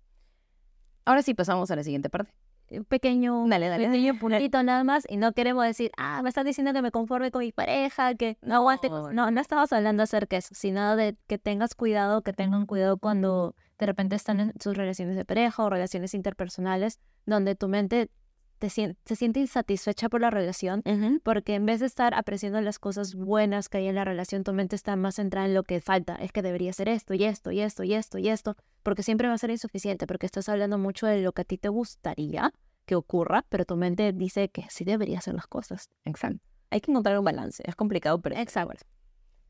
Ahora 1.06 1.22
sí 1.22 1.34
pasamos 1.34 1.70
a 1.72 1.76
la 1.76 1.84
siguiente 1.84 2.10
parte. 2.10 2.34
Un 2.72 2.84
pequeño, 2.84 3.46
Dale, 3.48 3.70
dale. 3.70 3.86
pequeño 3.86 4.16
puntito 4.20 4.64
nada 4.64 4.84
más 4.84 5.06
y 5.08 5.18
no 5.18 5.34
queremos 5.34 5.64
decir, 5.66 5.92
ah, 5.98 6.22
me 6.24 6.30
estás 6.30 6.46
diciendo 6.46 6.74
que 6.74 6.82
me 6.82 6.92
conforme 6.92 7.30
con 7.30 7.42
mi 7.42 7.52
pareja, 7.52 8.16
que 8.16 8.38
no 8.42 8.56
aguante. 8.56 8.90
No. 8.90 9.14
No, 9.14 9.30
no 9.30 9.40
estamos 9.42 9.72
hablando 9.72 10.02
acerca 10.02 10.36
de 10.36 10.40
eso, 10.40 10.56
sino 10.56 10.96
de 10.96 11.16
que 11.28 11.38
tengas 11.38 11.76
cuidado, 11.76 12.24
que 12.24 12.34
tengan 12.34 12.66
cuidado 12.66 12.98
cuando 12.98 13.56
de 13.78 13.86
repente 13.86 14.16
están 14.16 14.40
en 14.40 14.54
sus 14.60 14.76
relaciones 14.76 15.16
de 15.16 15.26
pareja 15.26 15.64
o 15.64 15.70
relaciones 15.70 16.14
interpersonales, 16.16 17.00
donde 17.26 17.56
tu 17.56 17.68
mente 17.68 18.10
te 18.60 18.68
sien- 18.70 18.98
se 19.06 19.16
siente 19.16 19.40
insatisfecha 19.40 20.10
por 20.10 20.22
la 20.22 20.30
relación 20.30 20.82
porque 21.24 21.56
en 21.56 21.66
vez 21.66 21.80
de 21.80 21.86
estar 21.86 22.14
apreciando 22.14 22.62
las 22.62 22.80
cosas 22.80 23.16
buenas 23.16 23.70
que 23.70 23.78
hay 23.80 23.88
en 23.88 23.96
la 23.96 24.06
relación, 24.06 24.44
tu 24.44 24.54
mente 24.54 24.76
está 24.76 24.96
más 24.96 25.16
centrada 25.16 25.48
en 25.48 25.54
lo 25.54 25.64
que 25.64 25.82
falta. 25.82 26.16
Es 26.16 26.32
que 26.32 26.42
debería 26.42 26.72
ser 26.74 26.88
esto 26.90 27.14
y 27.14 27.24
esto 27.26 27.52
y 27.52 27.62
esto 27.62 27.84
y 27.84 27.94
esto 27.94 28.18
y 28.18 28.30
esto, 28.30 28.56
porque 28.84 29.04
siempre 29.04 29.28
va 29.28 29.34
a 29.34 29.38
ser 29.38 29.50
insuficiente, 29.52 30.08
porque 30.08 30.26
estás 30.26 30.48
hablando 30.50 30.78
mucho 30.78 31.06
de 31.08 31.22
lo 31.22 31.32
que 31.34 31.42
a 31.42 31.46
ti 31.46 31.58
te 31.58 31.70
gustaría 31.70 32.54
que 32.86 32.96
ocurra, 32.96 33.46
pero 33.50 33.66
tu 33.66 33.76
mente 33.76 34.14
dice 34.14 34.50
que 34.50 34.66
sí 34.70 34.84
debería 34.86 35.18
hacer 35.20 35.34
las 35.34 35.48
cosas. 35.48 35.90
Exacto. 36.06 36.40
Hay 36.70 36.82
que 36.82 36.92
encontrar 36.92 37.18
un 37.18 37.26
balance. 37.26 37.64
Es 37.66 37.76
complicado, 37.76 38.22
pero 38.22 38.36
Exacto. 38.38 38.86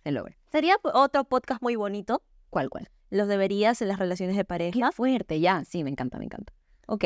se 0.03 0.11
logra. 0.11 0.37
Sería 0.51 0.75
otro 0.93 1.23
podcast 1.25 1.61
muy 1.61 1.75
bonito, 1.75 2.23
¿Cuál, 2.49 2.69
cuál? 2.69 2.89
los 3.09 3.27
deberías 3.27 3.81
en 3.81 3.87
las 3.89 3.99
relaciones 3.99 4.35
de 4.37 4.45
pareja. 4.45 4.71
Qué 4.89 4.91
fuerte, 4.95 5.39
ya. 5.39 5.63
Sí, 5.65 5.83
me 5.83 5.89
encanta, 5.89 6.17
me 6.17 6.25
encanta. 6.25 6.53
Ok, 6.87 7.05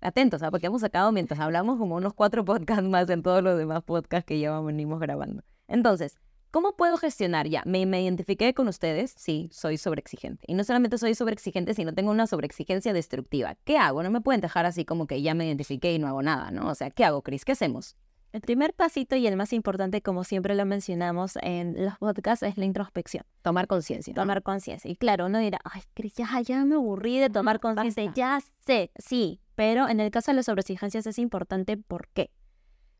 atentos, 0.00 0.42
¿ah? 0.42 0.50
porque 0.50 0.66
hemos 0.66 0.80
sacado 0.80 1.12
mientras 1.12 1.40
hablamos 1.40 1.78
como 1.78 1.96
unos 1.96 2.14
cuatro 2.14 2.44
podcasts 2.44 2.84
más 2.84 3.08
en 3.10 3.22
todos 3.22 3.42
los 3.42 3.58
demás 3.58 3.82
podcasts 3.82 4.26
que 4.26 4.38
ya 4.38 4.58
venimos 4.60 5.00
grabando. 5.00 5.42
Entonces, 5.68 6.18
¿cómo 6.50 6.76
puedo 6.76 6.96
gestionar? 6.96 7.48
Ya, 7.48 7.62
me, 7.66 7.86
me 7.86 8.02
identifiqué 8.02 8.54
con 8.54 8.68
ustedes, 8.68 9.14
sí, 9.16 9.48
soy 9.52 9.78
sobreexigente. 9.78 10.44
Y 10.46 10.54
no 10.54 10.64
solamente 10.64 10.98
soy 10.98 11.14
sobreexigente, 11.14 11.74
sino 11.74 11.94
tengo 11.94 12.10
una 12.10 12.26
sobreexigencia 12.26 12.92
destructiva. 12.92 13.56
¿Qué 13.64 13.78
hago? 13.78 14.02
No 14.02 14.10
me 14.10 14.20
pueden 14.20 14.40
dejar 14.40 14.66
así 14.66 14.84
como 14.84 15.06
que 15.06 15.22
ya 15.22 15.34
me 15.34 15.46
identifiqué 15.46 15.94
y 15.94 15.98
no 15.98 16.08
hago 16.08 16.22
nada, 16.22 16.50
¿no? 16.50 16.68
O 16.68 16.74
sea, 16.74 16.90
¿qué 16.90 17.04
hago, 17.04 17.22
Cris? 17.22 17.44
¿Qué 17.44 17.52
hacemos? 17.52 17.96
El 18.34 18.40
primer 18.40 18.74
pasito 18.74 19.14
y 19.14 19.28
el 19.28 19.36
más 19.36 19.52
importante, 19.52 20.02
como 20.02 20.24
siempre 20.24 20.56
lo 20.56 20.66
mencionamos 20.66 21.38
en 21.40 21.84
los 21.84 21.96
podcasts, 21.98 22.42
es 22.42 22.58
la 22.58 22.64
introspección. 22.64 23.24
Tomar 23.42 23.68
conciencia. 23.68 24.12
¿no? 24.12 24.20
tomar 24.20 24.42
conciencia. 24.42 24.90
Y 24.90 24.96
claro, 24.96 25.26
uno 25.26 25.38
dirá, 25.38 25.60
ay, 25.62 25.82
Cris, 25.94 26.14
ya, 26.14 26.40
ya 26.40 26.64
me 26.64 26.74
aburrí 26.74 27.20
de 27.20 27.30
tomar 27.30 27.60
conciencia, 27.60 28.12
ya 28.12 28.40
sé, 28.66 28.90
sí, 28.98 29.40
pero 29.54 29.88
en 29.88 30.00
el 30.00 30.10
caso 30.10 30.30
de 30.30 30.36
las 30.36 30.46
sobreexigencias 30.46 31.06
es 31.06 31.18
importante, 31.18 31.76
¿por 31.76 32.08
qué? 32.08 32.30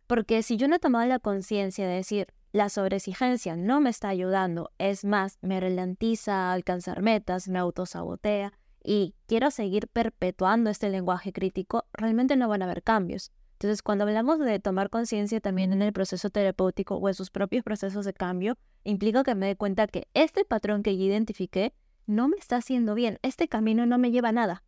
Porque 0.07 0.43
si 0.43 0.57
yo 0.57 0.69
no 0.69 0.77
he 0.77 0.79
tomado 0.81 1.07
la 1.07 1.19
conciencia 1.19 1.89
de 1.89 1.95
decir, 1.95 2.29
la 2.53 2.69
sobreexigencia 2.69 3.57
no 3.57 3.81
me 3.81 3.91
está 3.91 4.09
ayudando, 4.09 4.71
es 4.79 5.05
más, 5.05 5.39
me 5.41 5.59
ralentiza 5.59 6.53
alcanzar 6.53 7.03
metas, 7.03 7.49
me 7.49 7.59
autosabotea 7.59 8.53
y 8.85 9.15
quiero 9.27 9.51
seguir 9.51 9.89
perpetuando 9.89 10.71
este 10.71 10.91
lenguaje 10.91 11.33
crítico, 11.33 11.87
realmente 11.93 12.37
no 12.37 12.49
van 12.49 12.63
a 12.63 12.67
haber 12.67 12.83
cambios. 12.83 13.33
Entonces, 13.55 13.83
cuando 13.83 14.05
hablamos 14.05 14.39
de 14.39 14.59
tomar 14.61 14.91
conciencia 14.91 15.41
también 15.41 15.73
en 15.73 15.81
el 15.81 15.93
proceso 15.93 16.29
terapéutico 16.29 16.97
o 16.97 17.09
en 17.09 17.15
sus 17.15 17.31
propios 17.31 17.65
procesos 17.65 18.05
de 18.05 18.13
cambio, 18.13 18.59
implica 18.85 19.25
que 19.25 19.35
me 19.35 19.47
dé 19.47 19.57
cuenta 19.57 19.87
que 19.87 20.07
este 20.13 20.45
patrón 20.45 20.83
que 20.83 20.99
yo 20.99 21.05
identifiqué 21.05 21.73
no 22.07 22.29
me 22.29 22.37
está 22.37 22.57
haciendo 22.57 22.95
bien, 22.95 23.19
este 23.23 23.49
camino 23.49 23.87
no 23.87 23.97
me 23.97 24.11
lleva 24.11 24.29
a 24.29 24.33
nada. 24.33 24.63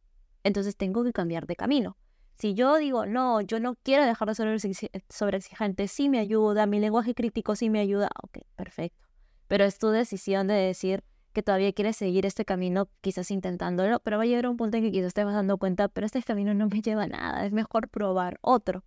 Entonces 0.46 0.76
tengo 0.76 1.02
que 1.02 1.12
cambiar 1.12 1.46
de 1.46 1.56
camino. 1.56 1.96
Si 2.36 2.54
yo 2.54 2.76
digo, 2.76 3.04
no, 3.04 3.40
yo 3.40 3.58
no 3.58 3.74
quiero 3.82 4.04
dejar 4.04 4.28
de 4.28 4.34
ser 4.36 4.46
sobreexi- 4.46 5.02
sobreexigente, 5.08 5.88
sí 5.88 6.08
me 6.08 6.20
ayuda, 6.20 6.66
mi 6.66 6.78
lenguaje 6.78 7.14
crítico 7.14 7.56
sí 7.56 7.68
me 7.68 7.80
ayuda, 7.80 8.10
ok, 8.22 8.38
perfecto. 8.54 9.08
Pero 9.48 9.64
es 9.64 9.78
tu 9.78 9.88
decisión 9.88 10.46
de 10.46 10.54
decir 10.54 11.02
que 11.32 11.42
todavía 11.42 11.72
quieres 11.72 11.96
seguir 11.96 12.26
este 12.26 12.44
camino, 12.44 12.88
quizás 13.00 13.32
intentándolo, 13.32 13.98
pero 13.98 14.18
va 14.18 14.22
a 14.22 14.26
llegar 14.26 14.46
un 14.46 14.56
punto 14.56 14.76
en 14.76 14.84
que 14.84 14.92
quizás 14.92 15.14
te 15.14 15.24
vas 15.24 15.34
dando 15.34 15.58
cuenta, 15.58 15.88
pero 15.88 16.06
este 16.06 16.22
camino 16.22 16.54
no 16.54 16.68
me 16.68 16.80
lleva 16.82 17.02
a 17.04 17.08
nada, 17.08 17.44
es 17.44 17.52
mejor 17.52 17.88
probar 17.88 18.38
otro. 18.40 18.84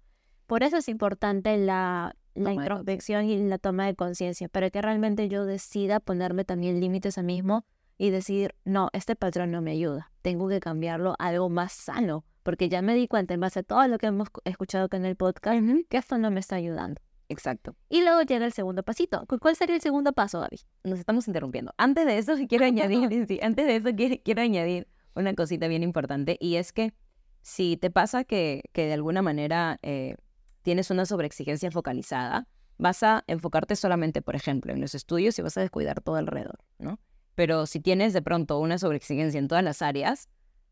Por 0.48 0.64
eso 0.64 0.78
es 0.78 0.88
importante 0.88 1.58
la, 1.58 2.16
la 2.36 2.54
introspección 2.54 3.26
y 3.26 3.38
la 3.50 3.58
toma 3.58 3.86
de 3.86 3.96
conciencia, 3.96 4.48
para 4.48 4.70
que 4.70 4.82
realmente 4.82 5.28
yo 5.28 5.46
decida 5.46 6.00
ponerme 6.00 6.46
también 6.46 6.80
límites 6.80 7.18
a 7.18 7.22
mí 7.24 7.36
mismo 7.36 7.66
y 8.00 8.10
decir, 8.10 8.56
no, 8.64 8.90
este 8.94 9.16
patrón 9.16 9.52
no 9.52 9.62
me 9.62 9.72
ayuda, 9.72 10.12
tengo 10.24 10.48
que 10.48 10.62
cambiarlo 10.62 11.16
a 11.20 11.28
algo 11.28 11.50
más 11.50 11.74
sano, 11.74 12.26
porque 12.44 12.70
ya 12.70 12.82
me 12.82 12.96
di 12.96 13.08
cuenta 13.08 13.34
en 13.34 13.42
base 13.42 13.60
a 13.60 13.64
todo 13.64 13.86
lo 13.88 14.00
que 14.00 14.08
hemos 14.08 14.30
escuchado 14.46 14.86
acá 14.86 14.98
en 14.98 15.06
el 15.06 15.18
podcast 15.18 15.62
que 15.90 15.98
esto 15.98 16.18
no 16.18 16.32
me 16.32 16.40
está 16.40 16.56
ayudando. 16.56 17.02
Exacto. 17.28 17.76
Y 17.90 18.02
luego 18.02 18.22
llega 18.24 18.46
el 18.46 18.54
segundo 18.54 18.82
pasito. 18.82 19.24
¿Cuál 19.40 19.56
sería 19.56 19.76
el 19.76 19.82
segundo 19.82 20.14
paso, 20.14 20.40
Gaby? 20.40 20.62
Nos 20.86 20.98
estamos 20.98 21.28
interrumpiendo. 21.28 21.74
Antes 21.78 22.08
de 22.08 22.18
eso, 22.18 22.34
quiero 22.50 22.66
añadir, 22.66 23.28
sí, 23.28 23.38
antes 23.44 23.68
de 23.68 23.76
eso, 23.76 23.96
quiero, 23.96 24.16
quiero 24.24 24.42
añadir 24.42 24.88
una 25.14 25.36
cosita 25.36 25.68
bien 25.68 25.84
importante 25.84 26.38
y 26.40 26.56
es 26.56 26.72
que 26.72 26.94
si 27.42 27.78
te 27.78 27.92
pasa 27.92 28.24
que, 28.24 28.64
que 28.72 28.86
de 28.86 28.94
alguna 28.94 29.22
manera 29.22 29.78
eh, 29.82 30.16
tienes 30.62 30.90
una 30.90 31.06
sobreexigencia 31.06 31.70
focalizada, 31.70 32.48
vas 32.78 33.04
a 33.04 33.26
enfocarte 33.28 33.76
solamente, 33.76 34.22
por 34.22 34.36
ejemplo, 34.36 34.72
en 34.74 34.80
los 34.80 34.96
estudios 34.96 35.38
y 35.38 35.42
vas 35.42 35.58
a 35.58 35.62
descuidar 35.62 36.02
todo 36.02 36.16
alrededor, 36.16 36.60
¿no? 36.80 36.98
Pero 37.40 37.68
si 37.68 37.80
tienes 37.80 38.12
de 38.12 38.22
pronto 38.22 38.60
una 38.60 38.78
sobreexigencia 38.78 39.40
en 39.40 39.48
todas 39.48 39.64
las 39.64 39.82
áreas, 39.82 40.28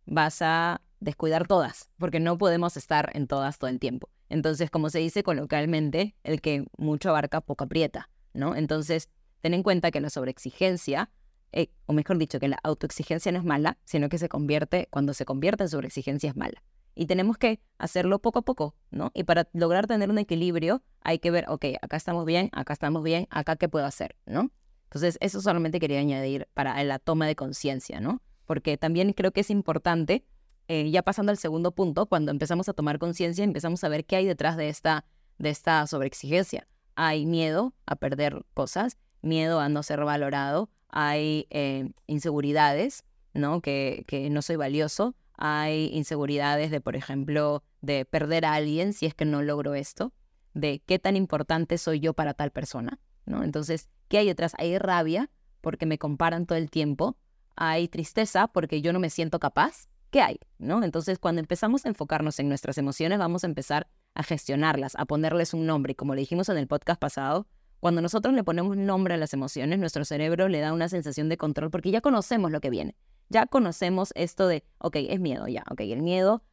vas 0.05 0.41
a 0.41 0.81
descuidar 0.99 1.47
todas, 1.47 1.89
porque 1.97 2.19
no 2.19 2.37
podemos 2.37 2.75
estar 2.75 3.09
en 3.13 3.25
todas 3.25 3.57
todo 3.57 3.69
el 3.69 3.79
tiempo. 3.79 4.09
Entonces, 4.27 4.69
como 4.69 4.89
se 4.89 4.99
dice 4.99 5.23
coloquialmente, 5.23 6.17
el 6.25 6.41
que 6.41 6.65
mucho 6.77 7.11
abarca, 7.11 7.39
poco 7.39 7.63
aprieta, 7.63 8.09
¿no? 8.33 8.53
Entonces, 8.53 9.07
ten 9.39 9.53
en 9.53 9.63
cuenta 9.63 9.91
que 9.91 10.01
la 10.01 10.09
sobreexigencia, 10.09 11.09
eh, 11.53 11.69
o 11.85 11.93
mejor 11.93 12.17
dicho, 12.17 12.37
que 12.37 12.49
la 12.49 12.59
autoexigencia 12.63 13.31
no 13.31 13.37
es 13.39 13.45
mala, 13.45 13.77
sino 13.85 14.09
que 14.09 14.17
se 14.17 14.27
convierte, 14.27 14.89
cuando 14.89 15.13
se 15.13 15.23
convierte 15.23 15.63
en 15.63 15.69
sobreexigencia 15.69 16.31
es 16.31 16.35
mala. 16.35 16.61
Y 16.95 17.05
tenemos 17.05 17.37
que 17.37 17.61
hacerlo 17.77 18.19
poco 18.19 18.39
a 18.39 18.41
poco, 18.41 18.75
¿no? 18.91 19.11
Y 19.13 19.23
para 19.23 19.47
lograr 19.53 19.87
tener 19.87 20.09
un 20.09 20.17
equilibrio, 20.17 20.83
hay 20.99 21.19
que 21.19 21.31
ver, 21.31 21.45
ok, 21.47 21.63
acá 21.81 21.95
estamos 21.95 22.25
bien, 22.25 22.49
acá 22.51 22.73
estamos 22.73 23.03
bien, 23.03 23.25
acá 23.29 23.55
qué 23.55 23.69
puedo 23.69 23.85
hacer, 23.85 24.17
¿no? 24.25 24.51
Entonces, 24.87 25.17
eso 25.19 25.41
solamente 25.41 25.79
quería 25.79 25.99
añadir 25.99 26.47
para 26.53 26.81
la 26.83 26.97
toma 26.97 27.27
de 27.27 27.35
conciencia, 27.35 27.99
¿no? 27.99 28.21
Porque 28.45 28.77
también 28.77 29.11
creo 29.11 29.31
que 29.31 29.41
es 29.41 29.49
importante, 29.49 30.25
eh, 30.69 30.89
ya 30.89 31.03
pasando 31.03 31.31
al 31.31 31.37
segundo 31.37 31.73
punto, 31.73 32.05
cuando 32.05 32.31
empezamos 32.31 32.69
a 32.69 32.73
tomar 32.73 32.97
conciencia, 32.97 33.43
empezamos 33.43 33.83
a 33.83 33.89
ver 33.89 34.05
qué 34.05 34.15
hay 34.15 34.25
detrás 34.25 34.55
de 34.55 34.69
esta, 34.69 35.05
de 35.37 35.49
esta 35.49 35.85
sobreexigencia. 35.87 36.67
Hay 36.95 37.25
miedo 37.25 37.73
a 37.85 37.97
perder 37.97 38.45
cosas, 38.53 38.97
miedo 39.21 39.59
a 39.59 39.67
no 39.67 39.83
ser 39.83 40.05
valorado, 40.05 40.69
hay 40.87 41.47
eh, 41.49 41.91
inseguridades, 42.07 43.03
¿no? 43.33 43.61
Que, 43.61 44.05
que 44.07 44.29
no 44.29 44.41
soy 44.41 44.55
valioso, 44.55 45.15
hay 45.33 45.89
inseguridades 45.93 46.71
de, 46.71 46.79
por 46.79 46.95
ejemplo, 46.95 47.61
de 47.81 48.05
perder 48.05 48.45
a 48.45 48.53
alguien 48.53 48.93
si 48.93 49.05
es 49.05 49.13
que 49.13 49.25
no 49.25 49.41
logro 49.41 49.75
esto, 49.75 50.13
de 50.53 50.81
qué 50.85 50.97
tan 50.97 51.17
importante 51.17 51.77
soy 51.77 51.99
yo 51.99 52.13
para 52.13 52.33
tal 52.33 52.51
persona, 52.51 52.99
¿no? 53.27 53.43
Entonces, 53.43 53.89
¿qué 54.07 54.17
hay 54.17 54.25
detrás? 54.25 54.53
Hay 54.57 54.77
rabia 54.79 55.29
porque 55.61 55.85
me 55.85 55.99
comparan 55.99 56.45
todo 56.45 56.57
el 56.57 56.71
tiempo, 56.71 57.17
hay 57.55 57.87
tristeza 57.87 58.47
porque 58.47 58.81
yo 58.81 58.93
no 58.93 58.99
me 58.99 59.09
siento 59.09 59.39
capaz, 59.39 59.89
¿qué 60.09 60.21
hay? 60.21 60.39
¿No? 60.57 60.83
Entonces, 60.83 61.19
cuando 61.19 61.41
empezamos 61.41 61.85
a 61.85 61.89
enfocarnos 61.89 62.39
en 62.39 62.49
nuestras 62.49 62.77
emociones, 62.77 63.19
vamos 63.19 63.43
a 63.43 63.47
empezar 63.47 63.87
a 64.15 64.23
gestionarlas, 64.23 64.95
a 64.95 65.05
ponerles 65.05 65.53
un 65.53 65.65
nombre. 65.65 65.95
Como 65.95 66.15
le 66.15 66.21
dijimos 66.21 66.49
en 66.49 66.57
el 66.57 66.67
podcast 66.67 66.99
pasado, 66.99 67.47
cuando 67.79 68.01
nosotros 68.01 68.33
le 68.33 68.43
ponemos 68.43 68.75
nombre 68.77 69.13
a 69.13 69.17
las 69.17 69.33
emociones, 69.33 69.77
nuestro 69.77 70.05
cerebro 70.05 70.47
le 70.47 70.59
da 70.59 70.73
una 70.73 70.89
sensación 70.89 71.29
de 71.29 71.37
control 71.37 71.69
porque 71.69 71.91
ya 71.91 72.01
conocemos 72.01 72.51
lo 72.51 72.61
que 72.61 72.69
viene. 72.69 72.95
Ya 73.29 73.45
conocemos 73.45 74.13
esto 74.15 74.47
de, 74.47 74.63
ok, 74.79 74.95
es 75.09 75.19
miedo, 75.19 75.47
ya, 75.47 75.63
ok, 75.69 75.81
el 75.81 76.01
miedo, 76.01 76.43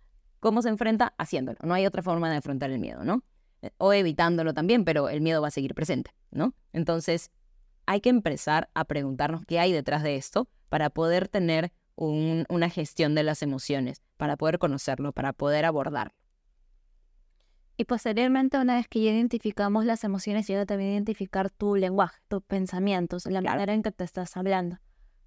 ¿cómo 0.41 0.61
se 0.61 0.68
enfrenta? 0.68 1.14
Haciéndolo. 1.18 1.59
No 1.62 1.72
hay 1.72 1.87
otra 1.87 2.03
forma 2.03 2.31
de 2.31 2.37
afrontar 2.37 2.70
el 2.70 2.81
miedo, 2.81 3.05
¿no? 3.05 3.22
Eh, 3.65 3.71
o 3.79 3.95
evitándolo 3.95 4.53
también, 4.53 4.85
pero 4.85 5.09
el 5.09 5.23
miedo 5.23 5.41
va 5.41 5.49
a 5.49 5.51
seguir 5.51 5.75
presente, 5.75 6.11
¿no? 6.31 6.55
Entonces, 6.75 7.31
hay 7.87 8.03
que 8.03 8.11
empezar 8.11 8.69
a 8.75 8.85
preguntarnos 8.85 9.47
qué 9.47 9.59
hay 9.59 9.73
detrás 9.73 10.03
de 10.03 10.17
esto 10.17 10.49
para 10.69 10.91
poder 10.91 11.29
tener 11.29 11.73
una 11.97 12.69
gestión 12.69 13.15
de 13.15 13.23
las 13.23 13.43
emociones, 13.43 14.03
para 14.17 14.37
poder 14.37 14.59
conocerlo, 14.59 15.12
para 15.12 15.33
poder 15.33 15.65
abordarlo. 15.65 16.12
Y 17.77 17.85
posteriormente, 17.85 18.59
una 18.59 18.75
vez 18.75 18.89
que 18.89 19.01
ya 19.01 19.12
identificamos 19.12 19.85
las 19.85 20.05
emociones, 20.05 20.47
llega 20.47 20.67
también 20.67 20.91
a 20.91 20.93
identificar 20.95 21.51
tu 21.51 21.77
lenguaje, 21.77 22.21
tus 22.29 22.43
pensamientos, 22.43 23.27
la 23.27 23.41
manera 23.41 23.73
en 23.73 23.83
que 23.83 23.93
te 23.93 24.05
estás 24.05 24.37
hablando. 24.37 24.79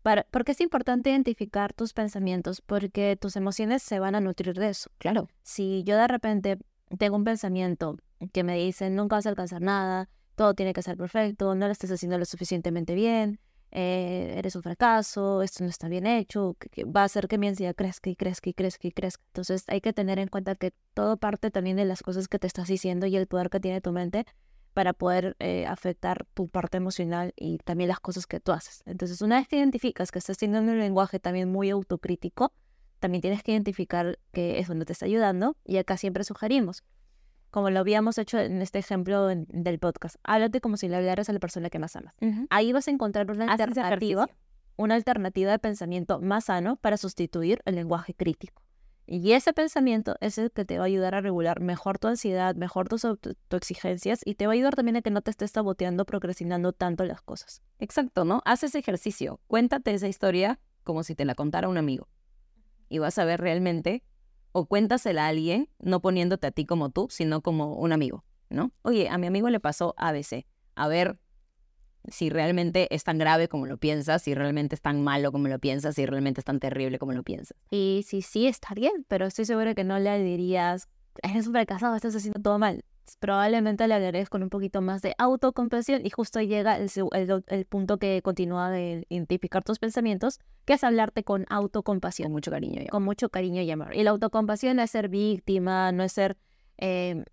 ¿Por 0.04 0.44
qué 0.46 0.52
es 0.52 0.62
importante 0.62 1.10
identificar 1.10 1.74
tus 1.74 1.94
pensamientos? 1.94 2.62
Porque 2.62 3.18
tus 3.20 3.36
emociones 3.36 3.82
se 3.82 4.00
van 4.00 4.14
a 4.14 4.20
nutrir 4.20 4.54
de 4.56 4.70
eso. 4.70 4.90
Claro. 5.00 5.28
Si 5.42 5.84
yo 5.84 5.98
de 5.98 6.08
repente 6.08 6.58
tengo 6.98 7.16
un 7.16 7.24
pensamiento 7.24 7.98
que 8.34 8.44
me 8.44 8.58
dice 8.58 8.90
nunca 8.90 9.18
vas 9.18 9.26
a 9.26 9.30
alcanzar 9.30 9.62
nada, 9.62 10.10
todo 10.36 10.54
tiene 10.54 10.74
que 10.74 10.82
ser 10.82 10.98
perfecto, 10.98 11.56
no 11.56 11.66
lo 11.66 11.72
estás 11.72 11.92
haciendo 11.92 12.18
lo 12.18 12.26
suficientemente 12.26 12.96
bien, 12.96 13.40
eh, 13.72 14.34
eres 14.38 14.56
un 14.56 14.64
fracaso, 14.64 15.42
esto 15.42 15.64
no 15.64 15.70
está 15.70 15.88
bien 15.90 16.08
hecho, 16.08 16.56
que, 16.60 16.86
va 16.86 17.02
a 17.02 17.06
hacer 17.06 17.28
que 17.28 17.38
mi 17.38 17.48
ansiedad 17.48 17.76
crezca 17.76 18.10
y 18.10 18.16
crezca 18.16 18.50
y 18.50 18.54
crezca 18.54 18.88
y 18.88 18.92
crezca. 18.92 19.24
Entonces 19.28 19.64
hay 19.68 19.82
que 19.82 19.94
tener 19.94 20.20
en 20.20 20.30
cuenta 20.30 20.56
que 20.56 20.74
todo 20.94 21.18
parte 21.18 21.52
también 21.52 21.76
de 21.76 21.86
las 21.86 22.02
cosas 22.02 22.28
que 22.28 22.40
te 22.40 22.48
estás 22.48 22.68
diciendo 22.68 23.06
y 23.08 23.16
el 23.18 23.28
poder 23.28 23.50
que 23.50 23.60
tiene 23.60 23.82
tu 23.82 23.92
mente 23.92 24.26
para 24.74 24.94
poder 24.94 25.36
eh, 25.40 25.66
afectar 25.66 26.26
tu 26.34 26.48
parte 26.48 26.78
emocional 26.78 27.34
y 27.36 27.58
también 27.58 27.90
las 27.90 28.00
cosas 28.00 28.28
que 28.28 28.40
tú 28.40 28.52
haces. 28.52 28.84
Entonces, 28.86 29.22
una 29.22 29.38
vez 29.38 29.48
que 29.48 29.58
identificas 29.58 30.12
que 30.12 30.20
estás 30.20 30.38
teniendo 30.38 30.72
un 30.72 30.80
lenguaje 30.80 31.20
también 31.20 31.52
muy 31.52 31.70
autocrítico, 31.72 32.54
también 33.00 33.22
tienes 33.22 33.44
que 33.44 33.52
identificar 33.52 34.20
que 34.32 34.60
eso 34.60 34.76
no 34.76 34.86
te 34.86 34.94
está 34.94 35.06
ayudando 35.06 35.58
y 35.66 35.78
acá 35.78 35.98
siempre 35.98 36.24
sugerimos, 36.24 36.84
como 37.58 37.72
lo 37.72 37.80
habíamos 37.80 38.20
hecho 38.20 38.38
en 38.38 38.62
este 38.62 38.78
ejemplo 38.78 39.26
del 39.26 39.80
podcast, 39.80 40.18
háblate 40.22 40.62
como 40.62 40.78
si 40.78 40.88
le 40.90 40.96
hablaras 40.96 41.28
a 41.28 41.34
la 41.34 41.40
persona 41.40 41.72
que 41.72 41.80
más 41.80 41.96
amas. 41.96 42.14
Ahí 42.52 42.72
vas 42.72 42.88
a 42.88 42.92
encontrar 42.92 43.32
una 43.32 43.52
alternativa, 43.52 44.30
una 44.76 44.94
alternativa 44.94 45.50
de 45.50 45.58
pensamiento 45.58 46.22
más 46.22 46.46
sano 46.46 46.76
para 46.76 46.98
sustituir 46.98 47.64
el 47.66 47.74
lenguaje 47.74 48.14
crítico. 48.14 48.62
Y 49.08 49.32
ese 49.32 49.54
pensamiento 49.54 50.18
es 50.22 50.38
el 50.38 50.52
que 50.52 50.66
te 50.66 50.78
va 50.78 50.84
a 50.84 50.86
ayudar 50.86 51.16
a 51.16 51.22
regular 51.22 51.60
mejor 51.60 51.98
tu 51.98 52.08
ansiedad, 52.08 52.54
mejor 52.54 52.90
tus, 52.90 53.08
exigencias 53.50 54.22
y 54.24 54.36
te 54.36 54.46
va 54.46 54.54
a 54.54 54.54
ayudar 54.54 54.76
también 54.76 54.98
a 54.98 55.02
que 55.02 55.10
no 55.10 55.22
te 55.24 55.32
estés 55.32 55.50
saboteando, 55.50 56.06
procrastinando 56.06 56.74
tanto 56.74 57.06
las 57.06 57.24
cosas. 57.24 57.64
Exacto, 57.80 58.24
¿no? 58.24 58.44
Haz 58.46 58.62
ese 58.66 58.78
ejercicio. 58.78 59.40
Cuéntate 59.48 59.96
esa 59.96 60.08
historia 60.08 60.60
como 60.84 61.02
si 61.02 61.16
te 61.16 61.26
la 61.26 61.34
contara 61.34 61.70
un 61.70 61.80
amigo. 61.80 62.08
Y 62.88 63.00
vas 63.00 63.18
a 63.18 63.26
ver 63.26 63.42
realmente, 63.42 64.04
o 64.58 64.66
cuéntasela 64.66 65.26
a 65.26 65.28
alguien, 65.28 65.70
no 65.78 66.02
poniéndote 66.02 66.48
a 66.48 66.52
ti 66.52 66.66
como 66.66 66.90
tú, 66.90 67.06
sino 67.12 67.42
como 67.42 67.76
un 67.76 67.92
amigo, 67.92 68.24
¿no? 68.50 68.72
Oye, 68.82 69.08
a 69.08 69.20
mi 69.20 69.28
amigo 69.28 69.52
le 69.52 69.60
pasó 69.60 69.94
ABC. 69.98 70.48
A 70.74 70.88
ver, 70.88 71.20
si 72.08 72.32
realmente 72.32 72.88
es 72.90 73.04
tan 73.04 73.20
grave 73.20 73.50
como 73.50 73.68
lo 73.68 73.78
piensas, 73.78 74.24
si 74.24 74.34
realmente 74.34 74.74
es 74.74 74.82
tan 74.82 75.04
malo 75.04 75.32
como 75.32 75.48
lo 75.48 75.60
piensas, 75.60 75.94
si 75.94 76.08
realmente 76.08 76.42
es 76.42 76.46
tan 76.46 76.60
terrible 76.60 76.98
como 76.98 77.14
lo 77.14 77.22
piensas. 77.22 77.56
Y 77.70 78.04
si 78.08 78.24
sí, 78.24 78.48
está 78.48 78.74
bien, 78.74 79.06
pero 79.08 79.28
estoy 79.28 79.46
segura 79.46 79.76
que 79.76 79.84
no 79.84 80.00
le 80.00 80.24
dirías, 80.24 80.90
eres 81.22 81.46
un 81.46 81.54
fracasado, 81.54 81.96
estás 81.96 82.16
haciendo 82.16 82.42
todo 82.42 82.58
mal. 82.58 82.84
Probablemente 83.16 83.88
le 83.88 83.94
hablarías 83.94 84.30
con 84.30 84.44
un 84.44 84.50
poquito 84.50 84.82
más 84.82 85.02
de 85.02 85.16
autocompasión 85.18 86.06
y 86.06 86.10
justo 86.10 86.42
llega 86.42 86.78
el, 86.78 86.90
el, 87.48 87.66
punto 87.66 87.98
que 87.98 88.22
continúa 88.22 88.70
de 88.70 89.06
identificar 89.10 89.64
tus 89.64 89.80
pensamientos, 89.80 90.40
que 90.66 90.74
es 90.74 90.84
hablarte 90.84 91.24
con 91.24 91.46
autocompasión. 91.50 92.28
Con 92.28 92.34
mucho 92.34 92.52
cariño. 92.52 92.82
Con 92.90 93.04
mucho 93.04 93.30
cariño 93.30 93.62
y 93.62 93.72
amor. 93.72 93.96
Y 93.96 94.04
la 94.04 94.12
autocompasión 94.12 94.78
no 94.78 94.84
es 94.84 94.92
ser 94.92 95.08
víctima, 95.08 95.92
no 95.92 96.04
es 96.04 96.12
ser 96.12 96.38
eh, 96.80 97.24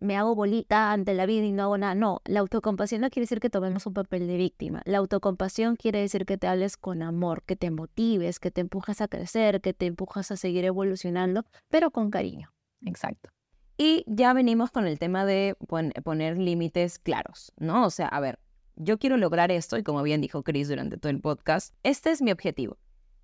me, 0.00 0.16
hago 0.16 0.34
bolita 0.34 0.92
ante 0.92 1.14
la 1.14 1.26
vida 1.26 1.44
y 1.44 1.52
no 1.52 1.64
hago 1.64 1.78
nada. 1.78 1.94
No, 1.94 2.20
la 2.24 2.40
autocompasión 2.40 3.00
no 3.00 3.10
quiere 3.10 3.24
decir 3.24 3.40
que 3.40 3.50
tomemos 3.50 3.86
un 3.86 3.94
papel 3.94 4.26
de 4.26 4.36
víctima. 4.36 4.82
La 4.84 4.98
autocompasión 4.98 5.76
quiere 5.76 6.00
decir 6.00 6.26
que 6.26 6.36
te 6.38 6.48
hables 6.48 6.76
con 6.76 7.02
amor, 7.02 7.42
que 7.44 7.56
te 7.56 7.70
motives, 7.70 8.40
que 8.40 8.50
te 8.50 8.60
empujas 8.60 9.00
a 9.00 9.08
crecer, 9.08 9.60
que 9.60 9.72
te 9.72 9.86
empujas 9.86 10.30
a 10.30 10.36
seguir 10.36 10.64
evolucionando, 10.64 11.44
pero 11.68 11.90
con 11.90 12.10
cariño. 12.10 12.52
Exacto. 12.84 13.30
Y 13.78 14.04
ya 14.06 14.34
venimos 14.34 14.70
con 14.70 14.86
el 14.86 14.98
tema 14.98 15.24
de 15.24 15.56
poner 16.04 16.36
límites 16.36 16.98
claros, 16.98 17.52
¿no? 17.56 17.86
O 17.86 17.90
sea, 17.90 18.08
a 18.08 18.20
ver, 18.20 18.38
yo 18.76 18.98
quiero 18.98 19.16
lograr 19.16 19.50
esto 19.50 19.78
y 19.78 19.82
como 19.82 20.02
bien 20.02 20.20
dijo 20.20 20.42
Chris 20.42 20.68
durante 20.68 20.98
todo 20.98 21.10
el 21.10 21.20
podcast, 21.20 21.74
este 21.82 22.10
es 22.10 22.20
mi 22.20 22.30
objetivo. 22.30 22.76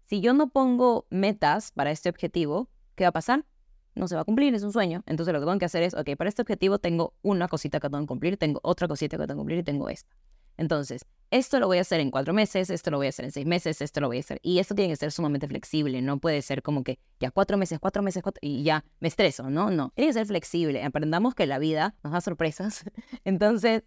Si 0.06 0.20
yo 0.20 0.32
no 0.32 0.48
pongo 0.48 1.06
metas 1.10 1.72
para 1.72 1.90
este 1.90 2.08
objetivo, 2.08 2.70
¿qué 2.94 3.04
va 3.04 3.08
a 3.08 3.12
pasar? 3.12 3.44
no 3.94 4.08
se 4.08 4.14
va 4.14 4.22
a 4.22 4.24
cumplir, 4.24 4.54
es 4.54 4.62
un 4.62 4.72
sueño. 4.72 5.02
Entonces 5.06 5.32
lo 5.32 5.40
que 5.40 5.46
tengo 5.46 5.58
que 5.58 5.64
hacer 5.64 5.82
es, 5.82 5.94
ok, 5.94 6.16
para 6.16 6.28
este 6.28 6.42
objetivo 6.42 6.78
tengo 6.78 7.14
una 7.22 7.48
cosita 7.48 7.80
que 7.80 7.88
tengo 7.88 8.02
que 8.02 8.08
cumplir, 8.08 8.36
tengo 8.36 8.60
otra 8.62 8.88
cosita 8.88 9.16
que 9.16 9.26
tengo 9.26 9.34
que 9.34 9.38
cumplir 9.38 9.58
y 9.58 9.62
tengo 9.62 9.88
esta. 9.88 10.14
Entonces, 10.56 11.04
esto 11.30 11.58
lo 11.58 11.66
voy 11.66 11.78
a 11.78 11.80
hacer 11.80 12.00
en 12.00 12.10
cuatro 12.10 12.32
meses, 12.32 12.70
esto 12.70 12.90
lo 12.90 12.98
voy 12.98 13.06
a 13.06 13.08
hacer 13.10 13.24
en 13.24 13.32
seis 13.32 13.46
meses, 13.46 13.80
esto 13.80 14.00
lo 14.00 14.08
voy 14.08 14.18
a 14.18 14.20
hacer. 14.20 14.38
Y 14.42 14.58
esto 14.58 14.74
tiene 14.74 14.92
que 14.92 14.96
ser 14.96 15.12
sumamente 15.12 15.48
flexible, 15.48 16.00
no 16.02 16.18
puede 16.18 16.42
ser 16.42 16.62
como 16.62 16.84
que 16.84 16.98
ya 17.20 17.30
cuatro 17.30 17.56
meses, 17.56 17.78
cuatro 17.80 18.02
meses, 18.02 18.22
cuatro, 18.22 18.40
y 18.42 18.62
ya 18.62 18.84
me 19.00 19.08
estreso, 19.08 19.50
¿no? 19.50 19.70
No, 19.70 19.92
tiene 19.94 20.10
que 20.10 20.14
ser 20.14 20.26
flexible. 20.26 20.82
Aprendamos 20.82 21.34
que 21.34 21.46
la 21.46 21.58
vida 21.58 21.94
nos 22.02 22.12
da 22.12 22.20
sorpresas. 22.20 22.84
Entonces, 23.24 23.82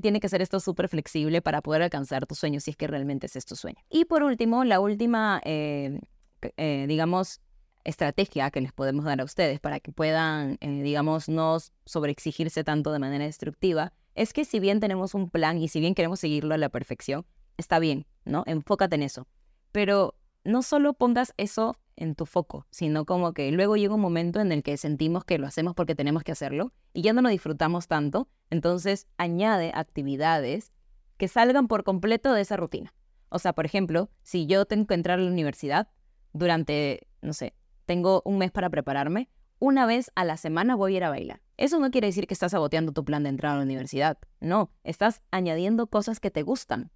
tiene 0.00 0.20
que 0.20 0.28
ser 0.28 0.40
esto 0.40 0.60
súper 0.60 0.88
flexible 0.88 1.42
para 1.42 1.60
poder 1.60 1.82
alcanzar 1.82 2.26
tu 2.26 2.34
sueño 2.34 2.60
si 2.60 2.70
es 2.70 2.76
que 2.76 2.86
realmente 2.86 3.26
es 3.26 3.44
tu 3.44 3.54
sueño. 3.54 3.78
Y 3.90 4.06
por 4.06 4.22
último, 4.22 4.64
la 4.64 4.80
última, 4.80 5.40
eh, 5.44 6.00
eh, 6.56 6.86
digamos, 6.88 7.40
estrategia 7.84 8.50
que 8.50 8.62
les 8.62 8.72
podemos 8.72 9.04
dar 9.04 9.20
a 9.20 9.24
ustedes 9.24 9.60
para 9.60 9.80
que 9.80 9.92
puedan, 9.92 10.56
eh, 10.60 10.82
digamos, 10.82 11.28
no 11.28 11.58
sobreexigirse 11.84 12.64
tanto 12.64 12.92
de 12.92 12.98
manera 12.98 13.24
destructiva, 13.26 13.92
es 14.14 14.32
que 14.32 14.44
si 14.44 14.60
bien 14.60 14.80
tenemos 14.80 15.14
un 15.14 15.30
plan 15.30 15.58
y 15.58 15.68
si 15.68 15.80
bien 15.80 15.94
queremos 15.94 16.20
seguirlo 16.20 16.54
a 16.54 16.58
la 16.58 16.68
perfección, 16.68 17.26
está 17.56 17.78
bien, 17.78 18.06
¿no? 18.24 18.44
Enfócate 18.46 18.96
en 18.96 19.02
eso. 19.02 19.26
pero 19.72 20.14
no 20.44 20.62
solo 20.62 20.92
pongas 20.94 21.34
eso 21.36 21.76
en 21.96 22.14
tu 22.14 22.26
foco, 22.26 22.66
sino 22.70 23.06
como 23.06 23.32
que 23.32 23.50
luego 23.50 23.76
llega 23.76 23.94
un 23.94 24.00
momento 24.00 24.40
en 24.40 24.52
el 24.52 24.62
que 24.62 24.76
sentimos 24.76 25.24
que 25.24 25.38
lo 25.38 25.46
hacemos 25.46 25.74
porque 25.74 25.94
tenemos 25.94 26.22
que 26.22 26.32
hacerlo 26.32 26.72
y 26.92 27.02
ya 27.02 27.12
no 27.12 27.22
lo 27.22 27.28
disfrutamos 27.28 27.88
tanto, 27.88 28.28
entonces 28.50 29.06
añade 29.16 29.72
actividades 29.74 30.72
que 31.16 31.28
salgan 31.28 31.66
por 31.66 31.82
completo 31.82 32.32
de 32.32 32.42
esa 32.42 32.56
rutina. 32.56 32.94
O 33.30 33.38
sea, 33.38 33.52
por 33.52 33.64
ejemplo, 33.64 34.10
si 34.22 34.46
yo 34.46 34.64
tengo 34.66 34.86
que 34.86 34.94
entrar 34.94 35.18
a 35.18 35.22
la 35.22 35.30
universidad 35.30 35.88
durante, 36.32 37.08
no 37.22 37.32
sé, 37.32 37.54
tengo 37.86 38.22
un 38.24 38.38
mes 38.38 38.52
para 38.52 38.70
prepararme, 38.70 39.28
una 39.58 39.86
vez 39.86 40.10
a 40.14 40.24
la 40.24 40.36
semana 40.36 40.74
voy 40.74 40.94
a 40.94 40.96
ir 40.98 41.04
a 41.04 41.10
bailar. 41.10 41.40
Eso 41.56 41.78
no 41.78 41.90
quiere 41.90 42.08
decir 42.08 42.26
que 42.26 42.34
estás 42.34 42.52
saboteando 42.52 42.92
tu 42.92 43.04
plan 43.04 43.22
de 43.22 43.28
entrar 43.28 43.54
a 43.54 43.56
la 43.56 43.62
universidad. 43.62 44.18
No, 44.40 44.70
estás 44.82 45.22
añadiendo 45.30 45.86
cosas 45.86 46.20
que 46.20 46.30
te 46.30 46.42
gustan 46.42 46.90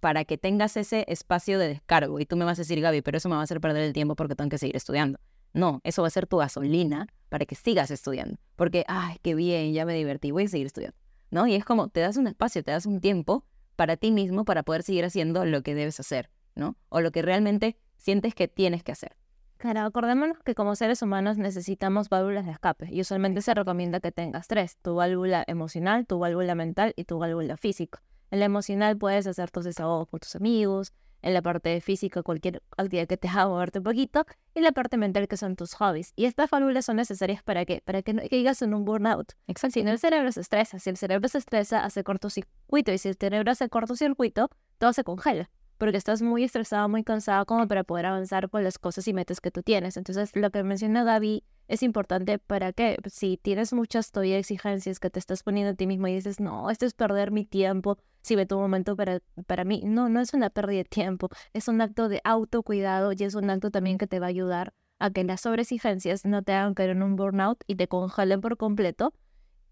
para 0.00 0.24
que 0.24 0.38
tengas 0.38 0.76
ese 0.76 1.04
espacio 1.08 1.58
de 1.58 1.68
descargo. 1.68 2.20
Y 2.20 2.26
tú 2.26 2.36
me 2.36 2.44
vas 2.44 2.58
a 2.58 2.62
decir, 2.62 2.80
Gaby, 2.80 3.02
pero 3.02 3.18
eso 3.18 3.28
me 3.28 3.34
va 3.34 3.40
a 3.40 3.44
hacer 3.44 3.60
perder 3.60 3.82
el 3.82 3.92
tiempo 3.92 4.14
porque 4.14 4.36
tengo 4.36 4.50
que 4.50 4.58
seguir 4.58 4.76
estudiando. 4.76 5.18
No, 5.52 5.80
eso 5.84 6.02
va 6.02 6.08
a 6.08 6.10
ser 6.10 6.26
tu 6.26 6.36
gasolina 6.36 7.08
para 7.28 7.46
que 7.46 7.54
sigas 7.54 7.90
estudiando. 7.90 8.38
Porque, 8.56 8.84
ay, 8.88 9.16
qué 9.22 9.34
bien, 9.34 9.72
ya 9.72 9.84
me 9.84 9.94
divertí, 9.94 10.30
voy 10.30 10.44
a 10.44 10.48
seguir 10.48 10.66
estudiando. 10.66 10.96
¿No? 11.30 11.46
Y 11.46 11.54
es 11.54 11.64
como, 11.64 11.88
te 11.88 12.00
das 12.00 12.16
un 12.16 12.26
espacio, 12.26 12.62
te 12.62 12.70
das 12.70 12.86
un 12.86 13.00
tiempo 13.00 13.44
para 13.74 13.96
ti 13.96 14.12
mismo 14.12 14.44
para 14.44 14.62
poder 14.62 14.82
seguir 14.82 15.04
haciendo 15.04 15.44
lo 15.44 15.62
que 15.62 15.74
debes 15.74 15.98
hacer, 15.98 16.30
¿no? 16.54 16.76
O 16.88 17.00
lo 17.00 17.10
que 17.10 17.22
realmente 17.22 17.76
sientes 17.96 18.34
que 18.34 18.48
tienes 18.48 18.84
que 18.84 18.92
hacer. 18.92 19.16
Claro, 19.58 19.80
acordémonos 19.80 20.38
que 20.44 20.54
como 20.54 20.76
seres 20.76 21.00
humanos 21.00 21.38
necesitamos 21.38 22.10
válvulas 22.10 22.44
de 22.44 22.52
escape 22.52 22.88
y 22.90 23.00
usualmente 23.00 23.40
se 23.40 23.54
recomienda 23.54 24.00
que 24.00 24.12
tengas 24.12 24.48
tres, 24.48 24.76
tu 24.82 24.94
válvula 24.94 25.44
emocional, 25.46 26.06
tu 26.06 26.18
válvula 26.18 26.54
mental 26.54 26.92
y 26.94 27.04
tu 27.04 27.18
válvula 27.18 27.56
física. 27.56 28.02
En 28.30 28.40
la 28.40 28.44
emocional 28.44 28.98
puedes 28.98 29.26
hacer 29.26 29.50
tus 29.50 29.64
desahogos 29.64 30.08
con 30.08 30.20
tus 30.20 30.36
amigos, 30.36 30.92
en 31.22 31.32
la 31.32 31.40
parte 31.40 31.80
física 31.80 32.22
cualquier 32.22 32.62
actividad 32.76 33.08
que 33.08 33.16
te 33.16 33.28
haga 33.28 33.48
moverte 33.48 33.78
un 33.78 33.84
poquito 33.84 34.26
y 34.54 34.58
en 34.58 34.64
la 34.64 34.72
parte 34.72 34.98
mental 34.98 35.26
que 35.26 35.38
son 35.38 35.56
tus 35.56 35.72
hobbies. 35.74 36.12
Y 36.16 36.26
estas 36.26 36.50
válvulas 36.50 36.84
son 36.84 36.96
necesarias 36.96 37.42
para 37.42 37.64
qué? 37.64 37.82
Para 37.82 38.02
que 38.02 38.12
no 38.12 38.22
caigas 38.28 38.60
en 38.60 38.74
un 38.74 38.84
burnout. 38.84 39.32
Exacto. 39.46 39.72
Si 39.72 39.82
no 39.82 39.90
el 39.90 39.98
cerebro 39.98 40.30
se 40.32 40.40
estresa, 40.42 40.78
si 40.78 40.90
el 40.90 40.98
cerebro 40.98 41.28
se 41.28 41.38
estresa 41.38 41.82
hace 41.82 42.04
cortocircuito 42.04 42.92
y 42.92 42.98
si 42.98 43.08
el 43.08 43.16
cerebro 43.16 43.50
hace 43.50 43.68
cortocircuito, 43.70 44.50
todo 44.78 44.92
se 44.92 45.02
congela 45.02 45.50
porque 45.78 45.96
estás 45.96 46.22
muy 46.22 46.44
estresado, 46.44 46.88
muy 46.88 47.04
cansado 47.04 47.46
como 47.46 47.66
para 47.68 47.84
poder 47.84 48.06
avanzar 48.06 48.48
con 48.48 48.64
las 48.64 48.78
cosas 48.78 49.06
y 49.08 49.12
metas 49.12 49.40
que 49.40 49.50
tú 49.50 49.62
tienes. 49.62 49.96
Entonces, 49.96 50.34
lo 50.34 50.50
que 50.50 50.62
menciona 50.62 51.04
Gaby 51.04 51.44
es 51.68 51.82
importante 51.82 52.38
para 52.38 52.72
que 52.72 52.96
si 53.10 53.38
tienes 53.38 53.72
muchas 53.72 54.12
todavía 54.12 54.38
exigencias 54.38 55.00
que 55.00 55.10
te 55.10 55.18
estás 55.18 55.42
poniendo 55.42 55.72
a 55.72 55.74
ti 55.74 55.86
mismo 55.86 56.06
y 56.08 56.14
dices, 56.14 56.40
no, 56.40 56.70
esto 56.70 56.86
es 56.86 56.94
perder 56.94 57.30
mi 57.30 57.44
tiempo, 57.44 57.98
si 58.22 58.36
ve 58.36 58.46
tu 58.46 58.58
momento 58.58 58.96
para, 58.96 59.20
para 59.46 59.64
mí. 59.64 59.82
No, 59.84 60.08
no 60.08 60.20
es 60.20 60.32
una 60.34 60.50
pérdida 60.50 60.78
de 60.78 60.84
tiempo, 60.84 61.28
es 61.52 61.68
un 61.68 61.80
acto 61.80 62.08
de 62.08 62.20
autocuidado 62.24 63.12
y 63.12 63.24
es 63.24 63.34
un 63.34 63.50
acto 63.50 63.70
también 63.70 63.98
que 63.98 64.06
te 64.06 64.20
va 64.20 64.26
a 64.26 64.30
ayudar 64.30 64.72
a 64.98 65.10
que 65.10 65.24
las 65.24 65.42
sobreexigencias 65.42 66.24
no 66.24 66.42
te 66.42 66.52
hagan 66.52 66.74
caer 66.74 66.90
en 66.90 67.02
un 67.02 67.16
burnout 67.16 67.62
y 67.66 67.76
te 67.76 67.88
congelen 67.88 68.40
por 68.40 68.56
completo 68.56 69.12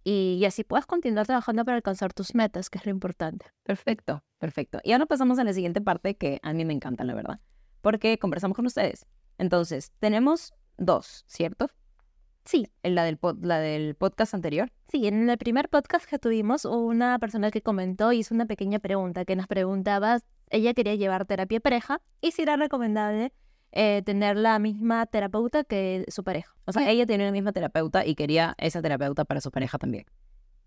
y, 0.05 0.44
así 0.44 0.64
puedes 0.64 0.84
continuar 0.84 1.26
trabajando 1.26 1.64
para 1.64 1.76
alcanzar 1.76 2.12
tus 2.12 2.34
metas, 2.34 2.68
que 2.68 2.78
es 2.78 2.84
lo 2.84 2.90
importante. 2.90 3.46
Perfecto, 3.62 4.22
perfecto. 4.45 4.78
Y 4.84 4.92
ahora 4.92 5.07
pasamos 5.07 5.38
a 5.38 5.45
la 5.45 5.55
siguiente 5.55 5.80
parte 5.80 6.16
que 6.16 6.38
a 6.42 6.53
mí 6.53 6.66
me 6.66 6.74
encanta, 6.74 7.03
la 7.03 7.14
verdad, 7.14 7.40
porque 7.80 8.18
conversamos 8.18 8.55
con 8.55 8.66
ustedes. 8.66 9.07
Entonces, 9.38 9.90
tenemos 10.01 10.53
dos, 10.76 11.24
¿cierto? 11.26 11.70
Sí. 12.45 12.68
En 12.82 12.95
la 12.95 13.05
del, 13.05 13.18
la 13.40 13.59
del 13.59 13.95
podcast 13.95 14.34
anterior. 14.34 14.70
Sí, 14.88 15.07
en 15.07 15.30
el 15.30 15.38
primer 15.38 15.70
podcast 15.70 16.05
que 16.05 16.18
tuvimos, 16.18 16.66
una 16.66 17.18
persona 17.18 17.51
que 17.51 17.62
comentó 17.62 18.12
hizo 18.12 18.34
una 18.34 18.45
pequeña 18.45 18.80
pregunta 18.80 19.24
que 19.24 19.34
nos 19.34 19.47
preguntaba, 19.47 20.18
ella 20.51 20.74
quería 20.74 20.95
llevar 20.95 21.24
terapia 21.24 21.59
pareja 21.59 22.03
y 22.20 22.32
si 22.32 22.42
era 22.42 22.57
recomendable 22.57 23.32
eh, 23.72 24.03
tener 24.05 24.36
la 24.36 24.59
misma 24.59 25.07
terapeuta 25.07 25.64
que 25.64 26.05
su 26.09 26.22
pareja. 26.22 26.55
O 26.66 26.72
sea, 26.72 26.90
ella 26.90 27.07
tiene 27.07 27.24
la 27.24 27.32
misma 27.32 27.53
terapeuta 27.53 28.05
y 28.05 28.14
quería 28.14 28.55
esa 28.59 28.82
terapeuta 28.82 29.24
para 29.24 29.40
su 29.40 29.51
pareja 29.51 29.78
también. 29.78 30.05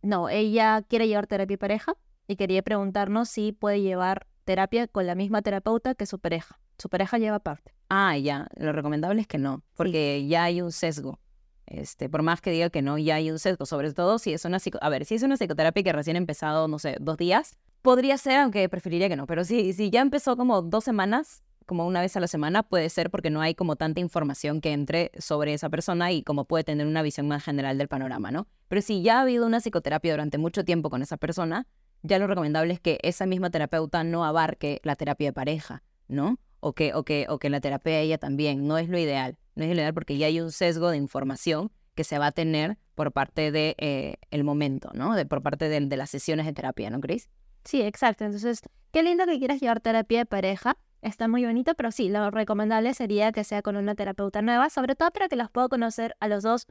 No, 0.01 0.30
ella 0.30 0.82
quiere 0.82 1.07
llevar 1.07 1.28
terapia 1.28 1.59
pareja 1.59 1.93
y 2.28 2.36
quería 2.36 2.61
preguntarnos 2.61 3.30
si 3.30 3.51
puede 3.53 3.82
llevar 3.82 4.28
terapia 4.43 4.88
con 4.88 5.07
la 5.07 5.15
misma 5.15 5.41
terapeuta 5.41 5.95
que 5.95 6.05
su 6.05 6.19
pareja. 6.19 6.59
Su 6.78 6.89
pareja 6.89 7.17
lleva 7.17 7.39
parte. 7.39 7.73
Ah, 7.89 8.17
ya. 8.17 8.47
Lo 8.55 8.71
recomendable 8.71 9.21
es 9.21 9.28
que 9.28 9.38
no, 9.38 9.63
porque 9.75 10.28
ya 10.28 10.43
hay 10.43 10.61
un 10.61 10.71
sesgo. 10.71 11.19
Este, 11.65 12.07
por 12.07 12.21
más 12.21 12.39
que 12.39 12.51
diga 12.51 12.69
que 12.69 12.82
no, 12.82 12.97
ya 12.97 13.15
hay 13.15 13.30
un 13.30 13.39
sesgo, 13.39 13.65
sobre 13.65 13.91
todo 13.93 14.19
si 14.19 14.32
es 14.32 14.45
una 14.45 14.59
psico 14.59 14.78
a 14.82 14.88
ver, 14.89 15.03
si 15.03 15.15
es 15.15 15.23
una 15.23 15.36
psicoterapia 15.36 15.84
que 15.84 15.91
recién 15.91 16.15
ha 16.15 16.19
empezado, 16.19 16.69
no 16.69 16.80
sé, 16.80 16.95
dos 17.01 17.17
días, 17.17 17.57
podría 17.82 18.17
ser, 18.17 18.38
aunque 18.38 18.69
preferiría 18.69 19.09
que 19.09 19.17
no, 19.17 19.28
pero 19.28 19.43
si, 19.43 19.73
si 19.73 19.89
ya 19.89 19.99
empezó 19.99 20.38
como 20.38 20.61
dos 20.61 20.86
semanas, 20.86 21.43
como 21.65 21.86
una 21.86 21.99
vez 21.99 22.15
a 22.15 22.21
la 22.21 22.28
semana 22.28 22.63
puede 22.63 22.89
ser 22.89 23.11
porque 23.11 23.30
no 23.30 23.41
hay 23.41 23.53
como 23.53 23.75
tanta 23.75 23.99
información 23.99 24.61
que 24.61 24.71
entre 24.71 25.11
sobre 25.19 25.53
esa 25.53 25.69
persona 25.69 26.13
y 26.13 26.23
como 26.23 26.45
puede 26.45 26.63
tener 26.63 26.88
una 26.88 27.01
visión 27.01 27.28
más 27.28 27.43
general 27.43 27.78
del 27.78 27.89
panorama, 27.89 28.32
¿no? 28.32 28.47
Pero 28.69 28.82
si 28.82 29.01
ya 29.01 29.17
ha 29.17 29.21
habido 29.23 29.45
una 29.45 29.59
psicoterapia 29.59 30.13
durante 30.13 30.38
mucho 30.38 30.63
tiempo 30.63 30.89
con 30.89 31.01
esa 31.01 31.17
persona, 31.17 31.67
ya 32.04 32.20
lo 32.20 32.28
recomendable 32.28 32.74
es 32.74 32.80
que 32.80 33.00
esa 33.02 33.26
misma 33.26 33.50
terapeuta 33.50 34.04
no 34.04 34.26
abarque 34.26 34.80
la 34.84 34.95
terapia 34.95 35.30
de 35.30 35.34
pareja, 35.34 35.84
¿no? 36.08 36.39
O 36.60 36.74
que, 36.74 36.93
o 36.93 37.04
que, 37.04 37.26
o 37.30 37.39
que 37.39 37.50
la 37.50 37.62
terapia 37.62 38.00
ella 38.00 38.18
también, 38.18 38.68
no 38.68 38.78
es 38.78 38.89
lo 38.89 38.98
ideal, 38.98 39.38
no 39.56 39.64
es 39.64 39.70
lo 39.70 39.76
ideal 39.76 39.93
porque 39.93 40.18
ya 40.18 40.28
hay 40.28 40.39
un 40.41 40.52
sesgo 40.52 40.89
de 40.89 40.98
información 40.98 41.72
que 41.95 42.04
se 42.04 42.20
va 42.20 42.28
a 42.28 42.32
tener 42.32 42.78
por 42.95 43.12
parte 43.12 43.52
de 43.52 43.76
eh, 43.78 44.18
el 44.32 44.43
momento, 44.43 44.91
¿no? 44.93 45.16
De, 45.16 45.26
por 45.26 45.41
parte 45.41 45.70
de, 45.70 45.80
de 45.80 45.98
las 45.98 46.10
sesiones 46.10 46.45
de 46.45 46.54
terapia, 46.54 46.89
¿no, 46.89 47.00
Cris? 47.00 47.30
Sí, 47.64 47.82
exacto. 47.82 48.24
Entonces, 48.26 48.62
qué 48.91 49.04
lindo 49.04 49.26
que 49.26 49.39
quieras 49.39 49.60
llevar 49.60 49.82
terapia 49.82 50.20
de 50.20 50.26
pareja, 50.26 50.78
Está 51.02 51.28
muy 51.28 51.45
bonito, 51.45 51.76
pero 51.76 51.91
sí, 51.91 52.10
lo 52.10 52.32
recomendable 52.32 52.93
sería 52.93 53.32
que 53.32 53.43
sea 53.43 53.62
con 53.62 53.78
una 53.78 53.93
terapeuta 53.93 54.41
nueva, 54.41 54.70
sobre 54.70 54.95
todo 54.95 55.12
para 55.12 55.30
que 55.30 55.36
las 55.36 55.52
pueda 55.52 55.70
conocer 55.70 56.16
a 56.20 56.28
los 56.28 56.43
dos 56.43 56.66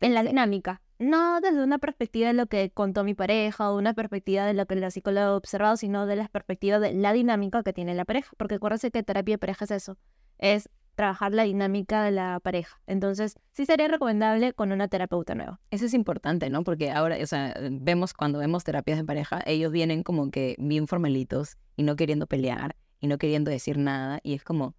en 0.00 0.14
la 0.14 0.22
dinámica. 0.22 0.82
No 1.00 1.40
desde 1.40 1.64
una 1.64 1.78
perspectiva 1.78 2.28
de 2.28 2.34
lo 2.34 2.46
que 2.46 2.70
contó 2.72 3.04
mi 3.04 3.14
pareja 3.14 3.70
o 3.70 3.78
una 3.78 3.94
perspectiva 3.94 4.44
de 4.44 4.52
lo 4.52 4.66
que 4.66 4.74
la 4.74 4.90
psicóloga 4.90 5.28
ha 5.28 5.34
observado, 5.34 5.78
sino 5.78 6.04
de 6.04 6.14
la 6.14 6.28
perspectiva 6.28 6.78
de 6.78 6.92
la 6.92 7.14
dinámica 7.14 7.62
que 7.62 7.72
tiene 7.72 7.94
la 7.94 8.04
pareja. 8.04 8.30
Porque 8.36 8.56
acuérdense 8.56 8.90
que 8.90 9.02
terapia 9.02 9.36
de 9.36 9.38
pareja 9.38 9.64
es 9.64 9.70
eso, 9.70 9.96
es 10.36 10.68
trabajar 10.96 11.32
la 11.32 11.44
dinámica 11.44 12.04
de 12.04 12.10
la 12.10 12.38
pareja. 12.40 12.82
Entonces, 12.86 13.38
sí 13.52 13.64
sería 13.64 13.88
recomendable 13.88 14.52
con 14.52 14.72
una 14.72 14.88
terapeuta 14.88 15.34
nueva. 15.34 15.58
Eso 15.70 15.86
es 15.86 15.94
importante, 15.94 16.50
¿no? 16.50 16.64
Porque 16.64 16.90
ahora, 16.90 17.16
o 17.22 17.26
sea, 17.26 17.54
vemos 17.70 18.12
cuando 18.12 18.38
vemos 18.38 18.64
terapias 18.64 18.98
de 18.98 19.04
pareja, 19.04 19.40
ellos 19.46 19.72
vienen 19.72 20.02
como 20.02 20.30
que 20.30 20.54
bien 20.58 20.86
formalitos 20.86 21.56
y 21.76 21.82
no 21.82 21.96
queriendo 21.96 22.26
pelear 22.26 22.76
y 23.00 23.06
no 23.06 23.16
queriendo 23.16 23.50
decir 23.50 23.78
nada. 23.78 24.20
Y 24.22 24.34
es 24.34 24.44
como, 24.44 24.74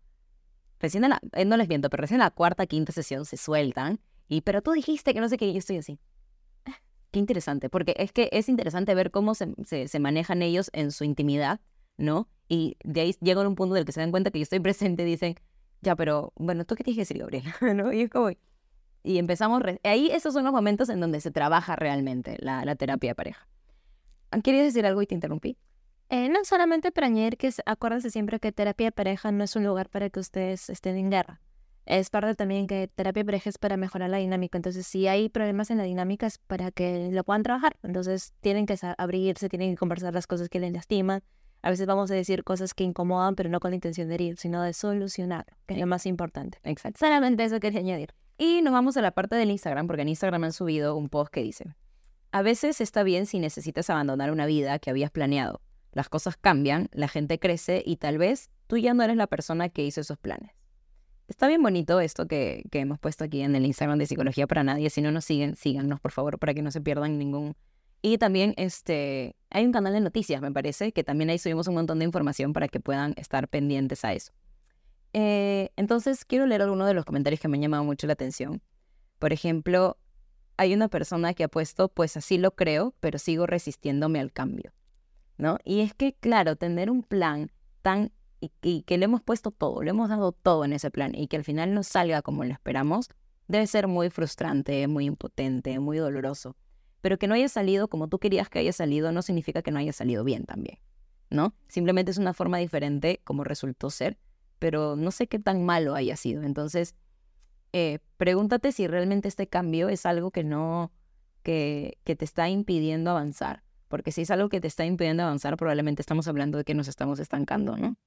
recién 0.80 1.10
la, 1.10 1.20
eh, 1.34 1.46
no 1.46 1.58
les 1.58 1.68
miento, 1.68 1.90
pero 1.90 2.02
recién 2.02 2.20
la 2.20 2.30
cuarta, 2.30 2.68
quinta 2.68 2.92
sesión 2.92 3.26
se 3.26 3.38
sueltan. 3.38 4.00
Y, 4.28 4.42
pero 4.42 4.62
tú 4.62 4.74
dijiste 4.74 5.16
que 5.16 5.20
no 5.20 5.28
sé 5.28 5.38
qué, 5.38 5.52
yo 5.52 5.58
estoy 5.58 5.78
así. 5.78 6.00
Qué 7.12 7.20
interesante, 7.20 7.70
porque 7.70 7.94
es 7.98 8.14
que 8.14 8.30
es 8.32 8.48
interesante 8.48 8.96
ver 8.96 9.12
cómo 9.12 9.36
se, 9.36 9.54
se, 9.66 10.00
manejan 10.00 10.42
ellos 10.42 10.70
en 10.74 10.92
su 10.92 11.04
intimidad, 11.04 11.60
¿no? 11.98 12.30
Y 12.48 12.78
de 12.84 13.02
ahí 13.02 13.16
llegan 13.22 13.46
a 13.46 13.50
un 13.50 13.56
punto 13.56 13.76
del 13.76 13.86
que 13.86 13.92
se 13.92 14.00
dan 14.00 14.12
cuenta 14.12 14.32
que 14.32 14.40
yo 14.40 14.44
estoy 14.44 14.60
presente 14.62 15.04
y 15.04 15.06
dicen, 15.06 15.36
ya, 15.82 15.96
pero 15.96 16.32
bueno, 16.36 16.66
¿tú 16.66 16.76
qué 16.76 16.84
tienes 16.84 16.98
que 16.98 17.02
decir, 17.02 17.18
Gabriela? 17.20 17.56
¿no? 17.76 17.92
Y 17.92 18.04
es 18.04 18.10
como, 18.10 18.30
y 19.04 19.18
empezamos, 19.18 19.62
ahí 19.84 20.10
esos 20.12 20.34
son 20.34 20.46
los 20.46 20.54
momentos 20.54 20.90
en 20.90 21.00
donde 21.00 21.20
se 21.22 21.32
trabaja 21.32 21.76
realmente 21.76 22.38
la, 22.40 22.64
la 22.66 22.76
terapia 22.76 23.12
de 23.12 23.16
pareja. 23.16 23.48
¿Querías 24.44 24.64
decir 24.64 24.86
algo 24.86 25.02
y 25.02 25.08
te 25.08 25.16
interrumpí? 25.16 25.58
Eh, 26.10 26.30
no 26.30 26.44
solamente 26.44 26.92
para 26.92 27.08
añadir 27.08 27.38
que 27.38 27.54
acuérdense 27.66 28.10
siempre 28.10 28.40
que 28.40 28.52
terapia 28.52 28.88
de 28.88 28.92
pareja 28.92 29.32
no 29.32 29.44
es 29.44 29.56
un 29.56 29.64
lugar 29.64 29.90
para 29.90 30.10
que 30.10 30.20
ustedes 30.20 30.70
estén 30.70 30.98
en 30.98 31.10
guerra. 31.10 31.42
Es 31.86 32.10
parte 32.10 32.36
también 32.36 32.68
que 32.68 32.88
terapia 32.88 33.22
de 33.22 33.26
pareja 33.26 33.50
es 33.50 33.58
para 33.58 33.78
mejorar 33.78 34.10
la 34.10 34.18
dinámica. 34.18 34.58
Entonces, 34.58 34.86
si 34.86 35.08
hay 35.08 35.30
problemas 35.30 35.72
en 35.72 35.78
la 35.78 35.84
dinámica 35.84 36.28
es 36.28 36.38
para 36.38 36.72
que 36.72 37.10
lo 37.12 37.24
puedan 37.24 37.44
trabajar. 37.44 37.76
Entonces, 37.84 38.34
tienen 38.42 38.66
que 38.66 38.78
abrirse, 38.98 39.50
tienen 39.50 39.72
que 39.72 39.78
conversar 39.78 40.14
las 40.14 40.28
cosas 40.28 40.50
que 40.50 40.60
les 40.60 40.72
lastiman. 40.72 41.24
A 41.64 41.70
veces 41.70 41.86
vamos 41.86 42.10
a 42.12 42.16
decir 42.16 42.44
cosas 42.44 42.74
que 42.74 42.84
incomodan, 42.84 43.36
pero 43.36 43.50
no 43.50 43.60
con 43.60 43.72
la 43.72 43.76
intención 43.76 44.08
de 44.08 44.16
herir, 44.16 44.38
sino 44.38 44.62
de 44.62 44.74
solucionar, 44.74 45.46
que 45.68 45.76
es 45.76 45.80
lo 45.80 45.86
más 45.86 46.06
importante. 46.06 46.58
Exacto. 46.64 47.00
Solamente 47.00 47.44
eso 47.44 47.60
quería 47.60 47.80
añadir. 47.80 48.14
Y 48.38 48.62
nos 48.62 48.74
vamos 48.74 48.98
a 48.98 49.02
la 49.02 49.12
parte 49.12 49.36
del 49.36 49.52
Instagram, 49.52 49.86
porque 49.86 50.02
en 50.02 50.10
Instagram 50.10 50.44
han 50.46 50.54
subido 50.54 50.96
un 50.96 51.10
post 51.10 51.32
que 51.32 51.44
dice, 51.44 51.76
a 52.32 52.42
veces 52.42 52.82
está 52.82 53.04
bien 53.04 53.28
si 53.28 53.40
necesitas 53.40 53.90
abandonar 53.90 54.32
una 54.32 54.48
vida 54.48 54.80
que 54.80 54.90
habías 54.90 55.12
planeado 55.12 55.62
las 55.94 56.10
cosas 56.10 56.38
cambian, 56.38 56.90
la 56.94 57.08
gente 57.08 57.40
crece 57.40 57.84
y 57.86 57.98
tal 57.98 58.18
vez 58.18 58.50
tú 58.68 58.78
ya 58.78 58.94
no 58.94 59.04
eres 59.04 59.18
la 59.18 59.28
persona 59.28 59.70
que 59.70 59.84
hizo 59.84 60.02
esos 60.02 60.18
planes. 60.18 60.52
Está 61.32 61.48
bien 61.48 61.64
bonito 61.64 62.02
esto 62.02 62.28
que, 62.28 62.66
hemos 62.74 63.00
puesto 63.00 63.24
aquí 63.24 63.40
en 63.40 63.56
el 63.56 63.66
Instagram 63.66 63.98
de 63.98 64.06
Psicología 64.06 64.48
para 64.48 64.66
Nadie. 64.66 64.90
Si 64.90 65.02
no 65.02 65.14
nos 65.14 65.24
siguen, 65.24 65.56
síganos, 65.56 66.02
por 66.02 66.12
favor, 66.12 66.38
para 66.38 66.54
que 66.54 66.62
no 66.62 66.72
se 66.72 66.82
pierdan 66.82 67.18
ningún... 67.18 67.56
Y 68.02 68.18
también 68.18 68.54
este, 68.58 69.38
hay 69.50 69.66
un 69.66 69.72
canal 69.72 69.94
de 69.94 70.02
noticias, 70.02 70.42
me 70.42 70.52
parece, 70.52 70.92
que 70.92 71.06
también 71.06 71.30
ahí 71.30 71.38
subimos 71.38 71.70
un 71.70 71.76
montón 71.76 72.00
de 72.00 72.06
información 72.06 72.52
para 72.52 72.68
que 72.68 72.82
puedan 72.82 73.14
estar 73.16 73.48
pendientes 73.48 74.04
a 74.04 74.12
eso. 74.12 74.34
Eh, 75.14 75.70
entonces, 75.78 76.26
quiero 76.26 76.46
leer 76.48 76.64
algunos 76.64 76.86
de 76.86 76.96
los 76.96 77.06
comentarios 77.06 77.40
que 77.40 77.48
me 77.48 77.56
han 77.56 77.62
llamado 77.62 77.86
mucho 77.86 78.08
la 78.08 78.14
atención. 78.14 78.62
Por 79.18 79.32
ejemplo, 79.32 79.98
hay 80.58 80.74
una 80.74 80.90
persona 80.90 81.34
que 81.34 81.46
ha 81.46 81.48
puesto, 81.48 81.88
pues 81.88 82.18
así 82.18 82.40
lo 82.40 82.56
creo, 82.56 82.94
pero 83.00 83.18
sigo 83.18 83.48
resistiéndome 83.48 84.20
al 84.20 84.34
cambio. 84.34 84.74
¿no? 85.38 85.60
Y 85.64 85.80
es 85.80 85.94
que, 85.94 86.12
claro, 86.12 86.58
tener 86.58 86.92
un 86.92 87.04
plan 87.04 87.54
tan 87.82 88.12
y, 88.42 88.82
que 88.82 88.98
le 88.98 89.06
hemos 89.06 89.22
puesto 89.22 89.52
todo, 89.52 89.84
le 89.84 89.92
hemos 89.92 90.10
dado 90.10 90.32
todo 90.32 90.66
en 90.66 90.74
ese 90.74 90.90
plan 90.90 91.14
y 91.16 91.28
que 91.28 91.38
al 91.38 91.44
final 91.44 91.74
no 91.74 91.84
salga 91.84 92.22
como 92.22 92.44
lo 92.44 92.52
esperamos, 92.52 93.10
debe 93.48 93.68
ser 93.68 93.88
muy 93.88 94.10
frustrante, 94.10 94.88
muy 94.88 95.06
impotente, 95.06 95.80
muy 95.80 95.98
doloroso. 95.98 96.56
Pero 97.02 97.18
que 97.18 97.28
no 97.28 97.36
haya 97.36 97.50
salido 97.50 97.88
como 97.88 98.08
tú 98.08 98.20
querías 98.20 98.50
que 98.50 98.60
haya 98.60 98.74
salido 98.74 99.12
no 99.12 99.22
significa 99.22 99.62
que 99.62 99.72
no 99.72 99.80
haya 99.80 99.94
salido 99.94 100.24
bien 100.24 100.46
también, 100.46 100.80
¿no? 101.30 101.54
Simplemente 101.68 102.12
es 102.12 102.18
una 102.18 102.34
forma 102.34 102.58
diferente 102.58 103.22
como 103.24 103.44
resultó 103.44 103.90
ser, 103.90 104.18
pero 104.60 104.96
no 104.96 105.12
sé 105.12 105.28
qué 105.28 105.40
tan 105.40 105.64
malo 105.64 105.96
haya 105.96 106.16
sido. 106.16 106.44
Entonces, 106.44 106.96
eh, 107.74 108.00
pregúntate 108.18 108.72
si 108.72 108.88
realmente 108.88 109.28
este 109.28 109.48
cambio 109.48 109.90
es 109.90 110.06
algo 110.06 110.32
que 110.32 110.44
no, 110.44 110.92
que, 111.44 111.98
que 112.04 112.16
te 112.16 112.26
está 112.26 112.50
impidiendo 112.50 113.12
avanzar. 113.12 113.64
Porque 113.88 114.12
si 114.12 114.22
es 114.22 114.32
algo 114.32 114.50
que 114.50 114.62
te 114.62 114.68
está 114.68 114.86
impidiendo 114.86 115.24
avanzar, 115.24 115.58
probablemente 115.58 116.02
estamos 116.02 116.28
hablando 116.28 116.58
de 116.58 116.64
que 116.64 116.74
nos 116.74 116.88
estamos 116.88 117.20
estancando, 117.20 117.76
¿no? 117.76 117.98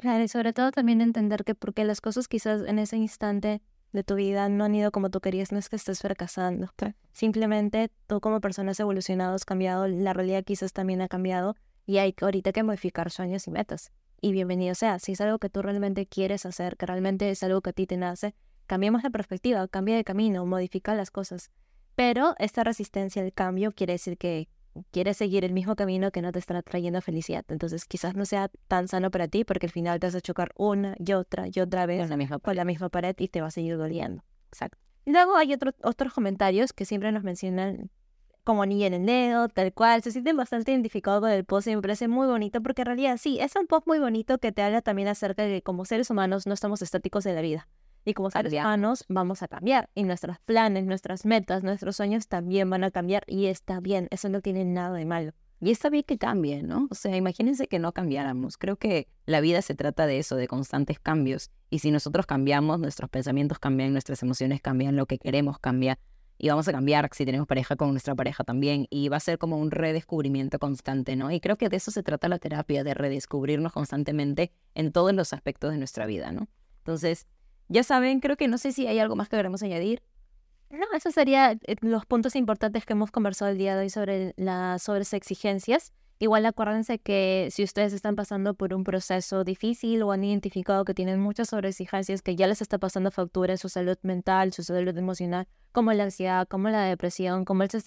Claro, 0.00 0.24
y 0.24 0.28
sobre 0.28 0.54
todo 0.54 0.72
también 0.72 1.02
entender 1.02 1.44
que 1.44 1.54
porque 1.54 1.84
las 1.84 2.00
cosas 2.00 2.26
quizás 2.26 2.62
en 2.66 2.78
ese 2.78 2.96
instante 2.96 3.60
de 3.92 4.02
tu 4.02 4.14
vida 4.14 4.48
no 4.48 4.64
han 4.64 4.74
ido 4.74 4.92
como 4.92 5.10
tú 5.10 5.20
querías, 5.20 5.52
no 5.52 5.58
es 5.58 5.68
que 5.68 5.76
estés 5.76 6.00
fracasando. 6.00 6.70
Simplemente 7.12 7.90
tú 8.06 8.18
como 8.22 8.40
persona 8.40 8.70
has 8.70 8.80
evolucionado, 8.80 9.34
has 9.34 9.44
cambiado, 9.44 9.86
la 9.88 10.14
realidad 10.14 10.42
quizás 10.42 10.72
también 10.72 11.02
ha 11.02 11.08
cambiado 11.08 11.54
y 11.84 11.98
hay 11.98 12.14
ahorita 12.18 12.52
que 12.52 12.62
modificar 12.62 13.10
sueños 13.10 13.46
y 13.46 13.50
metas. 13.50 13.92
Y 14.22 14.32
bienvenido 14.32 14.74
sea, 14.74 14.98
si 14.98 15.12
es 15.12 15.20
algo 15.20 15.38
que 15.38 15.50
tú 15.50 15.60
realmente 15.60 16.06
quieres 16.06 16.46
hacer, 16.46 16.78
que 16.78 16.86
realmente 16.86 17.28
es 17.28 17.42
algo 17.42 17.60
que 17.60 17.70
a 17.70 17.72
ti 17.74 17.86
te 17.86 17.98
nace, 17.98 18.34
cambiemos 18.66 19.02
la 19.02 19.10
perspectiva, 19.10 19.68
cambia 19.68 19.96
de 19.96 20.04
camino, 20.04 20.46
modifica 20.46 20.94
las 20.94 21.10
cosas. 21.10 21.50
Pero 21.94 22.34
esta 22.38 22.64
resistencia 22.64 23.20
al 23.20 23.34
cambio 23.34 23.72
quiere 23.72 23.92
decir 23.94 24.16
que 24.16 24.48
quieres 24.90 25.16
seguir 25.16 25.44
el 25.44 25.52
mismo 25.52 25.76
camino 25.76 26.10
que 26.10 26.22
no 26.22 26.32
te 26.32 26.38
está 26.38 26.60
trayendo 26.62 27.00
felicidad. 27.00 27.44
Entonces 27.48 27.84
quizás 27.84 28.14
no 28.14 28.24
sea 28.24 28.50
tan 28.68 28.88
sano 28.88 29.10
para 29.10 29.28
ti 29.28 29.44
porque 29.44 29.66
al 29.66 29.72
final 29.72 30.00
te 30.00 30.06
vas 30.06 30.14
a 30.14 30.20
chocar 30.20 30.52
una 30.56 30.94
y 30.98 31.12
otra 31.12 31.46
y 31.52 31.60
otra 31.60 31.86
vez 31.86 32.00
con 32.00 32.10
la 32.10 32.16
misma, 32.16 32.38
con 32.38 32.56
la 32.56 32.64
misma 32.64 32.88
pared 32.88 33.14
y 33.18 33.28
te 33.28 33.40
va 33.40 33.48
a 33.48 33.50
seguir 33.50 33.76
doliendo. 33.76 34.22
Exacto. 34.48 34.78
Luego 35.06 35.36
hay 35.36 35.52
otro, 35.52 35.72
otros 35.82 36.12
comentarios 36.12 36.72
que 36.72 36.84
siempre 36.84 37.10
nos 37.12 37.24
mencionan 37.24 37.90
como 38.44 38.66
ni 38.66 38.84
en 38.84 38.94
el 38.94 39.06
dedo, 39.06 39.48
tal 39.48 39.72
cual. 39.72 40.02
Se 40.02 40.12
sienten 40.12 40.36
bastante 40.36 40.72
identificados 40.72 41.20
con 41.20 41.30
el 41.30 41.44
post 41.44 41.68
y 41.68 41.76
me 41.76 41.82
parece 41.82 42.08
muy 42.08 42.26
bonito 42.26 42.62
porque 42.62 42.82
en 42.82 42.86
realidad 42.86 43.16
sí, 43.18 43.38
es 43.40 43.54
un 43.56 43.66
post 43.66 43.86
muy 43.86 43.98
bonito 43.98 44.38
que 44.38 44.52
te 44.52 44.62
habla 44.62 44.82
también 44.82 45.08
acerca 45.08 45.44
de 45.44 45.56
que 45.56 45.62
como 45.62 45.84
seres 45.84 46.10
humanos 46.10 46.46
no 46.46 46.54
estamos 46.54 46.82
estáticos 46.82 47.26
en 47.26 47.34
la 47.34 47.42
vida. 47.42 47.68
Y 48.04 48.14
como 48.14 48.30
seres 48.30 48.52
humanos 48.52 49.04
vamos 49.08 49.42
a 49.42 49.48
cambiar. 49.48 49.90
Y 49.94 50.04
nuestros 50.04 50.38
planes, 50.40 50.84
nuestras 50.86 51.26
metas, 51.26 51.62
nuestros 51.62 51.96
sueños 51.96 52.28
también 52.28 52.70
van 52.70 52.84
a 52.84 52.90
cambiar. 52.90 53.24
Y 53.26 53.46
está 53.46 53.80
bien, 53.80 54.08
eso 54.10 54.28
no 54.28 54.40
tiene 54.40 54.64
nada 54.64 54.96
de 54.96 55.04
malo. 55.04 55.32
Y 55.62 55.70
está 55.70 55.90
bien 55.90 56.04
que 56.04 56.16
cambien, 56.16 56.68
¿no? 56.68 56.88
O 56.90 56.94
sea, 56.94 57.14
imagínense 57.14 57.68
que 57.68 57.78
no 57.78 57.92
cambiáramos. 57.92 58.56
Creo 58.56 58.76
que 58.76 59.08
la 59.26 59.42
vida 59.42 59.60
se 59.60 59.74
trata 59.74 60.06
de 60.06 60.18
eso, 60.18 60.36
de 60.36 60.48
constantes 60.48 60.98
cambios. 60.98 61.50
Y 61.68 61.80
si 61.80 61.90
nosotros 61.90 62.24
cambiamos, 62.24 62.80
nuestros 62.80 63.10
pensamientos 63.10 63.58
cambian, 63.58 63.92
nuestras 63.92 64.22
emociones 64.22 64.62
cambian, 64.62 64.96
lo 64.96 65.04
que 65.04 65.18
queremos 65.18 65.58
cambia. 65.58 65.98
Y 66.38 66.48
vamos 66.48 66.66
a 66.68 66.72
cambiar 66.72 67.10
si 67.12 67.26
tenemos 67.26 67.46
pareja 67.46 67.76
con 67.76 67.90
nuestra 67.90 68.14
pareja 68.14 68.42
también. 68.42 68.86
Y 68.88 69.10
va 69.10 69.18
a 69.18 69.20
ser 69.20 69.36
como 69.36 69.58
un 69.58 69.70
redescubrimiento 69.70 70.58
constante, 70.58 71.14
¿no? 71.14 71.30
Y 71.30 71.40
creo 71.40 71.58
que 71.58 71.68
de 71.68 71.76
eso 71.76 71.90
se 71.90 72.02
trata 72.02 72.28
la 72.28 72.38
terapia, 72.38 72.82
de 72.82 72.94
redescubrirnos 72.94 73.74
constantemente 73.74 74.52
en 74.74 74.92
todos 74.92 75.12
los 75.12 75.34
aspectos 75.34 75.72
de 75.72 75.76
nuestra 75.76 76.06
vida, 76.06 76.32
¿no? 76.32 76.48
Entonces, 76.78 77.26
ya 77.70 77.84
saben, 77.84 78.20
creo 78.20 78.36
que 78.36 78.48
no 78.48 78.58
sé 78.58 78.72
si 78.72 78.86
hay 78.86 78.98
algo 78.98 79.16
más 79.16 79.28
que 79.28 79.36
queremos 79.36 79.62
añadir. 79.62 80.02
No, 80.70 80.86
esos 80.94 81.14
serían 81.14 81.60
eh, 81.66 81.76
los 81.80 82.04
puntos 82.04 82.36
importantes 82.36 82.84
que 82.84 82.92
hemos 82.92 83.10
conversado 83.10 83.50
el 83.50 83.58
día 83.58 83.76
de 83.76 83.82
hoy 83.82 83.90
sobre 83.90 84.34
las 84.36 84.82
sobre 84.82 85.02
exigencias. 85.02 85.92
Igual 86.22 86.44
acuérdense 86.44 86.98
que 86.98 87.48
si 87.50 87.64
ustedes 87.64 87.94
están 87.94 88.14
pasando 88.14 88.52
por 88.52 88.74
un 88.74 88.84
proceso 88.84 89.42
difícil 89.42 90.02
o 90.02 90.12
han 90.12 90.22
identificado 90.22 90.84
que 90.84 90.92
tienen 90.92 91.18
muchas 91.18 91.48
sobreexigencias 91.48 92.20
que 92.20 92.36
ya 92.36 92.46
les 92.46 92.60
está 92.60 92.76
pasando 92.76 93.10
factura 93.10 93.54
en 93.54 93.58
su 93.58 93.70
salud 93.70 93.96
mental, 94.02 94.52
su 94.52 94.62
salud 94.62 94.94
emocional, 94.98 95.48
como 95.72 95.94
la 95.94 96.04
ansiedad, 96.04 96.46
como 96.46 96.68
la 96.68 96.82
depresión, 96.84 97.46
como 97.46 97.62
este, 97.62 97.78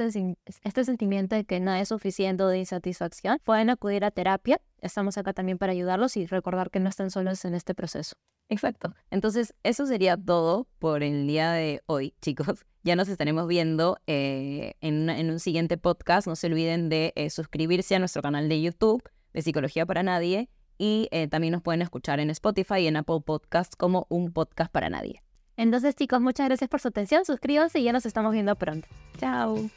este 0.64 0.84
sentimiento 0.84 1.36
de 1.36 1.46
que 1.46 1.60
nada 1.60 1.80
es 1.80 1.90
suficiente 1.90 2.44
de 2.44 2.58
insatisfacción, 2.58 3.38
pueden 3.44 3.70
acudir 3.70 4.04
a 4.04 4.10
terapia. 4.10 4.60
Estamos 4.82 5.16
acá 5.20 5.34
también 5.34 5.60
para 5.60 5.72
ayudarlos 5.72 6.18
y 6.18 6.26
recordar 6.26 6.72
que 6.72 6.80
no 6.80 6.90
están 6.90 7.12
solos 7.12 7.46
en 7.46 7.54
este 7.54 7.76
proceso. 7.76 8.16
Exacto. 8.50 8.96
Entonces, 9.12 9.54
eso 9.62 9.86
sería 9.86 10.18
todo 10.18 10.68
por 10.80 11.04
el 11.04 11.28
día 11.28 11.52
de 11.52 11.84
hoy, 11.86 12.16
chicos. 12.20 12.66
Ya 12.84 12.98
nos 12.98 13.08
estaremos 13.08 13.48
viendo 13.48 13.98
eh, 14.08 14.74
en, 14.82 15.30
un 15.30 15.40
siguiente 15.40 15.78
podcast. 15.78 16.28
No 16.28 16.36
se 16.36 16.48
olviden 16.48 16.90
de 16.90 17.14
eh, 17.16 17.30
suscribirse 17.30 17.96
a 17.96 18.00
nuestro 18.00 18.22
canal 18.22 18.50
de 18.50 18.62
YouTube 18.62 19.02
de 19.34 19.42
Psicología 19.42 19.86
para 19.86 20.04
Nadie 20.04 20.50
y 20.78 21.08
eh, 21.12 21.30
también 21.30 21.54
nos 21.54 21.62
pueden 21.62 21.82
escuchar 21.82 22.20
en 22.20 22.30
Spotify 22.30 22.80
y 22.80 22.88
en 22.88 22.98
Apple 22.98 23.22
Podcasts 23.26 23.78
como 23.78 24.06
un 24.10 24.34
podcast 24.34 24.70
para 24.70 24.90
nadie. 24.90 25.24
Entonces, 25.56 25.96
chicos, 25.96 26.20
muchas 26.20 26.48
gracias 26.48 26.70
por 26.70 26.82
su 26.82 26.90
atención. 26.90 27.24
Suscríbanse 27.24 27.80
y 27.80 27.84
ya 27.84 27.94
nos 27.94 28.06
estamos 28.06 28.34
viendo 28.34 28.56
pronto. 28.58 28.86
Chao. 29.18 29.70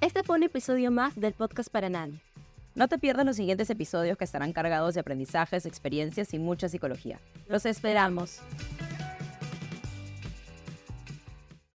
Este 0.00 0.24
fue 0.24 0.36
un 0.36 0.42
episodio 0.42 0.90
más 0.90 1.14
del 1.14 1.34
podcast 1.34 1.70
para 1.70 1.88
nadie. 1.88 2.20
No 2.74 2.88
te 2.88 2.98
pierdas 2.98 3.24
los 3.24 3.36
siguientes 3.36 3.70
episodios 3.70 4.18
que 4.18 4.24
estarán 4.24 4.52
cargados 4.52 4.94
de 4.94 5.00
aprendizajes, 5.00 5.66
experiencias 5.66 6.34
y 6.34 6.38
mucha 6.40 6.68
psicología. 6.68 7.20
Los 7.48 7.64
esperamos. 7.64 8.40